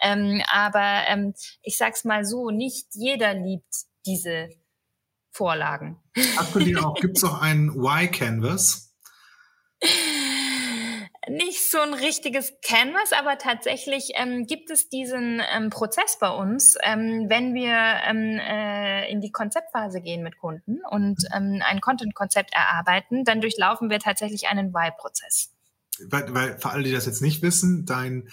Ähm, 0.00 0.42
aber 0.52 1.04
ähm, 1.06 1.34
ich 1.62 1.78
sag's 1.78 2.04
mal 2.04 2.24
so: 2.24 2.50
Nicht 2.50 2.88
jeder 2.92 3.34
liebt 3.34 3.72
diese 4.04 4.48
Vorlagen. 5.30 6.02
Hast 6.36 6.54
du 6.54 6.58
die 6.58 6.76
auch? 6.76 6.94
Gibt's 6.94 7.22
auch 7.22 7.40
einen 7.40 7.68
Y 7.68 8.10
Canvas? 8.10 8.92
nicht 11.28 11.70
so 11.70 11.78
ein 11.78 11.94
richtiges 11.94 12.54
Canvas, 12.62 13.12
aber 13.18 13.38
tatsächlich 13.38 14.12
ähm, 14.14 14.46
gibt 14.46 14.70
es 14.70 14.88
diesen 14.88 15.40
ähm, 15.54 15.70
Prozess 15.70 16.18
bei 16.20 16.30
uns, 16.30 16.76
ähm, 16.84 17.26
wenn 17.28 17.54
wir 17.54 17.76
ähm, 18.06 18.38
äh, 18.38 19.10
in 19.10 19.20
die 19.20 19.32
Konzeptphase 19.32 20.00
gehen 20.00 20.22
mit 20.22 20.38
Kunden 20.38 20.78
und 20.90 21.24
ähm, 21.34 21.62
ein 21.66 21.80
Content-Konzept 21.80 22.52
erarbeiten, 22.54 23.24
dann 23.24 23.40
durchlaufen 23.40 23.90
wir 23.90 23.98
tatsächlich 23.98 24.48
einen 24.48 24.68
Y-Prozess. 24.68 25.52
Weil, 26.08 26.32
weil 26.34 26.58
für 26.58 26.70
alle, 26.70 26.84
die 26.84 26.92
das 26.92 27.06
jetzt 27.06 27.22
nicht 27.22 27.42
wissen, 27.42 27.86
dein 27.86 28.28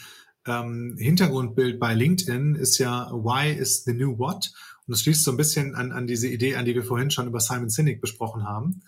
ähm, 0.46 0.96
Hintergrundbild 1.00 1.80
bei 1.80 1.94
LinkedIn 1.94 2.56
ist 2.56 2.78
ja 2.78 3.10
Why 3.12 3.52
is 3.52 3.84
the 3.86 3.94
new 3.94 4.18
what? 4.18 4.52
Und 4.86 4.92
das 4.92 5.02
schließt 5.02 5.24
so 5.24 5.32
ein 5.32 5.38
bisschen 5.38 5.76
an, 5.76 5.92
an 5.92 6.08
diese 6.08 6.28
Idee 6.28 6.56
an, 6.56 6.66
die 6.66 6.76
wir 6.76 6.84
vorhin 6.84 7.10
schon 7.10 7.28
über 7.28 7.40
Simon 7.40 7.70
Sinek 7.70 8.02
besprochen 8.02 8.44
haben. 8.44 8.84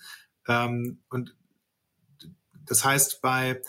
Ähm, 0.48 1.00
und 1.10 1.36
das 2.66 2.84
heißt, 2.84 3.22
bei 3.22 3.62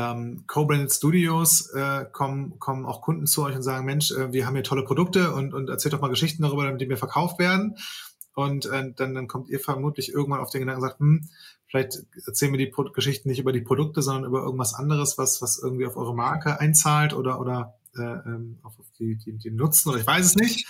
ähm, 0.00 0.44
Co-Branded 0.46 0.90
Studios 0.90 1.70
äh, 1.74 2.06
kommen, 2.10 2.58
kommen 2.58 2.86
auch 2.86 3.02
Kunden 3.02 3.26
zu 3.26 3.44
euch 3.44 3.54
und 3.54 3.62
sagen, 3.62 3.84
Mensch, 3.84 4.10
äh, 4.12 4.32
wir 4.32 4.46
haben 4.46 4.54
hier 4.54 4.64
tolle 4.64 4.84
Produkte 4.84 5.34
und, 5.34 5.52
und 5.52 5.68
erzählt 5.68 5.92
doch 5.92 6.00
mal 6.00 6.08
Geschichten 6.08 6.42
darüber, 6.42 6.72
die 6.72 6.86
mir 6.86 6.96
verkauft 6.96 7.38
werden. 7.38 7.76
Und 8.34 8.66
äh, 8.66 8.92
dann, 8.96 9.14
dann 9.14 9.26
kommt 9.26 9.50
ihr 9.50 9.60
vermutlich 9.60 10.12
irgendwann 10.12 10.40
auf 10.40 10.50
den 10.50 10.60
Gedanken 10.60 10.82
und 10.82 10.88
sagt, 10.88 11.00
hm, 11.00 11.28
vielleicht 11.66 11.98
erzählen 12.26 12.52
wir 12.52 12.58
die 12.58 12.68
Pro 12.68 12.84
Geschichten 12.84 13.28
nicht 13.28 13.40
über 13.40 13.52
die 13.52 13.60
Produkte, 13.60 14.00
sondern 14.00 14.24
über 14.24 14.42
irgendwas 14.42 14.74
anderes, 14.74 15.18
was, 15.18 15.42
was 15.42 15.60
irgendwie 15.62 15.86
auf 15.86 15.96
eure 15.96 16.14
Marke 16.14 16.58
einzahlt 16.60 17.12
oder, 17.12 17.40
oder 17.40 17.74
äh, 17.96 18.02
ähm, 18.02 18.58
auf 18.62 18.74
die, 18.98 19.16
die, 19.16 19.36
die 19.36 19.50
Nutzen 19.50 19.90
oder 19.90 19.98
ich 19.98 20.06
weiß 20.06 20.24
es 20.24 20.36
nicht. 20.36 20.66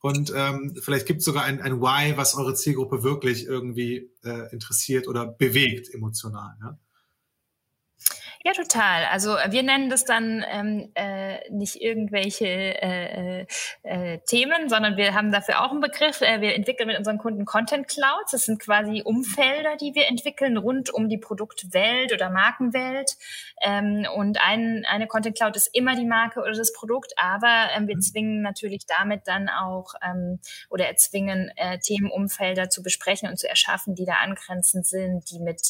Und 0.00 0.32
ähm, 0.36 0.76
vielleicht 0.80 1.06
gibt 1.06 1.20
es 1.20 1.24
sogar 1.24 1.42
ein, 1.42 1.60
ein 1.60 1.80
Why, 1.80 2.16
was 2.16 2.36
eure 2.36 2.54
Zielgruppe 2.54 3.02
wirklich 3.02 3.46
irgendwie 3.46 4.12
äh, 4.22 4.52
interessiert 4.52 5.08
oder 5.08 5.26
bewegt 5.26 5.92
emotional. 5.92 6.56
Ja? 6.60 6.78
Ja, 8.48 8.54
total. 8.54 9.04
Also 9.12 9.36
äh, 9.36 9.52
wir 9.52 9.62
nennen 9.62 9.90
das 9.90 10.06
dann 10.06 10.42
ähm, 10.50 10.90
äh, 10.94 11.50
nicht 11.50 11.82
irgendwelche 11.82 12.46
äh, 12.46 13.46
äh, 13.82 14.18
Themen, 14.26 14.70
sondern 14.70 14.96
wir 14.96 15.12
haben 15.12 15.30
dafür 15.32 15.62
auch 15.62 15.70
einen 15.70 15.82
Begriff. 15.82 16.22
Äh, 16.22 16.40
wir 16.40 16.54
entwickeln 16.54 16.86
mit 16.86 16.96
unseren 16.96 17.18
Kunden 17.18 17.44
Content 17.44 17.88
Clouds. 17.88 18.30
Das 18.32 18.46
sind 18.46 18.58
quasi 18.58 19.02
Umfelder, 19.04 19.76
die 19.76 19.94
wir 19.94 20.08
entwickeln 20.08 20.56
rund 20.56 20.88
um 20.88 21.10
die 21.10 21.18
Produktwelt 21.18 22.10
oder 22.14 22.30
Markenwelt. 22.30 23.18
Ähm, 23.60 24.06
und 24.16 24.40
ein, 24.40 24.86
eine 24.88 25.08
Content 25.08 25.36
Cloud 25.36 25.54
ist 25.54 25.68
immer 25.74 25.94
die 25.94 26.06
Marke 26.06 26.40
oder 26.40 26.52
das 26.52 26.72
Produkt, 26.72 27.12
aber 27.18 27.68
ähm, 27.76 27.86
wir 27.86 27.96
mhm. 27.96 28.00
zwingen 28.00 28.40
natürlich 28.40 28.86
damit 28.86 29.28
dann 29.28 29.50
auch 29.50 29.92
ähm, 30.02 30.40
oder 30.70 30.86
erzwingen 30.86 31.50
äh, 31.56 31.80
Themenumfelder 31.80 32.70
zu 32.70 32.82
besprechen 32.82 33.28
und 33.28 33.38
zu 33.38 33.46
erschaffen, 33.46 33.94
die 33.94 34.06
da 34.06 34.14
angrenzend 34.24 34.86
sind, 34.86 35.30
die 35.30 35.38
mit 35.38 35.60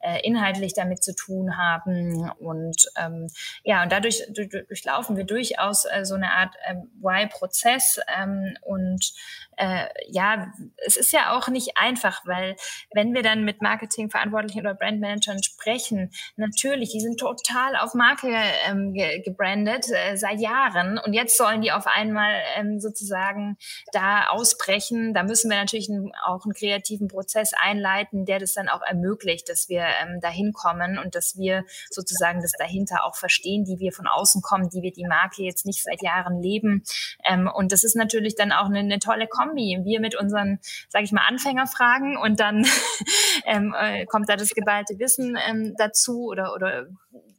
äh, 0.00 0.20
inhaltlich 0.26 0.74
damit 0.74 1.02
zu 1.02 1.14
tun 1.14 1.56
haben 1.56 2.17
und 2.38 2.86
ähm, 2.96 3.28
ja, 3.64 3.82
und 3.82 3.92
dadurch 3.92 4.22
durchlaufen 4.30 5.16
wir 5.16 5.24
durchaus 5.24 5.84
äh, 5.84 6.04
so 6.04 6.14
eine 6.14 6.32
Art 6.32 6.54
ähm, 6.66 6.90
Why-Prozess 7.00 8.00
ähm, 8.20 8.56
und 8.62 9.12
äh, 9.58 9.88
ja, 10.08 10.52
es 10.86 10.96
ist 10.96 11.12
ja 11.12 11.36
auch 11.36 11.48
nicht 11.48 11.76
einfach, 11.76 12.24
weil 12.26 12.56
wenn 12.92 13.12
wir 13.12 13.22
dann 13.22 13.44
mit 13.44 13.60
Marketingverantwortlichen 13.60 14.60
oder 14.60 14.74
Brandmanagern 14.74 15.42
sprechen, 15.42 16.10
natürlich, 16.36 16.90
die 16.92 17.00
sind 17.00 17.18
total 17.18 17.76
auf 17.76 17.94
Marke 17.94 18.34
ähm, 18.68 18.94
ge 18.94 19.20
gebrandet 19.22 19.86
äh, 19.90 20.16
seit 20.16 20.40
Jahren 20.40 20.98
und 20.98 21.12
jetzt 21.12 21.36
sollen 21.36 21.60
die 21.60 21.72
auf 21.72 21.86
einmal 21.86 22.40
ähm, 22.56 22.80
sozusagen 22.80 23.56
da 23.92 24.28
ausbrechen. 24.28 25.12
Da 25.12 25.24
müssen 25.24 25.50
wir 25.50 25.58
natürlich 25.58 25.90
auch 26.24 26.44
einen 26.44 26.54
kreativen 26.54 27.08
Prozess 27.08 27.52
einleiten, 27.60 28.24
der 28.24 28.38
das 28.38 28.54
dann 28.54 28.68
auch 28.68 28.82
ermöglicht, 28.82 29.48
dass 29.48 29.68
wir 29.68 29.84
ähm, 30.02 30.20
dahin 30.20 30.52
kommen 30.52 30.98
und 30.98 31.14
dass 31.14 31.36
wir 31.36 31.64
sozusagen 31.90 32.40
das 32.42 32.52
dahinter 32.52 33.04
auch 33.04 33.16
verstehen, 33.16 33.64
die 33.64 33.78
wir 33.80 33.92
von 33.92 34.06
außen 34.06 34.40
kommen, 34.40 34.70
die 34.70 34.82
wir 34.82 34.92
die 34.92 35.06
Marke 35.06 35.42
jetzt 35.42 35.66
nicht 35.66 35.82
seit 35.82 36.02
Jahren 36.02 36.40
leben. 36.40 36.84
Ähm, 37.28 37.50
und 37.52 37.72
das 37.72 37.82
ist 37.84 37.96
natürlich 37.96 38.36
dann 38.36 38.52
auch 38.52 38.66
eine, 38.66 38.80
eine 38.80 38.98
tolle 38.98 39.26
Kombi 39.26 39.47
Kombi. 39.48 39.80
Wir 39.84 40.00
mit 40.00 40.14
unseren, 40.14 40.58
sage 40.88 41.04
ich 41.04 41.12
mal, 41.12 41.26
Anfängerfragen 41.26 42.16
und 42.16 42.40
dann 42.40 42.66
ähm, 43.46 43.74
äh, 43.78 44.06
kommt 44.06 44.28
da 44.28 44.36
das 44.36 44.50
geballte 44.50 44.98
Wissen 44.98 45.36
ähm, 45.48 45.74
dazu 45.78 46.26
oder, 46.26 46.54
oder 46.54 46.86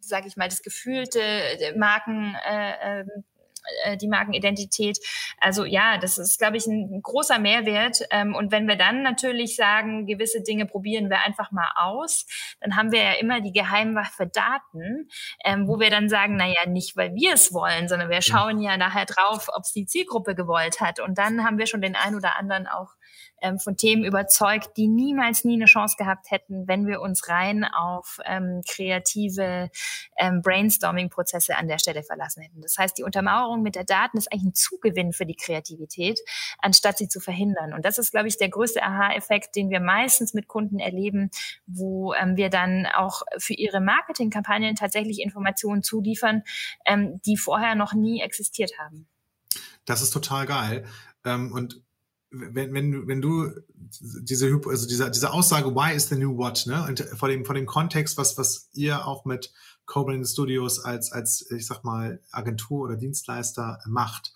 sage 0.02 0.28
ich 0.28 0.38
mal, 0.38 0.50
das 0.50 0.62
gefühlte 0.62 1.22
äh, 1.22 1.78
Marken. 1.78 2.36
Äh, 2.48 2.74
ähm, 2.82 3.08
äh, 3.10 3.22
die 3.98 4.08
Markenidentität. 4.08 4.98
Also 5.40 5.66
ja, 5.66 5.98
das 5.98 6.18
ist, 6.18 6.40
glaube 6.40 6.58
ich, 6.58 6.66
ein 6.68 7.02
großer 7.02 7.40
Mehrwert. 7.40 8.02
Ähm, 8.12 8.36
und 8.36 8.52
wenn 8.52 8.68
wir 8.68 8.76
dann 8.76 9.04
natürlich 9.04 9.56
sagen, 9.56 10.06
gewisse 10.06 10.42
Dinge 10.42 10.66
probieren 10.66 11.10
wir 11.10 11.22
einfach 11.22 11.52
mal 11.52 11.70
aus, 11.76 12.26
dann 12.60 12.76
haben 12.76 12.92
wir 12.92 13.04
ja 13.04 13.14
immer 13.14 13.42
die 13.42 13.52
Geheimwaffe 13.52 14.28
Daten, 14.28 15.10
ähm, 15.44 15.68
wo 15.68 15.80
wir 15.80 15.90
dann 15.90 16.10
sagen, 16.10 16.36
na 16.36 16.48
ja, 16.48 16.68
nicht 16.68 16.98
weil 16.98 17.14
wir 17.16 17.34
es 17.34 17.54
wollen, 17.54 17.88
sondern 17.88 18.10
wir 18.10 18.22
schauen 18.22 18.60
ja 18.62 18.78
nachher 18.78 19.06
drauf, 19.06 19.48
ob 19.56 19.64
es 19.64 19.72
die 19.72 19.86
Zielgruppe 19.86 20.36
gewollt 20.36 20.82
hat. 20.82 21.00
Und 21.00 21.18
dann 21.18 21.44
haben 21.44 21.58
wir 21.58 21.68
schon 21.68 21.82
den 21.82 21.96
ein 21.96 22.16
oder 22.16 22.38
anderen 22.38 22.68
auch 22.68 22.96
ähm, 23.42 23.60
von 23.60 23.78
Themen 23.78 24.04
überzeugt, 24.04 24.78
die 24.78 24.88
niemals 24.88 25.44
nie 25.44 25.56
eine 25.56 25.66
Chance 25.66 25.96
gehabt 25.98 26.32
hätten, 26.32 26.68
wenn 26.68 26.88
wir 26.88 27.02
uns 27.02 27.28
rein 27.30 27.66
auf 27.66 28.20
ähm, 28.26 28.62
kreative 28.68 29.70
ähm, 30.18 30.42
Brainstorming-Prozesse 30.42 31.56
an 31.58 31.68
der 31.68 31.80
Stelle 31.80 32.04
verlassen 32.04 32.42
hätten. 32.42 32.62
Das 32.62 32.78
heißt, 32.78 32.98
die 32.98 33.04
Untermauerung 33.04 33.62
mit 33.62 33.76
der 33.76 33.84
Daten 33.84 34.18
ist 34.18 34.32
eigentlich 34.32 34.52
ein 34.52 34.56
Zugewinn 34.56 35.14
für 35.14 35.26
die 35.26 35.36
Kreativität, 35.36 36.20
anstatt 36.60 36.98
sie 36.98 37.08
zu 37.08 37.20
verhindern. 37.20 37.74
Und 37.74 37.86
das 37.86 37.98
ist, 37.98 38.12
glaube 38.12 38.28
ich, 38.28 38.38
der 38.38 38.50
größte 38.50 38.84
Aha-Effekt, 38.84 39.56
den 39.56 39.70
wir 39.70 39.80
meistens 39.80 40.34
mit 40.34 40.48
Kunden 40.48 40.80
erleben, 40.80 41.30
wo 41.66 42.14
ähm, 42.14 42.36
wir 42.36 42.50
dann 42.50 42.86
auch 42.86 43.22
für 43.38 43.54
ihre 43.54 43.82
Marketingkampagnen 43.82 44.76
tatsächlich 44.76 45.22
Informationen 45.22 45.84
zuliefern, 45.84 46.44
ähm, 46.86 47.22
die 47.26 47.38
vorher 47.38 47.76
noch 47.76 47.94
nie 47.94 48.22
existiert 48.22 48.72
haben. 48.80 49.08
Das 49.86 50.02
ist 50.02 50.12
total 50.12 50.46
geil. 50.46 50.86
Ähm, 51.26 51.52
und 51.52 51.82
wenn, 52.32 52.74
wenn, 52.74 53.08
wenn 53.08 53.22
du 53.22 53.50
diese, 54.22 54.62
also 54.68 54.88
diese, 54.88 55.10
diese 55.10 55.34
Aussage, 55.34 55.74
why 55.74 55.96
is 55.96 56.10
the 56.10 56.16
new 56.16 56.38
what, 56.38 56.66
ne? 56.68 56.86
Und 56.88 57.00
vor 57.18 57.28
dem, 57.28 57.46
vor 57.46 57.56
dem 57.56 57.66
Kontext, 57.66 58.18
was, 58.18 58.38
was 58.38 58.70
ihr 58.74 59.06
auch 59.08 59.26
mit 59.26 59.52
Cobrain 59.86 60.24
Studios 60.24 60.80
als, 60.80 61.12
als, 61.12 61.50
ich 61.50 61.66
sag 61.66 61.84
mal, 61.84 62.22
Agentur 62.32 62.86
oder 62.86 62.96
Dienstleister 62.96 63.80
macht. 63.88 64.34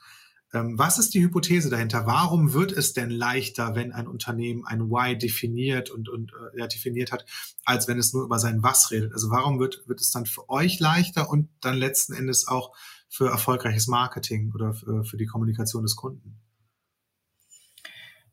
Ähm, 0.51 0.77
was 0.77 0.97
ist 0.97 1.13
die 1.13 1.21
Hypothese 1.21 1.69
dahinter? 1.69 2.05
Warum 2.05 2.53
wird 2.53 2.71
es 2.71 2.93
denn 2.93 3.11
leichter, 3.11 3.75
wenn 3.75 3.91
ein 3.91 4.07
Unternehmen 4.07 4.65
ein 4.65 4.89
Why 4.89 5.17
definiert 5.17 5.91
und, 5.91 6.09
und 6.09 6.31
äh, 6.31 6.59
ja, 6.59 6.67
definiert 6.67 7.11
hat, 7.11 7.25
als 7.65 7.87
wenn 7.87 7.99
es 7.99 8.13
nur 8.13 8.23
über 8.23 8.39
sein 8.39 8.63
Was 8.63 8.89
redet? 8.91 9.13
Also 9.13 9.29
warum 9.29 9.59
wird, 9.59 9.87
wird 9.87 10.01
es 10.01 10.11
dann 10.11 10.25
für 10.25 10.49
euch 10.49 10.79
leichter 10.79 11.29
und 11.29 11.49
dann 11.61 11.75
letzten 11.75 12.13
Endes 12.13 12.47
auch 12.47 12.75
für 13.07 13.29
erfolgreiches 13.29 13.87
Marketing 13.87 14.51
oder 14.53 14.73
für, 14.73 15.03
für 15.03 15.17
die 15.17 15.27
Kommunikation 15.27 15.83
des 15.83 15.95
Kunden? 15.95 16.42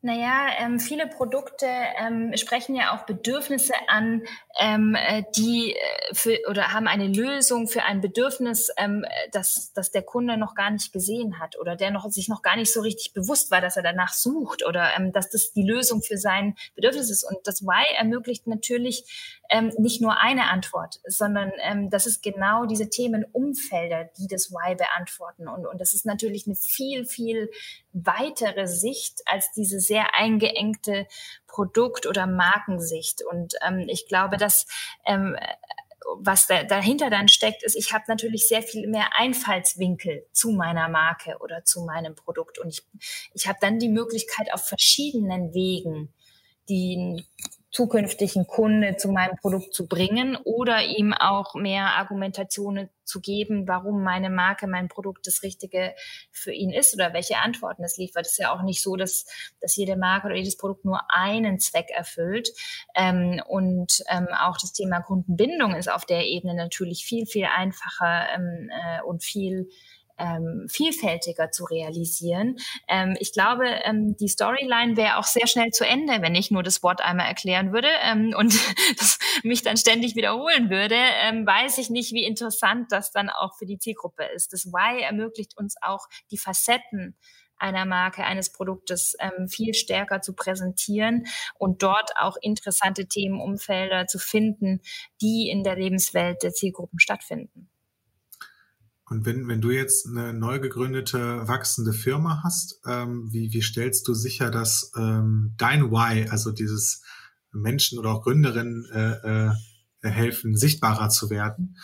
Naja, 0.03 0.49
ähm, 0.59 0.81
viele 0.81 1.07
Produkte 1.07 1.67
ähm, 1.67 2.35
sprechen 2.35 2.75
ja 2.75 2.95
auch 2.95 3.05
Bedürfnisse 3.05 3.75
an, 3.89 4.23
ähm, 4.59 4.95
äh, 4.95 5.25
die 5.37 5.75
äh, 5.75 6.15
für 6.15 6.39
oder 6.49 6.73
haben 6.73 6.89
eine 6.89 7.07
Lösung 7.07 7.69
für 7.69 7.83
ein 7.83 8.01
Bedürfnis, 8.01 8.71
ähm, 8.79 9.05
das, 9.33 9.75
das 9.75 9.91
der 9.91 10.01
Kunde 10.01 10.39
noch 10.39 10.55
gar 10.55 10.71
nicht 10.71 10.95
gesehen 10.95 11.39
hat 11.39 11.59
oder 11.59 11.77
der 11.77 11.91
noch 11.91 12.09
sich 12.09 12.29
noch 12.29 12.41
gar 12.41 12.57
nicht 12.57 12.73
so 12.73 12.81
richtig 12.81 13.13
bewusst 13.13 13.51
war, 13.51 13.61
dass 13.61 13.77
er 13.77 13.83
danach 13.83 14.15
sucht 14.15 14.65
oder 14.65 14.97
ähm, 14.97 15.13
dass 15.13 15.29
das 15.29 15.53
die 15.53 15.65
Lösung 15.65 16.01
für 16.01 16.17
sein 16.17 16.57
Bedürfnis 16.75 17.11
ist. 17.11 17.25
Und 17.25 17.37
das 17.45 17.63
Why 17.63 17.85
ermöglicht 17.99 18.47
natürlich 18.47 19.41
ähm, 19.51 19.71
nicht 19.77 20.01
nur 20.01 20.19
eine 20.19 20.49
Antwort, 20.49 21.01
sondern 21.07 21.53
ähm, 21.63 21.91
das 21.91 22.07
ist 22.07 22.23
genau 22.23 22.65
diese 22.65 22.89
Themenumfelder, 22.89 24.09
die 24.17 24.29
das 24.29 24.51
Why 24.51 24.77
beantworten. 24.77 25.47
Und, 25.47 25.67
und 25.67 25.79
das 25.79 25.93
ist 25.93 26.07
natürlich 26.07 26.47
eine 26.47 26.57
viel, 26.57 27.05
viel 27.05 27.51
weitere 27.93 28.67
Sicht 28.67 29.23
als 29.27 29.51
diese 29.53 29.81
sehr 29.91 30.15
eingeengte 30.15 31.09
Produkt- 31.49 32.07
oder 32.07 32.29
Markensicht. 32.29 33.23
Und 33.29 33.55
ähm, 33.67 33.87
ich 33.89 34.07
glaube, 34.07 34.37
dass 34.37 34.67
ähm, 35.05 35.37
was 36.19 36.47
da, 36.47 36.63
dahinter 36.63 37.11
dann 37.11 37.27
steckt, 37.27 37.65
ist, 37.65 37.75
ich 37.75 37.93
habe 37.93 38.05
natürlich 38.07 38.47
sehr 38.47 38.63
viel 38.63 38.87
mehr 38.87 39.09
Einfallswinkel 39.17 40.27
zu 40.31 40.53
meiner 40.53 40.89
Marke 40.89 41.39
oder 41.41 41.65
zu 41.65 41.83
meinem 41.83 42.15
Produkt. 42.15 42.61
Und 42.61 42.69
ich, 42.69 42.83
ich 43.35 43.49
habe 43.49 43.59
dann 43.61 43.81
die 43.81 43.89
Möglichkeit, 43.89 44.53
auf 44.55 44.65
verschiedenen 44.65 45.53
Wegen 45.55 46.13
die 46.69 47.25
zukünftigen 47.71 48.47
Kunde 48.47 48.97
zu 48.97 49.13
meinem 49.13 49.37
Produkt 49.37 49.75
zu 49.75 49.87
bringen 49.87 50.37
oder 50.45 50.83
ihm 50.83 51.13
auch 51.13 51.55
mehr 51.55 51.97
Argumentationen 51.97 52.89
zu 53.05 53.21
geben, 53.21 53.69
warum 53.69 54.03
meine 54.03 54.31
Marke, 54.31 54.67
mein 54.67 54.89
Produkt 54.89 55.27
das 55.27 55.43
Richtige 55.43 55.95
für 56.33 56.53
ihn 56.53 56.71
ist 56.71 56.95
oder 56.95 57.13
welche 57.13 57.39
Antworten 57.39 57.85
es 57.85 57.97
liefert. 57.97 58.27
Es 58.27 58.33
ist 58.33 58.39
ja 58.39 58.53
auch 58.53 58.63
nicht 58.63 58.83
so, 58.83 58.97
dass, 58.97 59.25
dass 59.61 59.77
jede 59.77 59.97
Marke 59.97 60.27
oder 60.27 60.37
jedes 60.37 60.57
Produkt 60.57 60.85
nur 60.85 61.01
einen 61.09 61.61
Zweck 61.61 61.91
erfüllt. 61.91 62.51
Ähm, 62.97 63.41
und 63.47 64.03
ähm, 64.09 64.29
auch 64.41 64.59
das 64.59 64.73
Thema 64.73 65.01
Kundenbindung 65.01 65.75
ist 65.75 65.91
auf 65.91 66.05
der 66.05 66.27
Ebene 66.27 66.55
natürlich 66.55 67.05
viel, 67.05 67.27
viel 67.27 67.47
einfacher 67.47 68.27
ähm, 68.35 68.71
äh, 68.71 69.03
und 69.03 69.23
viel 69.23 69.69
ähm, 70.21 70.67
vielfältiger 70.69 71.51
zu 71.51 71.65
realisieren. 71.65 72.57
Ähm, 72.89 73.17
ich 73.19 73.33
glaube, 73.33 73.67
ähm, 73.85 74.17
die 74.17 74.29
Storyline 74.29 74.97
wäre 74.97 75.17
auch 75.17 75.25
sehr 75.25 75.47
schnell 75.47 75.71
zu 75.71 75.87
Ende, 75.87 76.21
wenn 76.21 76.35
ich 76.35 76.51
nur 76.51 76.63
das 76.63 76.83
Wort 76.83 77.01
einmal 77.01 77.27
erklären 77.27 77.73
würde 77.73 77.89
ähm, 78.05 78.35
und 78.37 78.55
mich 79.43 79.63
dann 79.63 79.77
ständig 79.77 80.15
wiederholen 80.15 80.71
würde. 80.71 80.97
Ähm, 80.97 81.47
weiß 81.47 81.79
ich 81.79 81.91
nicht, 81.91 82.13
wie 82.13 82.25
interessant 82.25 82.93
das 82.93 83.11
dann 83.11 83.31
auch 83.31 83.57
für 83.57 83.67
die 83.67 83.79
Zielgruppe 83.79 84.25
ist. 84.35 84.53
Das 84.53 84.67
Why 84.67 85.03
ermöglicht 85.03 85.57
uns 85.57 85.77
auch 85.81 86.07
die 86.31 86.39
Facetten 86.39 87.17
einer 87.61 87.85
Marke, 87.85 88.25
eines 88.25 88.51
Produktes 88.51 89.17
ähm, 89.21 89.49
viel 89.49 89.75
stärker 89.75 90.23
zu 90.23 90.35
präsentieren 90.35 91.27
und 91.59 91.83
dort 91.83 92.11
auch 92.17 92.37
interessante 92.41 93.07
Themenumfelder 93.07 94.07
zu 94.07 94.19
finden, 94.19 94.81
die 95.21 95.51
in 95.51 95.63
der 95.63 95.77
Lebenswelt 95.77 96.43
der 96.43 96.53
Zielgruppen 96.53 96.99
stattfinden. 96.99 97.69
Und 99.11 99.27
wenn, 99.27 99.49
wenn 99.49 99.61
du 99.61 99.73
jetzt 99.73 100.07
eine 100.07 100.33
neu 100.33 100.61
gegründete, 100.61 101.49
wachsende 101.49 101.93
Firma 101.93 102.43
hast, 102.45 102.81
ähm, 102.87 103.29
wie, 103.33 103.53
wie 103.53 103.61
stellst 103.61 104.07
du 104.07 104.15
sicher, 104.15 104.53
dass 104.53 104.93
ähm, 104.97 105.53
dein 105.59 105.91
Why, 105.91 106.29
also 106.29 106.53
dieses 106.53 107.03
Menschen 107.51 107.99
oder 107.99 108.11
auch 108.11 108.23
Gründerinnen 108.23 108.89
äh, 108.93 109.49
äh, 109.49 110.09
helfen, 110.09 110.57
sichtbarer 110.57 111.09
zu 111.09 111.29
werden, 111.29 111.77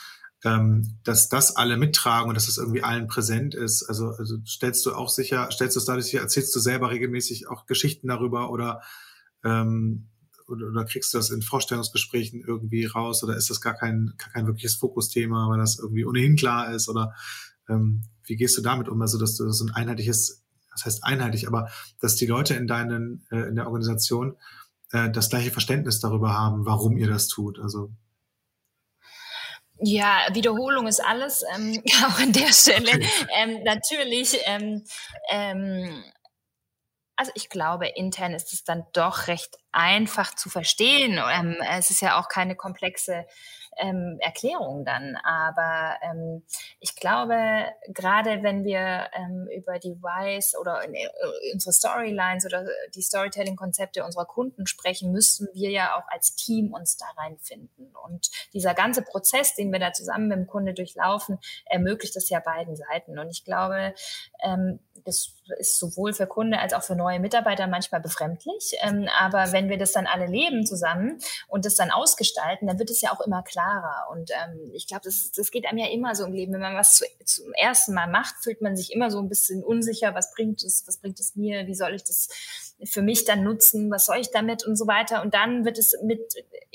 ähm, 0.45 1.01
dass 1.03 1.29
das 1.29 1.57
alle 1.57 1.77
mittragen 1.77 2.29
und 2.29 2.37
dass 2.37 2.47
das 2.47 2.59
irgendwie 2.59 2.85
allen 2.85 3.09
präsent 3.09 3.57
ist? 3.57 3.83
Also, 3.83 4.11
also 4.11 4.37
stellst 4.47 4.87
du 4.87 4.95
auch 4.95 5.09
sicher, 5.09 5.49
stellst 5.51 5.75
du 5.75 5.81
es 5.81 5.87
dadurch 5.87 6.07
sicher, 6.07 6.21
erzählst 6.21 6.55
du 6.55 6.61
selber 6.61 6.91
regelmäßig 6.91 7.49
auch 7.49 7.67
Geschichten 7.67 8.07
darüber 8.07 8.53
oder 8.53 8.83
ähm, 9.45 10.11
oder, 10.49 10.67
oder 10.67 10.85
kriegst 10.85 11.13
du 11.13 11.19
das 11.19 11.31
in 11.31 11.43
Vorstellungsgesprächen 11.43 12.43
irgendwie 12.47 12.85
raus 12.85 13.23
oder 13.23 13.37
ist 13.37 13.51
das 13.51 13.61
gar 13.61 13.75
kein, 13.75 14.15
gar 14.17 14.31
kein 14.31 14.47
wirkliches 14.47 14.77
Fokusthema, 14.77 15.49
weil 15.49 15.59
das 15.59 15.79
irgendwie 15.79 16.05
ohnehin 16.05 16.37
klar 16.37 16.73
ist 16.73 16.89
oder 16.89 17.15
ähm, 17.69 18.05
wie 18.25 18.37
gehst 18.37 18.57
du 18.57 18.63
damit 18.63 18.89
um? 18.89 19.01
Also, 19.01 19.19
dass 19.19 19.37
du 19.37 19.51
so 19.51 19.65
ein 19.65 19.75
einheitliches, 19.75 20.45
das 20.73 20.85
heißt 20.85 21.05
einheitlich, 21.05 21.47
aber 21.47 21.71
dass 22.01 22.17
die 22.17 22.27
Leute 22.27 22.55
in 22.55 22.67
deinen, 22.67 23.27
äh, 23.31 23.49
in 23.49 23.57
der 23.57 23.67
Organisation 23.67 24.37
äh, 24.93 25.11
das 25.11 25.31
gleiche 25.31 25.51
Verständnis 25.51 26.01
darüber 26.01 26.35
haben, 26.35 26.67
warum 26.67 26.97
ihr 26.97 27.09
das 27.09 27.29
tut. 27.29 27.59
Also 27.59 27.91
ja, 29.79 30.27
Wiederholung 30.33 30.87
ist 30.87 31.05
alles, 31.05 31.45
ähm, 31.55 31.83
auch 32.07 32.19
an 32.19 32.33
der 32.33 32.53
Stelle. 32.53 32.93
Ähm, 33.37 33.63
natürlich, 33.63 34.39
ähm, 34.47 34.85
ähm, 35.31 36.03
also 37.17 37.33
ich 37.35 37.49
glaube, 37.49 37.89
intern 37.89 38.35
ist 38.35 38.53
es 38.53 38.65
dann 38.65 38.85
doch 38.93 39.27
recht 39.27 39.59
einfach 39.73 40.35
zu 40.35 40.49
verstehen. 40.49 41.21
Ähm, 41.33 41.57
es 41.77 41.91
ist 41.91 42.03
ja 42.03 42.19
auch 42.19 42.29
keine 42.29 42.57
komplexe 42.57 43.27
ähm, 43.79 44.19
Erklärung 44.21 44.85
dann. 44.85 45.17
Aber 45.17 45.97
ähm, 46.03 46.43
ich 46.81 46.97
glaube, 46.97 47.67
gerade 47.89 48.43
wenn 48.43 48.65
wir 48.65 49.09
ähm, 49.15 49.49
über 49.55 49.79
die 49.79 49.97
Whys 50.03 50.55
oder 50.59 50.83
in, 50.83 50.95
äh, 50.95 51.09
unsere 51.53 51.73
Storylines 51.73 52.47
oder 52.47 52.67
die 52.95 53.03
Storytelling-Konzepte 53.03 54.05
unserer 54.05 54.27
Kunden 54.27 54.67
sprechen, 54.67 55.13
müssen 55.13 55.49
wir 55.53 55.71
ja 55.71 55.97
auch 55.97 56.09
als 56.09 56.35
Team 56.35 56.73
uns 56.73 56.97
da 56.97 57.07
reinfinden. 57.17 57.95
Und 58.05 58.31
dieser 58.53 58.75
ganze 58.75 59.03
Prozess, 59.03 59.55
den 59.55 59.73
wir 59.73 59.79
da 59.79 59.93
zusammen 59.93 60.29
mit 60.29 60.39
dem 60.39 60.47
Kunde 60.47 60.75
durchlaufen, 60.75 61.39
ermöglicht 61.67 62.17
das 62.17 62.29
ja 62.29 62.41
beiden 62.41 62.77
Seiten. 62.77 63.19
Und 63.19 63.31
ich 63.31 63.45
glaube, 63.45 63.95
ähm, 64.43 64.81
das 65.07 65.33
ist 65.59 65.79
sowohl 65.79 66.13
für 66.13 66.27
Kunde 66.27 66.59
als 66.59 66.75
auch 66.75 66.83
für 66.83 66.97
neue 66.97 67.21
Mitarbeiter 67.21 67.67
manchmal 67.67 68.01
befremdlich. 68.01 68.73
Ähm, 68.83 69.09
aber 69.19 69.53
wenn 69.53 69.69
wir 69.69 69.79
das 69.79 69.93
dann 69.93 70.07
alle 70.07 70.27
leben 70.27 70.67
zusammen 70.67 71.21
und 71.49 71.65
das 71.65 71.77
dann 71.77 71.91
ausgestalten, 71.91 72.67
dann 72.67 72.79
wird 72.79 72.91
es 72.91 73.01
ja 73.01 73.13
auch 73.13 73.21
immer 73.21 73.43
klarer. 73.43 74.11
Und 74.11 74.31
ähm, 74.31 74.71
ich 74.75 74.87
glaube, 74.87 75.03
das, 75.05 75.31
das 75.31 75.51
geht 75.51 75.67
einem 75.67 75.79
ja 75.79 75.89
immer 75.89 76.15
so 76.15 76.25
im 76.27 76.33
Leben. 76.33 76.53
Wenn 76.53 76.61
man 76.61 76.75
was 76.75 76.97
zu, 76.97 77.05
zum 77.25 77.53
ersten 77.55 77.95
Mal 77.95 78.09
macht, 78.09 78.35
fühlt 78.43 78.61
man 78.61 78.77
sich 78.77 78.93
immer 78.93 79.11
so 79.11 79.21
ein 79.21 79.29
bisschen 79.29 79.63
unsicher. 79.63 80.15
Was 80.15 80.33
bringt 80.33 80.63
es? 80.65 80.87
Was 80.87 80.99
bringt 80.99 81.21
es 81.21 81.37
mir? 81.37 81.67
Wie 81.67 81.75
soll 81.75 81.95
ich 81.95 82.05
das 82.05 82.29
für 82.85 83.03
mich 83.03 83.25
dann 83.25 83.43
nutzen? 83.43 83.91
Was 83.91 84.07
soll 84.07 84.19
ich 84.19 84.31
damit 84.31 84.67
und 84.67 84.77
so 84.77 84.87
weiter? 84.87 85.23
Und 85.23 85.35
dann 85.35 85.65
wird 85.65 85.79
es 85.79 85.97
mit 86.03 86.21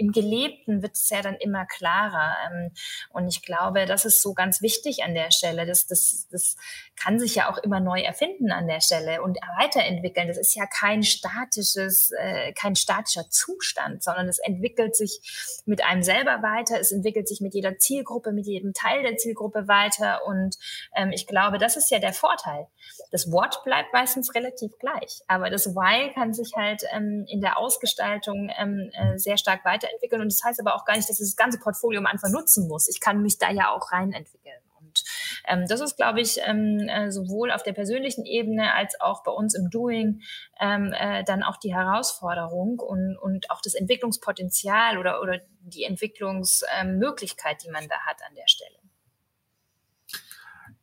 im 0.01 0.11
Gelebten 0.11 0.81
wird 0.81 0.95
es 0.95 1.09
ja 1.09 1.21
dann 1.21 1.35
immer 1.35 1.65
klarer. 1.65 2.35
Ähm, 2.47 2.71
und 3.11 3.27
ich 3.27 3.43
glaube, 3.43 3.85
das 3.85 4.05
ist 4.05 4.21
so 4.21 4.33
ganz 4.33 4.61
wichtig 4.61 5.03
an 5.03 5.13
der 5.13 5.31
Stelle. 5.31 5.65
Das, 5.65 5.85
das, 5.85 6.27
das 6.31 6.55
kann 6.95 7.19
sich 7.19 7.35
ja 7.35 7.51
auch 7.51 7.57
immer 7.59 7.79
neu 7.79 8.01
erfinden 8.01 8.51
an 8.51 8.67
der 8.67 8.81
Stelle 8.81 9.21
und 9.21 9.37
weiterentwickeln. 9.59 10.27
Das 10.27 10.37
ist 10.37 10.55
ja 10.55 10.65
kein 10.65 11.03
statisches, 11.03 12.11
äh, 12.17 12.51
kein 12.53 12.75
statischer 12.75 13.29
Zustand, 13.29 14.03
sondern 14.03 14.27
es 14.27 14.39
entwickelt 14.39 14.95
sich 14.95 15.61
mit 15.65 15.83
einem 15.83 16.03
selber 16.03 16.41
weiter, 16.41 16.79
es 16.79 16.91
entwickelt 16.91 17.27
sich 17.27 17.41
mit 17.41 17.53
jeder 17.53 17.77
Zielgruppe, 17.77 18.31
mit 18.31 18.47
jedem 18.47 18.73
Teil 18.73 19.03
der 19.03 19.17
Zielgruppe 19.17 19.67
weiter. 19.67 20.25
Und 20.25 20.57
ähm, 20.95 21.11
ich 21.11 21.27
glaube, 21.27 21.59
das 21.59 21.77
ist 21.77 21.91
ja 21.91 21.99
der 21.99 22.13
Vorteil. 22.13 22.67
Das 23.11 23.31
What 23.31 23.63
bleibt 23.63 23.93
meistens 23.93 24.33
relativ 24.33 24.71
gleich, 24.79 25.21
aber 25.27 25.49
das 25.49 25.75
Why 25.75 25.90
kann 26.13 26.33
sich 26.33 26.53
halt 26.55 26.83
ähm, 26.91 27.25
in 27.27 27.41
der 27.41 27.57
Ausgestaltung 27.57 28.49
ähm, 28.57 28.91
äh, 28.93 29.17
sehr 29.17 29.37
stark 29.37 29.65
weiterentwickeln. 29.65 30.21
Und 30.21 30.31
das 30.31 30.43
heißt 30.43 30.59
aber 30.59 30.75
auch 30.75 30.85
gar 30.85 30.95
nicht, 30.95 31.09
dass 31.09 31.19
ich 31.19 31.27
das 31.27 31.35
ganze 31.35 31.59
Portfolio 31.59 31.99
am 31.99 32.05
Anfang 32.05 32.31
nutzen 32.31 32.67
muss. 32.67 32.87
Ich 32.89 32.99
kann 32.99 33.21
mich 33.21 33.37
da 33.37 33.51
ja 33.51 33.69
auch 33.71 33.91
rein 33.91 34.11
entwickeln. 34.11 34.61
Und 34.79 35.03
ähm, 35.47 35.65
das 35.67 35.79
ist, 35.79 35.95
glaube 35.95 36.21
ich, 36.21 36.39
ähm, 36.45 36.87
äh, 36.89 37.11
sowohl 37.11 37.51
auf 37.51 37.63
der 37.63 37.73
persönlichen 37.73 38.25
Ebene 38.25 38.73
als 38.73 38.99
auch 38.99 39.23
bei 39.23 39.31
uns 39.31 39.55
im 39.55 39.69
Doing 39.69 40.21
ähm, 40.59 40.93
äh, 40.93 41.23
dann 41.23 41.43
auch 41.43 41.57
die 41.57 41.73
Herausforderung 41.73 42.79
und, 42.79 43.17
und 43.17 43.49
auch 43.51 43.61
das 43.61 43.73
Entwicklungspotenzial 43.73 44.97
oder, 44.97 45.21
oder 45.21 45.39
die 45.61 45.83
Entwicklungsmöglichkeit, 45.83 47.63
die 47.63 47.69
man 47.69 47.87
da 47.87 47.99
hat 48.05 48.17
an 48.27 48.35
der 48.35 48.47
Stelle. 48.47 48.80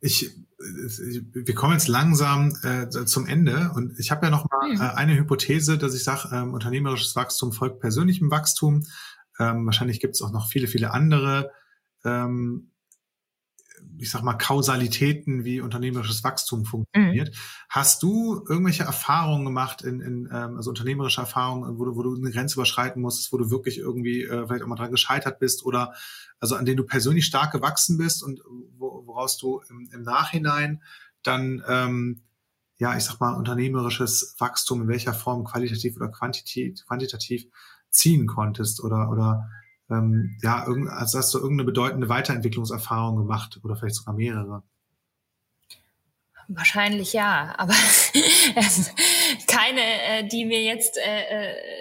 Ich, 0.01 0.31
wir 0.57 1.55
kommen 1.55 1.73
jetzt 1.73 1.87
langsam 1.87 2.53
äh, 2.63 2.89
zum 2.89 3.27
Ende 3.27 3.71
und 3.75 3.99
ich 3.99 4.11
habe 4.11 4.25
ja 4.25 4.29
noch 4.31 4.45
mal 4.49 4.73
äh, 4.73 4.95
eine 4.95 5.17
Hypothese, 5.17 5.77
dass 5.77 5.93
ich 5.93 6.03
sage, 6.03 6.29
ähm, 6.33 6.53
unternehmerisches 6.53 7.15
Wachstum 7.15 7.51
folgt 7.51 7.79
persönlichem 7.79 8.31
Wachstum. 8.31 8.85
Ähm, 9.39 9.65
wahrscheinlich 9.65 9.99
gibt 9.99 10.15
es 10.15 10.21
auch 10.21 10.31
noch 10.31 10.49
viele, 10.49 10.67
viele 10.67 10.91
andere 10.91 11.51
ähm, 12.05 12.71
ich 13.99 14.11
sag 14.11 14.23
mal, 14.23 14.33
Kausalitäten, 14.33 15.43
wie 15.43 15.61
unternehmerisches 15.61 16.23
Wachstum 16.23 16.65
funktioniert. 16.65 17.29
Mhm. 17.29 17.39
Hast 17.69 18.03
du 18.03 18.43
irgendwelche 18.47 18.83
Erfahrungen 18.83 19.45
gemacht, 19.45 19.81
in, 19.81 19.99
in 20.01 20.29
ähm, 20.31 20.57
also 20.57 20.69
unternehmerische 20.69 21.21
Erfahrungen, 21.21 21.77
wo 21.77 21.85
du, 21.85 21.95
wo 21.95 22.03
du 22.03 22.15
eine 22.15 22.31
Grenze 22.31 22.55
überschreiten 22.55 23.01
musstest, 23.01 23.31
wo 23.33 23.37
du 23.37 23.51
wirklich 23.51 23.77
irgendwie 23.77 24.23
äh, 24.23 24.47
vielleicht 24.47 24.63
auch 24.63 24.67
mal 24.67 24.75
dran 24.75 24.91
gescheitert 24.91 25.39
bist 25.39 25.65
oder 25.65 25.93
also 26.39 26.55
an 26.55 26.65
denen 26.65 26.77
du 26.77 26.83
persönlich 26.83 27.25
stark 27.25 27.51
gewachsen 27.51 27.97
bist 27.97 28.23
und 28.23 28.41
wo, 28.77 29.03
woraus 29.05 29.37
du 29.37 29.61
im, 29.69 29.89
im 29.91 30.03
Nachhinein 30.03 30.81
dann 31.23 31.63
ähm, 31.67 32.21
ja, 32.77 32.95
ich 32.95 33.03
sag 33.03 33.19
mal, 33.19 33.35
unternehmerisches 33.35 34.35
Wachstum 34.39 34.83
in 34.83 34.87
welcher 34.87 35.13
Form 35.13 35.43
qualitativ 35.43 35.97
oder 35.97 36.07
quantitativ, 36.07 36.85
quantitativ 36.87 37.45
ziehen 37.89 38.25
konntest 38.25 38.81
oder 38.81 39.09
oder 39.09 39.49
ähm, 39.89 40.37
ja, 40.41 40.65
irgend, 40.65 40.89
also 40.89 41.17
hast 41.17 41.33
du 41.33 41.39
irgendeine 41.39 41.65
bedeutende 41.65 42.09
Weiterentwicklungserfahrung 42.09 43.17
gemacht 43.17 43.59
oder 43.63 43.75
vielleicht 43.75 43.95
sogar 43.95 44.13
mehrere? 44.13 44.63
Wahrscheinlich 46.51 47.13
ja, 47.13 47.53
aber 47.57 47.73
keine, 49.47 49.81
äh, 49.81 50.27
die 50.27 50.45
mir 50.45 50.63
jetzt 50.63 50.97
äh, 50.97 51.21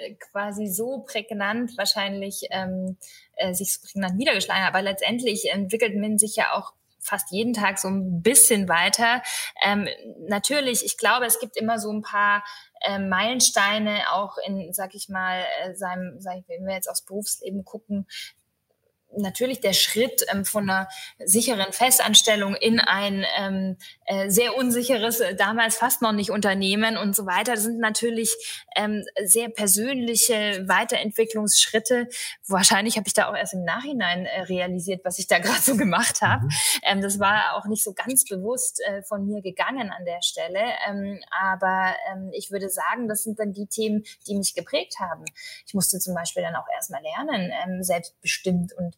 äh, 0.08 0.14
quasi 0.30 0.66
so 0.66 1.06
prägnant 1.06 1.76
wahrscheinlich 1.78 2.42
ähm, 2.50 2.98
äh, 3.36 3.54
sich 3.54 3.72
so 3.72 3.80
prägnant 3.86 4.18
niedergeschlagen 4.18 4.62
hat. 4.62 4.74
Aber 4.74 4.82
letztendlich 4.82 5.50
entwickelt 5.50 5.96
man 5.96 6.18
sich 6.18 6.36
ja 6.36 6.52
auch 6.52 6.74
fast 7.00 7.30
jeden 7.32 7.54
Tag 7.54 7.78
so 7.78 7.88
ein 7.88 8.20
bisschen 8.20 8.68
weiter. 8.68 9.22
Ähm, 9.64 9.88
natürlich, 10.28 10.84
ich 10.84 10.98
glaube, 10.98 11.24
es 11.24 11.40
gibt 11.40 11.56
immer 11.56 11.78
so 11.78 11.90
ein 11.90 12.02
paar 12.02 12.44
äh, 12.80 12.98
Meilensteine 12.98 14.12
auch 14.12 14.36
in, 14.44 14.72
sag 14.72 14.94
ich 14.94 15.08
mal, 15.08 15.44
äh, 15.62 15.74
seinem, 15.74 16.20
sag 16.20 16.38
ich, 16.38 16.48
wenn 16.48 16.66
wir 16.66 16.74
jetzt 16.74 16.88
aufs 16.88 17.04
Berufsleben 17.04 17.64
gucken, 17.64 18.06
natürlich 19.16 19.60
der 19.60 19.72
Schritt 19.72 20.24
ähm, 20.32 20.44
von 20.44 20.68
einer 20.68 20.88
sicheren 21.18 21.72
Festanstellung 21.72 22.54
in 22.54 22.80
ein 22.80 23.24
ähm, 23.38 23.76
äh, 24.04 24.30
sehr 24.30 24.56
unsicheres, 24.56 25.20
äh, 25.20 25.34
damals 25.34 25.76
fast 25.76 26.02
noch 26.02 26.12
nicht 26.12 26.30
Unternehmen 26.30 26.96
und 26.96 27.16
so 27.16 27.26
weiter, 27.26 27.54
das 27.54 27.64
sind 27.64 27.78
natürlich 27.78 28.34
ähm, 28.76 29.04
sehr 29.24 29.48
persönliche 29.48 30.64
Weiterentwicklungsschritte. 30.66 32.08
Wahrscheinlich 32.46 32.96
habe 32.96 33.06
ich 33.06 33.14
da 33.14 33.28
auch 33.28 33.36
erst 33.36 33.54
im 33.54 33.64
Nachhinein 33.64 34.26
äh, 34.26 34.42
realisiert, 34.42 35.04
was 35.04 35.18
ich 35.18 35.26
da 35.26 35.38
gerade 35.38 35.60
so 35.60 35.76
gemacht 35.76 36.22
habe. 36.22 36.44
Mhm. 36.44 36.50
Ähm, 36.82 37.00
das 37.00 37.18
war 37.18 37.54
auch 37.54 37.66
nicht 37.66 37.84
so 37.84 37.94
ganz 37.94 38.24
bewusst 38.24 38.80
äh, 38.86 39.02
von 39.02 39.26
mir 39.26 39.42
gegangen 39.42 39.90
an 39.90 40.04
der 40.04 40.22
Stelle. 40.22 40.60
Ähm, 40.88 41.20
aber 41.30 41.94
ähm, 42.12 42.30
ich 42.32 42.50
würde 42.50 42.68
sagen, 42.68 43.08
das 43.08 43.22
sind 43.22 43.38
dann 43.38 43.52
die 43.52 43.66
Themen, 43.66 44.04
die 44.26 44.34
mich 44.34 44.54
geprägt 44.54 44.96
haben. 45.00 45.24
Ich 45.66 45.74
musste 45.74 45.98
zum 45.98 46.14
Beispiel 46.14 46.42
dann 46.42 46.56
auch 46.56 46.66
erstmal 46.74 47.02
lernen, 47.02 47.52
ähm, 47.64 47.82
selbstbestimmt 47.82 48.72
und 48.74 48.97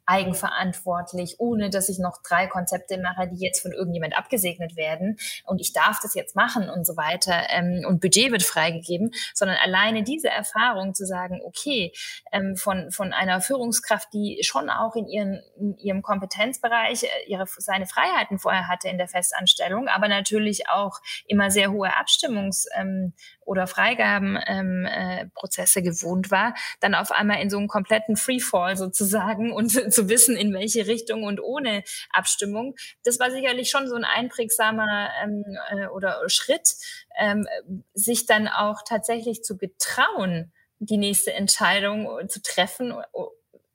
eigenverantwortlich, 0.05 1.35
ohne 1.39 1.69
dass 1.69 1.89
ich 1.89 1.99
noch 1.99 2.21
drei 2.21 2.47
Konzepte 2.47 2.97
mache, 2.97 3.27
die 3.27 3.43
jetzt 3.43 3.61
von 3.61 3.71
irgendjemand 3.71 4.17
abgesegnet 4.17 4.75
werden 4.75 5.17
und 5.45 5.61
ich 5.61 5.73
darf 5.73 5.99
das 6.01 6.15
jetzt 6.15 6.35
machen 6.35 6.69
und 6.69 6.85
so 6.85 6.97
weiter 6.97 7.49
ähm, 7.49 7.85
und 7.87 8.01
Budget 8.01 8.31
wird 8.31 8.43
freigegeben, 8.43 9.11
sondern 9.33 9.57
alleine 9.57 10.03
diese 10.03 10.29
Erfahrung 10.29 10.93
zu 10.93 11.05
sagen, 11.05 11.41
okay, 11.45 11.93
ähm, 12.31 12.55
von, 12.55 12.91
von 12.91 13.13
einer 13.13 13.41
Führungskraft, 13.41 14.09
die 14.13 14.39
schon 14.43 14.69
auch 14.69 14.95
in, 14.95 15.07
ihren, 15.07 15.41
in 15.57 15.77
ihrem 15.77 16.01
Kompetenzbereich 16.01 17.03
äh, 17.03 17.07
ihre, 17.27 17.45
seine 17.47 17.85
Freiheiten 17.85 18.39
vorher 18.39 18.67
hatte 18.67 18.89
in 18.89 18.97
der 18.97 19.07
Festanstellung, 19.07 19.87
aber 19.87 20.07
natürlich 20.07 20.69
auch 20.69 20.99
immer 21.27 21.51
sehr 21.51 21.71
hohe 21.71 21.89
Abstimmungs- 21.89 22.65
ähm, 22.75 23.13
oder 23.51 23.67
Freigabenprozesse 23.67 25.79
ähm, 25.79 25.85
äh, 25.85 25.89
gewohnt 25.89 26.31
war, 26.31 26.55
dann 26.79 26.95
auf 26.95 27.11
einmal 27.11 27.41
in 27.41 27.49
so 27.49 27.57
einem 27.57 27.67
kompletten 27.67 28.15
Freefall 28.15 28.77
sozusagen 28.77 29.51
und 29.51 29.90
zu 29.91 30.09
wissen, 30.09 30.35
in 30.35 30.53
welche 30.53 30.87
Richtung 30.87 31.23
und 31.23 31.41
ohne 31.41 31.83
Abstimmung. 32.11 32.75
Das 33.03 33.19
war 33.19 33.31
sicherlich 33.31 33.69
schon 33.69 33.87
so 33.87 33.95
ein 33.95 34.05
einprägsamer 34.05 35.09
ähm, 35.23 35.43
äh, 35.69 35.87
oder 35.87 36.21
Schritt, 36.27 36.75
ähm, 37.17 37.47
sich 37.93 38.25
dann 38.25 38.47
auch 38.47 38.81
tatsächlich 38.87 39.43
zu 39.43 39.57
getrauen, 39.57 40.51
die 40.79 40.97
nächste 40.97 41.33
Entscheidung 41.33 42.09
zu 42.27 42.41
treffen 42.41 42.93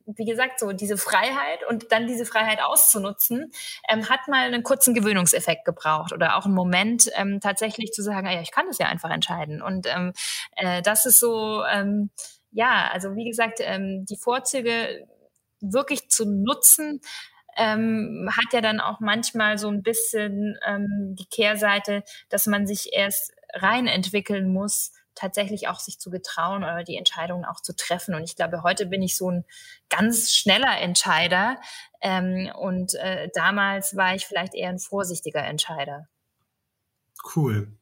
wie 0.06 0.24
gesagt, 0.24 0.60
so 0.60 0.72
diese 0.72 0.96
Freiheit 0.96 1.64
und 1.68 1.90
dann 1.90 2.06
diese 2.06 2.24
Freiheit 2.24 2.62
auszunutzen, 2.62 3.50
ähm, 3.88 4.08
hat 4.08 4.28
mal 4.28 4.46
einen 4.46 4.62
kurzen 4.62 4.94
Gewöhnungseffekt 4.94 5.64
gebraucht 5.64 6.12
oder 6.12 6.36
auch 6.36 6.44
einen 6.44 6.54
Moment, 6.54 7.10
ähm, 7.16 7.40
tatsächlich 7.40 7.92
zu 7.92 8.02
sagen, 8.02 8.26
ah 8.26 8.32
ja, 8.32 8.40
ich 8.40 8.52
kann 8.52 8.66
das 8.68 8.78
ja 8.78 8.86
einfach 8.86 9.10
entscheiden. 9.10 9.60
Und 9.60 9.86
ähm, 9.88 10.12
äh, 10.56 10.80
das 10.82 11.06
ist 11.06 11.18
so, 11.18 11.64
ähm, 11.64 12.10
ja, 12.52 12.88
also 12.92 13.16
wie 13.16 13.28
gesagt, 13.28 13.58
ähm, 13.60 14.06
die 14.06 14.16
Vorzüge 14.16 15.06
wirklich 15.60 16.08
zu 16.10 16.24
nutzen, 16.24 17.00
ähm, 17.56 18.28
hat 18.30 18.52
ja 18.52 18.60
dann 18.60 18.80
auch 18.80 19.00
manchmal 19.00 19.58
so 19.58 19.68
ein 19.68 19.82
bisschen 19.82 20.58
ähm, 20.66 21.14
die 21.18 21.26
Kehrseite, 21.26 22.04
dass 22.28 22.46
man 22.46 22.66
sich 22.66 22.92
erst 22.92 23.32
rein 23.54 23.86
entwickeln 23.86 24.52
muss, 24.52 24.92
tatsächlich 25.14 25.68
auch 25.68 25.80
sich 25.80 25.98
zu 25.98 26.10
getrauen 26.10 26.62
oder 26.62 26.84
die 26.84 26.96
Entscheidungen 26.96 27.44
auch 27.44 27.60
zu 27.60 27.74
treffen. 27.74 28.14
Und 28.14 28.22
ich 28.22 28.36
glaube, 28.36 28.62
heute 28.62 28.86
bin 28.86 29.02
ich 29.02 29.16
so 29.16 29.30
ein 29.30 29.44
ganz 29.88 30.32
schneller 30.32 30.78
Entscheider. 30.78 31.56
Ähm, 32.02 32.50
und 32.58 32.94
äh, 32.96 33.30
damals 33.34 33.96
war 33.96 34.14
ich 34.14 34.26
vielleicht 34.26 34.54
eher 34.54 34.68
ein 34.68 34.78
vorsichtiger 34.78 35.42
Entscheider. 35.42 36.08
Cool. 37.34 37.72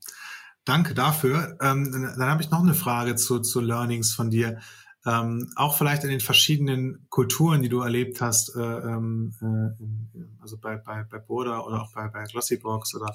Danke 0.64 0.94
dafür. 0.94 1.58
Ähm, 1.60 1.90
dann, 1.92 2.14
dann 2.18 2.30
habe 2.30 2.42
ich 2.42 2.50
noch 2.50 2.62
eine 2.62 2.74
Frage 2.74 3.16
zu, 3.16 3.40
zu 3.40 3.60
Learnings 3.60 4.14
von 4.14 4.30
dir. 4.30 4.60
Ähm, 5.06 5.50
auch 5.56 5.76
vielleicht 5.76 6.02
in 6.04 6.10
den 6.10 6.20
verschiedenen 6.20 7.06
Kulturen, 7.10 7.60
die 7.60 7.68
du 7.68 7.80
erlebt 7.80 8.22
hast, 8.22 8.56
äh, 8.56 8.60
ähm, 8.60 9.34
äh, 9.42 10.20
also 10.40 10.56
bei, 10.56 10.76
bei, 10.76 11.04
bei 11.04 11.18
Boda 11.18 11.60
oder 11.60 11.82
auch 11.82 11.92
bei, 11.92 12.08
bei 12.08 12.24
Glossybox 12.24 12.94
oder 12.94 13.14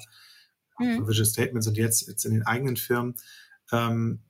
mhm. 0.78 1.08
Visual 1.08 1.26
Statements 1.26 1.66
und 1.66 1.76
jetzt, 1.76 2.06
jetzt 2.06 2.24
in 2.24 2.32
den 2.32 2.46
eigenen 2.46 2.76
Firmen. 2.76 3.16
Ähm, 3.72 4.20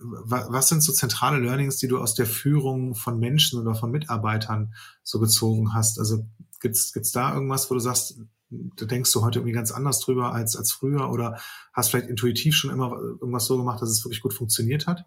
was 0.00 0.68
sind 0.68 0.82
so 0.82 0.92
zentrale 0.92 1.40
Learnings, 1.40 1.78
die 1.78 1.88
du 1.88 1.98
aus 1.98 2.14
der 2.14 2.26
Führung 2.26 2.94
von 2.94 3.18
Menschen 3.18 3.60
oder 3.60 3.74
von 3.74 3.90
Mitarbeitern 3.90 4.72
so 5.02 5.18
gezogen 5.18 5.74
hast? 5.74 5.98
Also 5.98 6.24
gibt's 6.60 6.92
gibt's 6.92 7.12
da 7.12 7.34
irgendwas, 7.34 7.68
wo 7.68 7.74
du 7.74 7.80
sagst, 7.80 8.20
da 8.50 8.86
denkst 8.86 9.12
du 9.12 9.22
heute 9.22 9.40
irgendwie 9.40 9.54
ganz 9.54 9.72
anders 9.72 10.00
drüber 10.00 10.32
als 10.32 10.56
als 10.56 10.72
früher 10.72 11.10
oder 11.10 11.40
hast 11.72 11.90
vielleicht 11.90 12.08
intuitiv 12.08 12.54
schon 12.54 12.70
immer 12.70 12.92
irgendwas 12.92 13.46
so 13.46 13.58
gemacht, 13.58 13.82
dass 13.82 13.90
es 13.90 14.04
wirklich 14.04 14.20
gut 14.20 14.34
funktioniert 14.34 14.86
hat? 14.86 15.04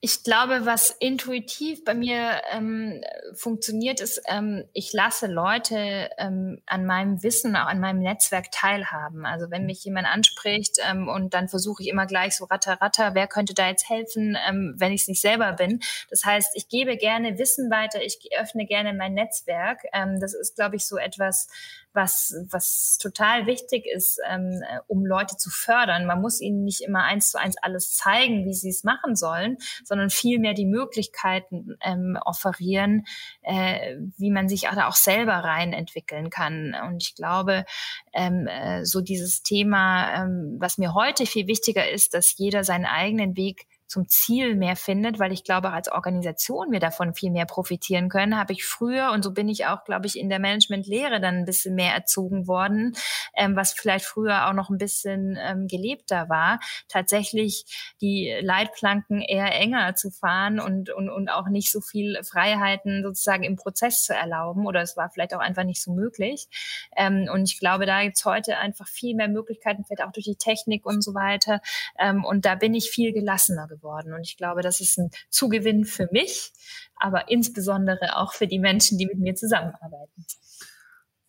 Ich 0.00 0.22
glaube, 0.22 0.66
was 0.66 0.90
intuitiv 0.90 1.82
bei 1.84 1.94
mir 1.94 2.42
ähm, 2.52 3.02
funktioniert, 3.34 4.00
ist, 4.00 4.20
ähm, 4.28 4.64
ich 4.74 4.92
lasse 4.92 5.26
Leute 5.26 6.10
ähm, 6.18 6.60
an 6.66 6.84
meinem 6.84 7.22
Wissen, 7.22 7.56
auch 7.56 7.66
an 7.66 7.80
meinem 7.80 8.00
Netzwerk 8.00 8.52
teilhaben. 8.52 9.24
Also 9.24 9.50
wenn 9.50 9.64
mich 9.64 9.82
jemand 9.84 10.06
anspricht 10.06 10.76
ähm, 10.88 11.08
und 11.08 11.32
dann 11.32 11.48
versuche 11.48 11.82
ich 11.82 11.88
immer 11.88 12.06
gleich 12.06 12.36
so 12.36 12.44
ratter, 12.44 12.74
ratter, 12.80 13.14
wer 13.14 13.26
könnte 13.26 13.54
da 13.54 13.68
jetzt 13.68 13.88
helfen, 13.88 14.36
ähm, 14.46 14.74
wenn 14.76 14.92
ich 14.92 15.02
es 15.02 15.08
nicht 15.08 15.22
selber 15.22 15.54
bin. 15.54 15.80
Das 16.10 16.24
heißt, 16.24 16.50
ich 16.54 16.68
gebe 16.68 16.98
gerne 16.98 17.38
Wissen 17.38 17.70
weiter, 17.70 18.02
ich 18.02 18.18
öffne 18.38 18.66
gerne 18.66 18.92
mein 18.92 19.14
Netzwerk. 19.14 19.80
Ähm, 19.94 20.20
das 20.20 20.34
ist, 20.34 20.56
glaube 20.56 20.76
ich, 20.76 20.86
so 20.86 20.98
etwas, 20.98 21.48
was, 21.96 22.34
was 22.50 22.98
total 22.98 23.46
wichtig 23.46 23.86
ist, 23.86 24.20
ähm, 24.28 24.62
um 24.86 25.04
Leute 25.04 25.36
zu 25.36 25.50
fördern. 25.50 26.06
Man 26.06 26.20
muss 26.20 26.40
ihnen 26.40 26.62
nicht 26.62 26.82
immer 26.82 27.02
eins 27.02 27.30
zu 27.30 27.40
eins 27.40 27.56
alles 27.60 27.96
zeigen, 27.96 28.44
wie 28.44 28.54
sie 28.54 28.68
es 28.68 28.84
machen 28.84 29.16
sollen, 29.16 29.56
sondern 29.84 30.10
vielmehr 30.10 30.54
die 30.54 30.66
Möglichkeiten 30.66 31.76
ähm, 31.80 32.16
offerieren, 32.24 33.04
äh, 33.42 33.96
wie 34.16 34.30
man 34.30 34.48
sich 34.48 34.68
auch, 34.68 34.76
auch 34.76 34.94
selber 34.94 35.32
rein 35.32 35.72
entwickeln 35.72 36.30
kann. 36.30 36.76
Und 36.86 37.02
ich 37.02 37.16
glaube, 37.16 37.64
ähm, 38.12 38.46
äh, 38.46 38.84
so 38.84 39.00
dieses 39.00 39.42
Thema, 39.42 40.22
ähm, 40.22 40.56
was 40.60 40.78
mir 40.78 40.94
heute 40.94 41.26
viel 41.26 41.48
wichtiger 41.48 41.90
ist, 41.90 42.14
dass 42.14 42.36
jeder 42.36 42.62
seinen 42.62 42.86
eigenen 42.86 43.36
Weg 43.36 43.66
zum 43.86 44.08
Ziel 44.08 44.56
mehr 44.56 44.76
findet, 44.76 45.18
weil 45.18 45.32
ich 45.32 45.44
glaube, 45.44 45.70
als 45.70 45.90
Organisation 45.90 46.72
wir 46.72 46.80
davon 46.80 47.14
viel 47.14 47.30
mehr 47.30 47.46
profitieren 47.46 48.08
können, 48.08 48.36
habe 48.36 48.52
ich 48.52 48.64
früher, 48.64 49.12
und 49.12 49.22
so 49.22 49.32
bin 49.32 49.48
ich 49.48 49.66
auch, 49.66 49.84
glaube 49.84 50.06
ich, 50.06 50.18
in 50.18 50.28
der 50.28 50.40
Managementlehre 50.40 51.20
dann 51.20 51.36
ein 51.36 51.44
bisschen 51.44 51.74
mehr 51.74 51.94
erzogen 51.94 52.46
worden, 52.48 52.94
ähm, 53.36 53.54
was 53.54 53.72
vielleicht 53.72 54.04
früher 54.04 54.48
auch 54.48 54.52
noch 54.52 54.70
ein 54.70 54.78
bisschen 54.78 55.38
ähm, 55.40 55.68
gelebter 55.68 56.28
war, 56.28 56.58
tatsächlich 56.88 57.64
die 58.00 58.36
Leitplanken 58.40 59.20
eher 59.20 59.52
enger 59.54 59.94
zu 59.94 60.10
fahren 60.10 60.58
und, 60.58 60.90
und, 60.90 61.08
und 61.08 61.28
auch 61.28 61.48
nicht 61.48 61.70
so 61.70 61.80
viel 61.80 62.20
Freiheiten 62.24 63.02
sozusagen 63.04 63.44
im 63.44 63.56
Prozess 63.56 64.02
zu 64.02 64.14
erlauben 64.14 64.66
oder 64.66 64.82
es 64.82 64.96
war 64.96 65.10
vielleicht 65.10 65.34
auch 65.34 65.40
einfach 65.40 65.64
nicht 65.64 65.82
so 65.82 65.92
möglich. 65.92 66.48
Ähm, 66.96 67.28
und 67.32 67.50
ich 67.50 67.60
glaube, 67.60 67.86
da 67.86 68.02
gibt's 68.02 68.24
heute 68.24 68.56
einfach 68.56 68.88
viel 68.88 69.14
mehr 69.14 69.28
Möglichkeiten, 69.28 69.84
vielleicht 69.84 70.02
auch 70.02 70.12
durch 70.12 70.26
die 70.26 70.36
Technik 70.36 70.84
und 70.84 71.02
so 71.02 71.14
weiter. 71.14 71.60
Ähm, 71.98 72.24
und 72.24 72.44
da 72.44 72.56
bin 72.56 72.74
ich 72.74 72.90
viel 72.90 73.12
gelassener 73.12 73.68
geworden. 73.68 73.75
Und 74.12 74.22
ich 74.22 74.36
glaube, 74.36 74.62
das 74.62 74.80
ist 74.80 74.98
ein 74.98 75.10
Zugewinn 75.30 75.84
für 75.84 76.08
mich, 76.12 76.52
aber 76.96 77.30
insbesondere 77.30 78.16
auch 78.16 78.32
für 78.32 78.46
die 78.46 78.58
Menschen, 78.58 78.98
die 78.98 79.06
mit 79.06 79.18
mir 79.18 79.34
zusammenarbeiten. 79.34 80.26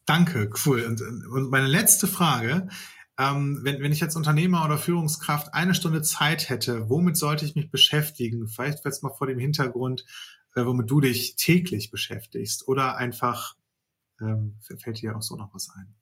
Danke, 0.06 0.50
cool. 0.66 0.84
Und, 0.84 1.02
und 1.02 1.50
meine 1.50 1.68
letzte 1.68 2.08
Frage, 2.08 2.70
ähm, 3.20 3.60
wenn, 3.64 3.82
wenn 3.82 3.92
ich 3.92 4.04
als 4.04 4.16
Unternehmer 4.16 4.64
oder 4.64 4.78
Führungskraft 4.78 5.54
eine 5.54 5.74
Stunde 5.74 6.02
Zeit 6.02 6.50
hätte, 6.50 6.90
womit 6.90 7.18
sollte 7.18 7.46
ich 7.46 7.56
mich 7.56 7.72
beschäftigen? 7.72 8.48
Vielleicht 8.48 8.86
jetzt 8.86 9.04
mal 9.04 9.14
vor 9.14 9.28
dem 9.28 9.40
Hintergrund, 9.40 10.06
äh, 10.56 10.66
womit 10.66 10.90
du 10.90 11.02
dich 11.02 11.36
täglich 11.36 11.92
beschäftigst 11.92 12.68
oder 12.68 12.96
einfach 12.96 13.56
ähm, 14.22 14.58
fällt 14.62 15.02
dir 15.02 15.16
auch 15.16 15.22
so 15.22 15.36
noch 15.36 15.54
was 15.54 15.70
ein? 15.76 15.96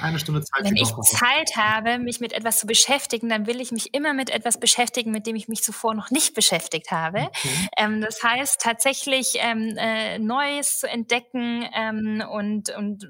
Eine 0.00 0.18
Stunde 0.18 0.42
Zeit. 0.42 0.64
Wenn 0.64 0.76
ich 0.76 0.92
Zeit 1.02 1.56
habe, 1.56 1.98
mich 1.98 2.20
mit 2.20 2.32
etwas 2.32 2.58
zu 2.58 2.66
beschäftigen, 2.66 3.28
dann 3.28 3.46
will 3.46 3.60
ich 3.60 3.72
mich 3.72 3.92
immer 3.94 4.14
mit 4.14 4.30
etwas 4.30 4.58
beschäftigen, 4.58 5.10
mit 5.10 5.26
dem 5.26 5.36
ich 5.36 5.48
mich 5.48 5.62
zuvor 5.62 5.94
noch 5.94 6.10
nicht 6.10 6.34
beschäftigt 6.34 6.90
habe. 6.90 7.22
Okay. 7.22 7.68
Ähm, 7.76 8.00
das 8.00 8.22
heißt 8.22 8.60
tatsächlich 8.60 9.34
ähm, 9.36 9.76
äh, 9.76 10.18
Neues 10.18 10.78
zu 10.80 10.88
entdecken 10.88 11.68
ähm, 11.74 12.22
und, 12.30 12.70
und 12.70 13.08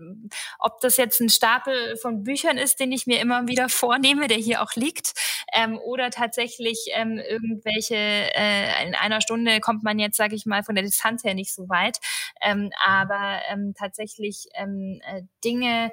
ob 0.59 0.81
das 0.81 0.97
jetzt 0.97 1.21
ein 1.21 1.29
Stapel 1.29 1.97
von 1.99 2.25
Büchern 2.25 2.59
ist, 2.59 2.81
den 2.81 2.91
ich 2.91 3.07
mir 3.07 3.21
immer 3.21 3.47
wieder 3.47 3.69
vornehme, 3.69 4.27
der 4.27 4.39
hier 4.39 4.63
auch 4.63 4.75
liegt, 4.75 5.13
ähm, 5.53 5.79
oder 5.79 6.11
tatsächlich 6.11 6.87
ähm, 6.93 7.19
irgendwelche, 7.19 7.95
äh, 7.95 8.87
in 8.87 8.95
einer 8.95 9.21
Stunde 9.21 9.61
kommt 9.61 9.83
man 9.83 9.99
jetzt, 9.99 10.17
sage 10.17 10.35
ich 10.35 10.47
mal, 10.47 10.63
von 10.63 10.75
der 10.75 10.85
Distanz 10.85 11.23
her 11.23 11.35
nicht 11.35 11.55
so 11.55 11.69
weit, 11.69 11.99
ähm, 12.43 12.71
aber 12.85 13.41
tatsächlich 13.79 14.47
äh, 14.55 15.23
Dinge, 15.45 15.93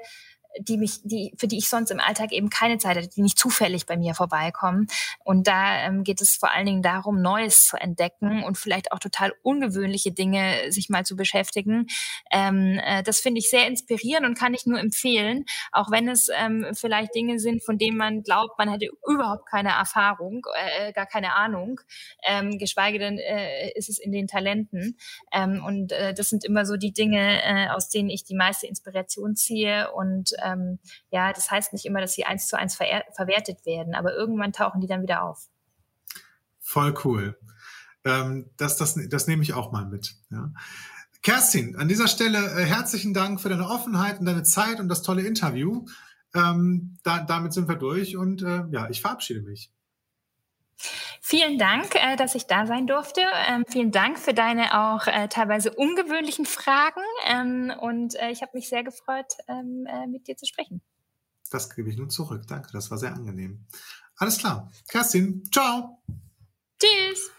die 0.60 0.76
mich, 0.76 1.00
die, 1.02 1.32
für 1.36 1.48
die 1.48 1.58
ich 1.58 1.68
sonst 1.68 1.90
im 1.90 2.00
Alltag 2.00 2.32
eben 2.32 2.50
keine 2.50 2.78
Zeit 2.78 2.96
hatte, 2.96 3.08
die 3.08 3.22
nicht 3.22 3.38
zufällig 3.38 3.86
bei 3.86 3.96
mir 3.96 4.14
vorbeikommen. 4.14 4.86
Und 5.24 5.46
da 5.46 5.86
ähm, 5.86 6.04
geht 6.04 6.20
es 6.20 6.36
vor 6.36 6.52
allen 6.52 6.66
Dingen 6.66 6.82
darum, 6.82 7.20
Neues 7.20 7.66
zu 7.66 7.76
entdecken 7.76 8.42
und 8.44 8.56
vielleicht 8.58 8.92
auch 8.92 8.98
total 8.98 9.32
ungewöhnliche 9.42 10.12
Dinge 10.12 10.70
sich 10.70 10.88
mal 10.88 11.04
zu 11.04 11.16
beschäftigen. 11.16 11.86
Ähm, 12.30 12.80
äh, 12.82 13.02
das 13.02 13.20
finde 13.20 13.40
ich 13.40 13.50
sehr 13.50 13.66
inspirierend 13.66 14.26
und 14.26 14.38
kann 14.38 14.54
ich 14.54 14.66
nur 14.66 14.78
empfehlen, 14.78 15.44
auch 15.72 15.90
wenn 15.90 16.08
es 16.08 16.28
ähm, 16.34 16.66
vielleicht 16.74 17.14
Dinge 17.14 17.38
sind, 17.38 17.64
von 17.64 17.78
denen 17.78 17.96
man 17.96 18.22
glaubt, 18.22 18.58
man 18.58 18.70
hätte 18.70 18.88
überhaupt 19.08 19.48
keine 19.48 19.70
Erfahrung, 19.70 20.42
äh, 20.54 20.92
gar 20.92 21.06
keine 21.06 21.34
Ahnung, 21.34 21.80
ähm, 22.24 22.58
geschweige 22.58 22.98
denn 22.98 23.18
äh, 23.18 23.70
ist 23.72 23.88
es 23.88 23.98
in 23.98 24.12
den 24.12 24.28
Talenten. 24.28 24.96
Ähm, 25.32 25.64
und 25.64 25.92
äh, 25.92 26.14
das 26.14 26.28
sind 26.28 26.44
immer 26.44 26.66
so 26.66 26.76
die 26.76 26.92
Dinge, 26.92 27.42
äh, 27.42 27.68
aus 27.68 27.88
denen 27.88 28.10
ich 28.10 28.24
die 28.24 28.34
meiste 28.34 28.66
Inspiration 28.66 29.36
ziehe 29.36 29.92
und 29.92 30.32
ähm, 30.44 30.78
ja, 31.10 31.32
das 31.32 31.50
heißt 31.50 31.72
nicht 31.72 31.86
immer, 31.86 32.00
dass 32.00 32.12
sie 32.12 32.24
eins 32.24 32.46
zu 32.46 32.58
eins 32.58 32.76
ver 32.76 33.04
verwertet 33.14 33.64
werden, 33.66 33.94
aber 33.94 34.14
irgendwann 34.14 34.52
tauchen 34.52 34.80
die 34.80 34.86
dann 34.86 35.02
wieder 35.02 35.22
auf. 35.22 35.48
Voll 36.60 36.94
cool. 37.04 37.38
Ähm, 38.04 38.50
das, 38.56 38.76
das, 38.76 38.98
das 39.08 39.26
nehme 39.26 39.42
ich 39.42 39.54
auch 39.54 39.72
mal 39.72 39.86
mit. 39.86 40.14
Ja. 40.30 40.52
Kerstin, 41.22 41.76
an 41.76 41.88
dieser 41.88 42.06
Stelle 42.06 42.38
äh, 42.38 42.64
herzlichen 42.64 43.14
Dank 43.14 43.40
für 43.40 43.48
deine 43.48 43.68
Offenheit 43.68 44.20
und 44.20 44.26
deine 44.26 44.42
Zeit 44.42 44.78
und 44.78 44.88
das 44.88 45.02
tolle 45.02 45.22
Interview. 45.22 45.86
Ähm, 46.34 46.98
da, 47.02 47.20
damit 47.20 47.52
sind 47.52 47.68
wir 47.68 47.76
durch 47.76 48.16
und 48.16 48.42
äh, 48.42 48.64
ja, 48.70 48.88
ich 48.90 49.00
verabschiede 49.00 49.42
mich. 49.42 49.72
Vielen 51.20 51.58
Dank, 51.58 51.94
äh, 51.94 52.16
dass 52.16 52.34
ich 52.34 52.46
da 52.46 52.66
sein 52.66 52.86
durfte. 52.86 53.22
Ähm, 53.48 53.64
vielen 53.68 53.92
Dank 53.92 54.18
für 54.18 54.34
deine 54.34 54.78
auch 54.78 55.06
äh, 55.06 55.28
teilweise 55.28 55.72
ungewöhnlichen 55.72 56.46
Fragen. 56.46 57.00
Ähm, 57.26 57.72
und 57.80 58.14
äh, 58.16 58.30
ich 58.30 58.42
habe 58.42 58.52
mich 58.54 58.68
sehr 58.68 58.84
gefreut, 58.84 59.32
ähm, 59.48 59.86
mit 60.08 60.28
dir 60.28 60.36
zu 60.36 60.46
sprechen. 60.46 60.82
Das 61.50 61.74
gebe 61.74 61.88
ich 61.88 61.96
nun 61.96 62.10
zurück. 62.10 62.42
Danke, 62.48 62.70
das 62.72 62.90
war 62.90 62.98
sehr 62.98 63.12
angenehm. 63.12 63.66
Alles 64.16 64.38
klar. 64.38 64.70
Kerstin, 64.88 65.44
ciao. 65.52 66.02
Tschüss. 66.80 67.33